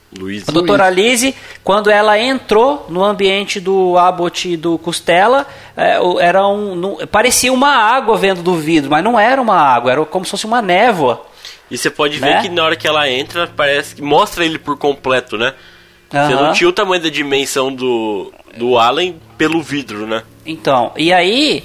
A 0.47 0.53
doutora 0.53 0.89
Lise, 0.89 1.35
quando 1.65 1.91
ela 1.91 2.19
entrou 2.19 2.87
no 2.89 3.03
ambiente 3.03 3.59
do 3.59 3.99
Abbott 3.99 4.49
e 4.49 4.57
do 4.57 4.79
Costela, 4.79 5.47
é, 5.77 5.99
era 6.21 6.47
um, 6.47 6.77
não, 6.77 6.97
parecia 7.11 7.53
uma 7.53 7.71
água 7.71 8.17
vendo 8.17 8.43
do 8.43 8.55
vidro, 8.55 8.91
mas 8.91 9.03
não 9.03 9.19
era 9.19 9.43
uma 9.43 9.57
água, 9.57 9.91
era 9.91 10.05
como 10.05 10.25
se 10.25 10.31
fosse 10.31 10.47
uma 10.47 10.63
névoa. 10.63 11.27
E 11.69 11.77
você 11.77 11.91
pode 11.91 12.21
né? 12.21 12.35
ver 12.35 12.43
que 12.43 12.49
na 12.49 12.63
hora 12.63 12.77
que 12.77 12.87
ela 12.87 13.11
entra, 13.11 13.51
parece 13.57 13.97
que 13.97 14.03
mostra 14.03 14.45
ele 14.45 14.59
por 14.59 14.79
completo, 14.79 15.37
né? 15.37 15.53
Uhum. 16.13 16.27
Você 16.27 16.35
não 16.35 16.53
tinha 16.53 16.69
o 16.69 16.73
tamanho 16.73 17.03
da 17.03 17.09
dimensão 17.09 17.75
do, 17.75 18.33
do 18.57 18.79
Allen 18.79 19.21
pelo 19.37 19.61
vidro, 19.61 20.07
né? 20.07 20.23
Então, 20.47 20.93
e 20.97 21.13
aí 21.13 21.65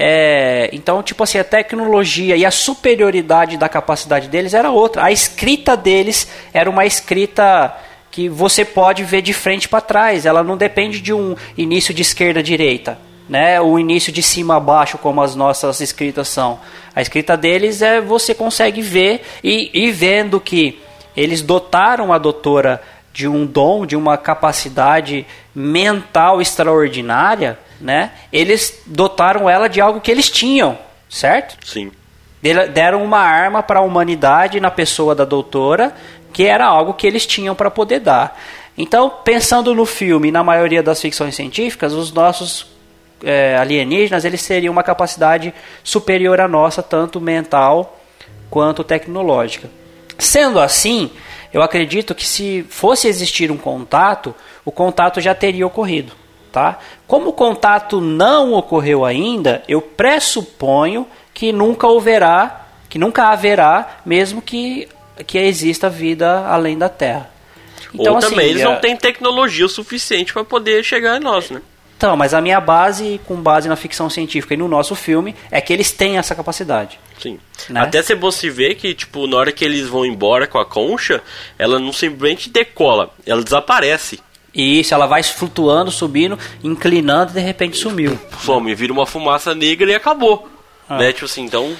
é, 0.00 0.70
então, 0.72 1.02
tipo 1.02 1.24
assim, 1.24 1.38
a 1.38 1.44
tecnologia 1.44 2.36
e 2.36 2.46
a 2.46 2.52
superioridade 2.52 3.56
da 3.56 3.68
capacidade 3.68 4.28
deles 4.28 4.54
era 4.54 4.70
outra. 4.70 5.04
A 5.04 5.10
escrita 5.10 5.76
deles 5.76 6.28
era 6.52 6.70
uma 6.70 6.86
escrita 6.86 7.76
que 8.18 8.28
você 8.28 8.64
pode 8.64 9.04
ver 9.04 9.22
de 9.22 9.32
frente 9.32 9.68
para 9.68 9.80
trás. 9.80 10.26
Ela 10.26 10.42
não 10.42 10.56
depende 10.56 11.00
de 11.00 11.12
um 11.12 11.36
início 11.56 11.94
de 11.94 12.02
esquerda 12.02 12.42
direita, 12.42 12.98
né? 13.28 13.60
O 13.60 13.78
início 13.78 14.12
de 14.12 14.24
cima 14.24 14.56
a 14.56 14.60
baixo, 14.60 14.98
como 14.98 15.22
as 15.22 15.36
nossas 15.36 15.80
escritas 15.80 16.26
são. 16.26 16.58
A 16.96 17.00
escrita 17.00 17.36
deles 17.36 17.80
é 17.80 18.00
você 18.00 18.34
consegue 18.34 18.82
ver 18.82 19.24
e, 19.44 19.70
e 19.72 19.92
vendo 19.92 20.40
que 20.40 20.80
eles 21.16 21.42
dotaram 21.42 22.12
a 22.12 22.18
doutora 22.18 22.82
de 23.12 23.28
um 23.28 23.46
dom, 23.46 23.86
de 23.86 23.94
uma 23.94 24.16
capacidade 24.16 25.24
mental 25.54 26.42
extraordinária 26.42 27.56
né? 27.80 28.10
Eles 28.32 28.82
dotaram 28.86 29.48
ela 29.48 29.68
de 29.68 29.80
algo 29.80 30.00
que 30.00 30.10
eles 30.10 30.28
tinham, 30.28 30.76
certo? 31.08 31.56
Sim. 31.64 31.92
Deram 32.72 33.02
uma 33.02 33.18
arma 33.18 33.62
para 33.62 33.80
a 33.80 33.82
humanidade 33.82 34.60
na 34.60 34.70
pessoa 34.70 35.14
da 35.14 35.24
doutora, 35.24 35.92
que 36.32 36.44
era 36.44 36.66
algo 36.66 36.94
que 36.94 37.06
eles 37.06 37.26
tinham 37.26 37.54
para 37.54 37.70
poder 37.70 38.00
dar. 38.00 38.38
Então, 38.76 39.10
pensando 39.24 39.74
no 39.74 39.84
filme, 39.84 40.30
na 40.30 40.44
maioria 40.44 40.82
das 40.82 41.00
ficções 41.00 41.34
científicas, 41.34 41.92
os 41.92 42.12
nossos 42.12 42.66
é, 43.24 43.56
alienígenas 43.56 44.24
eles 44.24 44.46
teriam 44.46 44.72
uma 44.72 44.82
capacidade 44.82 45.52
superior 45.82 46.40
à 46.40 46.46
nossa, 46.46 46.82
tanto 46.82 47.20
mental 47.20 47.98
quanto 48.48 48.84
tecnológica. 48.84 49.68
Sendo 50.18 50.60
assim, 50.60 51.10
eu 51.52 51.62
acredito 51.62 52.14
que 52.14 52.26
se 52.26 52.64
fosse 52.68 53.08
existir 53.08 53.50
um 53.50 53.56
contato, 53.56 54.34
o 54.64 54.70
contato 54.70 55.20
já 55.20 55.34
teria 55.34 55.66
ocorrido. 55.66 56.12
Tá? 56.52 56.78
Como 57.06 57.28
o 57.28 57.32
contato 57.32 58.00
não 58.00 58.54
ocorreu 58.54 59.04
ainda, 59.04 59.62
eu 59.68 59.82
pressuponho 59.82 61.06
que 61.34 61.52
nunca 61.52 61.86
haverá, 61.86 62.66
que 62.88 62.98
nunca 62.98 63.28
haverá, 63.28 63.98
mesmo 64.04 64.40
que, 64.40 64.88
que 65.26 65.38
exista 65.38 65.88
vida 65.88 66.46
além 66.46 66.78
da 66.78 66.88
Terra. 66.88 67.30
Então, 67.94 68.14
Ou 68.14 68.20
também 68.20 68.38
assim, 68.40 68.48
eles 68.50 68.62
não 68.62 68.76
têm 68.76 68.96
tecnologia 68.96 69.68
suficiente 69.68 70.32
para 70.32 70.44
poder 70.44 70.84
chegar 70.84 71.14
a 71.14 71.20
nós, 71.20 71.50
né? 71.50 71.62
Então, 71.96 72.16
mas 72.16 72.32
a 72.32 72.40
minha 72.40 72.60
base, 72.60 73.20
com 73.26 73.34
base 73.34 73.68
na 73.68 73.74
ficção 73.74 74.08
científica 74.08 74.54
e 74.54 74.56
no 74.56 74.68
nosso 74.68 74.94
filme, 74.94 75.34
é 75.50 75.60
que 75.60 75.72
eles 75.72 75.90
têm 75.90 76.16
essa 76.16 76.32
capacidade. 76.32 76.98
Sim. 77.20 77.40
Né? 77.68 77.80
Até 77.80 78.00
se 78.02 78.14
você 78.14 78.48
vê 78.48 78.72
que, 78.76 78.94
tipo, 78.94 79.26
na 79.26 79.36
hora 79.36 79.50
que 79.50 79.64
eles 79.64 79.88
vão 79.88 80.06
embora 80.06 80.46
com 80.46 80.58
a 80.58 80.64
concha, 80.64 81.20
ela 81.58 81.80
não 81.80 81.92
simplesmente 81.92 82.50
decola, 82.50 83.10
ela 83.26 83.42
desaparece. 83.42 84.20
Isso, 84.54 84.94
ela 84.94 85.06
vai 85.06 85.24
flutuando, 85.24 85.90
subindo, 85.90 86.38
inclinando 86.62 87.32
e 87.32 87.34
de 87.34 87.40
repente 87.40 87.76
sumiu. 87.76 88.16
Some, 88.44 88.72
vira 88.76 88.92
uma 88.92 89.04
fumaça 89.06 89.52
negra 89.52 89.90
e 89.90 89.94
acabou. 89.94 90.48
Ah. 90.88 90.98
Né? 90.98 91.12
Tipo 91.12 91.24
assim, 91.24 91.42
então 91.42 91.76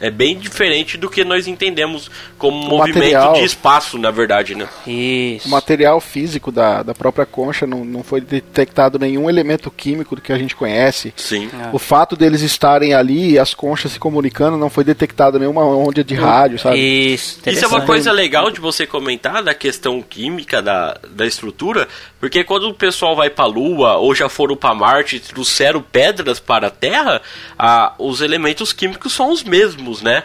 é 0.00 0.10
bem 0.10 0.38
diferente 0.38 0.96
do 0.96 1.10
que 1.10 1.24
nós 1.24 1.48
entendemos 1.48 2.10
como 2.38 2.56
o 2.56 2.68
movimento 2.68 2.98
material, 2.98 3.32
de 3.34 3.44
espaço, 3.44 3.98
na 3.98 4.10
verdade, 4.10 4.54
né? 4.54 4.68
Isso. 4.86 5.48
O 5.48 5.50
material 5.50 6.00
físico 6.00 6.52
da, 6.52 6.82
da 6.82 6.94
própria 6.94 7.26
concha 7.26 7.66
não, 7.66 7.84
não 7.84 8.04
foi 8.04 8.20
detectado 8.20 8.98
nenhum 8.98 9.28
elemento 9.28 9.70
químico 9.70 10.14
do 10.14 10.22
que 10.22 10.32
a 10.32 10.38
gente 10.38 10.54
conhece. 10.54 11.12
Sim. 11.16 11.50
É. 11.52 11.70
O 11.72 11.78
fato 11.78 12.16
deles 12.16 12.42
estarem 12.42 12.94
ali 12.94 13.32
e 13.32 13.38
as 13.38 13.54
conchas 13.54 13.92
se 13.92 13.98
comunicando 13.98 14.56
não 14.56 14.70
foi 14.70 14.84
detectado 14.84 15.38
nenhuma 15.38 15.64
onda 15.64 16.04
de 16.04 16.14
rádio, 16.14 16.58
sabe? 16.58 16.78
Isso. 16.78 17.40
Isso 17.44 17.64
é 17.64 17.68
uma 17.68 17.84
coisa 17.84 18.12
legal 18.12 18.50
de 18.50 18.60
você 18.60 18.86
comentar 18.86 19.42
da 19.42 19.54
questão 19.54 20.00
química 20.00 20.62
da, 20.62 20.96
da 21.10 21.26
estrutura, 21.26 21.88
porque 22.20 22.42
quando 22.42 22.68
o 22.68 22.74
pessoal 22.74 23.14
vai 23.14 23.30
para 23.30 23.44
a 23.44 23.48
Lua 23.48 23.96
ou 23.96 24.14
já 24.14 24.28
foram 24.28 24.56
para 24.56 24.74
Marte 24.74 25.16
e 25.16 25.20
trouxeram 25.20 25.80
pedras 25.80 26.40
para 26.40 26.66
a 26.66 26.70
Terra, 26.70 27.22
a, 27.58 27.94
os 27.98 28.20
elementos 28.20 28.72
químicos 28.72 29.12
são 29.12 29.30
os 29.30 29.42
mesmos 29.42 30.02
né? 30.02 30.22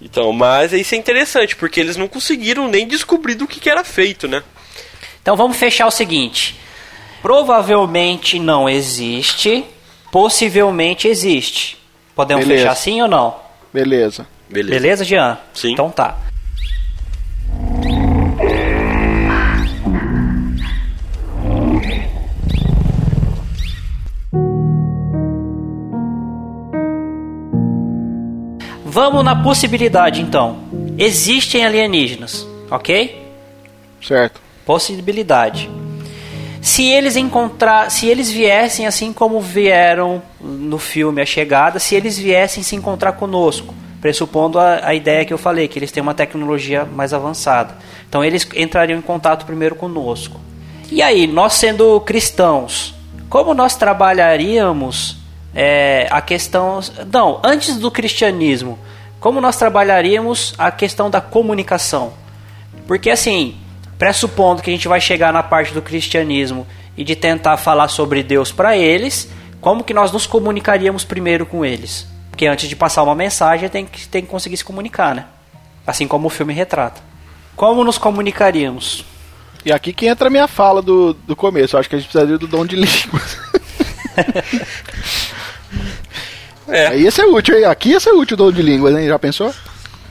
Então, 0.00 0.32
mas 0.32 0.72
isso 0.72 0.94
é 0.94 0.98
interessante, 0.98 1.56
porque 1.56 1.80
eles 1.80 1.96
não 1.96 2.06
conseguiram 2.06 2.68
nem 2.68 2.86
descobrir 2.86 3.34
do 3.34 3.46
que, 3.46 3.58
que 3.58 3.70
era 3.70 3.82
feito, 3.82 4.28
né? 4.28 4.42
Então 5.22 5.36
vamos 5.36 5.56
fechar 5.56 5.86
o 5.86 5.90
seguinte. 5.90 6.56
Provavelmente 7.22 8.38
não 8.38 8.68
existe, 8.68 9.64
possivelmente 10.12 11.08
existe. 11.08 11.78
Podemos 12.14 12.44
Beleza. 12.44 12.62
fechar 12.62 12.76
sim 12.76 13.02
ou 13.02 13.08
não? 13.08 13.36
Beleza. 13.72 14.26
Beleza, 14.48 14.70
Beleza 14.78 15.04
Jean? 15.04 15.38
Sim. 15.52 15.72
Então 15.72 15.90
tá. 15.90 16.16
Vamos 28.96 29.22
na 29.22 29.36
possibilidade 29.36 30.22
então. 30.22 30.56
Existem 30.96 31.66
alienígenas, 31.66 32.46
ok? 32.70 33.30
Certo. 34.02 34.40
Possibilidade. 34.64 35.68
Se 36.62 36.82
eles 36.82 37.14
encontrar, 37.14 37.90
se 37.90 38.06
eles 38.06 38.30
viessem 38.30 38.86
assim 38.86 39.12
como 39.12 39.38
vieram 39.38 40.22
no 40.40 40.78
filme 40.78 41.20
A 41.20 41.26
Chegada, 41.26 41.78
se 41.78 41.94
eles 41.94 42.16
viessem 42.16 42.62
se 42.62 42.74
encontrar 42.74 43.12
conosco, 43.12 43.74
pressupondo 44.00 44.58
a, 44.58 44.80
a 44.82 44.94
ideia 44.94 45.26
que 45.26 45.32
eu 45.34 45.36
falei, 45.36 45.68
que 45.68 45.78
eles 45.78 45.92
têm 45.92 46.02
uma 46.02 46.14
tecnologia 46.14 46.86
mais 46.86 47.12
avançada. 47.12 47.76
Então 48.08 48.24
eles 48.24 48.48
entrariam 48.56 48.98
em 48.98 49.02
contato 49.02 49.44
primeiro 49.44 49.74
conosco. 49.74 50.40
E 50.90 51.02
aí, 51.02 51.26
nós 51.26 51.52
sendo 51.52 52.00
cristãos, 52.00 52.94
como 53.28 53.52
nós 53.52 53.76
trabalharíamos 53.76 55.18
é, 55.56 56.06
a 56.10 56.20
questão. 56.20 56.80
Não, 57.12 57.40
antes 57.42 57.76
do 57.76 57.90
cristianismo, 57.90 58.78
como 59.20 59.40
nós 59.40 59.56
trabalharíamos 59.56 60.54
a 60.58 60.70
questão 60.70 61.10
da 61.10 61.20
comunicação? 61.20 62.12
Porque 62.86 63.10
assim, 63.10 63.56
pressupondo 63.98 64.62
que 64.62 64.70
a 64.70 64.72
gente 64.72 64.88
vai 64.88 65.00
chegar 65.00 65.32
na 65.32 65.42
parte 65.42 65.72
do 65.72 65.82
cristianismo 65.82 66.66
e 66.96 67.04
de 67.04 67.16
tentar 67.16 67.56
falar 67.56 67.88
sobre 67.88 68.22
Deus 68.22 68.52
para 68.52 68.76
eles, 68.76 69.28
como 69.60 69.84
que 69.84 69.94
nós 69.94 70.12
nos 70.12 70.26
comunicaríamos 70.26 71.04
primeiro 71.04 71.44
com 71.44 71.64
eles? 71.64 72.06
Porque 72.30 72.46
antes 72.46 72.68
de 72.68 72.76
passar 72.76 73.02
uma 73.02 73.14
mensagem 73.14 73.68
tem 73.68 73.86
que, 73.86 74.06
tem 74.06 74.22
que 74.22 74.28
conseguir 74.28 74.56
se 74.56 74.64
comunicar, 74.64 75.14
né? 75.14 75.24
Assim 75.86 76.06
como 76.06 76.26
o 76.26 76.30
filme 76.30 76.52
retrata. 76.52 77.00
Como 77.56 77.82
nos 77.82 77.96
comunicaríamos? 77.96 79.04
E 79.64 79.72
aqui 79.72 79.92
que 79.92 80.06
entra 80.06 80.28
a 80.28 80.30
minha 80.30 80.46
fala 80.46 80.82
do, 80.82 81.14
do 81.14 81.34
começo. 81.34 81.74
Eu 81.74 81.80
acho 81.80 81.88
que 81.88 81.96
a 81.96 81.98
gente 81.98 82.08
precisaria 82.08 82.38
do 82.38 82.46
dom 82.46 82.64
de 82.64 82.76
línguas. 82.76 83.38
É. 86.68 86.88
Aí 86.88 87.02
ia 87.02 87.10
ser 87.10 87.24
útil, 87.24 87.56
hein? 87.56 87.64
Aqui 87.64 87.90
ia 87.90 88.00
ser 88.00 88.10
útil 88.10 88.34
o 88.34 88.38
dom 88.38 88.52
de 88.52 88.62
línguas, 88.62 88.96
hein? 88.96 89.06
Já 89.06 89.18
pensou? 89.18 89.52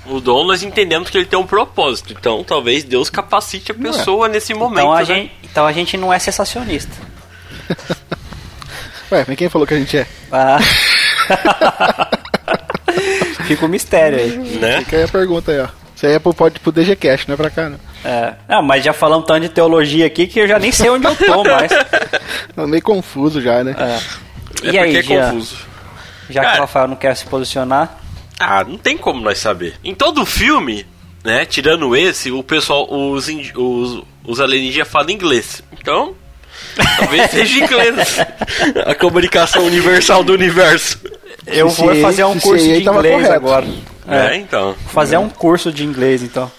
O 0.05 0.19
dom 0.19 0.45
nós 0.45 0.61
entendemos 0.61 1.09
que 1.09 1.17
ele 1.17 1.25
tem 1.25 1.37
um 1.37 1.47
propósito. 1.47 2.13
Então 2.13 2.43
talvez 2.43 2.83
Deus 2.83 3.09
capacite 3.09 3.71
a 3.71 3.75
pessoa 3.75 4.27
nesse 4.27 4.53
momento. 4.53 4.79
Então 4.79 4.93
a, 4.93 4.99
né? 4.99 5.05
gente, 5.05 5.31
então 5.43 5.65
a 5.65 5.71
gente 5.71 5.97
não 5.97 6.13
é 6.13 6.19
sensacionista. 6.19 6.93
Ué, 9.11 9.25
mas 9.27 9.37
quem 9.37 9.49
falou 9.49 9.67
que 9.67 9.73
a 9.73 9.77
gente 9.77 9.97
é? 9.97 10.07
Ah. 10.31 10.59
Fica 13.47 13.65
o 13.65 13.69
mistério 13.69 14.19
aí. 14.19 14.37
Né? 14.37 14.79
Fica 14.79 14.97
aí 14.97 15.03
a 15.03 15.07
pergunta 15.07 15.51
aí, 15.51 15.59
ó. 15.59 15.67
Isso 15.95 16.05
aí 16.05 16.13
é 16.13 16.19
pro, 16.19 16.33
pode, 16.33 16.59
pro 16.59 16.71
DGCast, 16.71 17.27
não 17.27 17.33
é 17.33 17.37
pra 17.37 17.49
cá, 17.49 17.69
não. 17.69 17.79
É. 18.03 18.33
Não, 18.49 18.61
mas 18.61 18.83
já 18.83 18.93
falamos 18.93 19.25
tanto 19.25 19.41
de 19.41 19.49
teologia 19.49 20.05
aqui 20.05 20.27
que 20.27 20.39
eu 20.39 20.47
já 20.47 20.59
nem 20.59 20.71
sei 20.71 20.89
onde 20.89 21.05
eu 21.05 21.15
tô 21.15 21.43
mais. 21.43 21.71
Tô 22.55 22.67
meio 22.67 22.83
confuso 22.83 23.41
já, 23.41 23.63
né? 23.63 23.75
É. 23.77 24.67
É 24.67 24.71
E 24.71 24.79
aí, 24.79 24.95
é 24.97 25.01
Jean? 25.01 25.31
confuso. 25.31 25.57
Já 26.29 26.41
que 26.41 26.45
Cara. 26.47 26.57
o 26.57 26.61
Rafael 26.61 26.87
não 26.87 26.95
quer 26.95 27.15
se 27.15 27.25
posicionar. 27.25 27.97
Ah, 28.39 28.63
não 28.63 28.77
tem 28.77 28.97
como 28.97 29.21
nós 29.21 29.37
saber. 29.37 29.75
Em 29.83 29.93
todo 29.95 30.25
filme, 30.25 30.85
né, 31.23 31.45
tirando 31.45 31.95
esse, 31.95 32.31
o 32.31 32.43
pessoal, 32.43 32.87
os, 32.91 33.27
os, 33.55 34.03
os 34.25 34.39
alienígenas 34.41 34.87
falam 34.87 35.09
inglês. 35.11 35.63
Então, 35.71 36.15
talvez 36.97 37.29
seja 37.31 37.63
inglês. 37.63 38.17
A 38.85 38.93
comunicação 38.95 39.63
universal 39.65 40.23
do 40.23 40.33
universo. 40.33 40.99
Eu 41.47 41.69
vou 41.69 41.95
fazer 42.01 42.23
um 42.25 42.39
curso 42.39 42.65
de 42.65 42.81
inglês 42.83 43.29
agora. 43.29 43.65
É, 44.07 44.33
É. 44.33 44.35
então. 44.37 44.73
Vou 44.83 44.93
fazer 44.93 45.17
um 45.17 45.29
curso 45.29 45.71
de 45.71 45.83
inglês, 45.85 46.21
então. 46.23 46.51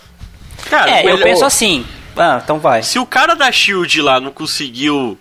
Cara, 0.70 0.90
É, 0.90 1.10
eu 1.10 1.18
penso 1.18 1.44
assim. 1.44 1.84
Ah, 2.16 2.40
então 2.42 2.58
vai. 2.58 2.82
Se 2.82 2.98
o 2.98 3.04
cara 3.04 3.34
da 3.34 3.52
Shield 3.52 4.00
lá 4.00 4.18
não 4.20 4.30
conseguiu 4.32 5.18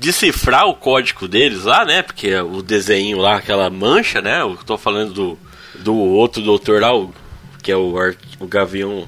decifrar 0.00 0.66
o 0.66 0.74
código 0.74 1.26
deles 1.26 1.64
lá, 1.64 1.84
né? 1.84 2.02
Porque 2.02 2.34
o 2.36 2.62
desenho 2.62 3.18
lá, 3.18 3.36
aquela 3.36 3.68
mancha, 3.70 4.20
né? 4.20 4.40
Eu 4.40 4.56
tô 4.64 4.76
falando 4.76 5.12
do, 5.12 5.38
do 5.76 5.94
outro 5.94 6.42
doutor 6.42 6.80
lá, 6.80 6.94
o, 6.94 7.12
que 7.62 7.72
é 7.72 7.76
o, 7.76 7.98
ar, 7.98 8.14
o 8.38 8.46
Gavião. 8.46 9.06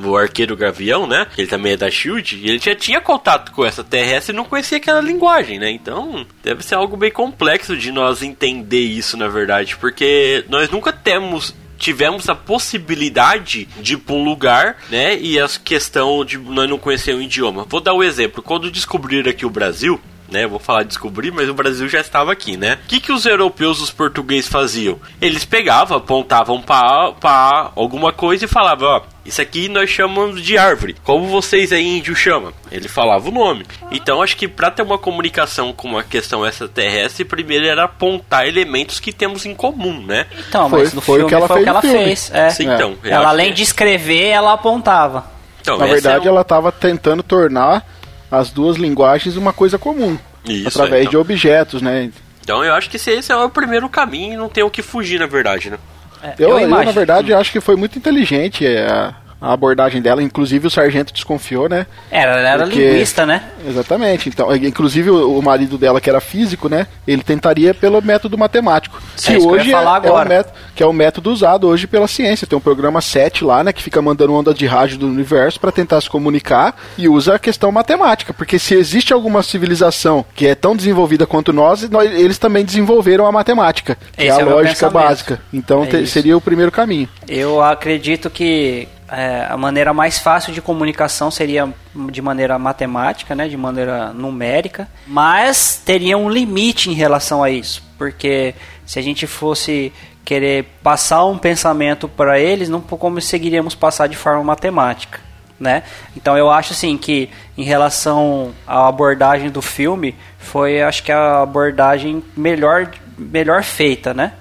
O 0.00 0.16
arqueiro 0.16 0.56
Gavião, 0.56 1.08
né? 1.08 1.26
Ele 1.36 1.48
também 1.48 1.72
é 1.72 1.76
da 1.76 1.90
Shield. 1.90 2.36
E 2.36 2.48
ele 2.48 2.60
já 2.60 2.72
tinha 2.72 3.00
contato 3.00 3.50
com 3.50 3.64
essa 3.64 3.82
terrestre 3.82 4.32
e 4.32 4.36
não 4.36 4.44
conhecia 4.44 4.78
aquela 4.78 5.00
linguagem, 5.00 5.58
né? 5.58 5.72
Então, 5.72 6.24
deve 6.40 6.64
ser 6.64 6.76
algo 6.76 6.96
bem 6.96 7.10
complexo 7.10 7.76
de 7.76 7.90
nós 7.90 8.22
entender 8.22 8.78
isso, 8.78 9.16
na 9.16 9.26
verdade. 9.26 9.76
Porque 9.76 10.44
nós 10.48 10.70
nunca 10.70 10.92
temos 10.92 11.52
tivemos 11.78 12.28
a 12.28 12.34
possibilidade 12.34 13.66
de 13.80 13.94
ir 13.94 13.98
para 13.98 14.14
um 14.14 14.24
lugar, 14.24 14.78
né? 14.90 15.18
E 15.18 15.38
a 15.38 15.48
questão 15.48 16.24
de 16.24 16.36
nós 16.36 16.68
não 16.68 16.78
conhecer 16.78 17.14
o 17.14 17.22
idioma. 17.22 17.64
Vou 17.68 17.80
dar 17.80 17.94
um 17.94 18.02
exemplo. 18.02 18.42
Quando 18.42 18.70
descobriram 18.70 19.30
aqui 19.30 19.46
o 19.46 19.50
Brasil, 19.50 20.00
né? 20.30 20.46
Vou 20.46 20.58
falar 20.58 20.82
descobrir, 20.82 21.30
mas 21.30 21.48
o 21.48 21.54
Brasil 21.54 21.88
já 21.88 22.00
estava 22.00 22.32
aqui, 22.32 22.56
né? 22.56 22.78
O 22.84 22.88
que, 22.88 23.00
que 23.00 23.12
os 23.12 23.24
europeus, 23.24 23.80
os 23.80 23.90
portugueses 23.90 24.48
faziam? 24.48 25.00
Eles 25.20 25.44
pegavam, 25.44 25.96
apontavam 25.96 26.60
para 26.60 27.72
alguma 27.74 28.12
coisa 28.12 28.44
e 28.44 28.48
falavam, 28.48 28.88
ó, 28.88 29.02
isso 29.24 29.40
aqui 29.42 29.68
nós 29.68 29.90
chamamos 29.90 30.42
de 30.42 30.56
árvore. 30.56 30.96
Como 31.04 31.26
vocês 31.26 31.72
aí 31.72 31.84
índio 31.98 32.14
chamam? 32.16 32.52
Ele 32.70 32.88
falava 32.88 33.28
o 33.28 33.32
nome. 33.32 33.66
Então 33.90 34.22
acho 34.22 34.36
que 34.36 34.48
para 34.48 34.70
ter 34.70 34.82
uma 34.82 34.96
comunicação 34.98 35.72
com 35.72 35.88
uma 35.88 36.02
questão 36.02 36.46
extraterrestre, 36.46 37.24
primeiro 37.24 37.66
era 37.66 37.84
apontar 37.84 38.46
elementos 38.46 38.98
que 39.00 39.12
temos 39.12 39.44
em 39.44 39.54
comum, 39.54 40.00
né? 40.06 40.26
Então, 40.48 40.70
Foi- 40.70 40.80
mas 40.84 40.94
no 40.94 41.00
foi 41.00 41.14
o 41.14 41.16
filme 41.18 41.28
que 41.28 41.34
ela 41.34 41.46
foi 41.48 41.62
o 41.62 41.64
fez 41.64 41.64
que 41.64 41.86
no 41.86 41.92
ela 41.92 42.04
fez. 42.04 42.30
É. 42.32 42.50
Sim, 42.50 42.64
então, 42.72 42.96
eu 43.04 43.12
Ela 43.12 43.28
além 43.28 43.48
que- 43.50 43.56
de 43.56 43.62
escrever, 43.64 44.26
ela 44.28 44.52
apontava. 44.54 45.26
Então, 45.60 45.76
Na 45.76 45.84
essa 45.84 45.94
verdade, 45.94 46.26
é 46.26 46.30
um- 46.30 46.32
ela 46.32 46.40
estava 46.42 46.72
tentando 46.72 47.22
tornar 47.22 47.86
as 48.30 48.50
duas 48.50 48.76
linguagens 48.76 49.36
uma 49.36 49.52
coisa 49.52 49.78
comum. 49.78 50.18
Isso, 50.46 50.68
através 50.68 51.02
então. 51.02 51.10
de 51.10 51.16
objetos, 51.18 51.82
né? 51.82 52.10
Então 52.42 52.64
eu 52.64 52.72
acho 52.72 52.88
que 52.88 52.96
esse, 52.96 53.10
esse 53.10 53.30
é 53.30 53.36
o 53.36 53.50
primeiro 53.50 53.86
caminho 53.90 54.32
e 54.32 54.36
não 54.38 54.48
tem 54.48 54.64
o 54.64 54.70
que 54.70 54.80
fugir, 54.80 55.20
na 55.20 55.26
verdade, 55.26 55.68
né? 55.68 55.78
É, 56.22 56.34
Eu, 56.38 56.50
eu, 56.50 56.54
na 56.60 56.62
imagino. 56.62 56.92
verdade, 56.92 57.32
acho 57.34 57.52
que 57.52 57.60
foi 57.60 57.76
muito 57.76 57.98
inteligente 57.98 58.66
é, 58.66 58.86
a, 58.86 59.14
a 59.40 59.52
abordagem 59.52 60.02
dela. 60.02 60.22
Inclusive, 60.22 60.66
o 60.66 60.70
sargento 60.70 61.12
desconfiou, 61.12 61.68
né? 61.68 61.86
Era, 62.10 62.32
ela 62.38 62.48
era 62.48 62.64
Porque- 62.64 62.90
linguista, 62.90 63.24
né? 63.24 63.42
Exatamente. 63.66 64.28
Então, 64.28 64.54
inclusive, 64.56 65.10
o, 65.10 65.40
marido 65.40 65.78
dela, 65.78 66.00
que 66.00 66.10
era 66.10 66.20
físico, 66.20 66.68
né? 66.68 66.86
Ele 67.06 67.22
tentaria 67.22 67.72
pelo 67.72 68.02
método 68.02 68.36
matemático. 68.36 69.00
É 69.26 69.34
que 69.36 69.66
ia 69.68 69.72
falar 69.72 70.04
é, 70.04 70.08
agora. 70.08 70.26
o 70.26 70.28
método, 70.28 70.54
que 70.74 70.82
é 70.82 70.86
o 70.86 70.92
método 70.92 71.30
usado 71.32 71.66
hoje 71.68 71.86
pela 71.86 72.08
ciência. 72.08 72.46
Tem 72.46 72.56
um 72.58 72.60
programa 72.60 73.00
7 73.00 73.44
lá, 73.44 73.62
né? 73.62 73.72
Que 73.72 73.82
fica 73.82 74.02
mandando 74.02 74.34
ondas 74.34 74.54
de 74.54 74.66
rádio 74.66 74.98
do 74.98 75.06
universo 75.06 75.60
para 75.60 75.70
tentar 75.72 76.00
se 76.00 76.10
comunicar 76.10 76.74
e 76.96 77.08
usa 77.08 77.34
a 77.36 77.38
questão 77.38 77.70
matemática. 77.70 78.32
Porque 78.34 78.58
se 78.58 78.74
existe 78.74 79.12
alguma 79.12 79.42
civilização 79.42 80.24
que 80.34 80.46
é 80.46 80.54
tão 80.54 80.74
desenvolvida 80.74 81.26
quanto 81.26 81.52
nós, 81.52 81.88
nós- 81.88 82.10
eles 82.12 82.38
também 82.38 82.64
desenvolveram 82.64 83.26
a 83.26 83.32
matemática, 83.32 83.96
que 84.16 84.22
Esse 84.24 84.30
é 84.40 84.42
a 84.42 84.46
é 84.46 84.48
lógica 84.48 84.90
básica. 84.90 85.40
Então 85.52 85.84
É 85.84 85.86
te- 85.86 86.06
seria 86.06 86.36
o 86.36 86.40
primeiro 86.40 86.72
caminho. 86.72 87.08
Eu 87.28 87.62
acredito 87.62 88.28
que 88.30 88.88
é, 89.10 89.46
a 89.48 89.56
maneira 89.56 89.92
mais 89.92 90.18
fácil 90.18 90.52
de 90.52 90.60
comunicação 90.60 91.30
seria 91.30 91.68
de 92.10 92.20
maneira 92.22 92.58
matemática, 92.58 93.34
né, 93.34 93.48
de 93.48 93.56
maneira 93.56 94.12
numérica, 94.12 94.88
mas 95.06 95.80
teria 95.84 96.16
um 96.18 96.28
limite 96.28 96.90
em 96.90 96.94
relação 96.94 97.42
a 97.42 97.50
isso, 97.50 97.82
porque 97.96 98.54
se 98.86 98.98
a 98.98 99.02
gente 99.02 99.26
fosse 99.26 99.92
querer 100.24 100.64
passar 100.82 101.24
um 101.24 101.38
pensamento 101.38 102.06
para 102.08 102.38
eles, 102.38 102.68
não 102.68 102.80
conseguiríamos 102.82 103.74
passar 103.74 104.06
de 104.08 104.16
forma 104.16 104.44
matemática. 104.44 105.20
Né? 105.58 105.82
Então 106.16 106.38
eu 106.38 106.48
acho 106.50 106.72
assim 106.72 106.96
que 106.96 107.28
em 107.56 107.64
relação 107.64 108.52
à 108.64 108.86
abordagem 108.86 109.50
do 109.50 109.60
filme 109.60 110.14
foi 110.38 110.80
acho 110.80 111.02
que 111.02 111.10
a 111.10 111.42
abordagem 111.42 112.22
melhor 112.36 112.88
melhor 113.18 113.64
feita, 113.64 114.14
né? 114.14 114.34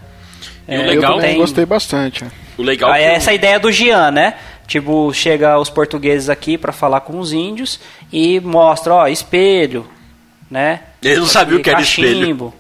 E 0.68 0.78
o 0.78 0.82
É, 0.82 0.86
legal- 0.86 1.12
eu 1.14 1.16
também 1.18 1.32
tem- 1.32 1.40
gostei 1.40 1.66
bastante. 1.66 2.24
O 2.56 2.62
legal 2.62 2.94
que 2.94 3.00
é 3.00 3.14
o- 3.14 3.16
essa 3.16 3.34
ideia 3.34 3.60
do 3.60 3.72
Gian, 3.72 4.12
né? 4.12 4.36
Tipo, 4.68 5.14
chega 5.14 5.58
os 5.58 5.70
portugueses 5.70 6.30
aqui 6.30 6.58
pra 6.58 6.74
falar 6.74 7.00
com 7.02 7.20
os 7.20 7.32
índios 7.32 7.80
e 8.12 8.40
mostra, 8.42 8.94
ó, 8.94 9.08
espelho, 9.08 9.88
né? 10.52 10.82
Ele 11.02 11.20
não 11.22 11.26
sabia 11.28 11.58
o 11.58 11.62
que 11.62 11.70
era 11.70 11.82
espelho. 11.82 12.54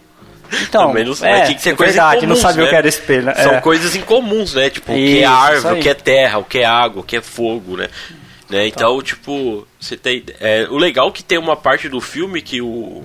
Então, 0.64 0.88
Também 0.88 1.04
não- 1.04 1.12
é, 1.28 1.42
tinha 1.44 1.56
que 1.56 1.62
ser 1.62 1.72
é 1.72 1.76
coisas 1.76 1.96
verdade, 1.96 2.16
não 2.26 2.36
incomuns, 2.36 2.40
sabia 2.40 2.62
né? 2.62 2.68
o 2.68 2.70
que 2.70 2.76
era 2.78 2.88
espelho. 2.88 3.26
né? 3.26 3.34
São 3.36 3.56
É. 3.56 3.60
coisas 3.62 3.96
incomuns, 3.98 4.54
né? 4.54 4.70
Tipo, 4.70 4.94
o 4.94 4.96
que 4.96 5.02
Isso, 5.02 5.18
é 5.18 5.20
isso 5.24 5.30
árvore, 5.30 5.80
o 5.80 5.84
que 5.84 5.90
é 5.90 5.94
terra, 5.94 6.38
o 6.38 6.44
que 6.46 6.60
é 6.60 6.66
água, 6.66 7.02
o 7.02 7.04
que 7.04 7.18
é 7.18 7.22
fogo, 7.22 7.76
né? 7.76 7.90
né? 8.50 8.66
Então, 8.66 9.02
tipo, 9.02 9.68
você 9.78 9.98
tem. 9.98 10.24
É, 10.40 10.66
o 10.70 10.78
legal 10.78 11.10
é 11.10 11.12
que 11.12 11.22
tem 11.22 11.38
uma 11.38 11.58
parte 11.58 11.90
do 11.90 12.00
filme 12.00 12.42
que 12.42 12.62
o, 12.62 13.04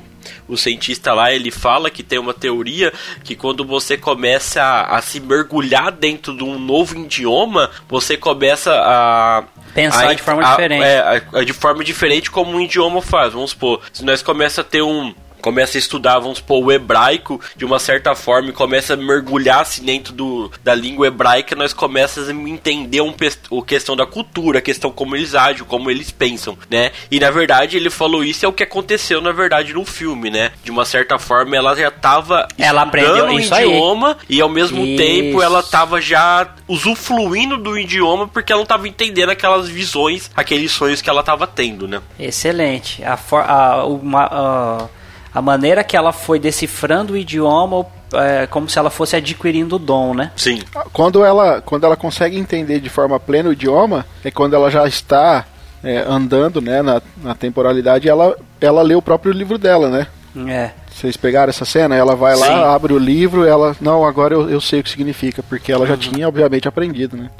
o 0.48 0.56
cientista 0.56 1.12
lá 1.14 1.32
ele 1.32 1.50
fala 1.50 1.90
que 1.90 2.02
tem 2.02 2.18
uma 2.18 2.34
teoria 2.34 2.92
que 3.24 3.34
quando 3.34 3.64
você 3.64 3.96
começa 3.96 4.62
a, 4.62 4.96
a 4.98 5.02
se 5.02 5.20
mergulhar 5.20 5.90
dentro 5.92 6.36
de 6.36 6.42
um 6.44 6.58
novo 6.58 6.96
idioma, 6.96 7.70
você 7.88 8.16
começa 8.16 8.72
a. 8.72 9.44
Pensar 9.74 10.08
a- 10.10 10.14
de 10.14 10.22
forma 10.22 10.46
a- 10.46 10.50
diferente. 10.50 10.84
é, 10.84 11.44
de 11.44 11.52
forma 11.52 11.82
diferente 11.84 12.30
como 12.30 12.52
um 12.56 12.60
idioma 12.60 13.00
faz. 13.00 13.32
Vamos 13.32 13.50
supor, 13.50 13.80
se 13.92 14.04
nós 14.04 14.22
começa 14.22 14.60
a 14.60 14.64
ter 14.64 14.82
um 14.82 15.14
começa 15.42 15.76
a 15.76 15.80
estudar, 15.80 16.18
vamos 16.20 16.38
supor, 16.38 16.64
o 16.64 16.72
hebraico 16.72 17.40
de 17.56 17.64
uma 17.64 17.78
certa 17.78 18.14
forma 18.14 18.50
e 18.50 18.52
começa 18.52 18.94
a 18.94 18.96
mergulhar 18.96 19.66
se 19.66 19.82
dentro 19.82 20.12
do, 20.12 20.50
da 20.62 20.74
língua 20.74 21.08
hebraica, 21.08 21.54
nós 21.56 21.72
começamos 21.74 22.30
a 22.30 22.32
entender 22.32 23.00
um, 23.00 23.12
o 23.50 23.62
questão 23.62 23.96
da 23.96 24.06
cultura, 24.06 24.60
a 24.60 24.62
questão 24.62 24.90
como 24.90 25.16
eles 25.16 25.34
agem, 25.34 25.64
como 25.64 25.90
eles 25.90 26.10
pensam, 26.10 26.56
né? 26.70 26.92
E 27.10 27.18
na 27.18 27.30
verdade 27.30 27.76
ele 27.76 27.90
falou 27.90 28.22
isso 28.24 28.46
é 28.46 28.48
o 28.48 28.52
que 28.52 28.62
aconteceu 28.62 29.20
na 29.20 29.32
verdade 29.32 29.72
no 29.74 29.84
filme, 29.84 30.30
né? 30.30 30.52
De 30.62 30.70
uma 30.70 30.84
certa 30.84 31.18
forma 31.18 31.56
ela 31.56 31.74
já 31.74 31.88
estava 31.88 32.46
Ela 32.56 32.82
aprendeu 32.82 33.26
o 33.26 33.38
isso 33.38 33.54
aí. 33.54 33.66
idioma 33.66 34.16
e 34.28 34.40
ao 34.40 34.48
mesmo 34.48 34.84
Isso. 34.84 34.96
tempo 34.96 35.42
ela 35.42 35.62
tava 35.62 36.00
já 36.00 36.54
usufruindo 36.68 37.56
do 37.56 37.76
idioma 37.78 38.28
porque 38.28 38.52
ela 38.52 38.60
não 38.60 38.66
tava 38.66 38.86
entendendo 38.86 39.30
aquelas 39.30 39.68
visões, 39.68 40.30
aqueles 40.36 40.70
sonhos 40.72 41.02
que 41.02 41.10
ela 41.10 41.22
tava 41.22 41.46
tendo, 41.46 41.88
né? 41.88 42.00
Excelente. 42.18 43.02
A, 43.04 43.16
for, 43.16 43.40
a, 43.40 43.84
uma, 43.84 44.24
a, 44.30 44.88
a 45.34 45.40
maneira 45.42 45.82
que 45.84 45.96
ela 45.96 46.12
foi 46.12 46.38
decifrando 46.38 47.14
o 47.14 47.16
idioma 47.16 47.86
é 48.14 48.46
como 48.46 48.68
se 48.68 48.78
ela 48.78 48.90
fosse 48.90 49.16
adquirindo 49.16 49.76
o 49.76 49.78
dom, 49.78 50.12
né? 50.14 50.30
Sim. 50.36 50.60
Quando 50.92 51.24
ela, 51.24 51.62
quando 51.62 51.84
ela 51.84 51.96
consegue 51.96 52.36
entender 52.38 52.78
de 52.80 52.90
forma 52.90 53.18
plena 53.18 53.48
o 53.48 53.52
idioma, 53.52 54.04
é 54.22 54.30
quando 54.30 54.54
ela 54.54 54.70
já 54.70 54.86
está 54.86 55.46
é, 55.82 56.04
andando 56.06 56.60
né, 56.60 56.82
na, 56.82 57.00
na 57.22 57.34
temporalidade, 57.34 58.08
ela, 58.08 58.36
ela 58.60 58.82
lê 58.82 58.94
o 58.94 59.00
próprio 59.02 59.32
livro 59.32 59.56
dela, 59.56 59.88
né? 59.88 60.06
É. 60.48 60.70
Vocês 60.94 61.16
pegaram 61.16 61.48
essa 61.50 61.64
cena? 61.64 61.94
Ela 61.96 62.14
vai 62.14 62.36
lá, 62.36 62.46
Sim. 62.46 62.52
abre 62.64 62.92
o 62.92 62.98
livro, 62.98 63.46
ela. 63.46 63.74
Não, 63.80 64.04
agora 64.04 64.34
eu, 64.34 64.48
eu 64.50 64.60
sei 64.60 64.80
o 64.80 64.82
que 64.82 64.90
significa, 64.90 65.42
porque 65.42 65.72
ela 65.72 65.86
já 65.86 65.96
tinha, 65.96 66.28
obviamente, 66.28 66.68
aprendido, 66.68 67.16
né? 67.16 67.30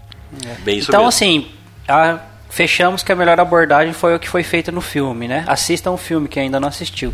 Bem 0.65 0.79
isso 0.79 0.91
Então, 0.91 1.01
mesmo. 1.01 1.09
assim, 1.09 1.47
a- 1.87 2.19
fechamos 2.49 3.03
que 3.03 3.13
a 3.13 3.17
melhor 3.17 3.39
abordagem 3.39 3.93
foi 3.93 4.15
o 4.17 4.19
que 4.19 4.29
foi 4.29 4.43
feito 4.43 4.73
no 4.73 4.81
filme, 4.81 5.29
né? 5.29 5.45
Assistam 5.47 5.91
o 5.93 5.97
filme 5.99 6.29
que 6.29 6.41
ainda 6.41 6.59
não 6.59 6.69
assistiu. 6.69 7.13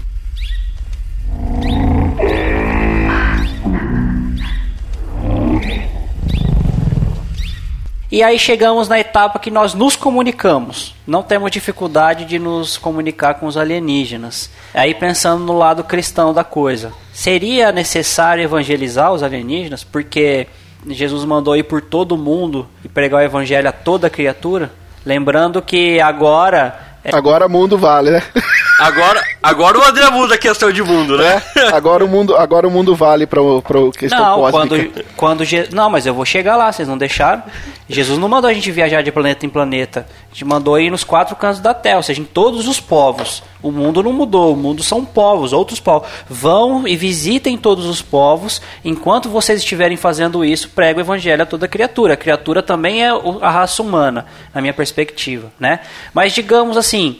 E 8.19 8.23
aí 8.25 8.37
chegamos 8.37 8.89
na 8.89 8.99
etapa 8.99 9.39
que 9.39 9.49
nós 9.49 9.75
nos 9.75 9.95
comunicamos. 9.95 10.93
Não 11.07 11.23
temos 11.23 11.53
dificuldade 11.53 12.25
de 12.25 12.37
nos 12.37 12.77
comunicar 12.77 13.35
com 13.35 13.47
os 13.47 13.57
alienígenas. 13.57 14.51
Aí 14.75 14.93
pensando 14.93 15.45
no 15.45 15.57
lado 15.57 15.85
cristão 15.85 16.35
da 16.35 16.43
coisa. 16.43 16.93
Seria 17.13 17.71
necessário 17.71 18.43
evangelizar 18.43 19.13
os 19.13 19.23
alienígenas? 19.23 19.85
Porque 19.85 20.49
Jesus 20.89 21.25
mandou 21.25 21.57
ir 21.57 21.63
por 21.63 21.81
todo 21.81 22.17
mundo 22.17 22.67
e 22.85 22.89
pregar 22.89 23.21
o 23.21 23.25
evangelho 23.25 23.69
a 23.69 23.73
toda 23.73 24.11
criatura. 24.11 24.73
Lembrando 25.07 25.63
que 25.63 26.01
agora 26.01 26.77
Agora 27.13 27.47
o 27.47 27.49
mundo 27.49 27.79
vale, 27.79 28.11
né? 28.11 28.23
Agora, 28.79 29.21
agora 29.43 29.79
o 29.79 29.83
André 29.85 30.09
muda 30.11 30.37
a 30.37 30.39
questão 30.39 30.71
de 30.71 30.83
mundo, 30.83 31.19
né? 31.19 31.43
É, 31.57 31.75
agora 31.75 32.05
o 32.05 32.09
mundo, 32.09 32.37
agora 32.37 32.67
o 32.67 32.71
mundo 32.71 32.95
vale 32.95 33.27
para 33.27 33.43
o 33.43 33.61
questão 33.91 34.19
não, 34.19 34.37
cósmica. 34.51 34.53
quando, 34.69 35.05
quando 35.17 35.45
Je- 35.45 35.69
não, 35.73 35.91
mas 35.91 36.07
eu 36.07 36.15
vou 36.15 36.25
chegar 36.25 36.57
lá, 36.57 36.71
vocês 36.71 36.87
não 36.87 36.97
deixaram. 36.97 37.43
Jesus 37.89 38.19
não 38.19 38.29
mandou 38.29 38.49
a 38.49 38.55
gente 38.55 38.71
viajar 38.71 39.03
de 39.03 39.11
planeta 39.11 39.45
em 39.45 39.49
planeta. 39.49 40.07
A 40.31 40.35
gente 40.35 40.45
mandou 40.45 40.79
ir 40.79 40.91
nos 40.91 41.03
quatro 41.03 41.35
cantos 41.35 41.59
da 41.61 41.75
Terra, 41.75 41.97
ou 41.97 42.03
seja, 42.03 42.21
em 42.21 42.25
todos 42.25 42.69
os 42.69 42.79
povos. 42.79 43.43
O 43.61 43.73
mundo 43.73 44.03
não 44.03 44.13
mudou, 44.13 44.53
o 44.53 44.57
mundo 44.57 44.83
são 44.85 45.05
povos, 45.05 45.53
outros 45.53 45.81
povos. 45.81 46.09
Vão 46.29 46.87
e 46.87 46.95
visitem 46.97 47.57
todos 47.57 47.87
os 47.87 48.01
povos. 48.01 48.63
Enquanto 48.85 49.29
vocês 49.29 49.59
estiverem 49.59 49.97
fazendo 49.97 50.45
isso, 50.45 50.69
prega 50.71 50.99
o 50.99 51.03
evangelho 51.03 51.43
a 51.43 51.47
toda 51.47 51.67
criatura. 51.67 52.15
A 52.15 52.17
criatura 52.17 52.63
também 52.63 53.03
é 53.03 53.11
a 53.41 53.51
raça 53.51 53.83
humana, 53.83 54.27
na 54.55 54.61
minha 54.61 54.73
perspectiva, 54.75 55.51
né? 55.59 55.81
Mas 56.15 56.33
digamos 56.33 56.77
assim, 56.77 57.19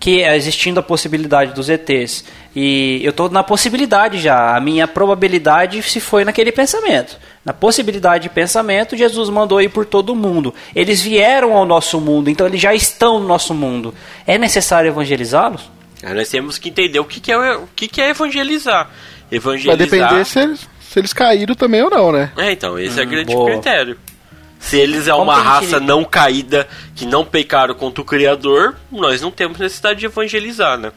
que 0.00 0.22
é 0.22 0.34
existindo 0.34 0.80
a 0.80 0.82
possibilidade 0.82 1.52
dos 1.52 1.68
ETs 1.68 2.24
e 2.56 3.00
eu 3.04 3.10
estou 3.10 3.28
na 3.28 3.44
possibilidade 3.44 4.18
já, 4.18 4.56
a 4.56 4.60
minha 4.60 4.88
probabilidade 4.88 5.82
se 5.82 6.00
foi 6.00 6.24
naquele 6.24 6.50
pensamento. 6.50 7.18
Na 7.44 7.52
possibilidade 7.52 8.24
de 8.24 8.30
pensamento, 8.30 8.96
Jesus 8.96 9.28
mandou 9.28 9.60
ir 9.60 9.68
por 9.68 9.84
todo 9.84 10.10
o 10.10 10.16
mundo. 10.16 10.54
Eles 10.74 11.02
vieram 11.02 11.54
ao 11.54 11.66
nosso 11.66 12.00
mundo, 12.00 12.30
então 12.30 12.46
eles 12.46 12.60
já 12.60 12.74
estão 12.74 13.20
no 13.20 13.26
nosso 13.28 13.52
mundo. 13.54 13.94
É 14.26 14.38
necessário 14.38 14.88
evangelizá-los? 14.88 15.70
Aí 16.02 16.14
nós 16.14 16.30
temos 16.30 16.56
que 16.56 16.70
entender 16.70 16.98
o 16.98 17.04
que, 17.04 17.20
que, 17.20 17.30
é, 17.30 17.52
o 17.56 17.68
que, 17.76 17.86
que 17.86 18.00
é 18.00 18.08
evangelizar. 18.08 18.86
Vai 18.86 19.36
Evangelizar. 19.36 19.76
depender 19.76 20.24
se 20.24 20.40
eles, 20.40 20.68
se 20.80 20.98
eles 20.98 21.12
caíram 21.12 21.54
também 21.54 21.82
ou 21.82 21.90
não, 21.90 22.10
né? 22.10 22.32
É, 22.38 22.50
então, 22.52 22.78
esse 22.78 22.98
é 22.98 23.04
o 23.04 23.06
grande 23.06 23.32
boa. 23.32 23.50
critério. 23.50 23.98
Se 24.60 24.78
eles 24.78 25.08
é 25.08 25.14
uma 25.14 25.42
raça 25.42 25.80
não 25.80 26.04
caída, 26.04 26.68
que 26.94 27.06
não 27.06 27.24
pecaram 27.24 27.74
contra 27.74 28.02
o 28.02 28.04
Criador, 28.04 28.76
nós 28.92 29.20
não 29.20 29.30
temos 29.30 29.58
necessidade 29.58 29.98
de 29.98 30.06
evangelizar, 30.06 30.78
né? 30.78 30.92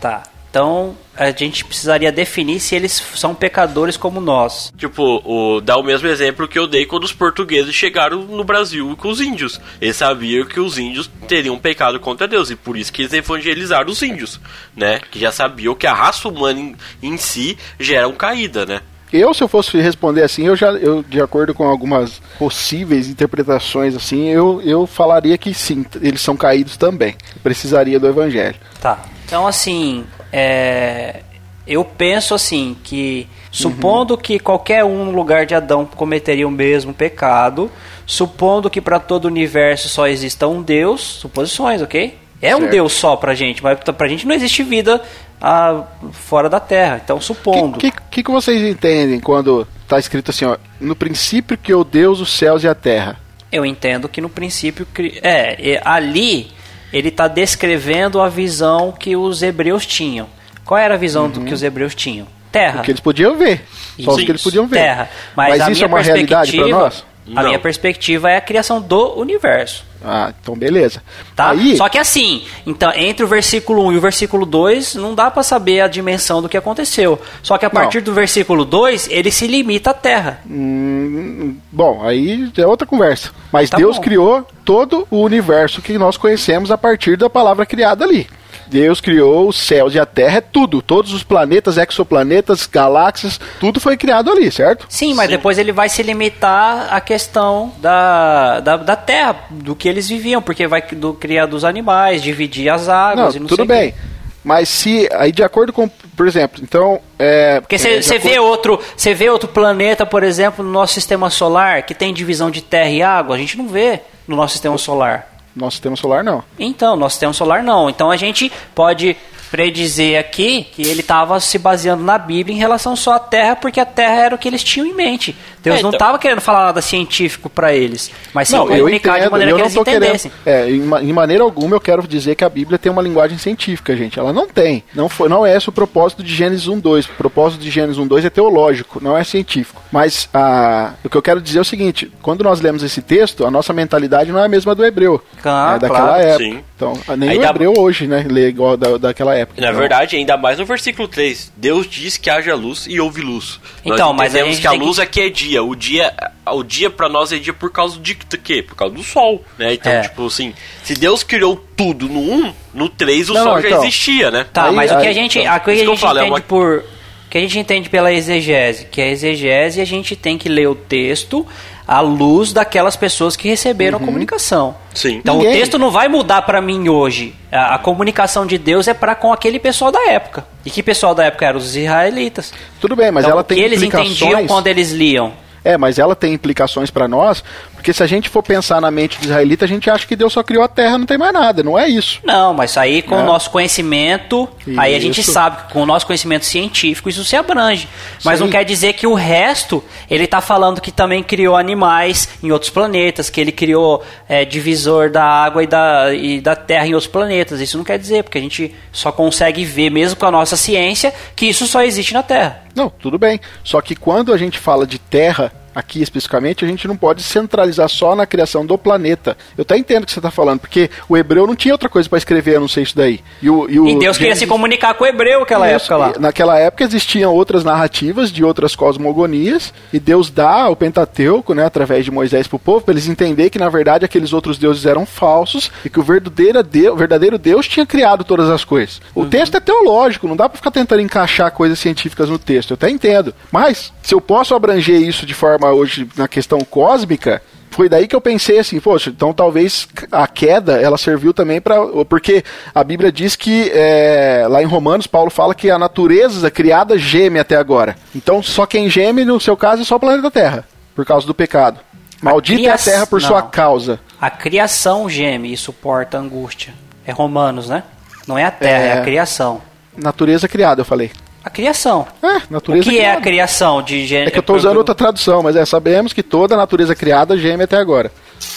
Tá. 0.00 0.22
Então 0.48 0.94
a 1.16 1.30
gente 1.30 1.64
precisaria 1.64 2.12
definir 2.12 2.60
se 2.60 2.74
eles 2.74 2.92
são 3.14 3.34
pecadores 3.34 3.96
como 3.96 4.20
nós. 4.20 4.70
Tipo, 4.76 5.22
o, 5.24 5.62
dá 5.62 5.78
o 5.78 5.82
mesmo 5.82 6.06
exemplo 6.08 6.46
que 6.46 6.58
eu 6.58 6.66
dei 6.66 6.84
quando 6.84 7.04
os 7.04 7.12
portugueses 7.12 7.74
chegaram 7.74 8.22
no 8.22 8.44
Brasil 8.44 8.94
com 8.98 9.08
os 9.08 9.18
índios. 9.18 9.58
Eles 9.80 9.96
sabiam 9.96 10.44
que 10.44 10.60
os 10.60 10.76
índios 10.76 11.10
teriam 11.26 11.58
pecado 11.58 11.98
contra 11.98 12.28
Deus, 12.28 12.50
e 12.50 12.56
por 12.56 12.76
isso 12.76 12.92
que 12.92 13.00
eles 13.00 13.14
evangelizaram 13.14 13.90
os 13.90 14.02
índios, 14.02 14.38
né? 14.76 15.00
Que 15.10 15.18
já 15.18 15.32
sabiam 15.32 15.74
que 15.74 15.86
a 15.86 15.94
raça 15.94 16.28
humana 16.28 16.60
em, 16.60 16.76
em 17.02 17.16
si 17.16 17.56
já 17.80 17.96
era 17.96 18.08
um 18.08 18.14
caída, 18.14 18.66
né? 18.66 18.82
Eu, 19.12 19.34
se 19.34 19.42
eu 19.42 19.48
fosse 19.48 19.78
responder 19.80 20.22
assim, 20.22 20.46
eu 20.46 20.56
já, 20.56 20.72
eu, 20.72 21.02
de 21.02 21.20
acordo 21.20 21.52
com 21.52 21.64
algumas 21.64 22.20
possíveis 22.38 23.08
interpretações 23.08 23.94
assim, 23.94 24.28
eu, 24.28 24.60
eu 24.64 24.86
falaria 24.86 25.36
que 25.36 25.52
sim, 25.52 25.84
eles 26.00 26.22
são 26.22 26.36
caídos 26.36 26.76
também. 26.76 27.14
Precisaria 27.42 28.00
do 28.00 28.08
evangelho. 28.08 28.56
Tá. 28.80 29.02
Então, 29.26 29.46
assim, 29.46 30.04
é, 30.32 31.20
eu 31.66 31.84
penso 31.84 32.34
assim 32.34 32.76
que 32.82 33.28
supondo 33.50 34.16
que 34.16 34.38
qualquer 34.38 34.84
um 34.84 35.04
no 35.04 35.10
lugar 35.12 35.46
de 35.46 35.54
Adão 35.54 35.84
cometeria 35.84 36.48
o 36.48 36.50
mesmo 36.50 36.92
pecado, 36.94 37.70
supondo 38.06 38.70
que 38.70 38.80
para 38.80 38.98
todo 38.98 39.26
o 39.26 39.28
universo 39.28 39.88
só 39.88 40.06
exista 40.08 40.48
um 40.48 40.62
Deus, 40.62 41.00
suposições, 41.02 41.82
ok? 41.82 42.18
É 42.40 42.56
um 42.56 42.60
Certo. 42.60 42.72
Deus 42.72 42.92
só 42.92 43.14
pra 43.14 43.34
gente, 43.34 43.62
mas 43.62 43.78
pra 43.78 44.08
gente 44.08 44.26
não 44.26 44.34
existe 44.34 44.64
vida 44.64 45.00
ah, 45.42 45.82
fora 46.12 46.48
da 46.48 46.60
Terra. 46.60 47.00
Então, 47.04 47.16
O 47.16 47.20
supondo. 47.20 47.78
que, 47.78 47.90
que, 48.10 48.22
que 48.22 48.30
vocês 48.30 48.62
entendem 48.62 49.18
quando 49.18 49.66
está 49.82 49.98
escrito 49.98 50.30
assim, 50.30 50.44
ó, 50.44 50.56
no 50.80 50.94
princípio 50.94 51.58
que 51.58 51.72
eu 51.72 51.82
Deus 51.82 52.20
os 52.20 52.30
céus 52.32 52.62
e 52.62 52.68
a 52.68 52.74
terra? 52.74 53.18
Eu 53.50 53.66
entendo 53.66 54.08
que 54.08 54.20
no 54.20 54.28
princípio. 54.30 54.86
cri- 54.94 55.18
É, 55.22 55.80
ali 55.84 56.50
ele 56.92 57.08
está 57.08 57.26
descrevendo 57.28 58.20
a 58.20 58.28
visão 58.28 58.92
que 58.92 59.16
os 59.16 59.42
hebreus 59.42 59.84
tinham. 59.84 60.28
Qual 60.64 60.78
era 60.78 60.94
a 60.94 60.96
visão 60.96 61.28
do 61.28 61.40
que 61.42 61.52
os 61.52 61.62
hebreus 61.62 61.94
tinham? 61.94 62.26
Terra. 62.52 62.80
O 62.80 62.84
que 62.84 62.90
eles 62.92 63.00
podiam 63.00 63.36
ver. 63.36 63.64
Só 64.00 64.12
o 64.12 64.16
que 64.16 64.30
eles 64.30 64.42
podiam 64.42 64.66
ver. 64.66 64.76
Terra. 64.76 65.10
Mas, 65.34 65.54
a 65.60 65.70
isso 65.70 65.70
minha 65.80 65.84
é 65.84 65.88
uma 65.88 66.00
realidade 66.02 66.52
para 66.52 66.64
perspectiva- 66.64 66.78
nós? 66.78 67.04
A 67.26 67.30
Não. 67.42 67.48
minha 67.48 67.58
perspectiva 67.58 68.30
é 68.30 68.36
a 68.36 68.40
criação 68.40 68.80
do 68.80 69.18
universo. 69.18 69.84
Ah, 70.04 70.32
então 70.42 70.54
beleza. 70.56 71.02
Tá? 71.36 71.50
Aí, 71.50 71.76
Só 71.76 71.88
que 71.88 71.98
assim, 71.98 72.44
então, 72.66 72.92
entre 72.94 73.24
o 73.24 73.28
versículo 73.28 73.84
1 73.86 73.92
e 73.92 73.96
o 73.96 74.00
versículo 74.00 74.44
2, 74.46 74.94
não 74.96 75.14
dá 75.14 75.30
para 75.30 75.42
saber 75.42 75.80
a 75.80 75.88
dimensão 75.88 76.42
do 76.42 76.48
que 76.48 76.56
aconteceu. 76.56 77.20
Só 77.42 77.56
que 77.58 77.64
a 77.64 77.70
partir 77.70 78.00
do 78.00 78.12
versículo 78.12 78.64
2, 78.64 79.08
ele 79.10 79.30
se 79.30 79.46
limita 79.46 79.90
à 79.90 79.94
terra. 79.94 80.40
hum, 80.48 81.56
bom, 81.70 82.02
aí 82.06 82.50
é 82.56 82.66
outra 82.66 82.86
conversa. 82.86 83.30
Mas 83.52 83.70
Tá 83.70 83.76
Deus 83.76 83.96
bom. 83.96 84.02
criou 84.02 84.46
todo 84.64 85.06
o 85.10 85.18
universo 85.22 85.82
que 85.82 85.96
nós 85.98 86.16
conhecemos 86.16 86.70
a 86.70 86.78
partir 86.78 87.16
da 87.16 87.28
palavra 87.30 87.64
criada 87.66 88.04
ali. 88.04 88.26
Deus 88.72 89.00
criou 89.00 89.48
os 89.48 89.56
céus 89.56 89.94
e 89.94 90.00
a 90.00 90.06
terra, 90.06 90.38
é 90.38 90.40
tudo. 90.40 90.80
Todos 90.80 91.12
os 91.12 91.22
planetas, 91.22 91.76
exoplanetas, 91.76 92.66
galáxias, 92.66 93.38
tudo 93.60 93.78
foi 93.78 93.96
criado 93.96 94.30
ali, 94.30 94.50
certo? 94.50 94.86
Sim, 94.88 95.12
mas 95.14 95.26
Sim. 95.26 95.36
depois 95.36 95.58
ele 95.58 95.72
vai 95.72 95.88
se 95.88 96.02
limitar 96.02 96.88
à 96.92 97.00
questão 97.00 97.72
da, 97.78 98.60
da, 98.60 98.76
da 98.78 98.96
terra, 98.96 99.36
do 99.50 99.76
que 99.76 99.88
eles 99.88 100.08
viviam, 100.08 100.40
porque 100.40 100.66
vai 100.66 100.80
do, 100.82 101.12
criar 101.14 101.46
dos 101.46 101.64
animais, 101.64 102.22
dividir 102.22 102.68
as 102.70 102.88
águas 102.88 103.34
Não, 103.34 103.36
e 103.36 103.40
não 103.40 103.46
tudo 103.46 103.56
sei 103.56 103.64
o 103.64 103.68
bem. 103.68 103.92
quê. 103.92 103.98
Mas 104.44 104.68
se, 104.68 105.08
aí 105.12 105.30
de 105.30 105.44
acordo 105.44 105.72
com, 105.72 105.88
por 105.88 106.26
exemplo, 106.26 106.60
então... 106.64 106.98
É, 107.18 107.60
Porque 107.60 107.76
é, 107.76 107.78
você 107.78 108.02
você 108.02 108.14
acordo- 108.16 108.32
vê 108.32 108.38
outro, 108.40 108.80
você 108.96 109.14
vê 109.14 109.30
outro 109.30 109.48
planeta, 109.48 110.04
por 110.04 110.24
exemplo, 110.24 110.64
no 110.64 110.70
nosso 110.72 110.94
sistema 110.94 111.30
solar, 111.30 111.84
que 111.84 111.94
tem 111.94 112.12
divisão 112.12 112.50
de 112.50 112.60
terra 112.60 112.90
e 112.90 113.02
água, 113.02 113.36
a 113.36 113.38
gente 113.38 113.56
não 113.56 113.68
vê 113.68 114.00
no 114.26 114.34
nosso 114.34 114.54
sistema 114.54 114.76
solar. 114.78 115.28
Nosso 115.54 115.76
sistema 115.76 115.96
solar, 115.96 116.24
não. 116.24 116.42
Então, 116.58 116.96
nosso 116.96 117.14
sistema 117.14 117.32
solar 117.32 117.62
não. 117.62 117.90
Então 117.90 118.10
a 118.10 118.16
gente 118.16 118.50
pode 118.74 119.16
predizer 119.50 120.18
aqui 120.18 120.66
que 120.72 120.80
ele 120.80 121.00
estava 121.00 121.38
se 121.38 121.58
baseando 121.58 122.02
na 122.02 122.16
Bíblia 122.16 122.56
em 122.56 122.58
relação 122.58 122.96
só 122.96 123.12
à 123.12 123.18
Terra, 123.18 123.54
porque 123.54 123.78
a 123.78 123.84
Terra 123.84 124.14
era 124.14 124.34
o 124.34 124.38
que 124.38 124.48
eles 124.48 124.64
tinham 124.64 124.86
em 124.86 124.94
mente. 124.94 125.36
Deus 125.62 125.78
É, 125.78 125.82
não 125.82 125.90
então- 125.90 125.98
estava 125.98 126.18
querendo 126.18 126.40
falar 126.40 126.64
nada 126.66 126.82
científico 126.82 127.48
para 127.48 127.72
eles, 127.74 128.10
mas 128.34 128.48
sim 128.48 128.56
Não, 128.56 128.70
eu 128.70 128.78
comunicar 128.78 129.12
entendo, 129.12 129.24
de 129.24 129.30
maneira 129.30 129.50
eu 129.52 129.56
que 129.56 129.62
não 129.62 129.66
eles 129.68 129.76
entendessem. 129.76 130.32
querendo. 130.44 130.68
É, 130.68 130.70
em, 131.04 131.08
em 131.08 131.12
maneira 131.12 131.44
alguma 131.44 131.76
eu 131.76 131.80
quero 131.80 132.06
dizer 132.06 132.34
que 132.34 132.44
a 132.44 132.48
Bíblia 132.48 132.78
tem 132.78 132.90
uma 132.90 133.02
linguagem 133.02 133.38
científica, 133.38 133.96
gente. 133.96 134.18
Ela 134.18 134.32
não 134.32 134.46
tem. 134.48 134.82
Não 134.94 135.08
foi, 135.08 135.28
não 135.28 135.46
é 135.46 135.56
esse 135.56 135.68
o 135.68 135.72
propósito 135.72 136.22
de 136.22 136.34
Gênesis 136.34 136.66
1:2. 136.68 137.06
O 137.06 137.12
propósito 137.14 137.60
de 137.62 137.70
Gênesis 137.70 137.98
1:2 137.98 138.24
é 138.24 138.30
teológico, 138.30 138.98
não 139.02 139.16
é 139.16 139.22
científico. 139.24 139.80
Mas 139.92 140.28
ah, 140.34 140.92
o 141.04 141.08
que 141.08 141.16
eu 141.16 141.22
quero 141.22 141.40
dizer 141.40 141.58
é 141.58 141.62
o 141.62 141.64
seguinte: 141.64 142.10
quando 142.22 142.42
nós 142.42 142.60
lemos 142.60 142.82
esse 142.82 143.00
texto, 143.02 143.46
a 143.46 143.50
nossa 143.50 143.72
mentalidade 143.72 144.32
não 144.32 144.40
é 144.40 144.44
a 144.44 144.48
mesma 144.48 144.74
do 144.74 144.84
hebreu. 144.84 145.22
Ah, 145.44 145.74
é 145.76 145.78
daquela 145.78 146.00
claro. 146.08 146.22
época. 146.22 146.44
Sim. 146.44 146.64
Então, 146.74 146.94
nem 147.16 147.28
Aí 147.30 147.38
o 147.38 147.44
hebreu 147.44 147.74
hoje, 147.78 148.08
né, 148.08 148.26
lê 148.28 148.48
igual 148.48 148.76
da, 148.76 148.96
daquela 148.98 149.36
época. 149.36 149.60
Na 149.60 149.68
Então, 149.68 149.78
verdade, 149.78 150.16
ainda 150.16 150.36
mais 150.36 150.58
no 150.58 150.64
versículo 150.64 151.06
3. 151.06 151.52
Deus 151.56 151.86
diz 151.88 152.16
que 152.16 152.28
haja 152.28 152.56
luz 152.56 152.86
e 152.88 152.98
houve 152.98 153.20
luz. 153.20 153.60
Então, 153.84 154.08
nós 154.08 154.16
mas 154.16 154.34
a 154.34 154.42
que 154.42 154.66
a 154.66 154.70
tem 154.70 154.80
que- 154.80 154.84
luz 154.86 154.98
aqui 154.98 155.20
é 155.20 155.28
dia. 155.28 155.51
O 155.60 155.74
dia, 155.74 156.12
o 156.46 156.62
dia 156.62 156.88
para 156.88 157.08
nós 157.08 157.32
é 157.32 157.38
dia 157.38 157.52
por 157.52 157.70
causa 157.70 157.98
de 157.98 158.14
do 158.14 158.38
quê? 158.38 158.62
Por 158.62 158.74
causa 158.76 158.94
do 158.94 159.02
sol, 159.02 159.44
né? 159.58 159.74
Então, 159.74 159.90
É. 159.92 160.00
tipo 160.02 160.26
assim, 160.26 160.54
se 160.84 160.94
Deus 160.94 161.22
criou 161.22 161.62
tudo 161.76 162.08
no 162.08 162.20
1, 162.20 162.54
no 162.72 162.88
3 162.88 163.28
o 163.28 163.34
Não, 163.34 163.42
sol 163.44 163.54
não, 163.56 163.60
já 163.62 163.68
então. 163.68 163.82
existia, 163.82 164.30
né? 164.30 164.46
Tá, 164.52 164.66
Aí- 164.68 164.74
mas 164.74 164.90
o 164.90 164.94
que 164.98 165.06
a 165.06 165.08
aí- 165.08 165.14
gente, 165.14 165.38
então, 165.40 165.52
a 165.52 165.60
que 165.60 165.70
a 165.70 165.74
isso 165.74 165.82
que 165.82 165.88
eu 165.88 165.92
gente 165.94 166.00
falo, 166.00 166.18
é 166.18 166.22
entende 166.22 166.34
uma- 166.34 166.40
por 166.40 166.78
o 166.78 167.30
que 167.32 167.38
a 167.38 167.40
gente 167.40 167.58
entende 167.58 167.88
pela 167.90 168.12
exegese, 168.12 168.84
que 168.90 169.00
a 169.00 169.06
exegese 169.08 169.80
a 169.80 169.84
gente 169.84 170.14
tem 170.14 170.36
que 170.38 170.48
ler 170.48 170.68
o 170.68 170.74
texto 170.74 171.46
à 171.88 172.00
luz 172.00 172.52
daquelas 172.52 172.94
pessoas 172.94 173.34
que 173.36 173.48
receberam 173.48 173.98
Uhum. 173.98 174.04
a 174.04 174.06
comunicação. 174.06 174.76
Sim. 174.94 175.16
Então 175.16 175.38
Ninguém- 175.38 175.52
o 175.54 175.54
texto 175.58 175.78
não 175.78 175.90
vai 175.90 176.08
mudar 176.08 176.42
para 176.42 176.60
mim 176.60 176.88
hoje. 176.90 177.34
A, 177.50 177.74
a 177.76 177.78
comunicação 177.78 178.46
de 178.46 178.58
Deus 178.58 178.86
é 178.86 178.92
para 178.94 179.14
com 179.14 179.32
aquele 179.32 179.58
pessoal 179.58 179.90
da 179.90 180.10
época. 180.10 180.46
E 180.64 180.70
que 180.70 180.82
pessoal 180.82 181.14
da 181.14 181.24
época 181.24 181.46
eram 181.46 181.58
os 181.58 181.74
israelitas. 181.74 182.52
Tudo 182.80 182.94
bem, 182.94 183.10
mas 183.10 183.24
então, 183.24 183.32
ela 183.32 183.40
o 183.40 183.44
que 183.44 183.54
tem 183.54 183.64
eles 183.64 183.78
implicações. 183.82 184.10
entendiam 184.22 184.46
quando 184.46 184.66
eles 184.66 184.90
liam. 184.92 185.32
É, 185.64 185.76
mas 185.76 185.98
ela 185.98 186.16
tem 186.16 186.34
implicações 186.34 186.90
para 186.90 187.06
nós, 187.06 187.44
porque 187.82 187.92
se 187.92 188.00
a 188.00 188.06
gente 188.06 188.28
for 188.28 188.44
pensar 188.44 188.80
na 188.80 188.92
mente 188.92 189.18
do 189.18 189.24
israelita, 189.24 189.64
a 189.64 189.68
gente 189.68 189.90
acha 189.90 190.06
que 190.06 190.14
Deus 190.14 190.32
só 190.32 190.40
criou 190.40 190.62
a 190.62 190.68
terra, 190.68 190.96
não 190.96 191.04
tem 191.04 191.18
mais 191.18 191.32
nada, 191.32 191.64
não 191.64 191.76
é 191.76 191.88
isso. 191.88 192.20
Não, 192.22 192.54
mas 192.54 192.76
aí 192.78 193.02
com 193.02 193.16
É. 193.16 193.22
o 193.22 193.26
nosso 193.26 193.50
conhecimento, 193.50 194.48
aí 194.78 194.94
a 194.94 195.00
gente 195.00 195.20
Isso. 195.20 195.32
sabe 195.32 195.66
que 195.66 195.72
com 195.72 195.82
o 195.82 195.86
nosso 195.86 196.06
conhecimento 196.06 196.44
científico 196.46 197.08
isso 197.08 197.24
se 197.24 197.34
abrange. 197.34 197.88
Mas 198.24 198.38
Sim. 198.38 198.44
não 198.44 198.50
quer 198.52 198.64
dizer 198.64 198.92
que 198.92 199.04
o 199.04 199.14
resto, 199.14 199.82
ele 200.08 200.28
tá 200.28 200.40
falando 200.40 200.80
que 200.80 200.92
também 200.92 201.24
criou 201.24 201.56
animais 201.56 202.28
em 202.40 202.52
outros 202.52 202.70
planetas, 202.70 203.28
que 203.28 203.40
ele 203.40 203.50
criou 203.50 204.04
é, 204.28 204.44
divisor 204.44 205.10
da 205.10 205.24
água 205.24 205.64
e 205.64 205.66
da, 205.66 206.14
e 206.14 206.40
da 206.40 206.54
terra 206.54 206.86
em 206.86 206.94
outros 206.94 207.10
planetas. 207.10 207.60
Isso 207.60 207.76
não 207.76 207.84
quer 207.84 207.98
dizer, 207.98 208.22
porque 208.22 208.38
a 208.38 208.40
gente 208.40 208.72
só 208.92 209.10
consegue 209.10 209.64
ver, 209.64 209.90
mesmo 209.90 210.16
com 210.16 210.26
a 210.26 210.30
nossa 210.30 210.56
ciência, 210.56 211.12
que 211.34 211.46
isso 211.46 211.66
só 211.66 211.82
existe 211.82 212.14
na 212.14 212.22
Terra. 212.22 212.62
Não, 212.76 212.88
tudo 212.88 213.18
bem. 213.18 213.40
Só 213.64 213.80
que 213.80 213.96
quando 213.96 214.32
a 214.32 214.38
gente 214.38 214.56
fala 214.58 214.86
de 214.86 215.00
terra, 215.00 215.52
aqui 215.74 216.02
especificamente, 216.02 216.64
a 216.64 216.68
gente 216.68 216.86
não 216.86 216.96
pode 216.96 217.22
centralizar 217.22 217.88
só 217.88 218.14
na 218.14 218.26
criação 218.26 218.64
do 218.64 218.76
planeta. 218.76 219.36
Eu 219.56 219.62
até 219.62 219.76
entendo 219.76 220.02
o 220.02 220.06
que 220.06 220.12
você 220.12 220.18
está 220.18 220.30
falando, 220.30 220.60
porque 220.60 220.90
o 221.08 221.16
hebreu 221.16 221.46
não 221.46 221.56
tinha 221.56 221.74
outra 221.74 221.88
coisa 221.88 222.08
para 222.08 222.18
escrever 222.18 222.56
a 222.56 222.60
não 222.60 222.68
ser 222.68 222.82
isso 222.82 222.96
daí. 222.96 223.20
E, 223.40 223.48
o, 223.48 223.68
e, 223.68 223.78
o 223.78 223.86
e 223.86 223.98
Deus 223.98 224.18
queria 224.18 224.36
se 224.36 224.46
comunicar 224.46 224.94
com 224.94 225.04
o 225.04 225.06
hebreu 225.06 225.40
naquela 225.40 225.66
época 225.66 225.96
lá. 225.96 226.12
Naquela 226.18 226.58
época 226.58 226.84
existiam 226.84 227.32
outras 227.32 227.64
narrativas 227.64 228.30
de 228.30 228.44
outras 228.44 228.76
cosmogonias, 228.76 229.72
e 229.92 229.98
Deus 229.98 230.30
dá 230.30 230.68
o 230.68 230.76
Pentateuco, 230.76 231.54
né, 231.54 231.64
através 231.64 232.04
de 232.04 232.10
Moisés 232.10 232.46
para 232.46 232.56
o 232.56 232.60
povo, 232.60 232.84
para 232.84 232.94
eles 232.94 233.06
entenderem 233.06 233.50
que 233.50 233.58
na 233.58 233.68
verdade 233.68 234.04
aqueles 234.04 234.32
outros 234.32 234.58
deuses 234.58 234.86
eram 234.86 235.06
falsos 235.06 235.70
e 235.84 235.90
que 235.90 236.00
o 236.00 236.02
verdadeiro 236.02 236.62
Deus, 236.62 236.98
verdadeiro 236.98 237.38
Deus 237.38 237.66
tinha 237.68 237.86
criado 237.86 238.24
todas 238.24 238.48
as 238.48 238.64
coisas. 238.64 239.00
O 239.14 239.22
uhum. 239.22 239.28
texto 239.28 239.56
é 239.56 239.60
teológico, 239.60 240.28
não 240.28 240.36
dá 240.36 240.48
para 240.48 240.56
ficar 240.56 240.70
tentando 240.70 241.00
encaixar 241.00 241.50
coisas 241.50 241.78
científicas 241.78 242.28
no 242.28 242.38
texto, 242.38 242.70
eu 242.70 242.74
até 242.74 242.90
entendo. 242.90 243.34
Mas, 243.50 243.92
se 244.02 244.14
eu 244.14 244.20
posso 244.20 244.54
abranger 244.54 245.00
isso 245.00 245.26
de 245.26 245.34
forma 245.34 245.61
hoje 245.70 246.08
na 246.16 246.26
questão 246.26 246.60
cósmica, 246.60 247.42
foi 247.70 247.88
daí 247.88 248.06
que 248.06 248.14
eu 248.14 248.20
pensei 248.20 248.58
assim, 248.58 248.78
poxa, 248.80 249.10
então 249.10 249.32
talvez 249.32 249.88
a 250.10 250.26
queda 250.26 250.80
ela 250.80 250.98
serviu 250.98 251.32
também 251.32 251.60
para 251.60 251.76
porque 252.08 252.44
a 252.74 252.84
Bíblia 252.84 253.10
diz 253.10 253.34
que 253.34 253.70
é, 253.74 254.46
lá 254.48 254.62
em 254.62 254.66
Romanos 254.66 255.06
Paulo 255.06 255.30
fala 255.30 255.54
que 255.54 255.70
a 255.70 255.78
natureza 255.78 256.50
criada 256.50 256.98
geme 256.98 257.38
até 257.38 257.56
agora. 257.56 257.96
Então 258.14 258.42
só 258.42 258.66
quem 258.66 258.90
geme 258.90 259.24
no 259.24 259.40
seu 259.40 259.56
caso 259.56 259.82
é 259.82 259.84
só 259.84 259.96
o 259.96 260.00
planeta 260.00 260.30
Terra 260.30 260.66
por 260.94 261.06
causa 261.06 261.26
do 261.26 261.34
pecado. 261.34 261.80
Maldita 262.20 262.68
é 262.68 262.70
a 262.70 262.78
terra 262.78 263.06
por 263.06 263.20
Não. 263.20 263.28
sua 263.28 263.42
causa. 263.42 263.98
A 264.20 264.30
criação 264.30 265.08
geme 265.08 265.52
e 265.52 265.56
suporta 265.56 266.18
angústia. 266.18 266.72
É 267.04 267.10
Romanos, 267.10 267.68
né? 267.68 267.82
Não 268.28 268.38
é 268.38 268.44
a 268.44 268.50
terra, 268.50 268.84
é, 268.84 268.88
é 268.88 268.92
a 268.92 269.02
criação. 269.02 269.60
Natureza 269.96 270.46
criada, 270.46 270.82
eu 270.82 270.84
falei. 270.84 271.10
A 271.44 271.50
criação. 271.50 272.06
É, 272.22 272.42
natureza 272.48 272.82
O 272.82 272.84
que 272.84 272.96
criada. 272.96 273.14
é 273.14 273.18
a 273.18 273.20
criação 273.20 273.82
de 273.82 274.06
gênero? 274.06 274.28
É 274.28 274.30
que 274.30 274.38
eu 274.38 274.42
estou 274.42 274.56
usando 274.56 274.76
outra 274.76 274.94
tradução, 274.94 275.42
mas 275.42 275.56
é, 275.56 275.64
sabemos 275.64 276.12
que 276.12 276.22
toda 276.22 276.54
a 276.54 276.58
natureza 276.58 276.94
criada 276.94 277.36
geme 277.36 277.64
até 277.64 277.76
agora. 277.76 278.12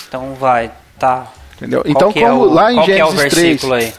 Então 0.07 0.33
vai, 0.35 0.71
tá. 0.99 1.31
Entendeu? 1.55 1.81
Qual 1.81 1.91
então, 1.91 2.13
como 2.13 2.25
é 2.25 2.31
o, 2.33 2.43
lá 2.45 2.71
em 2.71 2.75
qual 2.75 2.85
Gênesis 2.85 3.09
é 3.09 3.13
o 3.13 3.17
versículo 3.17 3.71
3, 3.75 3.85
aí? 3.85 3.93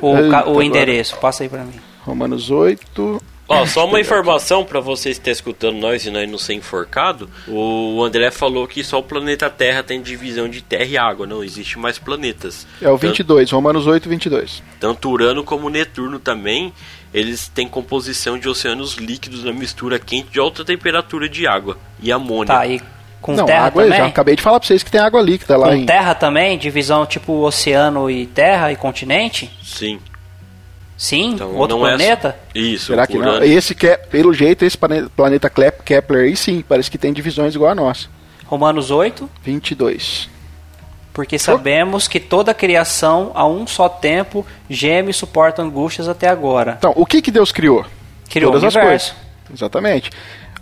O, 0.00 0.16
é, 0.16 0.44
o 0.46 0.62
endereço, 0.62 1.16
passa 1.16 1.42
aí 1.42 1.48
para 1.48 1.64
mim. 1.64 1.80
Romanos 2.04 2.50
8. 2.50 3.20
Ó, 3.52 3.66
só 3.66 3.84
uma 3.84 3.98
informação 3.98 4.64
para 4.64 4.78
vocês 4.78 5.16
que 5.16 5.22
estão 5.22 5.32
escutando 5.32 5.76
nós 5.76 6.06
e 6.06 6.10
nós 6.10 6.30
não 6.30 6.38
ser 6.38 6.54
enforcado. 6.54 7.28
O 7.48 8.00
André 8.04 8.30
falou 8.30 8.64
que 8.68 8.84
só 8.84 9.00
o 9.00 9.02
planeta 9.02 9.50
Terra 9.50 9.82
tem 9.82 10.00
divisão 10.00 10.48
de 10.48 10.62
terra 10.62 10.84
e 10.84 10.96
água, 10.96 11.26
não 11.26 11.42
existe 11.42 11.76
mais 11.76 11.98
planetas. 11.98 12.64
É 12.80 12.88
o 12.88 12.96
22, 12.96 13.48
tanto, 13.48 13.56
Romanos 13.56 13.88
8, 13.88 14.08
22. 14.08 14.62
Tanto 14.78 15.10
Urano 15.10 15.42
como 15.42 15.68
Netuno 15.68 16.20
também, 16.20 16.72
eles 17.12 17.48
têm 17.48 17.68
composição 17.68 18.38
de 18.38 18.48
oceanos 18.48 18.94
líquidos 18.94 19.44
na 19.44 19.52
mistura 19.52 19.98
quente 19.98 20.30
de 20.30 20.38
alta 20.38 20.64
temperatura 20.64 21.28
de 21.28 21.46
água 21.46 21.76
e 22.00 22.12
amônia. 22.12 22.54
Tá, 22.54 22.66
e 22.66 22.80
com 23.20 23.34
não, 23.34 23.44
terra 23.44 23.66
água, 23.66 23.82
também? 23.82 23.98
Já 23.98 24.06
acabei 24.06 24.36
de 24.36 24.42
falar 24.42 24.58
para 24.58 24.66
vocês 24.66 24.82
que 24.82 24.90
tem 24.90 25.00
água 25.00 25.20
líquida 25.20 25.56
lá 25.56 25.68
com 25.68 25.74
em... 25.74 25.86
terra 25.86 26.14
também? 26.14 26.56
Divisão 26.56 27.04
tipo 27.04 27.44
oceano 27.44 28.10
e 28.10 28.26
terra 28.26 28.72
e 28.72 28.76
continente? 28.76 29.50
Sim. 29.62 30.00
Sim, 30.96 31.32
então, 31.32 31.54
outro 31.56 31.78
planeta? 31.78 32.36
É... 32.54 32.58
Isso. 32.58 32.88
Será 32.88 33.06
que 33.06 33.16
não? 33.16 33.42
Esse 33.42 33.74
que 33.74 33.86
é, 33.86 33.96
pelo 33.96 34.34
jeito, 34.34 34.64
esse 34.64 34.76
planeta 35.16 35.50
Kepler 35.50 36.24
aí 36.24 36.36
sim, 36.36 36.62
parece 36.66 36.90
que 36.90 36.98
tem 36.98 37.12
divisões 37.12 37.54
igual 37.54 37.70
a 37.70 37.74
nossa. 37.74 38.08
Romanos 38.44 38.90
8? 38.90 39.28
22. 39.42 40.28
Porque 41.12 41.38
sabemos 41.38 42.06
que 42.06 42.20
toda 42.20 42.52
a 42.52 42.54
criação, 42.54 43.32
a 43.34 43.46
um 43.46 43.66
só 43.66 43.88
tempo, 43.88 44.46
geme 44.68 45.10
e 45.10 45.14
suporta 45.14 45.60
angústias 45.60 46.08
até 46.08 46.28
agora. 46.28 46.76
Então, 46.78 46.92
o 46.94 47.04
que, 47.04 47.20
que 47.20 47.30
Deus 47.30 47.50
criou? 47.50 47.84
Criou 48.28 48.52
Todas 48.52 48.74
o 48.74 48.78
universo. 48.78 49.16
Exatamente. 49.52 50.10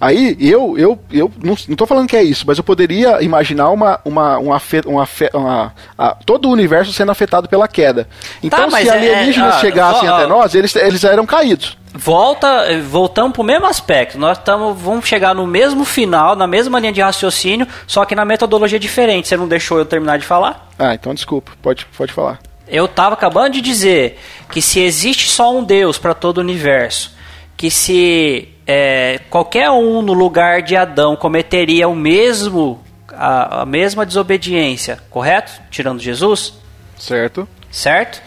Aí 0.00 0.36
eu, 0.40 0.78
eu, 0.78 0.98
eu 1.10 1.30
não 1.42 1.54
estou 1.54 1.86
falando 1.86 2.08
que 2.08 2.16
é 2.16 2.22
isso, 2.22 2.44
mas 2.46 2.56
eu 2.56 2.62
poderia 2.62 3.20
imaginar 3.20 3.70
uma, 3.70 4.00
uma, 4.04 4.38
uma, 4.38 4.62
uma, 4.86 5.08
uma 5.34 5.74
a, 5.98 6.14
todo 6.24 6.48
o 6.48 6.52
universo 6.52 6.92
sendo 6.92 7.10
afetado 7.10 7.48
pela 7.48 7.66
queda. 7.66 8.08
Então, 8.40 8.70
tá, 8.70 8.80
se 8.80 8.88
alienígenas 8.88 9.56
é, 9.56 9.60
chegassem 9.60 10.08
até 10.08 10.26
nós, 10.26 10.54
eles, 10.54 10.74
eles 10.76 11.02
eram 11.02 11.26
caídos. 11.26 11.76
Volta, 12.00 12.80
voltamos 12.88 13.32
para 13.32 13.42
o 13.42 13.44
mesmo 13.44 13.66
aspecto. 13.66 14.16
Nós 14.16 14.38
tamo, 14.38 14.72
vamos 14.72 15.08
chegar 15.08 15.34
no 15.34 15.44
mesmo 15.48 15.84
final, 15.84 16.36
na 16.36 16.46
mesma 16.46 16.78
linha 16.78 16.92
de 16.92 17.00
raciocínio, 17.00 17.66
só 17.88 18.04
que 18.04 18.14
na 18.14 18.24
metodologia 18.24 18.78
diferente. 18.78 19.26
Você 19.26 19.36
não 19.36 19.48
deixou 19.48 19.78
eu 19.78 19.84
terminar 19.84 20.16
de 20.16 20.24
falar? 20.24 20.70
Ah, 20.78 20.94
então 20.94 21.12
desculpa, 21.12 21.50
pode, 21.60 21.86
pode 21.86 22.12
falar. 22.12 22.38
Eu 22.68 22.84
estava 22.84 23.14
acabando 23.14 23.54
de 23.54 23.60
dizer 23.60 24.20
que 24.48 24.62
se 24.62 24.78
existe 24.78 25.28
só 25.28 25.52
um 25.52 25.64
Deus 25.64 25.98
para 25.98 26.14
todo 26.14 26.38
o 26.38 26.40
universo, 26.40 27.16
que 27.56 27.68
se 27.68 28.48
é, 28.64 29.20
qualquer 29.28 29.68
um 29.70 30.00
no 30.00 30.12
lugar 30.12 30.62
de 30.62 30.76
Adão 30.76 31.16
cometeria 31.16 31.88
o 31.88 31.96
mesmo 31.96 32.80
a, 33.12 33.62
a 33.62 33.66
mesma 33.66 34.06
desobediência, 34.06 35.00
correto? 35.10 35.50
Tirando 35.68 35.98
Jesus? 35.98 36.54
Certo. 36.96 37.48
Certo? 37.72 38.22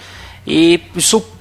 E, 0.45 0.81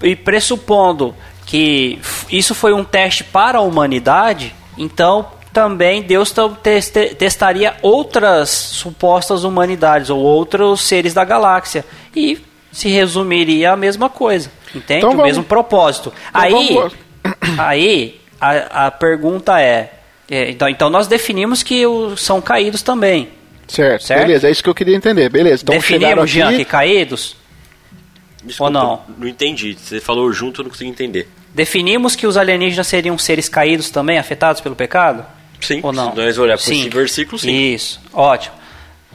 e 0.02 0.14
pressupondo 0.14 1.12
que 1.50 1.98
isso 2.30 2.54
foi 2.54 2.72
um 2.72 2.84
teste 2.84 3.24
para 3.24 3.58
a 3.58 3.60
humanidade, 3.60 4.54
então 4.78 5.26
também 5.52 6.00
Deus 6.00 6.32
testaria 7.18 7.74
outras 7.82 8.50
supostas 8.50 9.42
humanidades 9.42 10.10
ou 10.10 10.20
outros 10.20 10.82
seres 10.82 11.12
da 11.12 11.24
galáxia 11.24 11.84
e 12.14 12.38
se 12.70 12.88
resumiria 12.88 13.72
a 13.72 13.76
mesma 13.76 14.08
coisa, 14.08 14.48
entende? 14.72 14.98
Então, 14.98 15.10
vamos, 15.10 15.24
o 15.24 15.26
mesmo 15.26 15.42
propósito. 15.42 16.12
Então 16.28 16.40
aí, 16.40 16.72
vamos... 16.72 16.94
aí 17.58 18.20
a, 18.40 18.86
a 18.86 18.90
pergunta 18.92 19.60
é, 19.60 19.92
é, 20.30 20.50
então, 20.50 20.68
então 20.68 20.88
nós 20.88 21.08
definimos 21.08 21.64
que 21.64 21.84
o, 21.84 22.16
são 22.16 22.40
caídos 22.40 22.80
também. 22.80 23.28
Certo, 23.66 24.04
certo, 24.04 24.24
beleza, 24.24 24.46
é 24.46 24.52
isso 24.52 24.62
que 24.62 24.70
eu 24.70 24.74
queria 24.74 24.94
entender, 24.94 25.28
beleza. 25.28 25.64
Então, 25.64 25.74
Definimos, 25.74 26.24
aqui... 26.24 26.32
Jean, 26.32 26.56
que 26.56 26.64
caídos? 26.64 27.36
Desculpa, 28.44 28.78
Ou 28.78 28.84
não? 28.84 29.02
Não 29.18 29.28
entendi. 29.28 29.76
Você 29.78 30.00
falou 30.00 30.32
junto, 30.32 30.60
eu 30.60 30.64
não 30.64 30.70
consegui 30.70 30.90
entender. 30.90 31.28
Definimos 31.54 32.14
que 32.14 32.26
os 32.26 32.36
alienígenas 32.36 32.86
seriam 32.86 33.18
seres 33.18 33.48
caídos 33.48 33.90
também, 33.90 34.18
afetados 34.18 34.60
pelo 34.60 34.76
pecado? 34.76 35.24
Sim. 35.60 35.80
Ou 35.82 35.92
não? 35.92 36.10
Se 36.10 36.16
nós 36.16 36.38
olhar 36.38 36.56
para 36.56 36.72
esse 36.72 36.88
versículo, 36.88 37.38
sim. 37.38 37.50
Isso, 37.50 38.00
ótimo. 38.12 38.54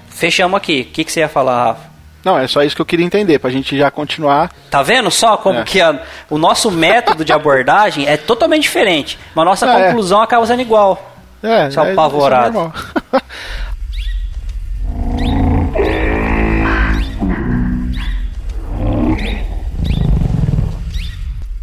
Fechamos 0.09 0.55
aqui. 0.57 0.87
O 0.89 0.93
que, 0.93 1.03
que 1.03 1.11
você 1.11 1.21
ia 1.21 1.29
falar, 1.29 1.65
Rafa? 1.65 1.95
Não, 2.23 2.39
é 2.39 2.47
só 2.47 2.63
isso 2.63 2.75
que 2.75 2.81
eu 2.81 2.85
queria 2.85 3.05
entender, 3.05 3.37
pra 3.37 3.51
gente 3.51 3.77
já 3.77 3.91
continuar. 3.91 4.51
Tá 4.71 4.81
vendo 4.81 5.11
só 5.11 5.37
como 5.37 5.59
é. 5.59 5.63
que 5.63 5.79
a, 5.79 6.01
o 6.27 6.39
nosso 6.39 6.71
método 6.71 7.23
de 7.23 7.31
abordagem 7.31 8.07
é 8.07 8.17
totalmente 8.17 8.63
diferente, 8.63 9.19
mas 9.35 9.43
a 9.43 9.45
nossa 9.45 9.65
é, 9.67 9.87
conclusão 9.87 10.21
acaba 10.21 10.43
sendo 10.47 10.61
igual. 10.63 11.15
É, 11.43 11.69
só 11.69 11.85
é, 11.85 11.91
apavorado. 11.91 12.73
É 13.13 13.21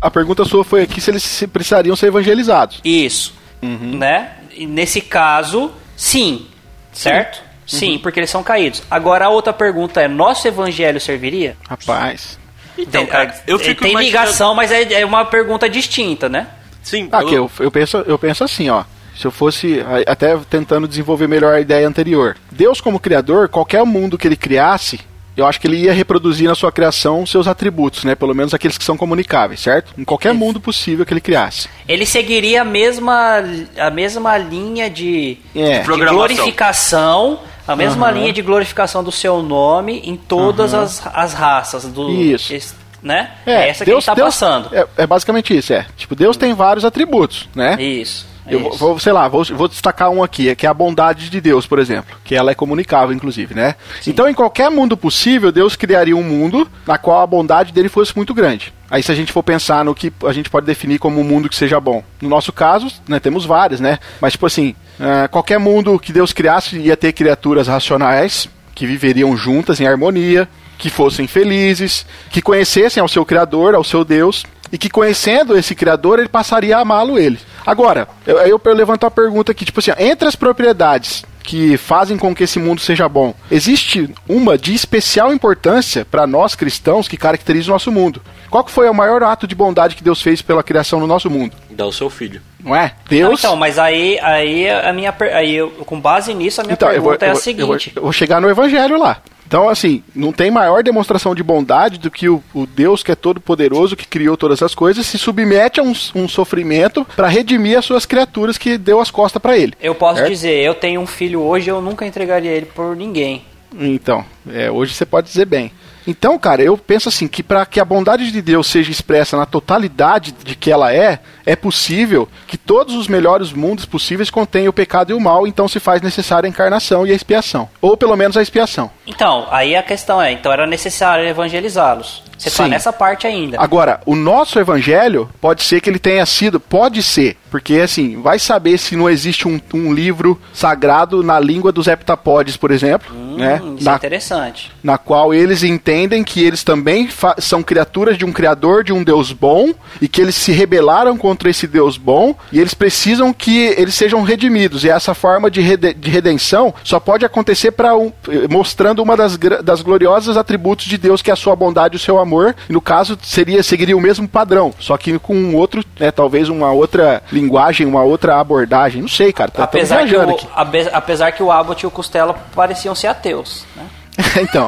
a 0.02 0.10
pergunta 0.10 0.44
sua 0.44 0.64
foi 0.64 0.82
aqui 0.82 1.00
se 1.00 1.10
eles 1.10 1.44
precisariam 1.52 1.94
ser 1.94 2.06
evangelizados. 2.06 2.80
Isso. 2.84 3.32
Uhum. 3.62 3.96
Né? 3.98 4.32
E 4.54 4.66
nesse 4.66 5.00
caso, 5.00 5.70
sim. 5.96 6.46
Certo? 6.92 7.36
Sim. 7.36 7.78
Sim, 7.78 7.92
uhum. 7.92 7.98
porque 8.00 8.18
eles 8.20 8.28
são 8.28 8.42
caídos. 8.42 8.82
Agora 8.90 9.26
a 9.26 9.28
outra 9.28 9.52
pergunta 9.52 10.02
é: 10.02 10.08
nosso 10.08 10.46
evangelho 10.46 11.00
serviria? 11.00 11.56
Rapaz. 11.68 12.38
Então, 12.76 13.06
cara, 13.06 13.34
eu 13.46 13.58
fico 13.58 13.82
Tem 13.82 13.96
ligação, 13.96 14.54
mas 14.54 14.72
é, 14.72 15.00
é, 15.00 15.06
uma 15.06 15.24
pergunta 15.24 15.68
distinta, 15.68 16.28
né? 16.28 16.48
Sim. 16.82 17.08
Ah, 17.12 17.22
eu... 17.22 17.30
eu, 17.30 17.50
eu, 17.60 17.70
penso, 17.70 17.98
eu 17.98 18.18
penso 18.18 18.42
assim, 18.42 18.68
ó. 18.68 18.84
Se 19.16 19.26
eu 19.26 19.30
fosse 19.30 19.84
até 20.06 20.36
tentando 20.48 20.88
desenvolver 20.88 21.28
melhor 21.28 21.54
a 21.54 21.60
ideia 21.60 21.86
anterior. 21.86 22.36
Deus, 22.50 22.80
como 22.80 22.98
criador, 22.98 23.48
qualquer 23.48 23.84
mundo 23.84 24.16
que 24.16 24.26
ele 24.26 24.36
criasse, 24.36 25.00
eu 25.36 25.46
acho 25.46 25.60
que 25.60 25.66
ele 25.66 25.78
ia 25.78 25.92
reproduzir 25.92 26.48
na 26.48 26.54
sua 26.54 26.70
criação 26.70 27.24
seus 27.24 27.46
atributos, 27.46 28.04
né? 28.04 28.14
Pelo 28.14 28.34
menos 28.34 28.52
aqueles 28.52 28.76
que 28.76 28.84
são 28.84 28.96
comunicáveis, 28.96 29.60
certo? 29.60 29.92
Em 29.96 30.04
qualquer 30.04 30.30
Isso. 30.30 30.38
mundo 30.38 30.60
possível 30.60 31.06
que 31.06 31.12
ele 31.12 31.20
criasse. 31.20 31.68
Ele 31.88 32.04
seguiria 32.04 32.62
a 32.62 32.64
mesma, 32.64 33.42
a 33.78 33.90
mesma 33.90 34.36
linha 34.36 34.90
de, 34.90 35.38
é. 35.54 35.80
de 35.80 35.86
glorificação, 35.86 37.40
a 37.66 37.74
mesma 37.74 38.08
uhum. 38.08 38.14
linha 38.14 38.32
de 38.32 38.42
glorificação 38.42 39.02
do 39.02 39.12
seu 39.12 39.42
nome 39.42 40.02
em 40.04 40.16
todas 40.16 40.72
uhum. 40.72 40.80
as, 40.80 41.06
as 41.06 41.32
raças 41.32 41.84
do. 41.84 42.10
Isso. 42.10 42.52
Esse, 42.52 42.74
né? 43.02 43.32
É, 43.46 43.52
é 43.52 43.68
essa 43.70 43.84
Deus, 43.84 44.04
que 44.04 44.10
a 44.10 44.14
gente 44.14 44.18
tá 44.18 44.24
passando. 44.26 44.68
É, 44.72 44.86
é, 44.98 45.06
basicamente 45.06 45.56
isso, 45.56 45.72
é. 45.72 45.86
Tipo, 45.96 46.14
Deus 46.14 46.36
tem 46.36 46.54
vários 46.54 46.84
atributos, 46.84 47.48
né? 47.54 47.76
Isso. 47.82 48.31
Eu 48.46 48.70
vou, 48.72 48.98
sei 48.98 49.12
lá, 49.12 49.28
vou, 49.28 49.44
vou, 49.44 49.68
destacar 49.68 50.10
um 50.10 50.22
aqui, 50.22 50.54
que 50.56 50.66
é 50.66 50.68
a 50.68 50.74
bondade 50.74 51.30
de 51.30 51.40
Deus, 51.40 51.66
por 51.66 51.78
exemplo, 51.78 52.16
que 52.24 52.34
ela 52.34 52.50
é 52.50 52.54
comunicável, 52.54 53.14
inclusive, 53.14 53.54
né? 53.54 53.76
Sim. 54.00 54.10
Então, 54.10 54.28
em 54.28 54.34
qualquer 54.34 54.70
mundo 54.70 54.96
possível, 54.96 55.52
Deus 55.52 55.76
criaria 55.76 56.16
um 56.16 56.22
mundo 56.22 56.68
na 56.86 56.98
qual 56.98 57.20
a 57.20 57.26
bondade 57.26 57.72
dele 57.72 57.88
fosse 57.88 58.14
muito 58.16 58.34
grande. 58.34 58.72
Aí, 58.90 59.02
se 59.02 59.12
a 59.12 59.14
gente 59.14 59.32
for 59.32 59.42
pensar 59.42 59.84
no 59.84 59.94
que 59.94 60.12
a 60.24 60.32
gente 60.32 60.50
pode 60.50 60.66
definir 60.66 60.98
como 60.98 61.20
um 61.20 61.24
mundo 61.24 61.48
que 61.48 61.56
seja 61.56 61.80
bom, 61.80 62.02
no 62.20 62.28
nosso 62.28 62.52
caso, 62.52 62.88
né, 63.08 63.20
temos 63.20 63.46
vários, 63.46 63.80
né? 63.80 63.98
Mas, 64.20 64.32
tipo 64.32 64.46
assim, 64.46 64.74
uh, 64.98 65.28
qualquer 65.30 65.58
mundo 65.58 65.98
que 65.98 66.12
Deus 66.12 66.32
criasse 66.32 66.76
ia 66.78 66.96
ter 66.96 67.12
criaturas 67.12 67.68
racionais 67.68 68.48
que 68.74 68.86
viveriam 68.86 69.36
juntas 69.36 69.80
em 69.80 69.86
harmonia, 69.86 70.48
que 70.78 70.90
fossem 70.90 71.26
felizes, 71.26 72.04
que 72.30 72.42
conhecessem 72.42 73.00
ao 73.00 73.08
seu 73.08 73.24
Criador, 73.24 73.74
ao 73.74 73.84
seu 73.84 74.04
Deus, 74.04 74.44
e 74.72 74.78
que 74.78 74.88
conhecendo 74.88 75.56
esse 75.56 75.74
Criador, 75.74 76.18
ele 76.18 76.28
passaria 76.28 76.76
a 76.76 76.80
amá-lo 76.80 77.18
ele. 77.18 77.38
Agora, 77.64 78.08
eu, 78.26 78.38
eu, 78.38 78.60
eu 78.62 78.74
levanto 78.74 79.06
a 79.06 79.10
pergunta 79.10 79.52
aqui, 79.52 79.64
tipo 79.64 79.80
assim, 79.80 79.90
ó, 79.90 79.94
entre 79.98 80.28
as 80.28 80.36
propriedades 80.36 81.24
que 81.42 81.76
fazem 81.76 82.16
com 82.16 82.34
que 82.34 82.44
esse 82.44 82.58
mundo 82.58 82.80
seja 82.80 83.08
bom, 83.08 83.34
existe 83.50 84.08
uma 84.28 84.56
de 84.56 84.72
especial 84.72 85.32
importância 85.32 86.04
para 86.04 86.26
nós 86.26 86.54
cristãos 86.54 87.08
que 87.08 87.16
caracteriza 87.16 87.70
o 87.70 87.72
nosso 87.72 87.90
mundo. 87.90 88.22
Qual 88.48 88.62
que 88.62 88.70
foi 88.70 88.88
o 88.88 88.94
maior 88.94 89.22
ato 89.22 89.46
de 89.46 89.54
bondade 89.54 89.96
que 89.96 90.04
Deus 90.04 90.22
fez 90.22 90.40
pela 90.40 90.62
criação 90.62 91.00
no 91.00 91.06
nosso 91.06 91.28
mundo? 91.28 91.54
Dá 91.70 91.86
o 91.86 91.92
seu 91.92 92.08
filho. 92.08 92.40
Não 92.62 92.76
é? 92.76 92.92
Deus. 93.08 93.28
Não, 93.28 93.34
então, 93.34 93.56
mas 93.56 93.78
aí, 93.78 94.18
aí 94.20 94.68
a 94.70 94.92
minha 94.92 95.14
aí 95.34 95.54
eu, 95.54 95.70
com 95.70 96.00
base 96.00 96.32
nisso 96.32 96.60
a 96.60 96.64
minha 96.64 96.74
então, 96.74 96.88
pergunta 96.88 97.18
vou, 97.18 97.28
é 97.28 97.30
a 97.30 97.34
seguinte. 97.34 97.60
Eu 97.60 97.66
vou, 97.66 97.76
eu 97.96 98.02
vou 98.02 98.12
chegar 98.12 98.40
no 98.40 98.48
evangelho 98.48 98.98
lá. 98.98 99.20
Então, 99.52 99.68
assim, 99.68 100.02
não 100.14 100.32
tem 100.32 100.50
maior 100.50 100.82
demonstração 100.82 101.34
de 101.34 101.42
bondade 101.42 101.98
do 101.98 102.10
que 102.10 102.26
o, 102.26 102.42
o 102.54 102.64
Deus 102.64 103.02
que 103.02 103.12
é 103.12 103.14
todo 103.14 103.38
poderoso, 103.38 103.94
que 103.94 104.08
criou 104.08 104.34
todas 104.34 104.62
as 104.62 104.74
coisas, 104.74 105.04
se 105.04 105.18
submete 105.18 105.78
a 105.78 105.82
um, 105.82 105.92
um 106.14 106.26
sofrimento 106.26 107.06
para 107.14 107.28
redimir 107.28 107.76
as 107.76 107.84
suas 107.84 108.06
criaturas 108.06 108.56
que 108.56 108.78
deu 108.78 108.98
as 108.98 109.10
costas 109.10 109.42
para 109.42 109.58
ele. 109.58 109.74
Eu 109.78 109.94
posso 109.94 110.20
certo? 110.20 110.30
dizer, 110.30 110.54
eu 110.64 110.74
tenho 110.74 111.02
um 111.02 111.06
filho 111.06 111.42
hoje, 111.42 111.68
eu 111.68 111.82
nunca 111.82 112.06
entregaria 112.06 112.50
ele 112.50 112.64
por 112.64 112.96
ninguém. 112.96 113.44
Então, 113.78 114.24
é, 114.50 114.70
hoje 114.70 114.94
você 114.94 115.04
pode 115.04 115.26
dizer 115.26 115.44
bem. 115.44 115.70
Então, 116.06 116.38
cara, 116.38 116.62
eu 116.62 116.76
penso 116.76 117.08
assim 117.08 117.28
que 117.28 117.42
para 117.42 117.64
que 117.64 117.80
a 117.80 117.84
bondade 117.84 118.30
de 118.30 118.42
Deus 118.42 118.66
seja 118.66 118.90
expressa 118.90 119.36
na 119.36 119.46
totalidade 119.46 120.32
de 120.32 120.54
que 120.54 120.70
ela 120.70 120.92
é, 120.92 121.20
é 121.46 121.54
possível 121.54 122.28
que 122.46 122.56
todos 122.56 122.94
os 122.94 123.08
melhores 123.08 123.52
mundos 123.52 123.84
possíveis 123.84 124.30
contenham 124.30 124.70
o 124.70 124.72
pecado 124.72 125.10
e 125.10 125.14
o 125.14 125.20
mal, 125.20 125.46
então 125.46 125.68
se 125.68 125.80
faz 125.80 126.02
necessária 126.02 126.46
a 126.46 126.50
encarnação 126.50 127.06
e 127.06 127.12
a 127.12 127.14
expiação, 127.14 127.68
ou 127.80 127.96
pelo 127.96 128.16
menos 128.16 128.36
a 128.36 128.42
expiação. 128.42 128.90
Então, 129.06 129.46
aí 129.50 129.76
a 129.76 129.82
questão 129.82 130.20
é, 130.20 130.32
então 130.32 130.52
era 130.52 130.66
necessário 130.66 131.26
evangelizá-los. 131.26 132.22
Você 132.42 132.48
está 132.48 132.66
nessa 132.66 132.92
parte 132.92 133.26
ainda. 133.26 133.56
Agora, 133.60 134.00
o 134.04 134.16
nosso 134.16 134.58
evangelho 134.58 135.28
pode 135.40 135.62
ser 135.62 135.80
que 135.80 135.88
ele 135.88 135.98
tenha 135.98 136.26
sido, 136.26 136.58
pode 136.58 137.00
ser, 137.02 137.36
porque 137.50 137.74
assim, 137.74 138.20
vai 138.20 138.38
saber 138.38 138.78
se 138.78 138.96
não 138.96 139.08
existe 139.08 139.46
um, 139.46 139.60
um 139.72 139.92
livro 139.92 140.40
sagrado 140.52 141.22
na 141.22 141.38
língua 141.38 141.70
dos 141.70 141.86
heptapodes, 141.86 142.56
por 142.56 142.72
exemplo, 142.72 143.14
hum, 143.14 143.36
né? 143.36 143.60
Isso 143.78 143.82
é 143.82 143.84
na, 143.84 143.92
é 143.92 143.96
interessante. 143.96 144.72
Na 144.82 144.98
qual 144.98 145.32
eles 145.32 145.62
entendem 145.62 146.24
que 146.24 146.42
eles 146.42 146.64
também 146.64 147.08
são 147.38 147.62
criaturas 147.62 148.18
de 148.18 148.24
um 148.24 148.32
criador, 148.32 148.82
de 148.82 148.92
um 148.92 149.04
Deus 149.04 149.32
bom, 149.32 149.72
e 150.00 150.08
que 150.08 150.20
eles 150.20 150.34
se 150.34 150.50
rebelaram 150.50 151.16
contra 151.16 151.48
esse 151.48 151.68
Deus 151.68 151.96
bom, 151.96 152.34
e 152.50 152.58
eles 152.58 152.74
precisam 152.74 153.32
que 153.32 153.74
eles 153.76 153.94
sejam 153.94 154.22
redimidos. 154.22 154.82
E 154.82 154.90
essa 154.90 155.14
forma 155.14 155.48
de, 155.48 155.60
rede, 155.60 155.94
de 155.94 156.10
redenção 156.10 156.74
só 156.82 156.98
pode 156.98 157.24
acontecer 157.24 157.70
para 157.70 157.96
um, 157.96 158.10
mostrando 158.50 159.00
uma 159.00 159.16
das, 159.16 159.36
das 159.62 159.80
gloriosas 159.80 160.36
atributos 160.36 160.86
de 160.86 160.98
Deus, 160.98 161.22
que 161.22 161.30
é 161.30 161.34
a 161.34 161.36
sua 161.36 161.54
bondade 161.54 161.94
e 161.94 161.96
o 161.96 162.00
seu 162.00 162.18
amor 162.18 162.31
amor. 162.32 162.56
no 162.68 162.80
caso, 162.80 163.18
seria 163.22 163.62
seguiria 163.62 163.96
o 163.96 164.00
mesmo 164.00 164.26
padrão, 164.26 164.72
só 164.78 164.96
que 164.96 165.18
com 165.18 165.34
um 165.34 165.54
outro, 165.56 165.84
né, 165.98 166.10
talvez 166.10 166.48
uma 166.48 166.72
outra 166.72 167.22
linguagem, 167.30 167.86
uma 167.86 168.02
outra 168.02 168.40
abordagem. 168.40 169.02
Não 169.02 169.08
sei, 169.08 169.32
cara. 169.32 169.50
Tá, 169.50 169.64
apesar, 169.64 170.06
que 170.06 170.16
o, 170.16 170.30
aqui. 170.30 170.48
apesar 170.92 171.32
que 171.32 171.42
o 171.42 171.50
Abbott 171.50 171.84
e 171.84 171.86
o 171.86 171.90
Costela 171.90 172.34
pareciam 172.54 172.94
ser 172.94 173.08
ateus, 173.08 173.64
né? 173.76 173.86
então, 174.42 174.66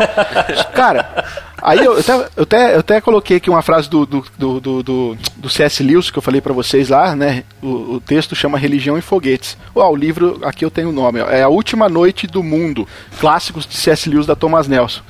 cara, 0.74 1.22
aí 1.60 1.84
eu 1.84 1.98
até, 1.98 2.14
eu 2.14 2.42
até, 2.42 2.74
eu 2.74 2.80
até 2.80 3.00
coloquei 3.00 3.36
aqui 3.36 3.50
uma 3.50 3.60
frase 3.60 3.90
do, 3.90 4.06
do, 4.06 4.24
do, 4.38 4.82
do, 4.82 5.18
do 5.36 5.50
C.S. 5.50 5.82
Lewis 5.82 6.10
que 6.10 6.16
eu 6.16 6.22
falei 6.22 6.40
para 6.40 6.54
vocês 6.54 6.88
lá, 6.88 7.14
né? 7.14 7.44
O, 7.62 7.96
o, 7.96 8.00
texto 8.00 8.34
chama 8.34 8.56
Religião 8.56 8.96
e 8.96 9.02
Foguetes. 9.02 9.58
Ó, 9.74 9.90
o 9.90 9.94
livro, 9.94 10.40
aqui 10.42 10.64
eu 10.64 10.70
tenho 10.70 10.88
o 10.88 10.92
nome, 10.92 11.20
ó, 11.20 11.28
é 11.28 11.42
A 11.42 11.48
Última 11.48 11.90
Noite 11.90 12.26
do 12.26 12.42
Mundo, 12.42 12.88
Clássicos 13.20 13.66
de 13.66 13.76
C.S. 13.76 14.08
Lewis 14.08 14.26
da 14.26 14.34
Thomas 14.34 14.66
Nelson 14.66 15.02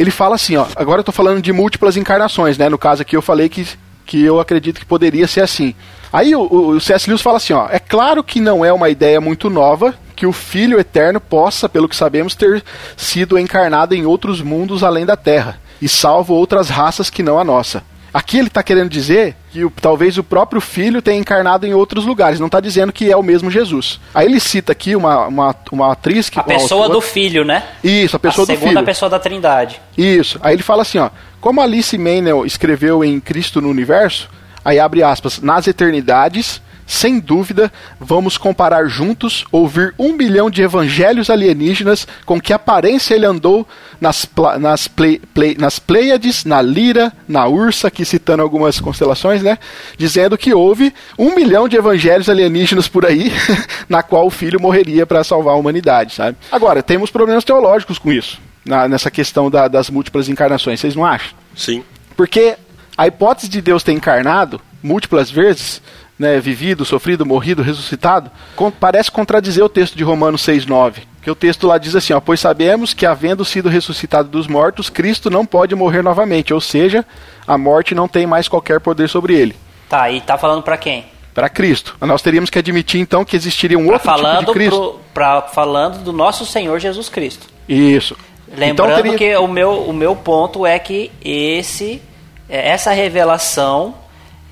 ele 0.00 0.10
fala 0.10 0.36
assim, 0.36 0.56
ó, 0.56 0.66
agora 0.76 1.00
eu 1.00 1.04
tô 1.04 1.12
falando 1.12 1.42
de 1.42 1.52
múltiplas 1.52 1.94
encarnações, 1.94 2.56
né? 2.56 2.70
No 2.70 2.78
caso 2.78 3.02
aqui 3.02 3.14
eu 3.14 3.20
falei 3.20 3.50
que, 3.50 3.68
que 4.06 4.24
eu 4.24 4.40
acredito 4.40 4.80
que 4.80 4.86
poderia 4.86 5.28
ser 5.28 5.42
assim. 5.42 5.74
Aí 6.10 6.34
o, 6.34 6.40
o, 6.40 6.80
C.S. 6.80 7.06
Lewis 7.06 7.20
fala 7.20 7.36
assim, 7.36 7.52
ó, 7.52 7.68
é 7.70 7.78
claro 7.78 8.24
que 8.24 8.40
não 8.40 8.64
é 8.64 8.72
uma 8.72 8.88
ideia 8.88 9.20
muito 9.20 9.50
nova 9.50 9.94
que 10.16 10.24
o 10.24 10.32
Filho 10.32 10.80
Eterno 10.80 11.20
possa, 11.20 11.68
pelo 11.68 11.86
que 11.86 11.94
sabemos, 11.94 12.34
ter 12.34 12.64
sido 12.96 13.38
encarnado 13.38 13.94
em 13.94 14.06
outros 14.06 14.40
mundos 14.40 14.82
além 14.82 15.04
da 15.04 15.18
Terra 15.18 15.60
e 15.82 15.86
salvo 15.86 16.32
outras 16.32 16.70
raças 16.70 17.10
que 17.10 17.22
não 17.22 17.38
a 17.38 17.44
nossa. 17.44 17.82
Aqui 18.12 18.38
ele 18.38 18.48
está 18.48 18.62
querendo 18.62 18.88
dizer 18.88 19.36
que 19.52 19.64
o, 19.64 19.70
talvez 19.70 20.18
o 20.18 20.24
próprio 20.24 20.60
filho 20.60 21.00
tenha 21.00 21.18
encarnado 21.18 21.66
em 21.66 21.74
outros 21.74 22.04
lugares, 22.04 22.40
não 22.40 22.46
está 22.46 22.60
dizendo 22.60 22.92
que 22.92 23.10
é 23.10 23.16
o 23.16 23.22
mesmo 23.22 23.50
Jesus. 23.50 24.00
Aí 24.14 24.26
ele 24.26 24.40
cita 24.40 24.72
aqui 24.72 24.96
uma, 24.96 25.26
uma, 25.26 25.56
uma 25.70 25.92
atriz 25.92 26.28
que. 26.28 26.38
A 26.38 26.42
pessoa 26.42 26.88
do 26.88 27.00
filho, 27.00 27.44
né? 27.44 27.64
Isso, 27.82 28.16
a 28.16 28.18
pessoa 28.18 28.44
a 28.44 28.46
do 28.46 28.52
filho. 28.52 28.58
A 28.58 28.68
segunda 28.68 28.82
pessoa 28.82 29.08
da 29.08 29.18
Trindade. 29.18 29.80
Isso. 29.96 30.38
Aí 30.42 30.54
ele 30.54 30.62
fala 30.62 30.82
assim: 30.82 30.98
ó, 30.98 31.10
como 31.40 31.60
Alice 31.60 31.96
Meynell 31.96 32.44
escreveu 32.44 33.04
em 33.04 33.20
Cristo 33.20 33.60
no 33.60 33.68
Universo, 33.68 34.28
aí 34.64 34.78
abre 34.78 35.02
aspas, 35.02 35.40
nas 35.40 35.66
eternidades 35.66 36.60
sem 36.90 37.20
dúvida, 37.20 37.72
vamos 38.00 38.36
comparar 38.36 38.88
juntos, 38.88 39.44
ouvir 39.52 39.94
um 39.96 40.16
bilhão 40.16 40.50
de 40.50 40.60
evangelhos 40.60 41.30
alienígenas 41.30 42.04
com 42.26 42.40
que 42.40 42.52
aparência 42.52 43.14
ele 43.14 43.24
andou 43.24 43.64
nas, 44.00 44.28
nas, 44.58 44.88
play, 44.88 45.22
play, 45.32 45.56
nas 45.56 45.78
Pleiades, 45.78 46.44
na 46.44 46.60
Lira, 46.60 47.12
na 47.28 47.46
Ursa, 47.46 47.86
aqui 47.86 48.04
citando 48.04 48.42
algumas 48.42 48.80
constelações, 48.80 49.40
né? 49.40 49.56
Dizendo 49.96 50.36
que 50.36 50.52
houve 50.52 50.92
um 51.16 51.32
milhão 51.32 51.68
de 51.68 51.76
evangelhos 51.76 52.28
alienígenas 52.28 52.88
por 52.88 53.06
aí, 53.06 53.32
na 53.88 54.02
qual 54.02 54.26
o 54.26 54.30
filho 54.30 54.60
morreria 54.60 55.06
para 55.06 55.22
salvar 55.22 55.54
a 55.54 55.58
humanidade, 55.58 56.14
sabe? 56.14 56.36
Agora, 56.50 56.82
temos 56.82 57.08
problemas 57.08 57.44
teológicos 57.44 58.00
com 58.00 58.10
isso, 58.10 58.40
na, 58.64 58.88
nessa 58.88 59.12
questão 59.12 59.48
da, 59.48 59.68
das 59.68 59.88
múltiplas 59.90 60.28
encarnações, 60.28 60.80
vocês 60.80 60.96
não 60.96 61.04
acham? 61.04 61.38
Sim. 61.54 61.84
Porque 62.16 62.56
a 62.98 63.06
hipótese 63.06 63.48
de 63.48 63.62
Deus 63.62 63.84
ter 63.84 63.92
encarnado 63.92 64.60
múltiplas 64.82 65.30
vezes 65.30 65.80
né, 66.20 66.38
vivido, 66.38 66.84
sofrido, 66.84 67.24
morrido, 67.24 67.62
ressuscitado, 67.62 68.30
com, 68.54 68.70
parece 68.70 69.10
contradizer 69.10 69.64
o 69.64 69.70
texto 69.70 69.96
de 69.96 70.04
Romanos 70.04 70.46
6,9. 70.46 70.96
Que 71.22 71.30
o 71.30 71.34
texto 71.34 71.66
lá 71.66 71.78
diz 71.78 71.96
assim: 71.96 72.12
ó, 72.12 72.20
Pois 72.20 72.38
sabemos 72.38 72.92
que, 72.92 73.06
havendo 73.06 73.42
sido 73.42 73.70
ressuscitado 73.70 74.28
dos 74.28 74.46
mortos, 74.46 74.90
Cristo 74.90 75.30
não 75.30 75.46
pode 75.46 75.74
morrer 75.74 76.02
novamente, 76.02 76.52
ou 76.52 76.60
seja, 76.60 77.06
a 77.46 77.56
morte 77.56 77.94
não 77.94 78.06
tem 78.06 78.26
mais 78.26 78.48
qualquer 78.48 78.80
poder 78.80 79.08
sobre 79.08 79.34
ele. 79.34 79.56
Tá, 79.88 80.10
e 80.10 80.20
tá 80.20 80.36
falando 80.36 80.62
para 80.62 80.76
quem? 80.76 81.06
Para 81.32 81.48
Cristo. 81.48 81.96
Nós 82.02 82.20
teríamos 82.20 82.50
que 82.50 82.58
admitir 82.58 83.00
então 83.00 83.24
que 83.24 83.34
existiria 83.34 83.78
um 83.78 83.86
pra 83.86 83.94
outro 83.94 84.10
falando 84.10 84.38
tipo 84.40 84.52
de 84.52 84.58
Cristo. 84.58 84.78
Pro, 84.78 85.00
pra, 85.14 85.42
falando 85.42 86.04
do 86.04 86.12
nosso 86.12 86.44
Senhor 86.44 86.78
Jesus 86.78 87.08
Cristo. 87.08 87.46
Isso. 87.66 88.14
Lembrando 88.46 88.90
então, 88.90 89.02
teria... 89.02 89.16
que 89.16 89.36
o 89.36 89.48
meu, 89.48 89.84
o 89.84 89.92
meu 89.92 90.14
ponto 90.14 90.66
é 90.66 90.78
que 90.78 91.10
esse, 91.24 92.02
essa 92.46 92.92
revelação 92.92 93.94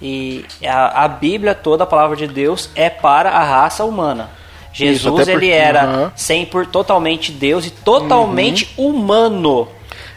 e 0.00 0.44
a, 0.64 1.04
a 1.04 1.08
Bíblia 1.08 1.54
toda, 1.54 1.84
a 1.84 1.86
palavra 1.86 2.16
de 2.16 2.26
Deus, 2.26 2.70
é 2.74 2.88
para 2.88 3.30
a 3.30 3.42
raça 3.42 3.84
humana. 3.84 4.30
Jesus 4.72 5.20
Isso, 5.22 5.30
ele 5.30 5.50
era 5.50 5.86
uhum. 5.86 6.10
sempre 6.14 6.66
totalmente 6.66 7.32
Deus 7.32 7.66
e 7.66 7.70
totalmente 7.70 8.72
uhum. 8.76 8.90
humano. 8.90 9.68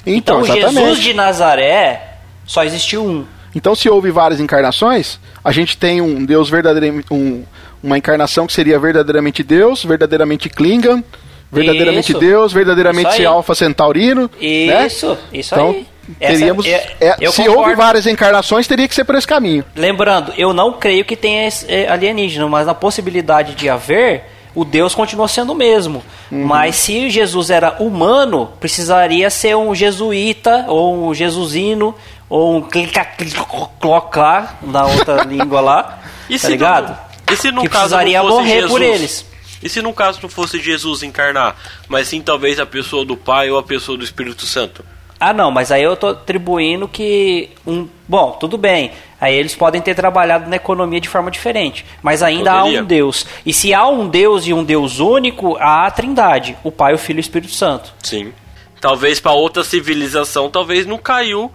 Então, 0.06 0.42
então 0.42 0.56
Jesus 0.56 1.00
de 1.00 1.14
Nazaré 1.14 2.18
só 2.46 2.64
existiu 2.64 3.04
um. 3.04 3.26
Então, 3.56 3.76
se 3.76 3.90
houve 3.90 4.12
várias 4.12 4.40
encarnações, 4.40 5.20
a 5.44 5.52
gente 5.52 5.78
tem 5.78 6.02
um 6.02 6.24
Deus 6.24 6.50
verdadeiramente. 6.50 7.08
Um, 7.12 7.44
uma 7.84 7.98
encarnação 7.98 8.46
que 8.46 8.54
seria 8.54 8.78
verdadeiramente 8.78 9.42
Deus, 9.42 9.84
verdadeiramente 9.84 10.50
Klingon, 10.50 11.04
verdadeiramente 11.52 12.12
isso. 12.12 12.20
Deus, 12.20 12.54
verdadeiramente 12.54 13.26
Alfa 13.26 13.56
Centaurino. 13.56 14.30
Né? 14.40 14.86
Isso, 14.86 15.10
né? 15.10 15.18
isso 15.34 15.54
então, 15.56 15.70
aí. 15.72 15.88
Teríamos, 16.18 16.66
é, 16.66 16.96
é, 17.00 17.32
se 17.32 17.44
concordo. 17.44 17.60
houve 17.60 17.76
várias 17.76 18.08
encarnações, 18.08 18.68
teria 18.68 18.88
que 18.88 18.96
ser 18.96 19.04
por 19.04 19.16
esse 19.16 19.28
caminho. 19.28 19.64
Lembrando, 19.76 20.34
eu 20.38 20.52
não 20.54 20.74
creio 20.74 21.06
que 21.06 21.16
tenha 21.16 21.48
é, 21.68 21.88
alienígena, 21.88 22.48
mas 22.48 22.66
na 22.66 22.74
possibilidade 22.74 23.56
de 23.56 23.70
haver, 23.70 24.26
o 24.54 24.66
Deus 24.66 24.96
continua 24.96 25.28
sendo 25.28 25.54
o 25.54 25.56
mesmo. 25.56 26.04
Uhum. 26.32 26.46
Mas 26.46 26.76
se 26.76 27.10
Jesus 27.10 27.50
era 27.50 27.78
humano, 27.80 28.52
precisaria 28.60 29.30
ser 29.30 29.56
um 29.56 29.74
jesuíta, 29.74 30.66
ou 30.68 31.10
um 31.10 31.14
jesusino, 31.14 31.96
ou 32.28 32.58
um 32.58 32.62
clica-clocar 32.62 34.58
na 34.62 34.86
outra 34.86 35.24
língua 35.30 35.62
lá. 35.62 36.00
E 36.30 36.40
tá 36.40 36.50
ligado? 36.50 36.90
Não, 36.90 37.34
e 37.34 37.38
se 37.38 37.52
no 37.52 37.62
que 37.62 37.70
caso 37.70 37.96
precisaria 37.96 38.24
morrer 38.24 38.54
Jesus? 38.54 38.72
por 38.72 38.82
eles. 38.82 39.26
E 39.64 39.70
se 39.70 39.82
no 39.82 39.94
caso 39.94 40.20
não 40.24 40.30
fosse 40.30 40.60
Jesus 40.60 41.04
encarnar, 41.04 41.56
mas 41.88 42.08
sim 42.08 42.20
talvez 42.22 42.60
a 42.60 42.66
pessoa 42.66 43.06
do 43.06 43.16
Pai 43.16 43.52
ou 43.52 43.60
a 43.60 43.64
pessoa 43.64 43.98
do 43.98 44.04
Espírito 44.04 44.46
Santo? 44.46 44.84
Ah, 45.22 45.34
não, 45.34 45.52
mas 45.52 45.72
aí 45.72 45.84
eu 45.84 45.96
tô 45.96 46.08
atribuindo 46.08 46.88
que 46.88 47.52
um, 47.66 47.88
bom, 48.08 48.32
tudo 48.40 48.58
bem. 48.58 48.92
Aí 49.20 49.36
eles 49.36 49.54
podem 49.54 49.80
ter 49.80 49.94
trabalhado 49.94 50.50
na 50.50 50.56
economia 50.56 51.00
de 51.00 51.08
forma 51.08 51.30
diferente, 51.30 51.86
mas 52.02 52.24
ainda 52.24 52.52
Poderia. 52.52 52.80
há 52.80 52.82
um 52.82 52.86
Deus. 52.86 53.28
E 53.46 53.54
se 53.54 53.72
há 53.72 53.88
um 53.88 54.10
Deus 54.10 54.48
e 54.48 54.54
um 54.54 54.64
Deus 54.64 55.00
único, 55.00 55.58
há 55.58 55.86
a 55.86 55.92
Trindade, 55.92 56.58
o 56.64 56.72
Pai, 56.72 56.96
o 56.96 56.98
Filho 56.98 57.18
e 57.18 57.20
o 57.20 57.22
Espírito 57.22 57.54
Santo. 57.54 57.94
Sim. 58.02 58.34
Talvez 58.82 59.20
para 59.20 59.32
outra 59.34 59.64
civilização, 59.64 60.50
talvez 60.50 60.88
não 60.88 60.98
caiu, 60.98 61.52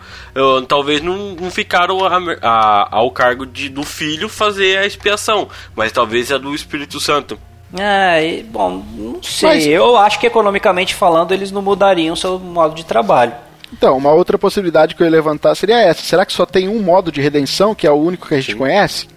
talvez 0.68 1.02
não, 1.02 1.32
não 1.32 1.50
ficaram 1.50 2.06
a, 2.06 2.18
a, 2.40 2.88
ao 2.98 3.10
cargo 3.10 3.44
de, 3.44 3.68
do 3.68 3.82
filho 3.82 4.28
fazer 4.28 4.78
a 4.78 4.86
expiação, 4.86 5.48
mas 5.74 5.90
talvez 5.90 6.30
a 6.30 6.38
do 6.38 6.54
Espírito 6.54 7.00
Santo. 7.00 7.36
É, 7.76 8.44
bom, 8.44 8.80
não 8.94 9.20
sei. 9.20 9.48
Mas... 9.48 9.66
Eu 9.66 9.96
acho 9.96 10.20
que 10.20 10.26
economicamente 10.28 10.94
falando 10.94 11.32
eles 11.32 11.50
não 11.50 11.62
mudariam 11.62 12.14
o 12.14 12.16
seu 12.16 12.38
modo 12.38 12.76
de 12.76 12.84
trabalho. 12.84 13.32
Então, 13.72 13.96
uma 13.96 14.12
outra 14.12 14.38
possibilidade 14.38 14.94
que 14.94 15.02
eu 15.02 15.06
ia 15.06 15.10
levantar 15.10 15.54
seria 15.54 15.78
essa. 15.78 16.02
Será 16.02 16.24
que 16.24 16.32
só 16.32 16.46
tem 16.46 16.68
um 16.68 16.80
modo 16.80 17.10
de 17.12 17.20
redenção, 17.20 17.74
que 17.74 17.86
é 17.86 17.90
o 17.90 17.94
único 17.96 18.28
que 18.28 18.34
a 18.34 18.40
gente 18.40 18.52
Sim. 18.52 18.58
conhece? 18.58 19.08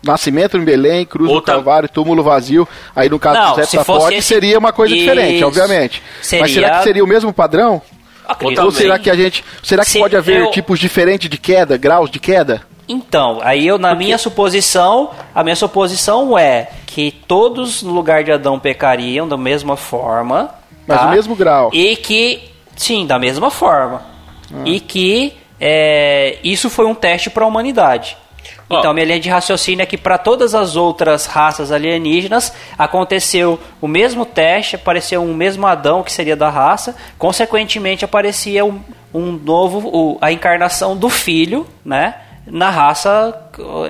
nascimento 0.00 0.56
em 0.56 0.64
Belém, 0.64 1.04
cruz 1.04 1.28
Ou 1.28 1.36
do 1.36 1.42
Calvário, 1.42 1.88
túmulo 1.88 2.22
vazio. 2.22 2.68
Aí 2.94 3.08
no 3.08 3.18
caso 3.18 3.40
Não, 3.40 3.50
do 3.50 3.56
Zé 3.56 3.64
se 3.66 3.76
esse- 4.14 4.22
seria 4.28 4.56
uma 4.56 4.72
coisa 4.72 4.94
diferente, 4.94 5.36
Isso. 5.38 5.46
obviamente. 5.46 6.00
Mas 6.18 6.26
Seria- 6.28 6.48
será 6.48 6.78
que 6.78 6.84
seria 6.84 7.02
o 7.04 7.06
mesmo 7.06 7.32
padrão? 7.32 7.82
Acredito. 8.26 8.62
Ou 8.62 8.70
será 8.70 8.96
que 8.96 9.10
a 9.10 9.16
gente. 9.16 9.44
Será 9.60 9.84
que 9.84 9.90
Se 9.90 9.98
pode 9.98 10.16
haver 10.16 10.40
eu- 10.42 10.50
tipos 10.52 10.78
diferentes 10.78 11.28
de 11.28 11.36
queda, 11.36 11.76
graus 11.76 12.10
de 12.12 12.20
queda? 12.20 12.62
Então, 12.88 13.40
aí 13.42 13.66
eu, 13.66 13.76
na 13.76 13.92
minha 13.94 14.16
suposição, 14.18 15.10
a 15.34 15.42
minha 15.42 15.56
suposição 15.56 16.38
é 16.38 16.68
que 16.86 17.10
todos 17.26 17.82
no 17.82 17.92
lugar 17.92 18.22
de 18.22 18.30
Adão 18.30 18.56
pecariam 18.58 19.26
da 19.26 19.36
mesma 19.36 19.76
forma. 19.76 20.50
Mas 20.86 21.00
tá? 21.00 21.06
o 21.06 21.10
mesmo 21.10 21.34
grau. 21.34 21.70
E 21.72 21.96
que, 21.96 22.47
sim, 22.78 23.06
da 23.06 23.18
mesma 23.18 23.50
forma. 23.50 24.02
E 24.64 24.80
que 24.80 25.36
é, 25.60 26.38
isso 26.42 26.70
foi 26.70 26.86
um 26.86 26.94
teste 26.94 27.28
para 27.28 27.44
a 27.44 27.46
humanidade. 27.46 28.16
Ó. 28.70 28.78
Então, 28.78 28.92
minha 28.94 29.04
linha 29.06 29.20
de 29.20 29.28
raciocínio 29.28 29.82
é 29.82 29.86
que 29.86 29.96
para 29.98 30.16
todas 30.18 30.54
as 30.54 30.76
outras 30.76 31.26
raças 31.26 31.70
alienígenas 31.72 32.52
aconteceu 32.78 33.58
o 33.80 33.88
mesmo 33.88 34.24
teste, 34.24 34.76
apareceu 34.76 35.22
um 35.22 35.34
mesmo 35.34 35.66
Adão 35.66 36.02
que 36.02 36.12
seria 36.12 36.36
da 36.36 36.48
raça, 36.50 36.94
consequentemente 37.18 38.04
aparecia 38.04 38.64
um, 38.64 38.80
um 39.12 39.32
novo, 39.32 39.88
o- 39.88 40.18
a 40.20 40.30
encarnação 40.32 40.96
do 40.96 41.08
filho, 41.08 41.66
né, 41.84 42.14
na 42.46 42.70
raça 42.70 43.38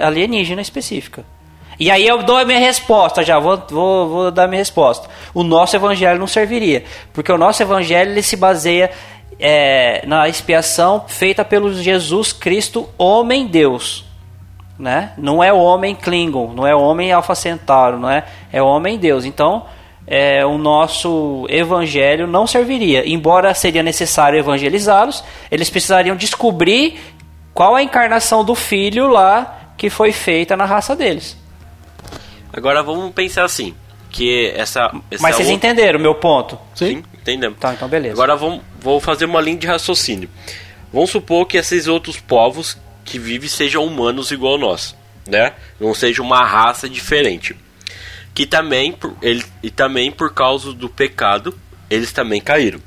alienígena 0.01 0.61
específica. 0.63 1.25
E 1.79 1.91
aí 1.91 2.07
eu 2.07 2.23
dou 2.23 2.37
a 2.37 2.45
minha 2.45 2.59
resposta 2.59 3.23
já, 3.23 3.39
vou, 3.39 3.63
vou, 3.69 4.09
vou 4.09 4.31
dar 4.31 4.45
a 4.45 4.49
minha 4.49 4.61
resposta. 4.61 5.09
O 5.33 5.45
nosso 5.45 5.77
evangelho 5.77 6.19
não 6.19 6.27
serviria, 6.27 6.85
porque 7.13 7.31
o 7.31 7.39
nosso 7.39 7.63
evangelho 7.63 8.11
ele 8.11 8.23
se 8.23 8.37
baseia 8.37 8.91
é, 9.39 10.03
na 10.07 10.29
expiação 10.29 11.05
feita 11.07 11.45
pelo 11.45 11.73
Jesus 11.73 12.33
Cristo, 12.33 12.89
homem-deus. 12.99 14.05
Né? 14.79 15.13
Não 15.17 15.43
é 15.43 15.53
homem 15.53 15.95
Klingon, 15.95 16.53
não 16.53 16.67
é 16.67 16.75
homem 16.75 17.13
Alpha 17.13 17.35
Centauro, 17.35 17.99
não 17.99 18.11
é? 18.11 18.25
É 18.53 18.63
homem 18.63 18.97
Deus. 18.99 19.25
Então, 19.25 19.67
é, 20.07 20.45
o 20.45 20.57
nosso 20.57 21.47
evangelho 21.49 22.27
não 22.27 22.47
serviria. 22.47 23.09
Embora 23.09 23.55
seria 23.55 23.83
necessário 23.83 24.39
evangelizá-los, 24.39 25.23
eles 25.51 25.69
precisariam 25.69 26.17
descobrir 26.17 26.99
qual 27.53 27.75
a 27.75 27.83
encarnação 27.83 28.45
do 28.45 28.55
filho 28.55 29.09
lá 29.09 29.73
que 29.77 29.91
foi 29.91 30.13
feita 30.13 30.57
na 30.57 30.65
raça 30.65 30.97
deles. 30.97 31.38
Agora 32.53 32.83
vamos 32.83 33.13
pensar 33.13 33.45
assim, 33.45 33.75
que 34.11 34.49
essa... 34.57 34.91
essa 35.11 35.23
Mas 35.23 35.37
vocês 35.37 35.49
outra- 35.49 35.53
entenderam 35.71 35.99
o 35.99 36.03
meu 36.03 36.15
ponto? 36.15 36.59
Sim, 36.75 37.03
entendemos. 37.15 37.59
Tá, 37.59 37.75
então 37.75 37.89
beleza. 37.89 38.15
Agora 38.15 38.37
vamos, 38.37 38.61
vou 38.81 39.01
fazer 39.01 39.25
uma 39.27 39.41
linha 39.41 39.59
de 39.59 39.67
raciocínio. 39.67 40.29
Vamos 40.93 41.11
supor 41.11 41.47
que 41.47 41.57
esses 41.59 41.87
outros 41.87 42.19
povos 42.19 42.79
que 43.05 43.19
vivem 43.19 43.49
sejam 43.49 43.85
humanos 43.85 44.31
igual 44.31 44.57
nós, 44.59 44.97
né? 45.27 45.53
Não 45.79 45.93
seja 45.95 46.23
uma 46.23 46.45
raça 46.45 46.89
diferente. 46.89 47.55
Que 48.35 48.47
também, 48.47 48.93
por- 48.93 49.15
ele, 49.21 49.45
e 49.63 49.71
também 49.71 50.11
por 50.11 50.33
causa 50.33 50.73
do 50.73 50.89
pecado, 50.89 51.59
eles 51.91 52.13
também 52.13 52.41
caíram. 52.41 52.81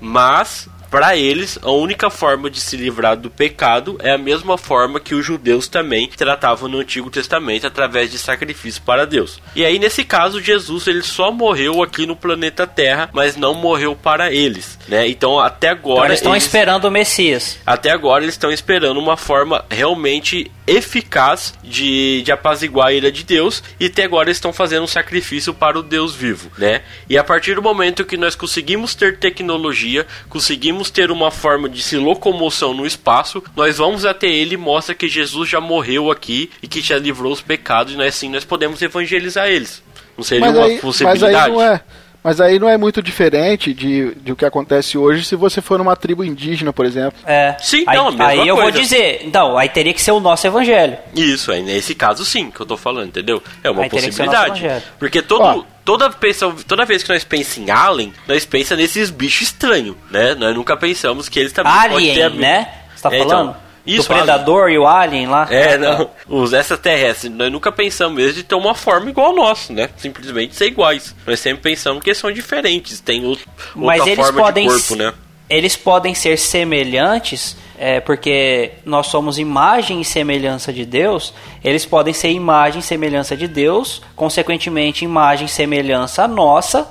Mas, 0.00 0.68
para 0.90 1.16
eles, 1.16 1.58
a 1.62 1.70
única 1.70 2.10
forma 2.10 2.48
de 2.50 2.60
se 2.60 2.76
livrar 2.76 3.16
do 3.16 3.30
pecado 3.30 3.96
é 4.02 4.12
a 4.12 4.18
mesma 4.18 4.56
forma 4.56 4.98
que 5.00 5.14
os 5.14 5.24
judeus 5.24 5.68
também 5.68 6.08
tratavam 6.08 6.68
no 6.68 6.78
Antigo 6.78 7.10
Testamento, 7.10 7.66
através 7.66 8.10
de 8.10 8.18
sacrifício 8.18 8.82
para 8.82 9.06
Deus. 9.06 9.40
E 9.54 9.64
aí, 9.64 9.78
nesse 9.78 10.04
caso, 10.04 10.40
Jesus 10.40 10.86
ele 10.86 11.02
só 11.02 11.30
morreu 11.30 11.82
aqui 11.82 12.06
no 12.06 12.16
planeta 12.16 12.66
Terra, 12.66 13.10
mas 13.12 13.36
não 13.36 13.54
morreu 13.54 13.94
para 13.94 14.32
eles, 14.32 14.78
né? 14.88 15.06
Então, 15.08 15.38
até 15.38 15.68
Então, 15.72 15.92
agora 15.92 16.08
eles 16.08 16.18
estão 16.20 16.32
eles- 16.32 16.44
esperando 16.44 16.84
o 16.86 16.90
Messias. 16.90 17.58
até 17.66 17.90
agora 17.90 18.24
eles 18.24 18.34
estão 18.34 18.50
esperando 18.50 18.98
uma 18.98 19.16
forma 19.16 19.64
realmente 19.70 20.50
eficaz 20.68 21.54
de, 21.62 22.22
de 22.22 22.30
apaziguar 22.30 22.88
a 22.88 22.92
ira 22.92 23.10
de 23.10 23.24
Deus 23.24 23.62
e 23.80 23.86
até 23.86 24.04
agora 24.04 24.30
estão 24.30 24.52
fazendo 24.52 24.84
um 24.84 24.88
sacrifício 24.88 25.54
para 25.54 25.78
o 25.78 25.82
Deus 25.82 26.14
vivo, 26.14 26.50
né? 26.58 26.82
E 27.08 27.16
a 27.16 27.24
partir 27.24 27.54
do 27.54 27.62
momento 27.62 28.04
que 28.04 28.16
nós 28.16 28.34
conseguimos 28.34 28.94
ter 28.94 29.18
tecnologia, 29.18 30.06
conseguimos 30.28 30.90
ter 30.90 31.10
uma 31.10 31.30
forma 31.30 31.68
de 31.68 31.82
se 31.82 31.96
locomoção 31.96 32.74
no 32.74 32.86
espaço, 32.86 33.42
nós 33.56 33.78
vamos 33.78 34.04
até 34.04 34.28
ele 34.28 34.54
e 34.54 34.58
mostra 34.58 34.94
que 34.94 35.08
Jesus 35.08 35.48
já 35.48 35.60
morreu 35.60 36.10
aqui 36.10 36.50
e 36.62 36.68
que 36.68 36.80
já 36.80 36.98
livrou 36.98 37.32
os 37.32 37.40
pecados 37.40 37.94
e 37.94 37.96
nós 37.96 38.08
assim 38.08 38.28
nós 38.28 38.44
podemos 38.44 38.82
evangelizar 38.82 39.48
eles. 39.48 39.82
Não 40.16 40.24
seria 40.24 40.46
Mas 40.46 40.56
uma 40.56 40.66
aí, 40.66 40.72
mas 40.72 40.80
possibilidade? 40.80 41.36
aí 41.36 41.52
não 41.52 41.62
é. 41.62 41.80
Mas 42.22 42.40
aí 42.40 42.58
não 42.58 42.68
é 42.68 42.76
muito 42.76 43.00
diferente 43.02 43.72
de, 43.72 44.14
de 44.16 44.32
o 44.32 44.36
que 44.36 44.44
acontece 44.44 44.98
hoje 44.98 45.24
se 45.24 45.36
você 45.36 45.60
for 45.60 45.78
numa 45.78 45.94
tribo 45.96 46.24
indígena, 46.24 46.72
por 46.72 46.84
exemplo. 46.84 47.18
É. 47.24 47.56
Sim, 47.60 47.84
aí, 47.86 47.96
não, 47.96 48.08
a 48.08 48.10
mesma 48.10 48.26
aí 48.26 48.48
eu 48.48 48.54
vou 48.56 48.64
coisa. 48.64 48.78
dizer, 48.80 49.22
então, 49.24 49.56
aí 49.56 49.68
teria 49.68 49.94
que 49.94 50.02
ser 50.02 50.10
o 50.10 50.20
nosso 50.20 50.46
evangelho. 50.46 50.98
Isso, 51.14 51.52
aí 51.52 51.62
nesse 51.62 51.94
caso 51.94 52.24
sim, 52.24 52.50
que 52.50 52.60
eu 52.60 52.66
tô 52.66 52.76
falando, 52.76 53.08
entendeu? 53.08 53.42
É 53.62 53.70
uma 53.70 53.84
Aí 53.84 53.88
possibilidade. 53.90 54.66
Porque 54.98 55.22
todo, 55.22 55.42
Ó. 55.42 55.64
toda, 55.84 56.10
pensa, 56.10 56.52
toda 56.66 56.84
vez 56.84 57.02
que 57.02 57.08
nós 57.10 57.24
pensamos 57.24 57.68
em 57.68 57.70
Alien, 57.70 58.12
nós 58.26 58.44
pensamos 58.44 58.82
nesses 58.82 59.10
bichos 59.10 59.42
estranhos, 59.48 59.96
né? 60.10 60.34
Nós 60.34 60.54
nunca 60.54 60.76
pensamos 60.76 61.28
que 61.28 61.38
eles 61.38 61.52
também 61.52 61.72
podem 61.72 62.14
ter... 62.14 62.22
Alien, 62.22 62.40
né? 62.40 62.68
Você 62.94 63.02
tá 63.08 63.14
É, 63.14 63.18
então, 63.20 63.28
falando? 63.30 63.56
Isso, 63.88 64.08
Do 64.08 64.14
Predador 64.14 64.68
e 64.68 64.78
o 64.78 64.86
Alien 64.86 65.26
lá? 65.28 65.48
É, 65.50 65.78
não. 65.78 66.10
Os 66.28 66.52
extraterrestres, 66.52 67.32
nós 67.32 67.50
nunca 67.50 67.72
pensamos 67.72 68.16
mesmo 68.16 68.34
de 68.34 68.42
ter 68.42 68.54
uma 68.54 68.74
forma 68.74 69.08
igual 69.08 69.28
ao 69.28 69.34
nosso, 69.34 69.72
né? 69.72 69.88
Simplesmente 69.96 70.54
ser 70.54 70.66
iguais. 70.66 71.14
Nós 71.26 71.40
sempre 71.40 71.62
pensamos 71.62 72.02
que 72.02 72.14
são 72.14 72.30
diferentes, 72.30 73.00
tem 73.00 73.24
outro, 73.24 73.48
Mas 73.74 74.00
outra 74.00 74.12
eles 74.12 74.26
forma 74.26 74.42
podem, 74.42 74.68
de 74.68 74.74
corpo, 74.74 74.94
né? 74.94 75.14
eles 75.48 75.74
podem 75.74 76.14
ser 76.14 76.36
semelhantes, 76.36 77.56
é, 77.78 77.98
porque 77.98 78.72
nós 78.84 79.06
somos 79.06 79.38
imagem 79.38 80.02
e 80.02 80.04
semelhança 80.04 80.70
de 80.70 80.84
Deus. 80.84 81.32
Eles 81.64 81.86
podem 81.86 82.12
ser 82.12 82.30
imagem 82.30 82.80
e 82.80 82.82
semelhança 82.82 83.34
de 83.34 83.48
Deus, 83.48 84.02
consequentemente, 84.14 85.04
imagem 85.04 85.46
e 85.46 85.48
semelhança 85.48 86.28
nossa, 86.28 86.90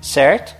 certo? 0.00 0.56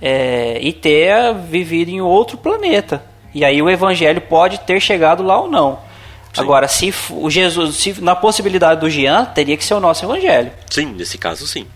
É, 0.00 0.58
e 0.60 0.72
ter 0.72 1.34
vivido 1.34 1.90
em 1.90 2.00
outro 2.00 2.38
planeta. 2.38 3.02
E 3.36 3.44
aí 3.44 3.60
o 3.60 3.68
evangelho 3.68 4.22
pode 4.22 4.60
ter 4.60 4.80
chegado 4.80 5.22
lá 5.22 5.38
ou 5.38 5.46
não. 5.46 5.78
Agora, 6.38 6.66
se 6.66 6.90
o 7.10 7.28
Jesus, 7.28 7.76
se, 7.76 8.00
na 8.00 8.16
possibilidade 8.16 8.80
do 8.80 8.88
Jean, 8.88 9.26
teria 9.26 9.58
que 9.58 9.62
ser 9.62 9.74
o 9.74 9.80
nosso 9.80 10.06
evangelho. 10.06 10.50
Sim, 10.70 10.86
nesse 10.86 11.18
caso 11.18 11.46
sim. 11.46 11.66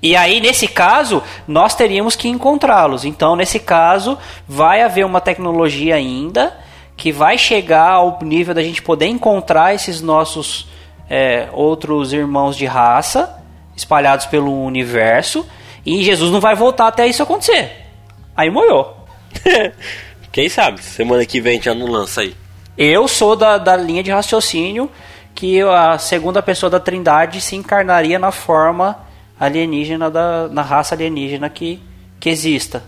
E 0.00 0.14
aí, 0.14 0.40
nesse 0.40 0.68
caso, 0.68 1.20
nós 1.48 1.74
teríamos 1.74 2.14
que 2.14 2.28
encontrá-los. 2.28 3.04
Então, 3.04 3.34
nesse 3.34 3.58
caso, 3.58 4.16
vai 4.46 4.82
haver 4.82 5.04
uma 5.04 5.20
tecnologia 5.20 5.96
ainda 5.96 6.56
que 6.96 7.10
vai 7.10 7.36
chegar 7.36 7.90
ao 7.90 8.20
nível 8.22 8.54
da 8.54 8.62
gente 8.62 8.80
poder 8.80 9.06
encontrar 9.06 9.74
esses 9.74 10.00
nossos 10.00 10.68
é, 11.08 11.48
outros 11.52 12.12
irmãos 12.12 12.56
de 12.56 12.66
raça 12.66 13.36
espalhados 13.76 14.26
pelo 14.26 14.62
universo. 14.62 15.44
E 15.84 16.04
Jesus 16.04 16.30
não 16.30 16.40
vai 16.40 16.54
voltar 16.54 16.86
até 16.86 17.04
isso 17.04 17.20
acontecer. 17.20 17.84
Aí 18.36 18.48
molhou. 18.48 18.96
Quem 20.32 20.48
sabe? 20.48 20.82
Semana 20.82 21.26
que 21.26 21.40
vem 21.40 21.60
já 21.60 21.74
não 21.74 21.86
lança 21.86 22.20
aí. 22.20 22.34
Eu 22.78 23.08
sou 23.08 23.34
da, 23.34 23.58
da 23.58 23.76
linha 23.76 24.02
de 24.02 24.10
raciocínio 24.10 24.90
que 25.34 25.60
a 25.60 25.98
segunda 25.98 26.42
pessoa 26.42 26.70
da 26.70 26.80
Trindade 26.80 27.40
se 27.40 27.56
encarnaria 27.56 28.18
na 28.18 28.30
forma 28.30 28.98
alienígena 29.38 30.10
da 30.10 30.48
na 30.48 30.62
raça 30.62 30.94
alienígena 30.94 31.48
que, 31.48 31.80
que 32.18 32.28
exista. 32.28 32.82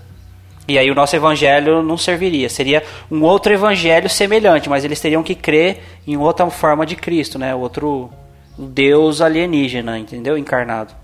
E 0.69 0.78
aí 0.78 0.90
o 0.90 0.94
nosso 0.94 1.16
evangelho 1.16 1.82
não 1.82 1.97
serviria, 1.97 2.48
seria 2.48 2.85
um 3.10 3.23
outro 3.23 3.52
evangelho 3.52 4.09
semelhante, 4.09 4.69
mas 4.69 4.85
eles 4.85 5.01
teriam 5.01 5.23
que 5.23 5.35
crer 5.35 5.82
em 6.06 6.16
outra 6.16 6.48
forma 6.51 6.86
de 6.86 6.94
Cristo, 6.94 7.39
né? 7.39 7.52
Outro 7.55 8.10
Deus 8.56 9.20
alienígena, 9.20 9.98
entendeu? 9.98 10.39
Encarnado. 10.39 10.94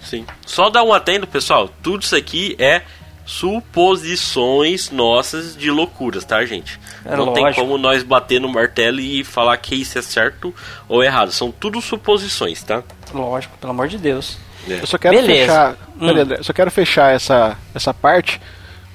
Sim. 0.00 0.24
Só 0.46 0.70
dar 0.70 0.82
um 0.82 0.92
atento, 0.92 1.26
pessoal. 1.26 1.68
Tudo 1.82 2.02
isso 2.02 2.16
aqui 2.16 2.56
é 2.58 2.82
suposições 3.24 4.90
nossas 4.90 5.56
de 5.56 5.70
loucuras, 5.70 6.24
tá, 6.24 6.44
gente? 6.44 6.78
É 7.04 7.16
Não 7.16 7.32
tem 7.32 7.44
lógico. 7.44 7.62
como 7.62 7.78
nós 7.78 8.02
bater 8.02 8.40
no 8.40 8.48
martelo 8.48 9.00
e 9.00 9.24
falar 9.24 9.56
que 9.56 9.74
isso 9.74 9.98
é 9.98 10.02
certo 10.02 10.54
ou 10.88 11.02
errado. 11.02 11.32
São 11.32 11.50
tudo 11.50 11.80
suposições, 11.80 12.62
tá? 12.62 12.82
Lógico, 13.12 13.56
pelo 13.58 13.72
amor 13.72 13.88
de 13.88 13.98
Deus. 13.98 14.38
Eu 14.66 14.86
só 14.86 14.98
quero 14.98 15.16
Beleza. 15.16 15.40
fechar. 15.40 15.76
Hum. 16.00 16.42
Só 16.42 16.52
quero 16.52 16.70
fechar 16.70 17.14
essa, 17.14 17.56
essa 17.74 17.92
parte 17.92 18.40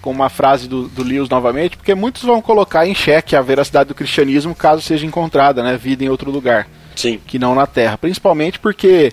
com 0.01 0.11
uma 0.11 0.29
frase 0.29 0.67
do, 0.67 0.87
do 0.87 1.03
Lewis 1.03 1.29
novamente, 1.29 1.75
porque 1.75 1.93
muitos 1.93 2.23
vão 2.23 2.41
colocar 2.41 2.87
em 2.87 2.95
xeque 2.95 3.35
a 3.35 3.41
veracidade 3.41 3.89
do 3.89 3.95
cristianismo 3.95 4.55
caso 4.55 4.81
seja 4.81 5.05
encontrada, 5.05 5.61
né, 5.61 5.75
vida 5.75 6.03
em 6.03 6.09
outro 6.09 6.31
lugar 6.31 6.67
Sim. 6.95 7.19
que 7.27 7.37
não 7.37 7.53
na 7.53 7.67
Terra, 7.67 7.97
principalmente 7.97 8.59
porque 8.59 9.11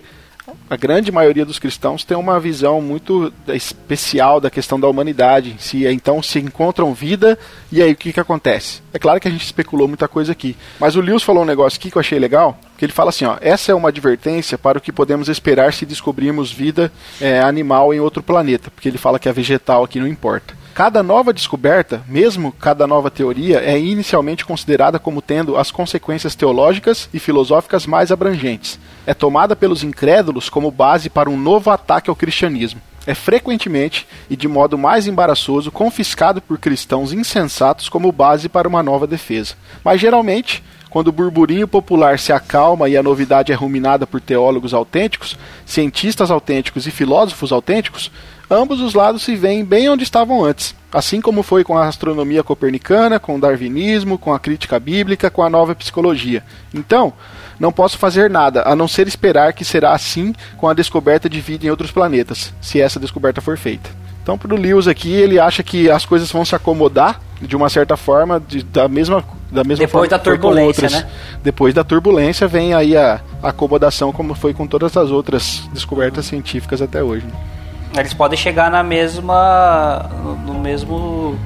a 0.68 0.76
grande 0.76 1.12
maioria 1.12 1.44
dos 1.44 1.58
cristãos 1.58 2.04
tem 2.04 2.16
uma 2.16 2.40
visão 2.40 2.80
muito 2.80 3.32
especial 3.48 4.40
da 4.40 4.50
questão 4.50 4.78
da 4.78 4.88
humanidade 4.88 5.50
em 5.50 5.58
si. 5.58 5.86
Então 5.86 6.22
se 6.22 6.38
encontram 6.38 6.92
vida 6.94 7.38
e 7.70 7.82
aí 7.82 7.92
o 7.92 7.96
que, 7.96 8.12
que 8.12 8.20
acontece? 8.20 8.82
É 8.92 8.98
claro 8.98 9.20
que 9.20 9.28
a 9.28 9.30
gente 9.30 9.44
especulou 9.44 9.88
muita 9.88 10.08
coisa 10.08 10.32
aqui, 10.32 10.56
mas 10.78 10.96
o 10.96 11.00
Lewis 11.00 11.22
falou 11.22 11.42
um 11.42 11.46
negócio 11.46 11.78
aqui 11.78 11.90
que 11.90 11.96
eu 11.96 12.00
achei 12.00 12.18
legal, 12.18 12.58
que 12.78 12.84
ele 12.84 12.92
fala 12.92 13.10
assim, 13.10 13.24
ó, 13.24 13.36
essa 13.40 13.72
é 13.72 13.74
uma 13.74 13.88
advertência 13.88 14.56
para 14.56 14.78
o 14.78 14.80
que 14.80 14.92
podemos 14.92 15.28
esperar 15.28 15.72
se 15.72 15.86
descobrirmos 15.86 16.50
vida 16.50 16.90
é, 17.20 17.40
animal 17.40 17.92
em 17.92 18.00
outro 18.00 18.22
planeta, 18.22 18.70
porque 18.70 18.88
ele 18.88 18.98
fala 18.98 19.18
que 19.18 19.28
a 19.28 19.32
vegetal 19.32 19.84
aqui 19.84 20.00
não 20.00 20.06
importa. 20.06 20.63
Cada 20.74 21.04
nova 21.04 21.32
descoberta, 21.32 22.02
mesmo 22.08 22.50
cada 22.50 22.84
nova 22.84 23.08
teoria, 23.08 23.60
é 23.60 23.78
inicialmente 23.78 24.44
considerada 24.44 24.98
como 24.98 25.22
tendo 25.22 25.56
as 25.56 25.70
consequências 25.70 26.34
teológicas 26.34 27.08
e 27.14 27.20
filosóficas 27.20 27.86
mais 27.86 28.10
abrangentes. 28.10 28.80
é 29.06 29.14
tomada 29.14 29.54
pelos 29.54 29.84
incrédulos 29.84 30.48
como 30.48 30.72
base 30.72 31.08
para 31.08 31.30
um 31.30 31.38
novo 31.38 31.70
ataque 31.70 32.10
ao 32.10 32.16
cristianismo. 32.16 32.80
É 33.06 33.14
frequentemente 33.14 34.04
e 34.28 34.34
de 34.34 34.48
modo 34.48 34.76
mais 34.76 35.06
embaraçoso 35.06 35.70
confiscado 35.70 36.42
por 36.42 36.58
cristãos 36.58 37.12
insensatos 37.12 37.88
como 37.88 38.10
base 38.10 38.48
para 38.48 38.66
uma 38.66 38.82
nova 38.82 39.06
defesa. 39.06 39.54
Mas 39.84 40.00
geralmente, 40.00 40.64
quando 40.94 41.08
o 41.08 41.12
burburinho 41.12 41.66
popular 41.66 42.20
se 42.20 42.32
acalma 42.32 42.88
e 42.88 42.96
a 42.96 43.02
novidade 43.02 43.50
é 43.50 43.54
ruminada 43.56 44.06
por 44.06 44.20
teólogos 44.20 44.72
autênticos, 44.72 45.36
cientistas 45.66 46.30
autênticos 46.30 46.86
e 46.86 46.92
filósofos 46.92 47.50
autênticos, 47.50 48.12
ambos 48.48 48.80
os 48.80 48.94
lados 48.94 49.24
se 49.24 49.34
veem 49.34 49.64
bem 49.64 49.88
onde 49.88 50.04
estavam 50.04 50.44
antes. 50.44 50.72
Assim 50.92 51.20
como 51.20 51.42
foi 51.42 51.64
com 51.64 51.76
a 51.76 51.88
astronomia 51.88 52.44
copernicana, 52.44 53.18
com 53.18 53.34
o 53.34 53.40
darwinismo, 53.40 54.16
com 54.16 54.32
a 54.32 54.38
crítica 54.38 54.78
bíblica, 54.78 55.28
com 55.30 55.42
a 55.42 55.50
nova 55.50 55.74
psicologia. 55.74 56.44
Então, 56.72 57.12
não 57.58 57.72
posso 57.72 57.98
fazer 57.98 58.30
nada, 58.30 58.62
a 58.64 58.76
não 58.76 58.86
ser 58.86 59.08
esperar 59.08 59.52
que 59.52 59.64
será 59.64 59.94
assim 59.94 60.32
com 60.56 60.68
a 60.68 60.74
descoberta 60.74 61.28
de 61.28 61.40
vida 61.40 61.66
em 61.66 61.70
outros 61.70 61.90
planetas, 61.90 62.54
se 62.60 62.80
essa 62.80 63.00
descoberta 63.00 63.40
for 63.40 63.58
feita. 63.58 64.03
Então, 64.24 64.38
para 64.38 64.54
o 64.54 64.56
Lewis 64.56 64.88
aqui, 64.88 65.12
ele 65.12 65.38
acha 65.38 65.62
que 65.62 65.90
as 65.90 66.06
coisas 66.06 66.32
vão 66.32 66.46
se 66.46 66.54
acomodar 66.54 67.20
de 67.42 67.54
uma 67.54 67.68
certa 67.68 67.94
forma, 67.94 68.40
de, 68.40 68.62
da 68.62 68.88
mesma 68.88 69.22
da 69.52 69.62
mesma 69.62 69.84
Depois 69.84 70.08
forma 70.08 70.08
da 70.08 70.18
turbulência, 70.18 70.88
né? 70.88 71.06
Depois 71.42 71.74
da 71.74 71.84
turbulência 71.84 72.48
vem 72.48 72.72
aí 72.72 72.96
a, 72.96 73.20
a 73.42 73.50
acomodação, 73.50 74.12
como 74.12 74.34
foi 74.34 74.54
com 74.54 74.66
todas 74.66 74.96
as 74.96 75.10
outras 75.10 75.68
descobertas 75.74 76.24
científicas 76.24 76.80
até 76.80 77.02
hoje. 77.02 77.26
Né? 77.26 78.00
Eles 78.00 78.14
podem 78.14 78.36
chegar 78.36 78.70
na 78.70 78.82
mesma 78.82 80.10
no 80.44 80.54
mesmo 80.54 81.38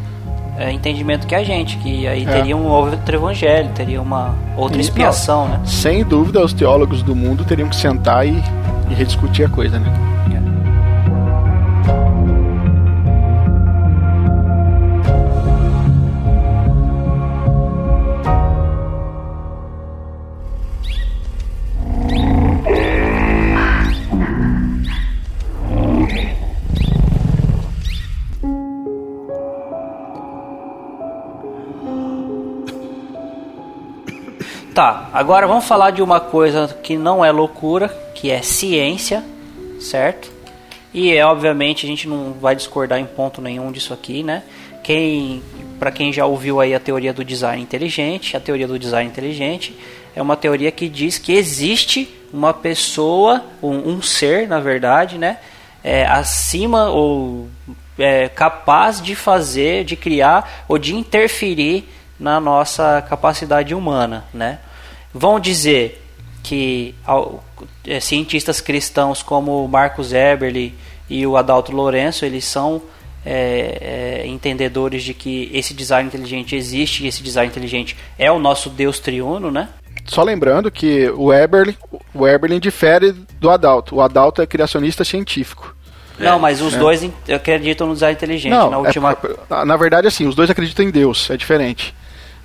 é, 0.57 0.71
entendimento 0.71 1.27
que 1.27 1.35
a 1.35 1.43
gente, 1.43 1.77
que 1.79 2.07
aí 2.07 2.23
é. 2.23 2.33
teria 2.33 2.57
um 2.57 2.67
outro 2.69 3.15
evangelho, 3.15 3.71
teria 3.75 4.01
uma 4.01 4.37
outra 4.57 4.81
expiação, 4.81 5.49
não, 5.49 5.59
né? 5.59 5.67
Sem 5.67 6.05
dúvida, 6.05 6.43
os 6.43 6.53
teólogos 6.53 7.03
do 7.03 7.15
mundo 7.15 7.45
teriam 7.45 7.69
que 7.69 7.77
sentar 7.77 8.25
e, 8.25 8.41
e 8.89 8.95
rediscutir 8.95 9.45
a 9.45 9.49
coisa, 9.49 9.81
né? 9.81 9.93
Tá, 34.79 35.11
agora 35.13 35.45
vamos 35.45 35.65
falar 35.65 35.91
de 35.91 36.01
uma 36.01 36.21
coisa 36.21 36.69
que 36.85 36.97
não 36.97 37.25
é 37.25 37.33
loucura, 37.33 37.89
que 38.15 38.31
é 38.31 38.43
ciência, 38.43 39.25
certo? 39.81 40.31
E 40.95 41.13
é, 41.13 41.27
obviamente 41.27 41.85
a 41.85 41.89
gente 41.89 42.07
não 42.07 42.33
vai 42.35 42.55
discordar 42.55 42.97
em 43.01 43.05
ponto 43.05 43.43
nenhum 43.43 43.73
disso 43.73 43.93
aqui, 43.93 44.23
né? 44.23 44.45
Quem, 44.85 45.43
para 45.81 45.91
quem 45.91 46.13
já 46.13 46.27
ouviu 46.27 46.61
aí 46.61 46.77
a 46.77 46.79
teoria 46.79 47.13
do 47.13 47.25
design 47.25 47.61
inteligente, 47.61 48.37
a 48.37 48.41
teoria 48.41 48.69
do 48.69 48.79
design 48.79 49.11
inteligente 49.11 49.77
é 50.15 50.23
uma 50.23 50.37
teoria 50.37 50.71
que 50.71 50.89
diz 50.89 51.19
que 51.19 51.33
existe 51.33 52.09
uma 52.33 52.55
pessoa, 52.55 53.43
um, 53.61 53.95
um 53.95 54.01
ser, 54.01 54.47
na 54.47 54.61
verdade, 54.61 55.19
né? 55.19 55.39
É, 55.83 56.07
acima 56.07 56.89
ou 56.89 57.49
é, 57.99 58.29
capaz 58.29 59.03
de 59.03 59.17
fazer, 59.17 59.83
de 59.83 59.97
criar 59.97 60.65
ou 60.69 60.79
de 60.79 60.95
interferir 60.95 61.85
na 62.17 62.39
nossa 62.39 63.03
capacidade 63.03 63.75
humana, 63.75 64.25
né? 64.33 64.61
Vão 65.13 65.41
dizer 65.41 66.05
que 66.43 66.95
é, 67.87 68.01
cientistas 68.01 68.61
cristãos 68.61 69.23
como 69.23 69.67
Marcos 69.69 70.13
Eberle 70.13 70.75
e 71.09 71.27
o 71.27 71.37
Adalto 71.37 71.73
Lourenço, 71.73 72.25
eles 72.25 72.45
são 72.45 72.83
é, 73.25 74.23
é, 74.23 74.27
entendedores 74.27 75.03
de 75.03 75.13
que 75.13 75.51
esse 75.53 75.75
design 75.75 76.07
inteligente 76.07 76.55
existe 76.55 77.05
e 77.05 77.09
esse 77.09 77.23
design 77.23 77.51
inteligente 77.51 77.97
é 78.19 78.31
o 78.31 78.39
nosso 78.39 78.71
Deus 78.71 78.99
triuno, 78.99 79.51
né? 79.51 79.69
Só 80.07 80.23
lembrando 80.23 80.71
que 80.71 81.11
o 81.11 81.33
Eberle, 81.33 81.77
o 82.15 82.27
Eberle 82.27 82.59
difere 82.59 83.13
do 83.13 83.51
Adalto. 83.51 83.97
O 83.97 84.01
Adalto 84.01 84.41
é 84.41 84.47
criacionista 84.47 85.05
científico. 85.05 85.77
Não, 86.19 86.39
mas 86.39 86.61
os 86.61 86.75
é. 86.75 86.79
dois 86.79 87.11
acreditam 87.33 87.87
no 87.87 87.93
design 87.93 88.15
inteligente. 88.15 88.51
Não, 88.51 88.71
na, 88.71 88.77
é 88.77 88.81
última... 88.81 89.17
É, 89.51 89.65
na 89.65 89.77
verdade, 89.77 90.09
assim, 90.09 90.27
os 90.27 90.35
dois 90.35 90.51
acreditam 90.51 90.85
em 90.85 90.91
Deus, 90.91 91.31
é 91.31 91.37
diferente. 91.37 91.95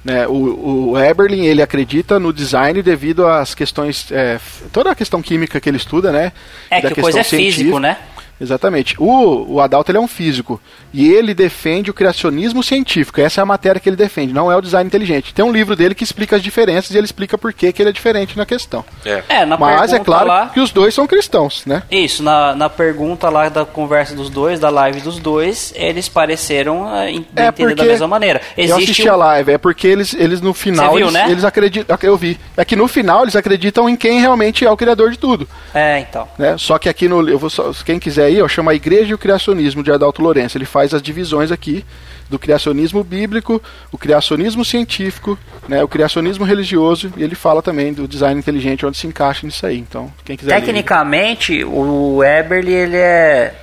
Né, 0.04 0.28
o, 0.28 0.92
o 0.92 1.00
Eberlin 1.00 1.46
ele 1.46 1.62
acredita 1.62 2.20
no 2.20 2.34
design 2.34 2.82
devido 2.82 3.26
às 3.26 3.56
questões 3.56 4.12
é, 4.12 4.38
toda 4.72 4.92
a 4.92 4.96
questão 4.96 5.22
química 5.22 5.62
que 5.62 5.70
ele 5.70 5.78
estuda, 5.78 6.12
né? 6.12 6.34
É 6.70 6.82
que 6.82 7.02
coisa 7.02 7.22
é 7.22 7.24
físico, 7.24 7.80
né? 7.80 7.98
Exatamente. 8.44 8.96
O, 9.00 9.54
o 9.54 9.62
Adalto 9.62 9.90
ele 9.90 9.98
é 9.98 10.02
um 10.02 10.08
físico 10.08 10.60
e 10.94 11.12
ele 11.12 11.34
defende 11.34 11.90
o 11.90 11.94
criacionismo 11.94 12.62
científico. 12.62 13.20
Essa 13.20 13.42
é 13.42 13.44
a 13.44 13.46
matéria 13.46 13.80
que 13.80 13.90
ele 13.90 13.96
defende, 13.96 14.34
não 14.34 14.52
é 14.52 14.56
o 14.56 14.62
design 14.62 14.86
inteligente. 14.86 15.34
Tem 15.34 15.44
um 15.44 15.52
livro 15.52 15.76
dele 15.76 15.96
que 15.96 16.04
explica 16.04 16.36
as 16.36 16.44
diferenças 16.44 16.92
e 16.92 16.98
ele 16.98 17.06
explica 17.06 17.38
por 17.38 17.54
que, 17.54 17.72
que 17.72 17.82
ele 17.82 17.90
é 17.90 17.94
diferente 17.94 18.38
na 18.38 18.46
questão. 18.46 18.84
É, 19.06 19.24
é 19.30 19.46
na 19.46 19.58
Mas 19.58 19.94
é 19.94 20.00
claro 20.00 20.28
lá, 20.28 20.50
que 20.50 20.60
os 20.60 20.72
dois 20.72 20.94
são 20.94 21.08
cristãos, 21.08 21.66
né? 21.66 21.84
Isso, 21.90 22.22
na, 22.22 22.54
na 22.54 22.70
pergunta 22.70 23.30
lá 23.30 23.48
da 23.50 23.66
conversa 23.66 24.14
dos 24.14 24.30
dois, 24.30 24.60
da 24.60 24.70
live 24.70 25.00
dos 25.00 25.18
dois, 25.20 25.74
eles 25.76 26.10
pareceram 26.10 26.84
uh, 26.84 27.08
entender 27.08 27.52
porque, 27.54 27.76
da 27.76 27.86
mesma 27.86 28.08
maneira. 28.08 28.42
Existe 28.58 28.72
eu 28.72 28.78
assisti 28.78 29.10
a 29.10 29.16
live, 29.16 29.52
é 29.52 29.58
porque 29.58 29.88
eles, 29.88 30.14
eles 30.14 30.42
no 30.42 30.54
final 30.54 30.96
viu, 30.96 31.08
eles, 31.08 31.14
né? 31.14 31.32
eles 31.32 31.44
acreditam. 31.44 31.98
Eu 32.04 32.18
vi. 32.18 32.38
É 32.58 32.66
que 32.66 32.76
no 32.76 32.88
final 32.88 33.24
eles 33.24 33.36
acreditam 33.36 33.88
em 33.88 33.96
quem 33.96 34.20
realmente 34.20 34.66
é 34.66 34.70
o 34.70 34.76
criador 34.76 35.12
de 35.12 35.18
tudo. 35.18 35.48
É, 35.74 36.00
então. 36.00 36.28
Né? 36.38 36.58
Só 36.58 36.78
que 36.78 36.90
aqui 36.90 37.08
no. 37.08 37.28
Eu 37.28 37.40
vou 37.40 37.50
só, 37.50 37.72
quem 37.86 38.00
quiser 38.00 38.30
aí, 38.34 38.40
eu 38.40 38.48
chamo 38.50 38.70
a 38.70 38.76
Igreja 38.76 39.12
e 39.12 39.14
o 39.14 39.18
Criacionismo 39.18 39.84
de 39.84 39.92
Adalto 39.92 40.22
Lourenço. 40.22 40.58
Ele 40.58 40.66
faz 40.66 40.94
as 40.94 41.02
divisões 41.02 41.52
aqui 41.52 41.86
do 42.30 42.40
criacionismo 42.40 43.04
bíblico, 43.04 43.62
o 43.92 43.98
criacionismo 43.98 44.66
científico, 44.66 45.38
né, 45.68 45.84
o 45.84 45.88
criacionismo 45.88 46.44
religioso, 46.44 47.14
e 47.16 47.24
ele 47.24 47.36
fala 47.36 47.62
também 47.62 47.94
do 47.94 48.08
design 48.08 48.40
inteligente, 48.40 48.86
onde 48.86 48.98
se 48.98 49.06
encaixa 49.06 49.46
nisso 49.46 49.66
aí. 49.66 49.78
Então, 49.78 50.12
quem 50.26 50.36
quiser 50.36 50.60
Tecnicamente, 50.60 51.58
ler... 51.58 51.66
o 51.66 52.24
Eberly 52.24 52.74
ele 52.74 52.98
é, 52.98 53.54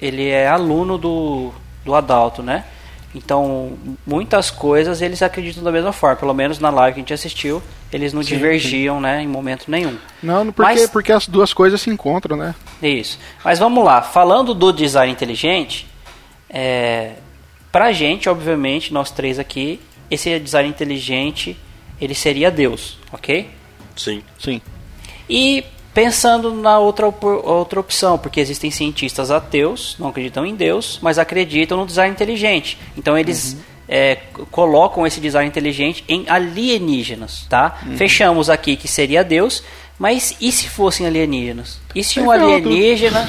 ele 0.00 0.28
é 0.28 0.48
aluno 0.48 0.98
do, 0.98 1.52
do 1.84 1.94
Adalto, 1.94 2.42
né? 2.42 2.64
Então, 3.14 3.72
muitas 4.06 4.50
coisas 4.50 5.02
eles 5.02 5.20
acreditam 5.20 5.64
da 5.64 5.72
mesma 5.72 5.92
forma. 5.92 6.16
Pelo 6.16 6.34
menos 6.34 6.58
na 6.58 6.70
live 6.70 6.94
que 6.94 7.00
a 7.00 7.02
gente 7.02 7.14
assistiu, 7.14 7.62
eles 7.92 8.12
não 8.12 8.22
sim, 8.22 8.34
divergiam, 8.34 8.96
sim. 8.96 9.02
né, 9.02 9.22
em 9.22 9.26
momento 9.26 9.68
nenhum. 9.68 9.96
Não, 10.22 10.52
porque, 10.52 10.62
Mas, 10.62 10.90
porque 10.90 11.12
as 11.12 11.26
duas 11.26 11.52
coisas 11.52 11.80
se 11.80 11.90
encontram, 11.90 12.36
né? 12.36 12.54
Isso. 12.80 13.18
Mas 13.44 13.58
vamos 13.58 13.84
lá. 13.84 14.00
Falando 14.00 14.54
do 14.54 14.72
design 14.72 15.12
inteligente, 15.12 15.88
é, 16.48 17.14
pra 17.72 17.92
gente, 17.92 18.28
obviamente, 18.28 18.92
nós 18.92 19.10
três 19.10 19.38
aqui, 19.38 19.80
esse 20.08 20.38
design 20.38 20.68
inteligente, 20.68 21.58
ele 22.00 22.14
seria 22.14 22.50
Deus, 22.50 22.98
ok? 23.12 23.50
Sim. 23.96 24.22
Sim. 24.38 24.62
E 25.28 25.64
Pensando 25.92 26.54
na 26.54 26.78
outra, 26.78 27.06
outra 27.06 27.80
opção, 27.80 28.16
porque 28.16 28.40
existem 28.40 28.70
cientistas 28.70 29.30
ateus, 29.30 29.96
não 29.98 30.08
acreditam 30.08 30.46
em 30.46 30.54
Deus, 30.54 31.00
mas 31.02 31.18
acreditam 31.18 31.78
no 31.78 31.86
design 31.86 32.12
inteligente. 32.12 32.78
Então 32.96 33.18
eles 33.18 33.54
uhum. 33.54 33.60
é, 33.88 34.18
colocam 34.52 35.04
esse 35.04 35.20
design 35.20 35.48
inteligente 35.48 36.04
em 36.08 36.28
alienígenas, 36.28 37.44
tá? 37.48 37.80
Uhum. 37.84 37.96
Fechamos 37.96 38.48
aqui 38.48 38.76
que 38.76 38.86
seria 38.86 39.24
Deus, 39.24 39.64
mas 39.98 40.36
e 40.40 40.52
se 40.52 40.68
fossem 40.68 41.06
alienígenas? 41.06 41.80
E 41.92 42.04
se 42.04 42.20
um 42.20 42.30
alienígena. 42.30 43.28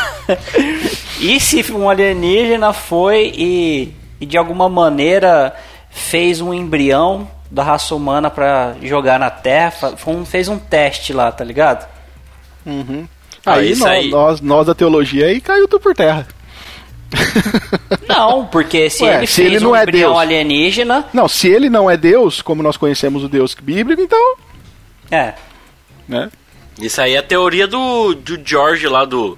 e 1.20 1.38
se 1.38 1.72
um 1.72 1.90
alienígena 1.90 2.72
foi 2.72 3.32
e, 3.36 3.94
e 4.18 4.24
de 4.24 4.38
alguma 4.38 4.68
maneira 4.68 5.54
fez 5.90 6.40
um 6.40 6.54
embrião 6.54 7.28
da 7.50 7.64
raça 7.64 7.94
humana 7.94 8.30
para 8.30 8.76
jogar 8.82 9.18
na 9.18 9.28
Terra, 9.28 9.94
um, 10.06 10.24
fez 10.24 10.48
um 10.48 10.58
teste 10.58 11.12
lá, 11.12 11.32
tá 11.32 11.44
ligado? 11.44 11.88
Uhum. 12.64 13.08
Ah, 13.44 13.54
aí, 13.54 13.74
nós, 13.74 13.82
aí, 13.90 14.10
nós, 14.10 14.40
nós, 14.40 14.66
da 14.66 14.74
teologia 14.74 15.26
aí 15.26 15.40
caiu 15.40 15.66
tudo 15.66 15.80
por 15.80 15.94
terra. 15.94 16.26
Não, 18.06 18.46
porque 18.46 18.88
se 18.88 19.02
Ué, 19.02 19.16
ele 19.16 19.26
se 19.26 19.42
fez 19.42 19.46
ele 19.48 19.60
não 19.60 19.70
um 19.70 19.76
é 19.76 19.84
Deus, 19.84 20.16
alienígena. 20.16 21.06
Não, 21.12 21.26
se 21.26 21.48
ele 21.48 21.68
não 21.68 21.90
é 21.90 21.96
Deus, 21.96 22.40
como 22.40 22.62
nós 22.62 22.76
conhecemos 22.76 23.24
o 23.24 23.28
Deus 23.28 23.52
bíblico, 23.54 24.00
então. 24.00 24.36
É. 25.10 25.34
Né? 26.06 26.30
Isso 26.80 27.00
aí 27.00 27.14
é 27.14 27.18
a 27.18 27.22
teoria 27.22 27.66
do, 27.66 28.14
do 28.14 28.40
George 28.44 28.86
lá 28.86 29.04
do. 29.04 29.36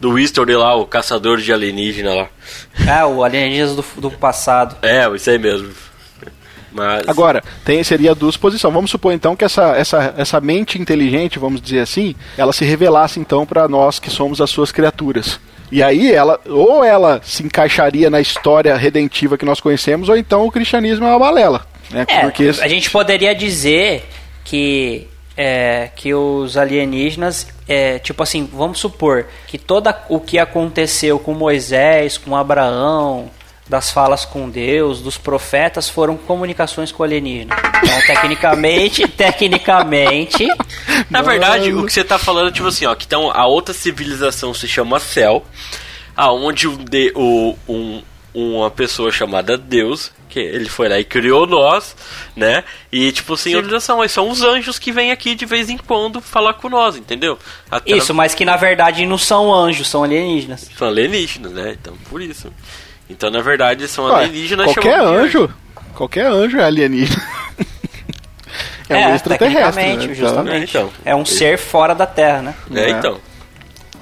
Do 0.00 0.16
History 0.16 0.54
lá, 0.54 0.76
o 0.76 0.86
caçador 0.86 1.38
de 1.38 1.52
alienígena 1.52 2.14
lá. 2.14 2.28
É, 2.86 3.04
o 3.04 3.24
alienígena 3.24 3.74
do, 3.74 3.84
do 3.96 4.10
passado. 4.12 4.76
É, 4.80 5.08
isso 5.16 5.28
aí 5.28 5.38
mesmo. 5.38 5.72
Mas... 6.72 7.08
Agora, 7.08 7.42
tem, 7.64 7.82
seria 7.82 8.12
a 8.12 8.14
duas 8.14 8.36
posições. 8.36 8.72
Vamos 8.72 8.90
supor 8.90 9.12
então 9.12 9.34
que 9.34 9.44
essa, 9.44 9.76
essa, 9.76 10.14
essa 10.16 10.40
mente 10.40 10.78
inteligente, 10.78 11.38
vamos 11.38 11.60
dizer 11.60 11.80
assim, 11.80 12.14
ela 12.36 12.52
se 12.52 12.64
revelasse 12.64 13.18
então 13.18 13.46
para 13.46 13.68
nós 13.68 13.98
que 13.98 14.10
somos 14.10 14.40
as 14.40 14.50
suas 14.50 14.70
criaturas. 14.70 15.40
E 15.70 15.82
aí 15.82 16.12
ela, 16.12 16.40
ou 16.46 16.82
ela 16.82 17.20
se 17.22 17.42
encaixaria 17.42 18.08
na 18.08 18.20
história 18.20 18.74
redentiva 18.76 19.36
que 19.36 19.44
nós 19.44 19.60
conhecemos, 19.60 20.08
ou 20.08 20.16
então 20.16 20.46
o 20.46 20.50
cristianismo 20.50 21.04
é 21.04 21.10
uma 21.10 21.18
balela. 21.18 21.66
Né? 21.90 22.04
É, 22.08 22.20
Porque... 22.20 22.50
a 22.60 22.68
gente 22.68 22.90
poderia 22.90 23.34
dizer 23.34 24.06
que 24.44 25.06
é, 25.36 25.90
que 25.94 26.12
os 26.12 26.56
alienígenas, 26.56 27.46
é, 27.68 28.00
tipo 28.00 28.20
assim, 28.24 28.48
vamos 28.52 28.80
supor 28.80 29.26
que 29.46 29.56
todo 29.56 29.94
o 30.08 30.18
que 30.18 30.36
aconteceu 30.36 31.16
com 31.20 31.32
Moisés, 31.32 32.18
com 32.18 32.34
Abraão, 32.34 33.30
das 33.68 33.90
falas 33.90 34.24
com 34.24 34.48
Deus, 34.48 35.00
dos 35.00 35.18
profetas, 35.18 35.88
foram 35.88 36.16
comunicações 36.16 36.90
com 36.90 37.02
alienígenas. 37.02 37.58
Então, 37.82 38.00
tecnicamente, 38.06 39.06
tecnicamente. 39.08 40.48
Na 41.10 41.22
verdade, 41.22 41.72
o 41.72 41.84
que 41.84 41.92
você 41.92 42.02
tá 42.02 42.18
falando 42.18 42.48
é 42.48 42.52
tipo 42.52 42.68
assim, 42.68 42.86
ó, 42.86 42.94
que 42.94 43.04
então 43.04 43.30
a 43.30 43.46
outra 43.46 43.74
civilização 43.74 44.54
se 44.54 44.66
chama 44.66 44.98
Céu, 44.98 45.44
aonde 46.16 46.66
um, 46.66 46.76
de, 46.76 47.12
o, 47.14 47.56
um, 47.68 48.02
uma 48.32 48.70
pessoa 48.70 49.10
chamada 49.10 49.56
Deus 49.56 50.12
que 50.28 50.38
ele 50.38 50.68
foi 50.68 50.88
lá 50.88 50.98
e 50.98 51.04
criou 51.04 51.46
nós, 51.46 51.96
né? 52.36 52.62
E 52.92 53.10
tipo 53.12 53.34
assim, 53.34 53.50
civilização, 53.50 54.02
aí 54.02 54.08
são 54.08 54.28
os 54.28 54.42
anjos 54.42 54.78
que 54.78 54.92
vêm 54.92 55.10
aqui 55.10 55.34
de 55.34 55.46
vez 55.46 55.70
em 55.70 55.78
quando 55.78 56.20
falar 56.20 56.54
com 56.54 56.68
nós, 56.68 56.96
entendeu? 56.96 57.38
Até 57.70 57.96
isso, 57.96 58.12
mas 58.14 58.34
que 58.34 58.44
na 58.44 58.56
verdade 58.56 59.04
não 59.06 59.18
são 59.18 59.52
anjos, 59.52 59.88
são 59.88 60.04
alienígenas. 60.04 60.70
São 60.76 60.88
alienígenas, 60.88 61.52
né? 61.52 61.76
Então 61.80 61.96
por 62.10 62.20
isso. 62.20 62.52
Então 63.08 63.30
na 63.30 63.40
verdade 63.40 63.86
são 63.88 64.04
Ué, 64.06 64.24
alienígenas. 64.24 64.72
Qualquer 64.72 65.00
anjo, 65.00 65.42
anjo, 65.44 65.54
qualquer 65.94 66.26
anjo 66.26 66.58
é 66.58 66.64
alienígena. 66.64 67.22
é, 68.88 69.02
é 69.02 69.08
um 69.08 69.14
extraterrestre, 69.14 69.96
né? 69.96 70.14
Justamente. 70.14 70.76
É, 70.76 70.80
então, 70.80 70.92
é 71.04 71.16
um 71.16 71.24
ser 71.24 71.58
fora 71.58 71.94
da 71.94 72.06
Terra, 72.06 72.42
né? 72.42 72.54
É, 72.74 72.80
é. 72.80 72.90
então. 72.90 73.18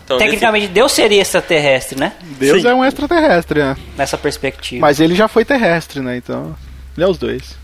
Então, 0.04 0.18
Tecnicamente, 0.18 0.62
nesse... 0.66 0.72
Deus 0.72 0.92
seria 0.92 1.20
extraterrestre, 1.20 1.98
né? 1.98 2.12
Deus 2.38 2.62
Sim. 2.62 2.68
é 2.68 2.74
um 2.74 2.84
extraterrestre, 2.84 3.58
né? 3.58 3.76
Nessa 3.96 4.16
perspectiva. 4.16 4.80
Mas 4.80 5.00
ele 5.00 5.16
já 5.16 5.26
foi 5.26 5.44
terrestre, 5.44 5.98
né? 5.98 6.16
Então, 6.16 6.56
ele 6.96 7.04
é 7.04 7.08
os 7.08 7.18
dois. 7.18 7.56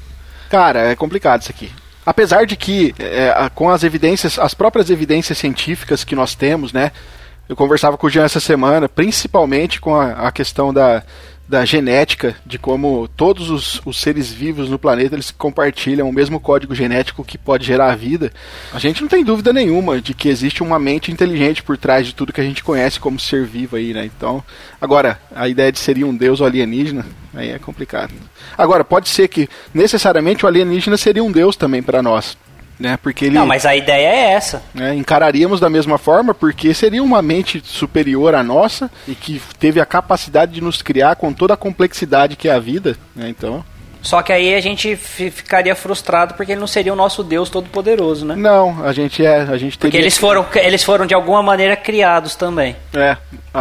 Cara, 0.50 0.90
é 0.90 0.96
complicado 0.96 1.42
isso 1.42 1.52
aqui. 1.52 1.70
Apesar 2.04 2.44
de 2.44 2.56
que, 2.56 2.92
é, 2.98 3.32
com 3.54 3.70
as 3.70 3.84
evidências, 3.84 4.40
as 4.40 4.54
próprias 4.54 4.90
evidências 4.90 5.38
científicas 5.38 6.02
que 6.02 6.16
nós 6.16 6.34
temos, 6.34 6.72
né? 6.72 6.90
Eu 7.48 7.54
conversava 7.54 7.96
com 7.96 8.08
o 8.08 8.10
Jean 8.10 8.24
essa 8.24 8.40
semana, 8.40 8.88
principalmente 8.88 9.80
com 9.80 9.94
a, 9.94 10.28
a 10.28 10.32
questão 10.32 10.74
da, 10.74 11.04
da 11.52 11.66
genética, 11.66 12.34
de 12.46 12.58
como 12.58 13.06
todos 13.06 13.50
os, 13.50 13.82
os, 13.84 14.00
seres 14.00 14.32
vivos 14.32 14.70
no 14.70 14.78
planeta 14.78 15.14
eles 15.14 15.30
compartilham 15.30 16.08
o 16.08 16.12
mesmo 16.12 16.40
código 16.40 16.74
genético 16.74 17.22
que 17.22 17.36
pode 17.36 17.66
gerar 17.66 17.92
a 17.92 17.94
vida, 17.94 18.32
a 18.72 18.78
gente 18.78 19.02
não 19.02 19.08
tem 19.08 19.22
dúvida 19.22 19.52
nenhuma 19.52 20.00
de 20.00 20.14
que 20.14 20.30
existe 20.30 20.62
uma 20.62 20.78
mente 20.78 21.12
inteligente 21.12 21.62
por 21.62 21.76
trás 21.76 22.06
de 22.06 22.14
tudo 22.14 22.32
que 22.32 22.40
a 22.40 22.44
gente 22.44 22.64
conhece 22.64 22.98
como 22.98 23.20
ser 23.20 23.44
vivo 23.44 23.76
aí, 23.76 23.92
né? 23.92 24.06
Então, 24.06 24.42
agora, 24.80 25.20
a 25.36 25.46
ideia 25.46 25.70
de 25.70 25.78
seria 25.78 26.06
um 26.06 26.16
deus 26.16 26.40
alienígena, 26.40 27.04
aí 27.34 27.50
é 27.50 27.58
complicado. 27.58 28.14
Agora, 28.56 28.82
pode 28.82 29.10
ser 29.10 29.28
que 29.28 29.46
necessariamente 29.74 30.46
o 30.46 30.48
alienígena 30.48 30.96
seria 30.96 31.22
um 31.22 31.30
deus 31.30 31.54
também 31.54 31.82
para 31.82 32.02
nós 32.02 32.34
né? 32.82 32.98
Porque 33.00 33.26
ele, 33.26 33.34
Não, 33.34 33.46
mas 33.46 33.64
a 33.64 33.76
ideia 33.76 34.08
é 34.08 34.32
essa. 34.32 34.62
Né, 34.74 34.94
encararíamos 34.96 35.60
da 35.60 35.70
mesma 35.70 35.96
forma, 35.98 36.34
porque 36.34 36.74
seria 36.74 37.02
uma 37.02 37.22
mente 37.22 37.62
superior 37.64 38.34
à 38.34 38.42
nossa 38.42 38.90
e 39.06 39.14
que 39.14 39.40
teve 39.58 39.80
a 39.80 39.86
capacidade 39.86 40.52
de 40.52 40.60
nos 40.60 40.82
criar 40.82 41.14
com 41.14 41.32
toda 41.32 41.54
a 41.54 41.56
complexidade 41.56 42.34
que 42.34 42.48
é 42.48 42.52
a 42.52 42.58
vida, 42.58 42.96
né? 43.14 43.28
Então. 43.28 43.64
Só 44.02 44.20
que 44.20 44.32
aí 44.32 44.52
a 44.52 44.60
gente 44.60 44.96
ficaria 44.96 45.76
frustrado 45.76 46.34
porque 46.34 46.50
ele 46.50 46.60
não 46.60 46.66
seria 46.66 46.92
o 46.92 46.96
nosso 46.96 47.22
Deus 47.22 47.48
todo-poderoso, 47.48 48.26
né? 48.26 48.34
Não, 48.34 48.84
a 48.84 48.92
gente 48.92 49.24
é, 49.24 49.42
a 49.42 49.56
gente 49.56 49.78
teria... 49.78 49.92
Porque 49.92 49.96
eles 49.96 50.18
foram, 50.18 50.44
eles 50.56 50.82
foram 50.82 51.06
de 51.06 51.14
alguma 51.14 51.40
maneira 51.40 51.76
criados 51.76 52.34
também. 52.34 52.74
É, 52.92 53.16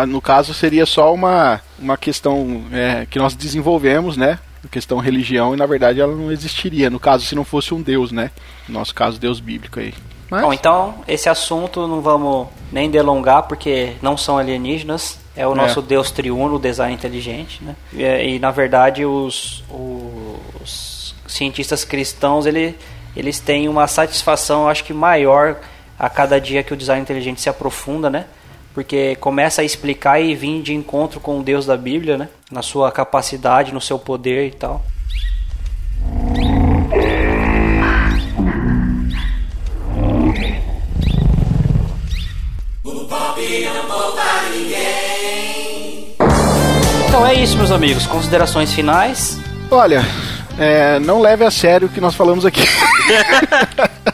no 0.07 0.19
caso 0.19 0.52
seria 0.56 0.88
só 0.88 1.14
uma, 1.14 1.61
uma 1.77 1.95
questão 1.95 2.64
é, 2.73 3.06
que 3.07 3.19
nós 3.19 3.35
desenvolvemos, 3.35 4.18
né? 4.18 4.39
Questão 4.69 4.99
religião, 4.99 5.53
e 5.53 5.57
na 5.57 5.65
verdade 5.65 5.99
ela 5.99 6.15
não 6.15 6.31
existiria, 6.31 6.89
no 6.89 6.99
caso 6.99 7.25
se 7.25 7.35
não 7.35 7.43
fosse 7.43 7.73
um 7.73 7.81
deus, 7.81 8.11
né? 8.11 8.31
No 8.67 8.79
nosso 8.79 8.93
caso, 8.93 9.19
deus 9.19 9.39
bíblico 9.39 9.79
aí. 9.79 9.93
Mas... 10.29 10.41
Bom, 10.43 10.53
então 10.53 10.95
esse 11.07 11.27
assunto 11.27 11.88
não 11.88 12.01
vamos 12.01 12.47
nem 12.71 12.89
delongar, 12.89 13.43
porque 13.43 13.93
não 14.01 14.15
são 14.15 14.38
alienígenas, 14.38 15.19
é 15.35 15.47
o 15.47 15.55
nosso 15.55 15.79
é. 15.79 15.83
Deus 15.83 16.11
triuno, 16.11 16.55
o 16.55 16.59
design 16.59 16.93
inteligente, 16.93 17.63
né? 17.63 17.75
E, 17.93 18.35
e 18.35 18.39
na 18.39 18.51
verdade 18.51 19.05
os, 19.05 19.63
os, 19.69 21.15
cientistas 21.27 21.83
cristãos, 21.83 22.45
ele, 22.45 22.77
eles 23.15 23.39
têm 23.39 23.67
uma 23.67 23.88
satisfação, 23.88 24.67
acho 24.67 24.83
que 24.83 24.93
maior 24.93 25.57
a 25.97 26.09
cada 26.09 26.39
dia 26.39 26.63
que 26.63 26.73
o 26.73 26.77
design 26.77 27.01
inteligente 27.01 27.41
se 27.41 27.49
aprofunda, 27.49 28.09
né? 28.09 28.25
Porque 28.73 29.15
começa 29.18 29.61
a 29.61 29.65
explicar 29.65 30.19
e 30.19 30.34
vir 30.34 30.61
de 30.61 30.73
encontro 30.73 31.19
com 31.19 31.39
o 31.39 31.43
Deus 31.43 31.65
da 31.65 31.76
Bíblia, 31.76 32.18
né? 32.18 32.30
Na 32.49 32.61
sua 32.61 32.91
capacidade, 32.91 33.73
no 33.73 33.81
seu 33.81 33.99
poder 33.99 34.48
e 34.48 34.52
tal. 34.52 34.84
Então 47.07 47.27
é 47.27 47.34
isso, 47.34 47.57
meus 47.57 47.72
amigos. 47.72 48.07
Considerações 48.07 48.73
finais? 48.73 49.38
Olha, 49.69 50.02
é, 50.57 50.99
não 50.99 51.19
leve 51.19 51.43
a 51.43 51.52
sério 51.52 51.88
o 51.88 51.91
que 51.91 51.99
nós 51.99 52.15
falamos 52.15 52.45
aqui. 52.45 52.61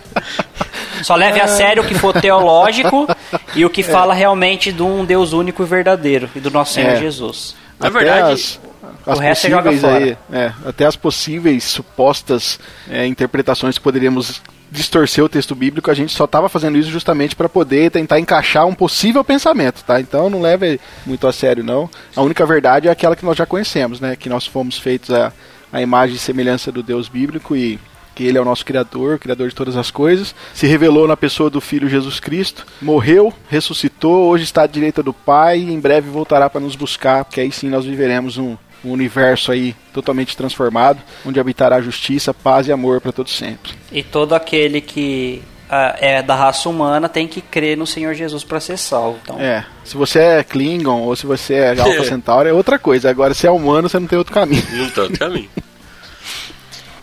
Só 1.07 1.15
leve 1.15 1.39
a 1.39 1.47
sério 1.47 1.83
o 1.83 1.87
que 1.87 1.95
for 1.95 2.19
teológico 2.19 3.07
e 3.55 3.63
o 3.63 3.69
que 3.69 3.81
fala 3.81 4.13
realmente 4.13 4.73
de 4.73 4.83
um 4.83 5.05
Deus 5.05 5.31
único 5.31 5.63
e 5.63 5.65
verdadeiro 5.65 6.29
e 6.35 6.41
do 6.41 6.51
nosso 6.51 6.73
Senhor 6.73 6.91
é. 6.91 6.95
Jesus. 6.97 7.55
Na 7.79 7.87
verdade, 7.87 8.33
as, 8.33 8.59
as 9.05 9.17
o 9.17 9.21
resto 9.21 9.49
joga 9.49 9.71
fora. 9.71 10.03
Aí, 10.03 10.17
é, 10.29 10.51
até 10.65 10.85
as 10.85 10.97
possíveis 10.97 11.63
supostas 11.63 12.59
é, 12.89 13.07
interpretações 13.07 13.77
que 13.77 13.83
poderíamos 13.85 14.41
distorcer 14.69 15.23
o 15.23 15.29
texto 15.29 15.55
bíblico, 15.55 15.89
a 15.89 15.93
gente 15.93 16.11
só 16.11 16.25
estava 16.25 16.49
fazendo 16.49 16.77
isso 16.77 16.89
justamente 16.89 17.37
para 17.37 17.47
poder 17.47 17.89
tentar 17.89 18.19
encaixar 18.19 18.67
um 18.67 18.73
possível 18.73 19.23
pensamento, 19.23 19.85
tá? 19.85 20.01
Então 20.01 20.29
não 20.29 20.41
leve 20.41 20.77
muito 21.05 21.25
a 21.25 21.31
sério 21.31 21.63
não. 21.63 21.89
A 22.17 22.21
única 22.21 22.45
verdade 22.45 22.89
é 22.89 22.91
aquela 22.91 23.15
que 23.15 23.23
nós 23.23 23.37
já 23.37 23.45
conhecemos, 23.45 24.01
né? 24.01 24.17
Que 24.17 24.27
nós 24.27 24.45
fomos 24.45 24.77
feitos 24.77 25.09
a, 25.11 25.31
a 25.71 25.81
imagem 25.81 26.17
e 26.17 26.19
semelhança 26.19 26.69
do 26.69 26.83
Deus 26.83 27.07
bíblico 27.07 27.55
e 27.55 27.79
que 28.17 28.25
ele 28.25 28.39
é 28.39 28.41
o 28.41 28.45
nosso 28.45 28.65
Criador, 28.65 29.19
Criador 29.19 29.47
de 29.47 29.53
todas 29.53 29.77
as 29.77 29.91
coisas, 29.91 30.33
se 30.51 30.65
revelou 30.65 31.07
na 31.07 31.15
pessoa 31.15 31.51
do 31.51 31.61
Filho 31.61 31.87
Jesus 31.87 32.19
Cristo, 32.19 32.65
morreu, 32.81 33.31
ressuscitou, 33.47 34.25
hoje 34.25 34.43
está 34.43 34.63
à 34.63 34.67
direita 34.67 35.03
do 35.03 35.13
Pai 35.13 35.59
e 35.59 35.71
em 35.71 35.79
breve 35.79 36.09
voltará 36.09 36.49
para 36.49 36.59
nos 36.59 36.75
buscar, 36.75 37.23
porque 37.23 37.41
aí 37.41 37.51
sim 37.51 37.69
nós 37.69 37.85
viveremos 37.85 38.39
um, 38.39 38.57
um 38.83 38.91
universo 38.91 39.51
aí 39.51 39.75
totalmente 39.93 40.35
transformado, 40.35 40.99
onde 41.23 41.39
habitará 41.39 41.79
justiça, 41.79 42.33
paz 42.33 42.67
e 42.67 42.71
amor 42.71 42.99
para 43.01 43.11
todos 43.11 43.37
sempre. 43.37 43.73
E 43.91 44.01
todo 44.01 44.33
aquele 44.33 44.81
que 44.81 45.43
uh, 45.69 45.93
é 45.99 46.23
da 46.23 46.33
raça 46.33 46.67
humana 46.67 47.07
tem 47.07 47.27
que 47.27 47.39
crer 47.39 47.77
no 47.77 47.85
Senhor 47.85 48.15
Jesus 48.15 48.43
para 48.43 48.59
ser 48.59 48.77
salvo. 48.77 49.19
Então. 49.21 49.39
É, 49.39 49.63
se 49.83 49.95
você 49.95 50.17
é 50.17 50.43
Klingon 50.43 51.01
ou 51.01 51.15
se 51.15 51.27
você 51.27 51.53
é 51.53 51.79
Alpha 51.79 52.01
Centauri 52.09 52.49
é 52.49 52.53
outra 52.53 52.79
coisa. 52.79 53.11
Agora, 53.11 53.35
se 53.35 53.45
é 53.45 53.51
humano, 53.51 53.87
você 53.87 53.99
não 53.99 54.07
tem 54.07 54.17
outro 54.17 54.33
caminho. 54.33 54.63
Não 54.71 54.89
tem 54.89 55.03
outro 55.03 55.19
caminho. 55.19 55.49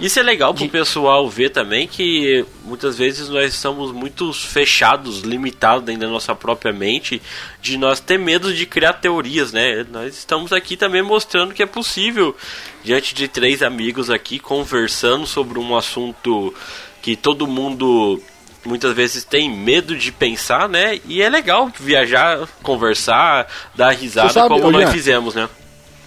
Isso 0.05 0.21
é 0.21 0.23
legal 0.23 0.53
pro 0.53 0.69
pessoal 0.69 1.27
ver 1.31 1.49
também 1.49 1.89
que 1.89 2.45
muitas 2.63 2.99
vezes 2.99 3.31
nós 3.31 3.55
estamos 3.55 3.91
muito 3.91 4.35
fechados, 4.35 5.23
limitados 5.23 5.83
dentro 5.83 6.03
da 6.03 6.09
nossa 6.09 6.35
própria 6.35 6.75
mente, 6.75 7.23
de 7.63 7.79
nós 7.79 8.01
ter 8.01 8.19
medo 8.19 8.53
de 8.53 8.67
criar 8.67 8.93
teorias, 8.93 9.51
né? 9.51 9.83
Nós 9.91 10.15
estamos 10.15 10.53
aqui 10.53 10.77
também 10.77 11.01
mostrando 11.01 11.55
que 11.55 11.63
é 11.63 11.67
possível, 11.67 12.37
diante 12.83 13.15
de 13.15 13.29
três 13.29 13.63
amigos 13.63 14.11
aqui 14.11 14.39
conversando 14.39 15.27
sobre 15.27 15.59
um 15.59 15.75
assunto 15.75 16.53
que 17.01 17.17
todo 17.17 17.47
mundo 17.47 18.21
muitas 18.63 18.93
vezes 18.95 19.25
tem 19.25 19.51
medo 19.51 19.97
de 19.97 20.13
pensar, 20.13 20.69
né? 20.69 21.01
E 21.09 21.23
é 21.23 21.31
legal 21.31 21.73
viajar, 21.81 22.47
conversar, 22.63 23.47
dar 23.75 23.93
risada 23.93 24.29
sabe, 24.29 24.49
como 24.51 24.71
nós 24.71 24.91
fizemos, 24.91 25.35
né? 25.35 25.49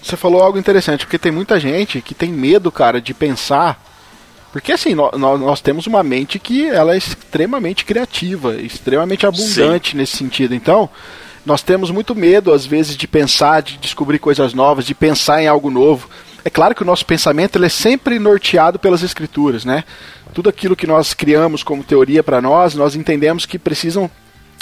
Você 0.03 0.15
falou 0.15 0.43
algo 0.43 0.59
interessante, 0.59 1.03
porque 1.03 1.17
tem 1.17 1.31
muita 1.31 1.59
gente 1.59 1.99
que 1.99 2.13
tem 2.13 2.31
medo, 2.31 2.71
cara, 2.71 3.01
de 3.01 3.11
pensar. 3.11 3.86
Porque 4.51 4.71
assim, 4.71 4.95
nós, 4.95 5.11
nós 5.19 5.61
temos 5.61 5.87
uma 5.87 6.01
mente 6.01 6.39
que 6.39 6.65
ela 6.65 6.93
é 6.93 6.97
extremamente 6.97 7.85
criativa, 7.85 8.55
extremamente 8.55 9.25
abundante 9.25 9.91
Sim. 9.91 9.97
nesse 9.97 10.17
sentido. 10.17 10.55
Então, 10.55 10.89
nós 11.45 11.61
temos 11.61 11.91
muito 11.91 12.13
medo, 12.15 12.53
às 12.53 12.65
vezes, 12.65 12.97
de 12.97 13.07
pensar, 13.07 13.61
de 13.61 13.77
descobrir 13.77 14.19
coisas 14.19 14.53
novas, 14.53 14.85
de 14.85 14.93
pensar 14.93 15.41
em 15.41 15.47
algo 15.47 15.69
novo. 15.69 16.09
É 16.43 16.49
claro 16.49 16.75
que 16.75 16.83
o 16.83 16.85
nosso 16.85 17.05
pensamento 17.05 17.57
ele 17.57 17.65
é 17.65 17.69
sempre 17.69 18.19
norteado 18.19 18.79
pelas 18.79 19.03
escrituras, 19.03 19.65
né? 19.65 19.83
Tudo 20.33 20.49
aquilo 20.49 20.75
que 20.75 20.87
nós 20.87 21.13
criamos 21.13 21.63
como 21.63 21.83
teoria 21.83 22.23
para 22.23 22.41
nós, 22.41 22.75
nós 22.75 22.95
entendemos 22.95 23.45
que 23.45 23.57
precisam 23.59 24.09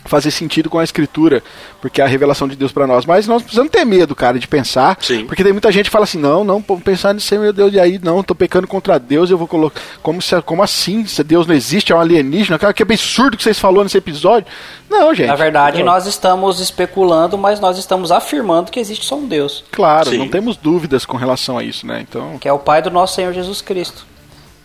fazer 0.06 0.32
sentido 0.32 0.70
com 0.70 0.80
a 0.80 0.84
escritura, 0.84 1.44
porque 1.82 2.02
é 2.02 2.04
a 2.04 2.08
revelação 2.08 2.48
de 2.48 2.56
Deus 2.56 2.72
para 2.72 2.88
nós. 2.88 3.06
Mas 3.06 3.28
nós 3.28 3.42
precisamos 3.42 3.72
ter 3.72 3.84
medo, 3.86 4.16
cara, 4.16 4.40
de 4.40 4.48
pensar, 4.48 4.98
Sim. 5.02 5.26
porque 5.26 5.44
tem 5.44 5.52
muita 5.52 5.72
gente 5.72 5.86
que 5.86 5.92
fala 5.92 6.04
assim: 6.04 6.20
"Não, 6.20 6.44
não, 6.44 6.62
pensar 6.62 7.14
nisso, 7.14 7.38
meu 7.40 7.52
Deus, 7.52 7.74
e 7.74 7.80
aí 7.80 8.00
não, 8.02 8.24
tô 8.24 8.34
pecando 8.34 8.68
contra 8.68 9.00
Deus, 9.00 9.30
eu 9.30 9.38
vou 9.38 9.48
colocar 9.48 9.82
como 10.02 10.22
se 10.22 10.40
como 10.42 10.64
assim? 10.64 11.06
Se 11.06 11.24
Deus 11.24 11.48
não 11.48 11.56
existe, 11.56 11.92
é 11.92 11.96
um 11.96 12.00
alienígena, 12.00 12.60
cara, 12.60 12.74
que 12.74 12.84
absurdo 12.84 13.38
que 13.38 13.44
vocês 13.44 13.60
falou 13.60 13.84
nesse 13.84 13.98
episódio". 13.98 14.48
Não, 14.90 15.14
gente. 15.14 15.28
Na 15.28 15.36
verdade, 15.36 15.82
nós 15.84 16.06
estamos 16.06 16.60
especulando, 16.60 17.38
mas 17.38 17.60
nós 17.60 17.78
estamos 17.78 18.12
afirmando 18.12 18.72
que 18.72 18.80
existe 18.80 19.06
só 19.06 19.16
um 19.16 19.28
Deus. 19.28 19.64
Claro, 19.72 20.12
Sim. 20.12 20.20
não 20.20 20.28
temos 20.28 20.56
dúvidas 20.56 21.06
com 21.06 21.18
relação 21.18 21.58
a 21.58 21.64
isso, 21.64 21.88
né? 21.88 22.06
Então, 22.08 22.38
que 22.38 22.48
é 22.48 22.54
o 22.54 22.60
pai 22.60 22.82
do 22.82 22.92
nosso 22.92 23.16
Senhor 23.16 23.34
Jesus 23.34 23.62
Cristo. 23.62 24.06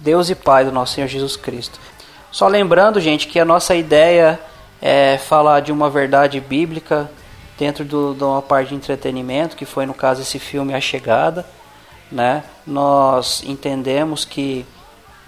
Deus 0.01 0.31
e 0.31 0.35
Pai 0.35 0.65
do 0.65 0.73
nosso 0.73 0.95
Senhor 0.95 1.07
Jesus 1.07 1.37
Cristo. 1.37 1.79
Só 2.31 2.49
lembrando, 2.49 3.01
gente, 3.01 3.27
que 3.27 3.39
a 3.39 3.45
nossa 3.45 3.75
ideia 3.75 4.41
é 4.81 5.19
falar 5.19 5.61
de 5.61 5.73
uma 5.73 5.91
verdade 5.91 6.41
bíblica 6.41 7.11
dentro 7.59 7.85
do, 7.85 8.15
de 8.15 8.25
uma 8.25 8.41
parte 8.41 8.71
de 8.71 8.75
entretenimento, 8.75 9.57
que 9.57 9.67
foi 9.67 9.85
no 9.85 9.93
caso 9.93 10.23
esse 10.23 10.39
filme 10.39 10.75
A 10.75 10.81
Chegada. 10.81 11.45
Né? 12.11 12.43
Nós 12.67 13.43
entendemos 13.45 14.25
que 14.25 14.65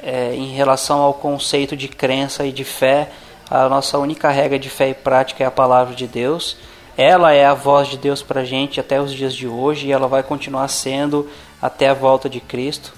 é, 0.03 0.35
em 0.35 0.53
relação 0.53 1.01
ao 1.01 1.15
conceito 1.15 1.77
de 1.77 1.89
crença 1.89 2.45
e 2.45 2.51
de 2.51 2.65
fé, 2.65 3.11
a 3.51 3.69
nossa 3.69 3.99
única 3.99 4.31
regra 4.31 4.59
de 4.59 4.71
fé 4.71 4.89
e 4.89 4.95
prática 4.95 5.45
é 5.45 5.47
a 5.47 5.51
palavra 5.51 5.95
de 5.95 6.07
Deus. 6.07 6.57
Ela 6.97 7.33
é 7.33 7.45
a 7.45 7.55
voz 7.55 7.89
de 7.89 7.99
Deus 7.99 8.23
para 8.23 8.41
a 8.41 8.45
gente 8.45 8.81
até 8.81 9.01
os 9.01 9.13
dias 9.13 9.35
de 9.35 9.47
hoje 9.47 9.87
e 9.87 9.93
ela 9.93 10.09
vai 10.09 10.23
continuar 10.23 10.69
sendo 10.69 11.29
até 11.61 11.89
a 11.89 11.95
volta 11.95 12.29
de 12.29 12.41
Cristo. 12.41 12.95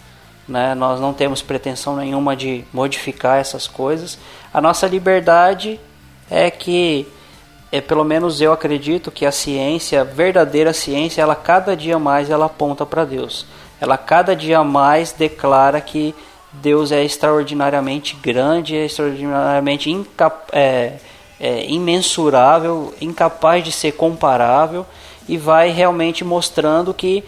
Né? 0.46 0.74
Nós 0.74 1.00
não 1.00 1.12
temos 1.12 1.42
pretensão 1.42 1.96
nenhuma 1.96 2.36
de 2.36 2.64
modificar 2.72 3.38
essas 3.38 3.66
coisas. 3.66 4.18
A 4.52 4.60
nossa 4.60 4.86
liberdade 4.86 5.80
é 6.30 6.50
que, 6.50 7.06
é, 7.70 7.80
pelo 7.80 8.04
menos 8.04 8.40
eu 8.40 8.52
acredito 8.52 9.10
que 9.10 9.26
a 9.26 9.32
ciência, 9.32 10.00
a 10.00 10.04
verdadeira 10.04 10.72
ciência, 10.72 11.22
ela 11.22 11.34
cada 11.34 11.76
dia 11.76 11.98
mais 11.98 12.30
ela 12.30 12.46
aponta 12.46 12.84
para 12.86 13.04
Deus. 13.04 13.46
Ela 13.80 13.98
cada 13.98 14.34
dia 14.34 14.62
mais 14.62 15.12
declara 15.12 15.80
que 15.80 16.14
Deus 16.52 16.92
é 16.92 17.04
extraordinariamente 17.04 18.16
grande, 18.16 18.76
é 18.76 18.86
extraordinariamente 18.86 19.90
é, 20.52 20.92
é, 21.40 21.66
imensurável, 21.66 22.94
incapaz 23.00 23.64
de 23.64 23.72
ser 23.72 23.92
comparável 23.92 24.86
e 25.28 25.36
vai 25.36 25.70
realmente 25.70 26.24
mostrando 26.24 26.94
que 26.94 27.24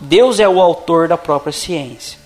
Deus 0.00 0.38
é 0.38 0.48
o 0.48 0.60
autor 0.60 1.08
da 1.08 1.16
própria 1.16 1.52
ciência 1.52 2.18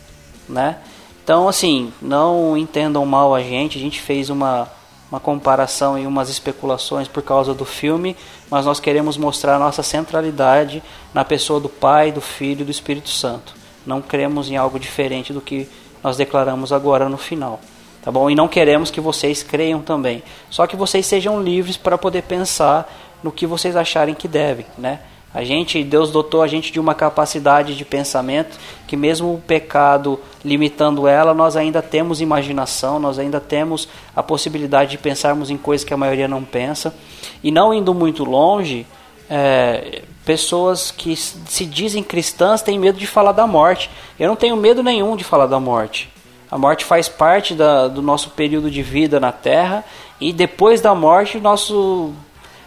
né? 0.48 0.78
Então, 1.24 1.48
assim, 1.48 1.92
não 2.00 2.56
entendam 2.56 3.06
mal 3.06 3.34
a 3.34 3.40
gente, 3.40 3.78
a 3.78 3.80
gente 3.80 4.00
fez 4.00 4.28
uma, 4.28 4.68
uma 5.12 5.20
comparação 5.20 5.98
e 5.98 6.06
umas 6.06 6.30
especulações 6.30 7.06
por 7.06 7.22
causa 7.22 7.52
do 7.52 7.66
filme, 7.66 8.16
mas 8.50 8.64
nós 8.64 8.80
queremos 8.80 9.18
mostrar 9.18 9.56
a 9.56 9.58
nossa 9.58 9.82
centralidade 9.82 10.82
na 11.12 11.22
pessoa 11.22 11.60
do 11.60 11.68
Pai, 11.68 12.10
do 12.10 12.22
Filho 12.22 12.62
e 12.62 12.64
do 12.64 12.70
Espírito 12.70 13.10
Santo. 13.10 13.54
Não 13.84 14.00
cremos 14.00 14.50
em 14.50 14.56
algo 14.56 14.80
diferente 14.80 15.30
do 15.30 15.42
que 15.42 15.68
nós 16.02 16.16
declaramos 16.16 16.72
agora 16.72 17.10
no 17.10 17.18
final. 17.18 17.60
Tá 18.02 18.10
bom? 18.10 18.30
E 18.30 18.34
não 18.34 18.48
queremos 18.48 18.90
que 18.90 19.02
vocês 19.02 19.42
creiam 19.42 19.82
também. 19.82 20.22
Só 20.48 20.66
que 20.66 20.76
vocês 20.76 21.04
sejam 21.04 21.42
livres 21.42 21.76
para 21.76 21.98
poder 21.98 22.22
pensar 22.22 22.90
no 23.22 23.30
que 23.30 23.46
vocês 23.46 23.76
acharem 23.76 24.14
que 24.14 24.26
devem, 24.26 24.64
né? 24.78 25.00
A 25.34 25.42
gente, 25.42 25.82
Deus 25.82 26.10
dotou 26.10 26.42
a 26.42 26.46
gente 26.46 26.70
de 26.70 26.78
uma 26.78 26.94
capacidade 26.94 27.74
de 27.74 27.84
pensamento 27.86 28.58
que 28.86 28.96
mesmo 28.96 29.32
o 29.32 29.40
pecado 29.40 30.20
limitando 30.44 31.08
ela, 31.08 31.32
nós 31.32 31.56
ainda 31.56 31.80
temos 31.80 32.20
imaginação, 32.20 32.98
nós 32.98 33.18
ainda 33.18 33.40
temos 33.40 33.88
a 34.14 34.22
possibilidade 34.22 34.90
de 34.90 34.98
pensarmos 34.98 35.48
em 35.48 35.56
coisas 35.56 35.84
que 35.84 35.94
a 35.94 35.96
maioria 35.96 36.28
não 36.28 36.44
pensa. 36.44 36.94
E 37.42 37.50
não 37.50 37.72
indo 37.72 37.94
muito 37.94 38.24
longe, 38.24 38.86
é, 39.30 40.02
pessoas 40.22 40.90
que 40.90 41.16
se 41.16 41.64
dizem 41.64 42.02
cristãs 42.02 42.60
têm 42.60 42.78
medo 42.78 42.98
de 42.98 43.06
falar 43.06 43.32
da 43.32 43.46
morte. 43.46 43.88
Eu 44.20 44.28
não 44.28 44.36
tenho 44.36 44.56
medo 44.56 44.82
nenhum 44.82 45.16
de 45.16 45.24
falar 45.24 45.46
da 45.46 45.58
morte. 45.58 46.10
A 46.50 46.58
morte 46.58 46.84
faz 46.84 47.08
parte 47.08 47.54
da, 47.54 47.88
do 47.88 48.02
nosso 48.02 48.28
período 48.30 48.70
de 48.70 48.82
vida 48.82 49.18
na 49.18 49.32
Terra 49.32 49.82
e 50.20 50.30
depois 50.30 50.82
da 50.82 50.94
morte 50.94 51.40
nosso, 51.40 52.12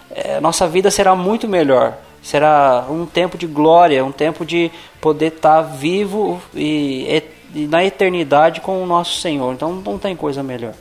é, 0.09 0.39
nossa 0.39 0.67
vida 0.67 0.89
será 0.89 1.15
muito 1.15 1.47
melhor 1.47 1.95
será 2.25 2.87
um 2.89 3.05
tempo 3.05 3.37
de 3.37 3.45
glória, 3.45 4.03
um 4.03 4.11
tempo 4.11 4.43
de 4.43 4.71
poder 4.99 5.27
estar 5.27 5.61
vivo 5.61 6.41
e, 6.55 7.23
e, 7.53 7.67
na 7.67 7.85
eternidade 7.85 8.61
com 8.61 8.81
o 8.81 8.85
nosso 8.87 9.19
Senhor. 9.19 9.53
Então 9.53 9.71
não 9.71 9.99
tem 9.99 10.15
coisa 10.15 10.41
melhor. 10.41 10.73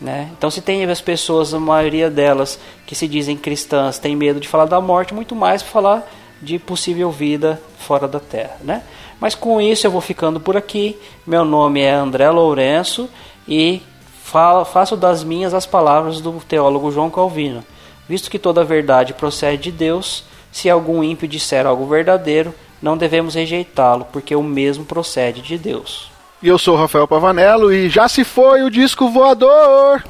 Né? 0.00 0.30
Então 0.32 0.50
se 0.50 0.62
tem 0.62 0.82
as 0.84 1.02
pessoas, 1.02 1.52
a 1.52 1.60
maioria 1.60 2.08
delas 2.08 2.58
que 2.86 2.94
se 2.94 3.06
dizem 3.06 3.36
cristãs, 3.36 3.98
tem 3.98 4.16
medo 4.16 4.40
de 4.40 4.48
falar 4.48 4.64
da 4.64 4.80
morte, 4.80 5.12
muito 5.12 5.36
mais 5.36 5.62
para 5.62 5.70
falar 5.70 6.10
de 6.40 6.58
possível 6.58 7.10
vida 7.10 7.60
fora 7.76 8.08
da 8.08 8.18
terra. 8.18 8.56
Né? 8.62 8.82
Mas 9.20 9.34
com 9.34 9.60
isso 9.60 9.86
eu 9.86 9.90
vou 9.90 10.00
ficando 10.00 10.40
por 10.40 10.56
aqui. 10.56 10.98
Meu 11.26 11.44
nome 11.44 11.82
é 11.82 11.92
André 11.92 12.30
Lourenço 12.30 13.06
e 13.46 13.82
falo, 14.22 14.64
faço 14.64 14.96
das 14.96 15.22
minhas 15.22 15.52
as 15.52 15.66
palavras 15.66 16.22
do 16.22 16.32
teólogo 16.48 16.90
João 16.90 17.10
Calvino. 17.10 17.62
Visto 18.08 18.30
que 18.30 18.38
toda 18.38 18.64
verdade 18.64 19.12
procede 19.12 19.64
de 19.64 19.72
Deus, 19.72 20.24
se 20.52 20.68
algum 20.70 21.02
ímpio 21.02 21.28
disser 21.28 21.66
algo 21.66 21.86
verdadeiro, 21.86 22.54
não 22.80 22.96
devemos 22.96 23.34
rejeitá-lo, 23.34 24.06
porque 24.12 24.34
o 24.34 24.42
mesmo 24.42 24.84
procede 24.84 25.42
de 25.42 25.58
Deus. 25.58 26.10
E 26.42 26.48
eu 26.48 26.58
sou 26.58 26.74
o 26.74 26.78
Rafael 26.78 27.06
Pavanello 27.06 27.72
e 27.72 27.88
já 27.88 28.08
se 28.08 28.24
foi 28.24 28.62
o 28.62 28.70
disco 28.70 29.10
voador! 29.10 30.02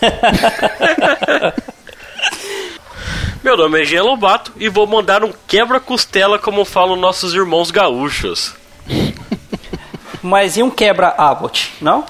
Meu 3.42 3.56
nome 3.56 3.80
é 3.80 3.84
Jean 3.84 4.02
Lobato 4.02 4.52
e 4.56 4.68
vou 4.68 4.86
mandar 4.86 5.24
um 5.24 5.32
quebra-costela 5.46 6.38
como 6.38 6.64
falam 6.64 6.96
nossos 6.96 7.34
irmãos 7.34 7.70
gaúchos. 7.70 8.54
Mas 10.22 10.56
e 10.56 10.62
um 10.62 10.70
quebra-abot, 10.70 11.72
não? 11.80 12.04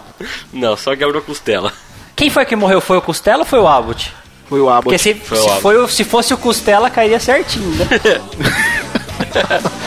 Não, 0.52 0.76
só 0.76 0.94
quebra-costela. 0.96 1.72
Quem 2.20 2.28
foi 2.28 2.44
que 2.44 2.54
morreu? 2.54 2.80
Foi 2.80 2.98
o 2.98 3.02
Costela 3.02 3.40
ou 3.40 3.46
foi 3.46 3.58
o 3.58 3.66
Abbott? 3.66 4.12
Foi 4.51 4.60
o 4.60 4.68
Abbott. 4.68 4.82
Porque 4.85 4.98
se, 4.98 5.14
Foi 5.14 5.39
o 5.39 5.40
se, 5.40 5.47
Abbott. 5.48 5.62
foi 5.62 5.77
o- 5.78 5.89
se 5.89 6.05
fosse 6.05 6.35
o 6.35 6.36
Costela, 6.36 6.90
cairia 6.90 7.18
certinho, 7.20 7.70
né? 7.77 7.86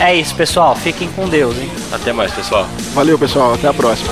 é 0.00 0.16
isso, 0.16 0.34
pessoal. 0.34 0.74
Fiquem 0.74 1.08
com 1.10 1.28
Deus, 1.28 1.54
hein? 1.58 1.70
Até 1.92 2.12
mais, 2.12 2.32
pessoal. 2.32 2.66
Valeu, 2.94 3.18
pessoal. 3.18 3.54
Até 3.54 3.68
a 3.68 3.74
próxima. 3.74 4.10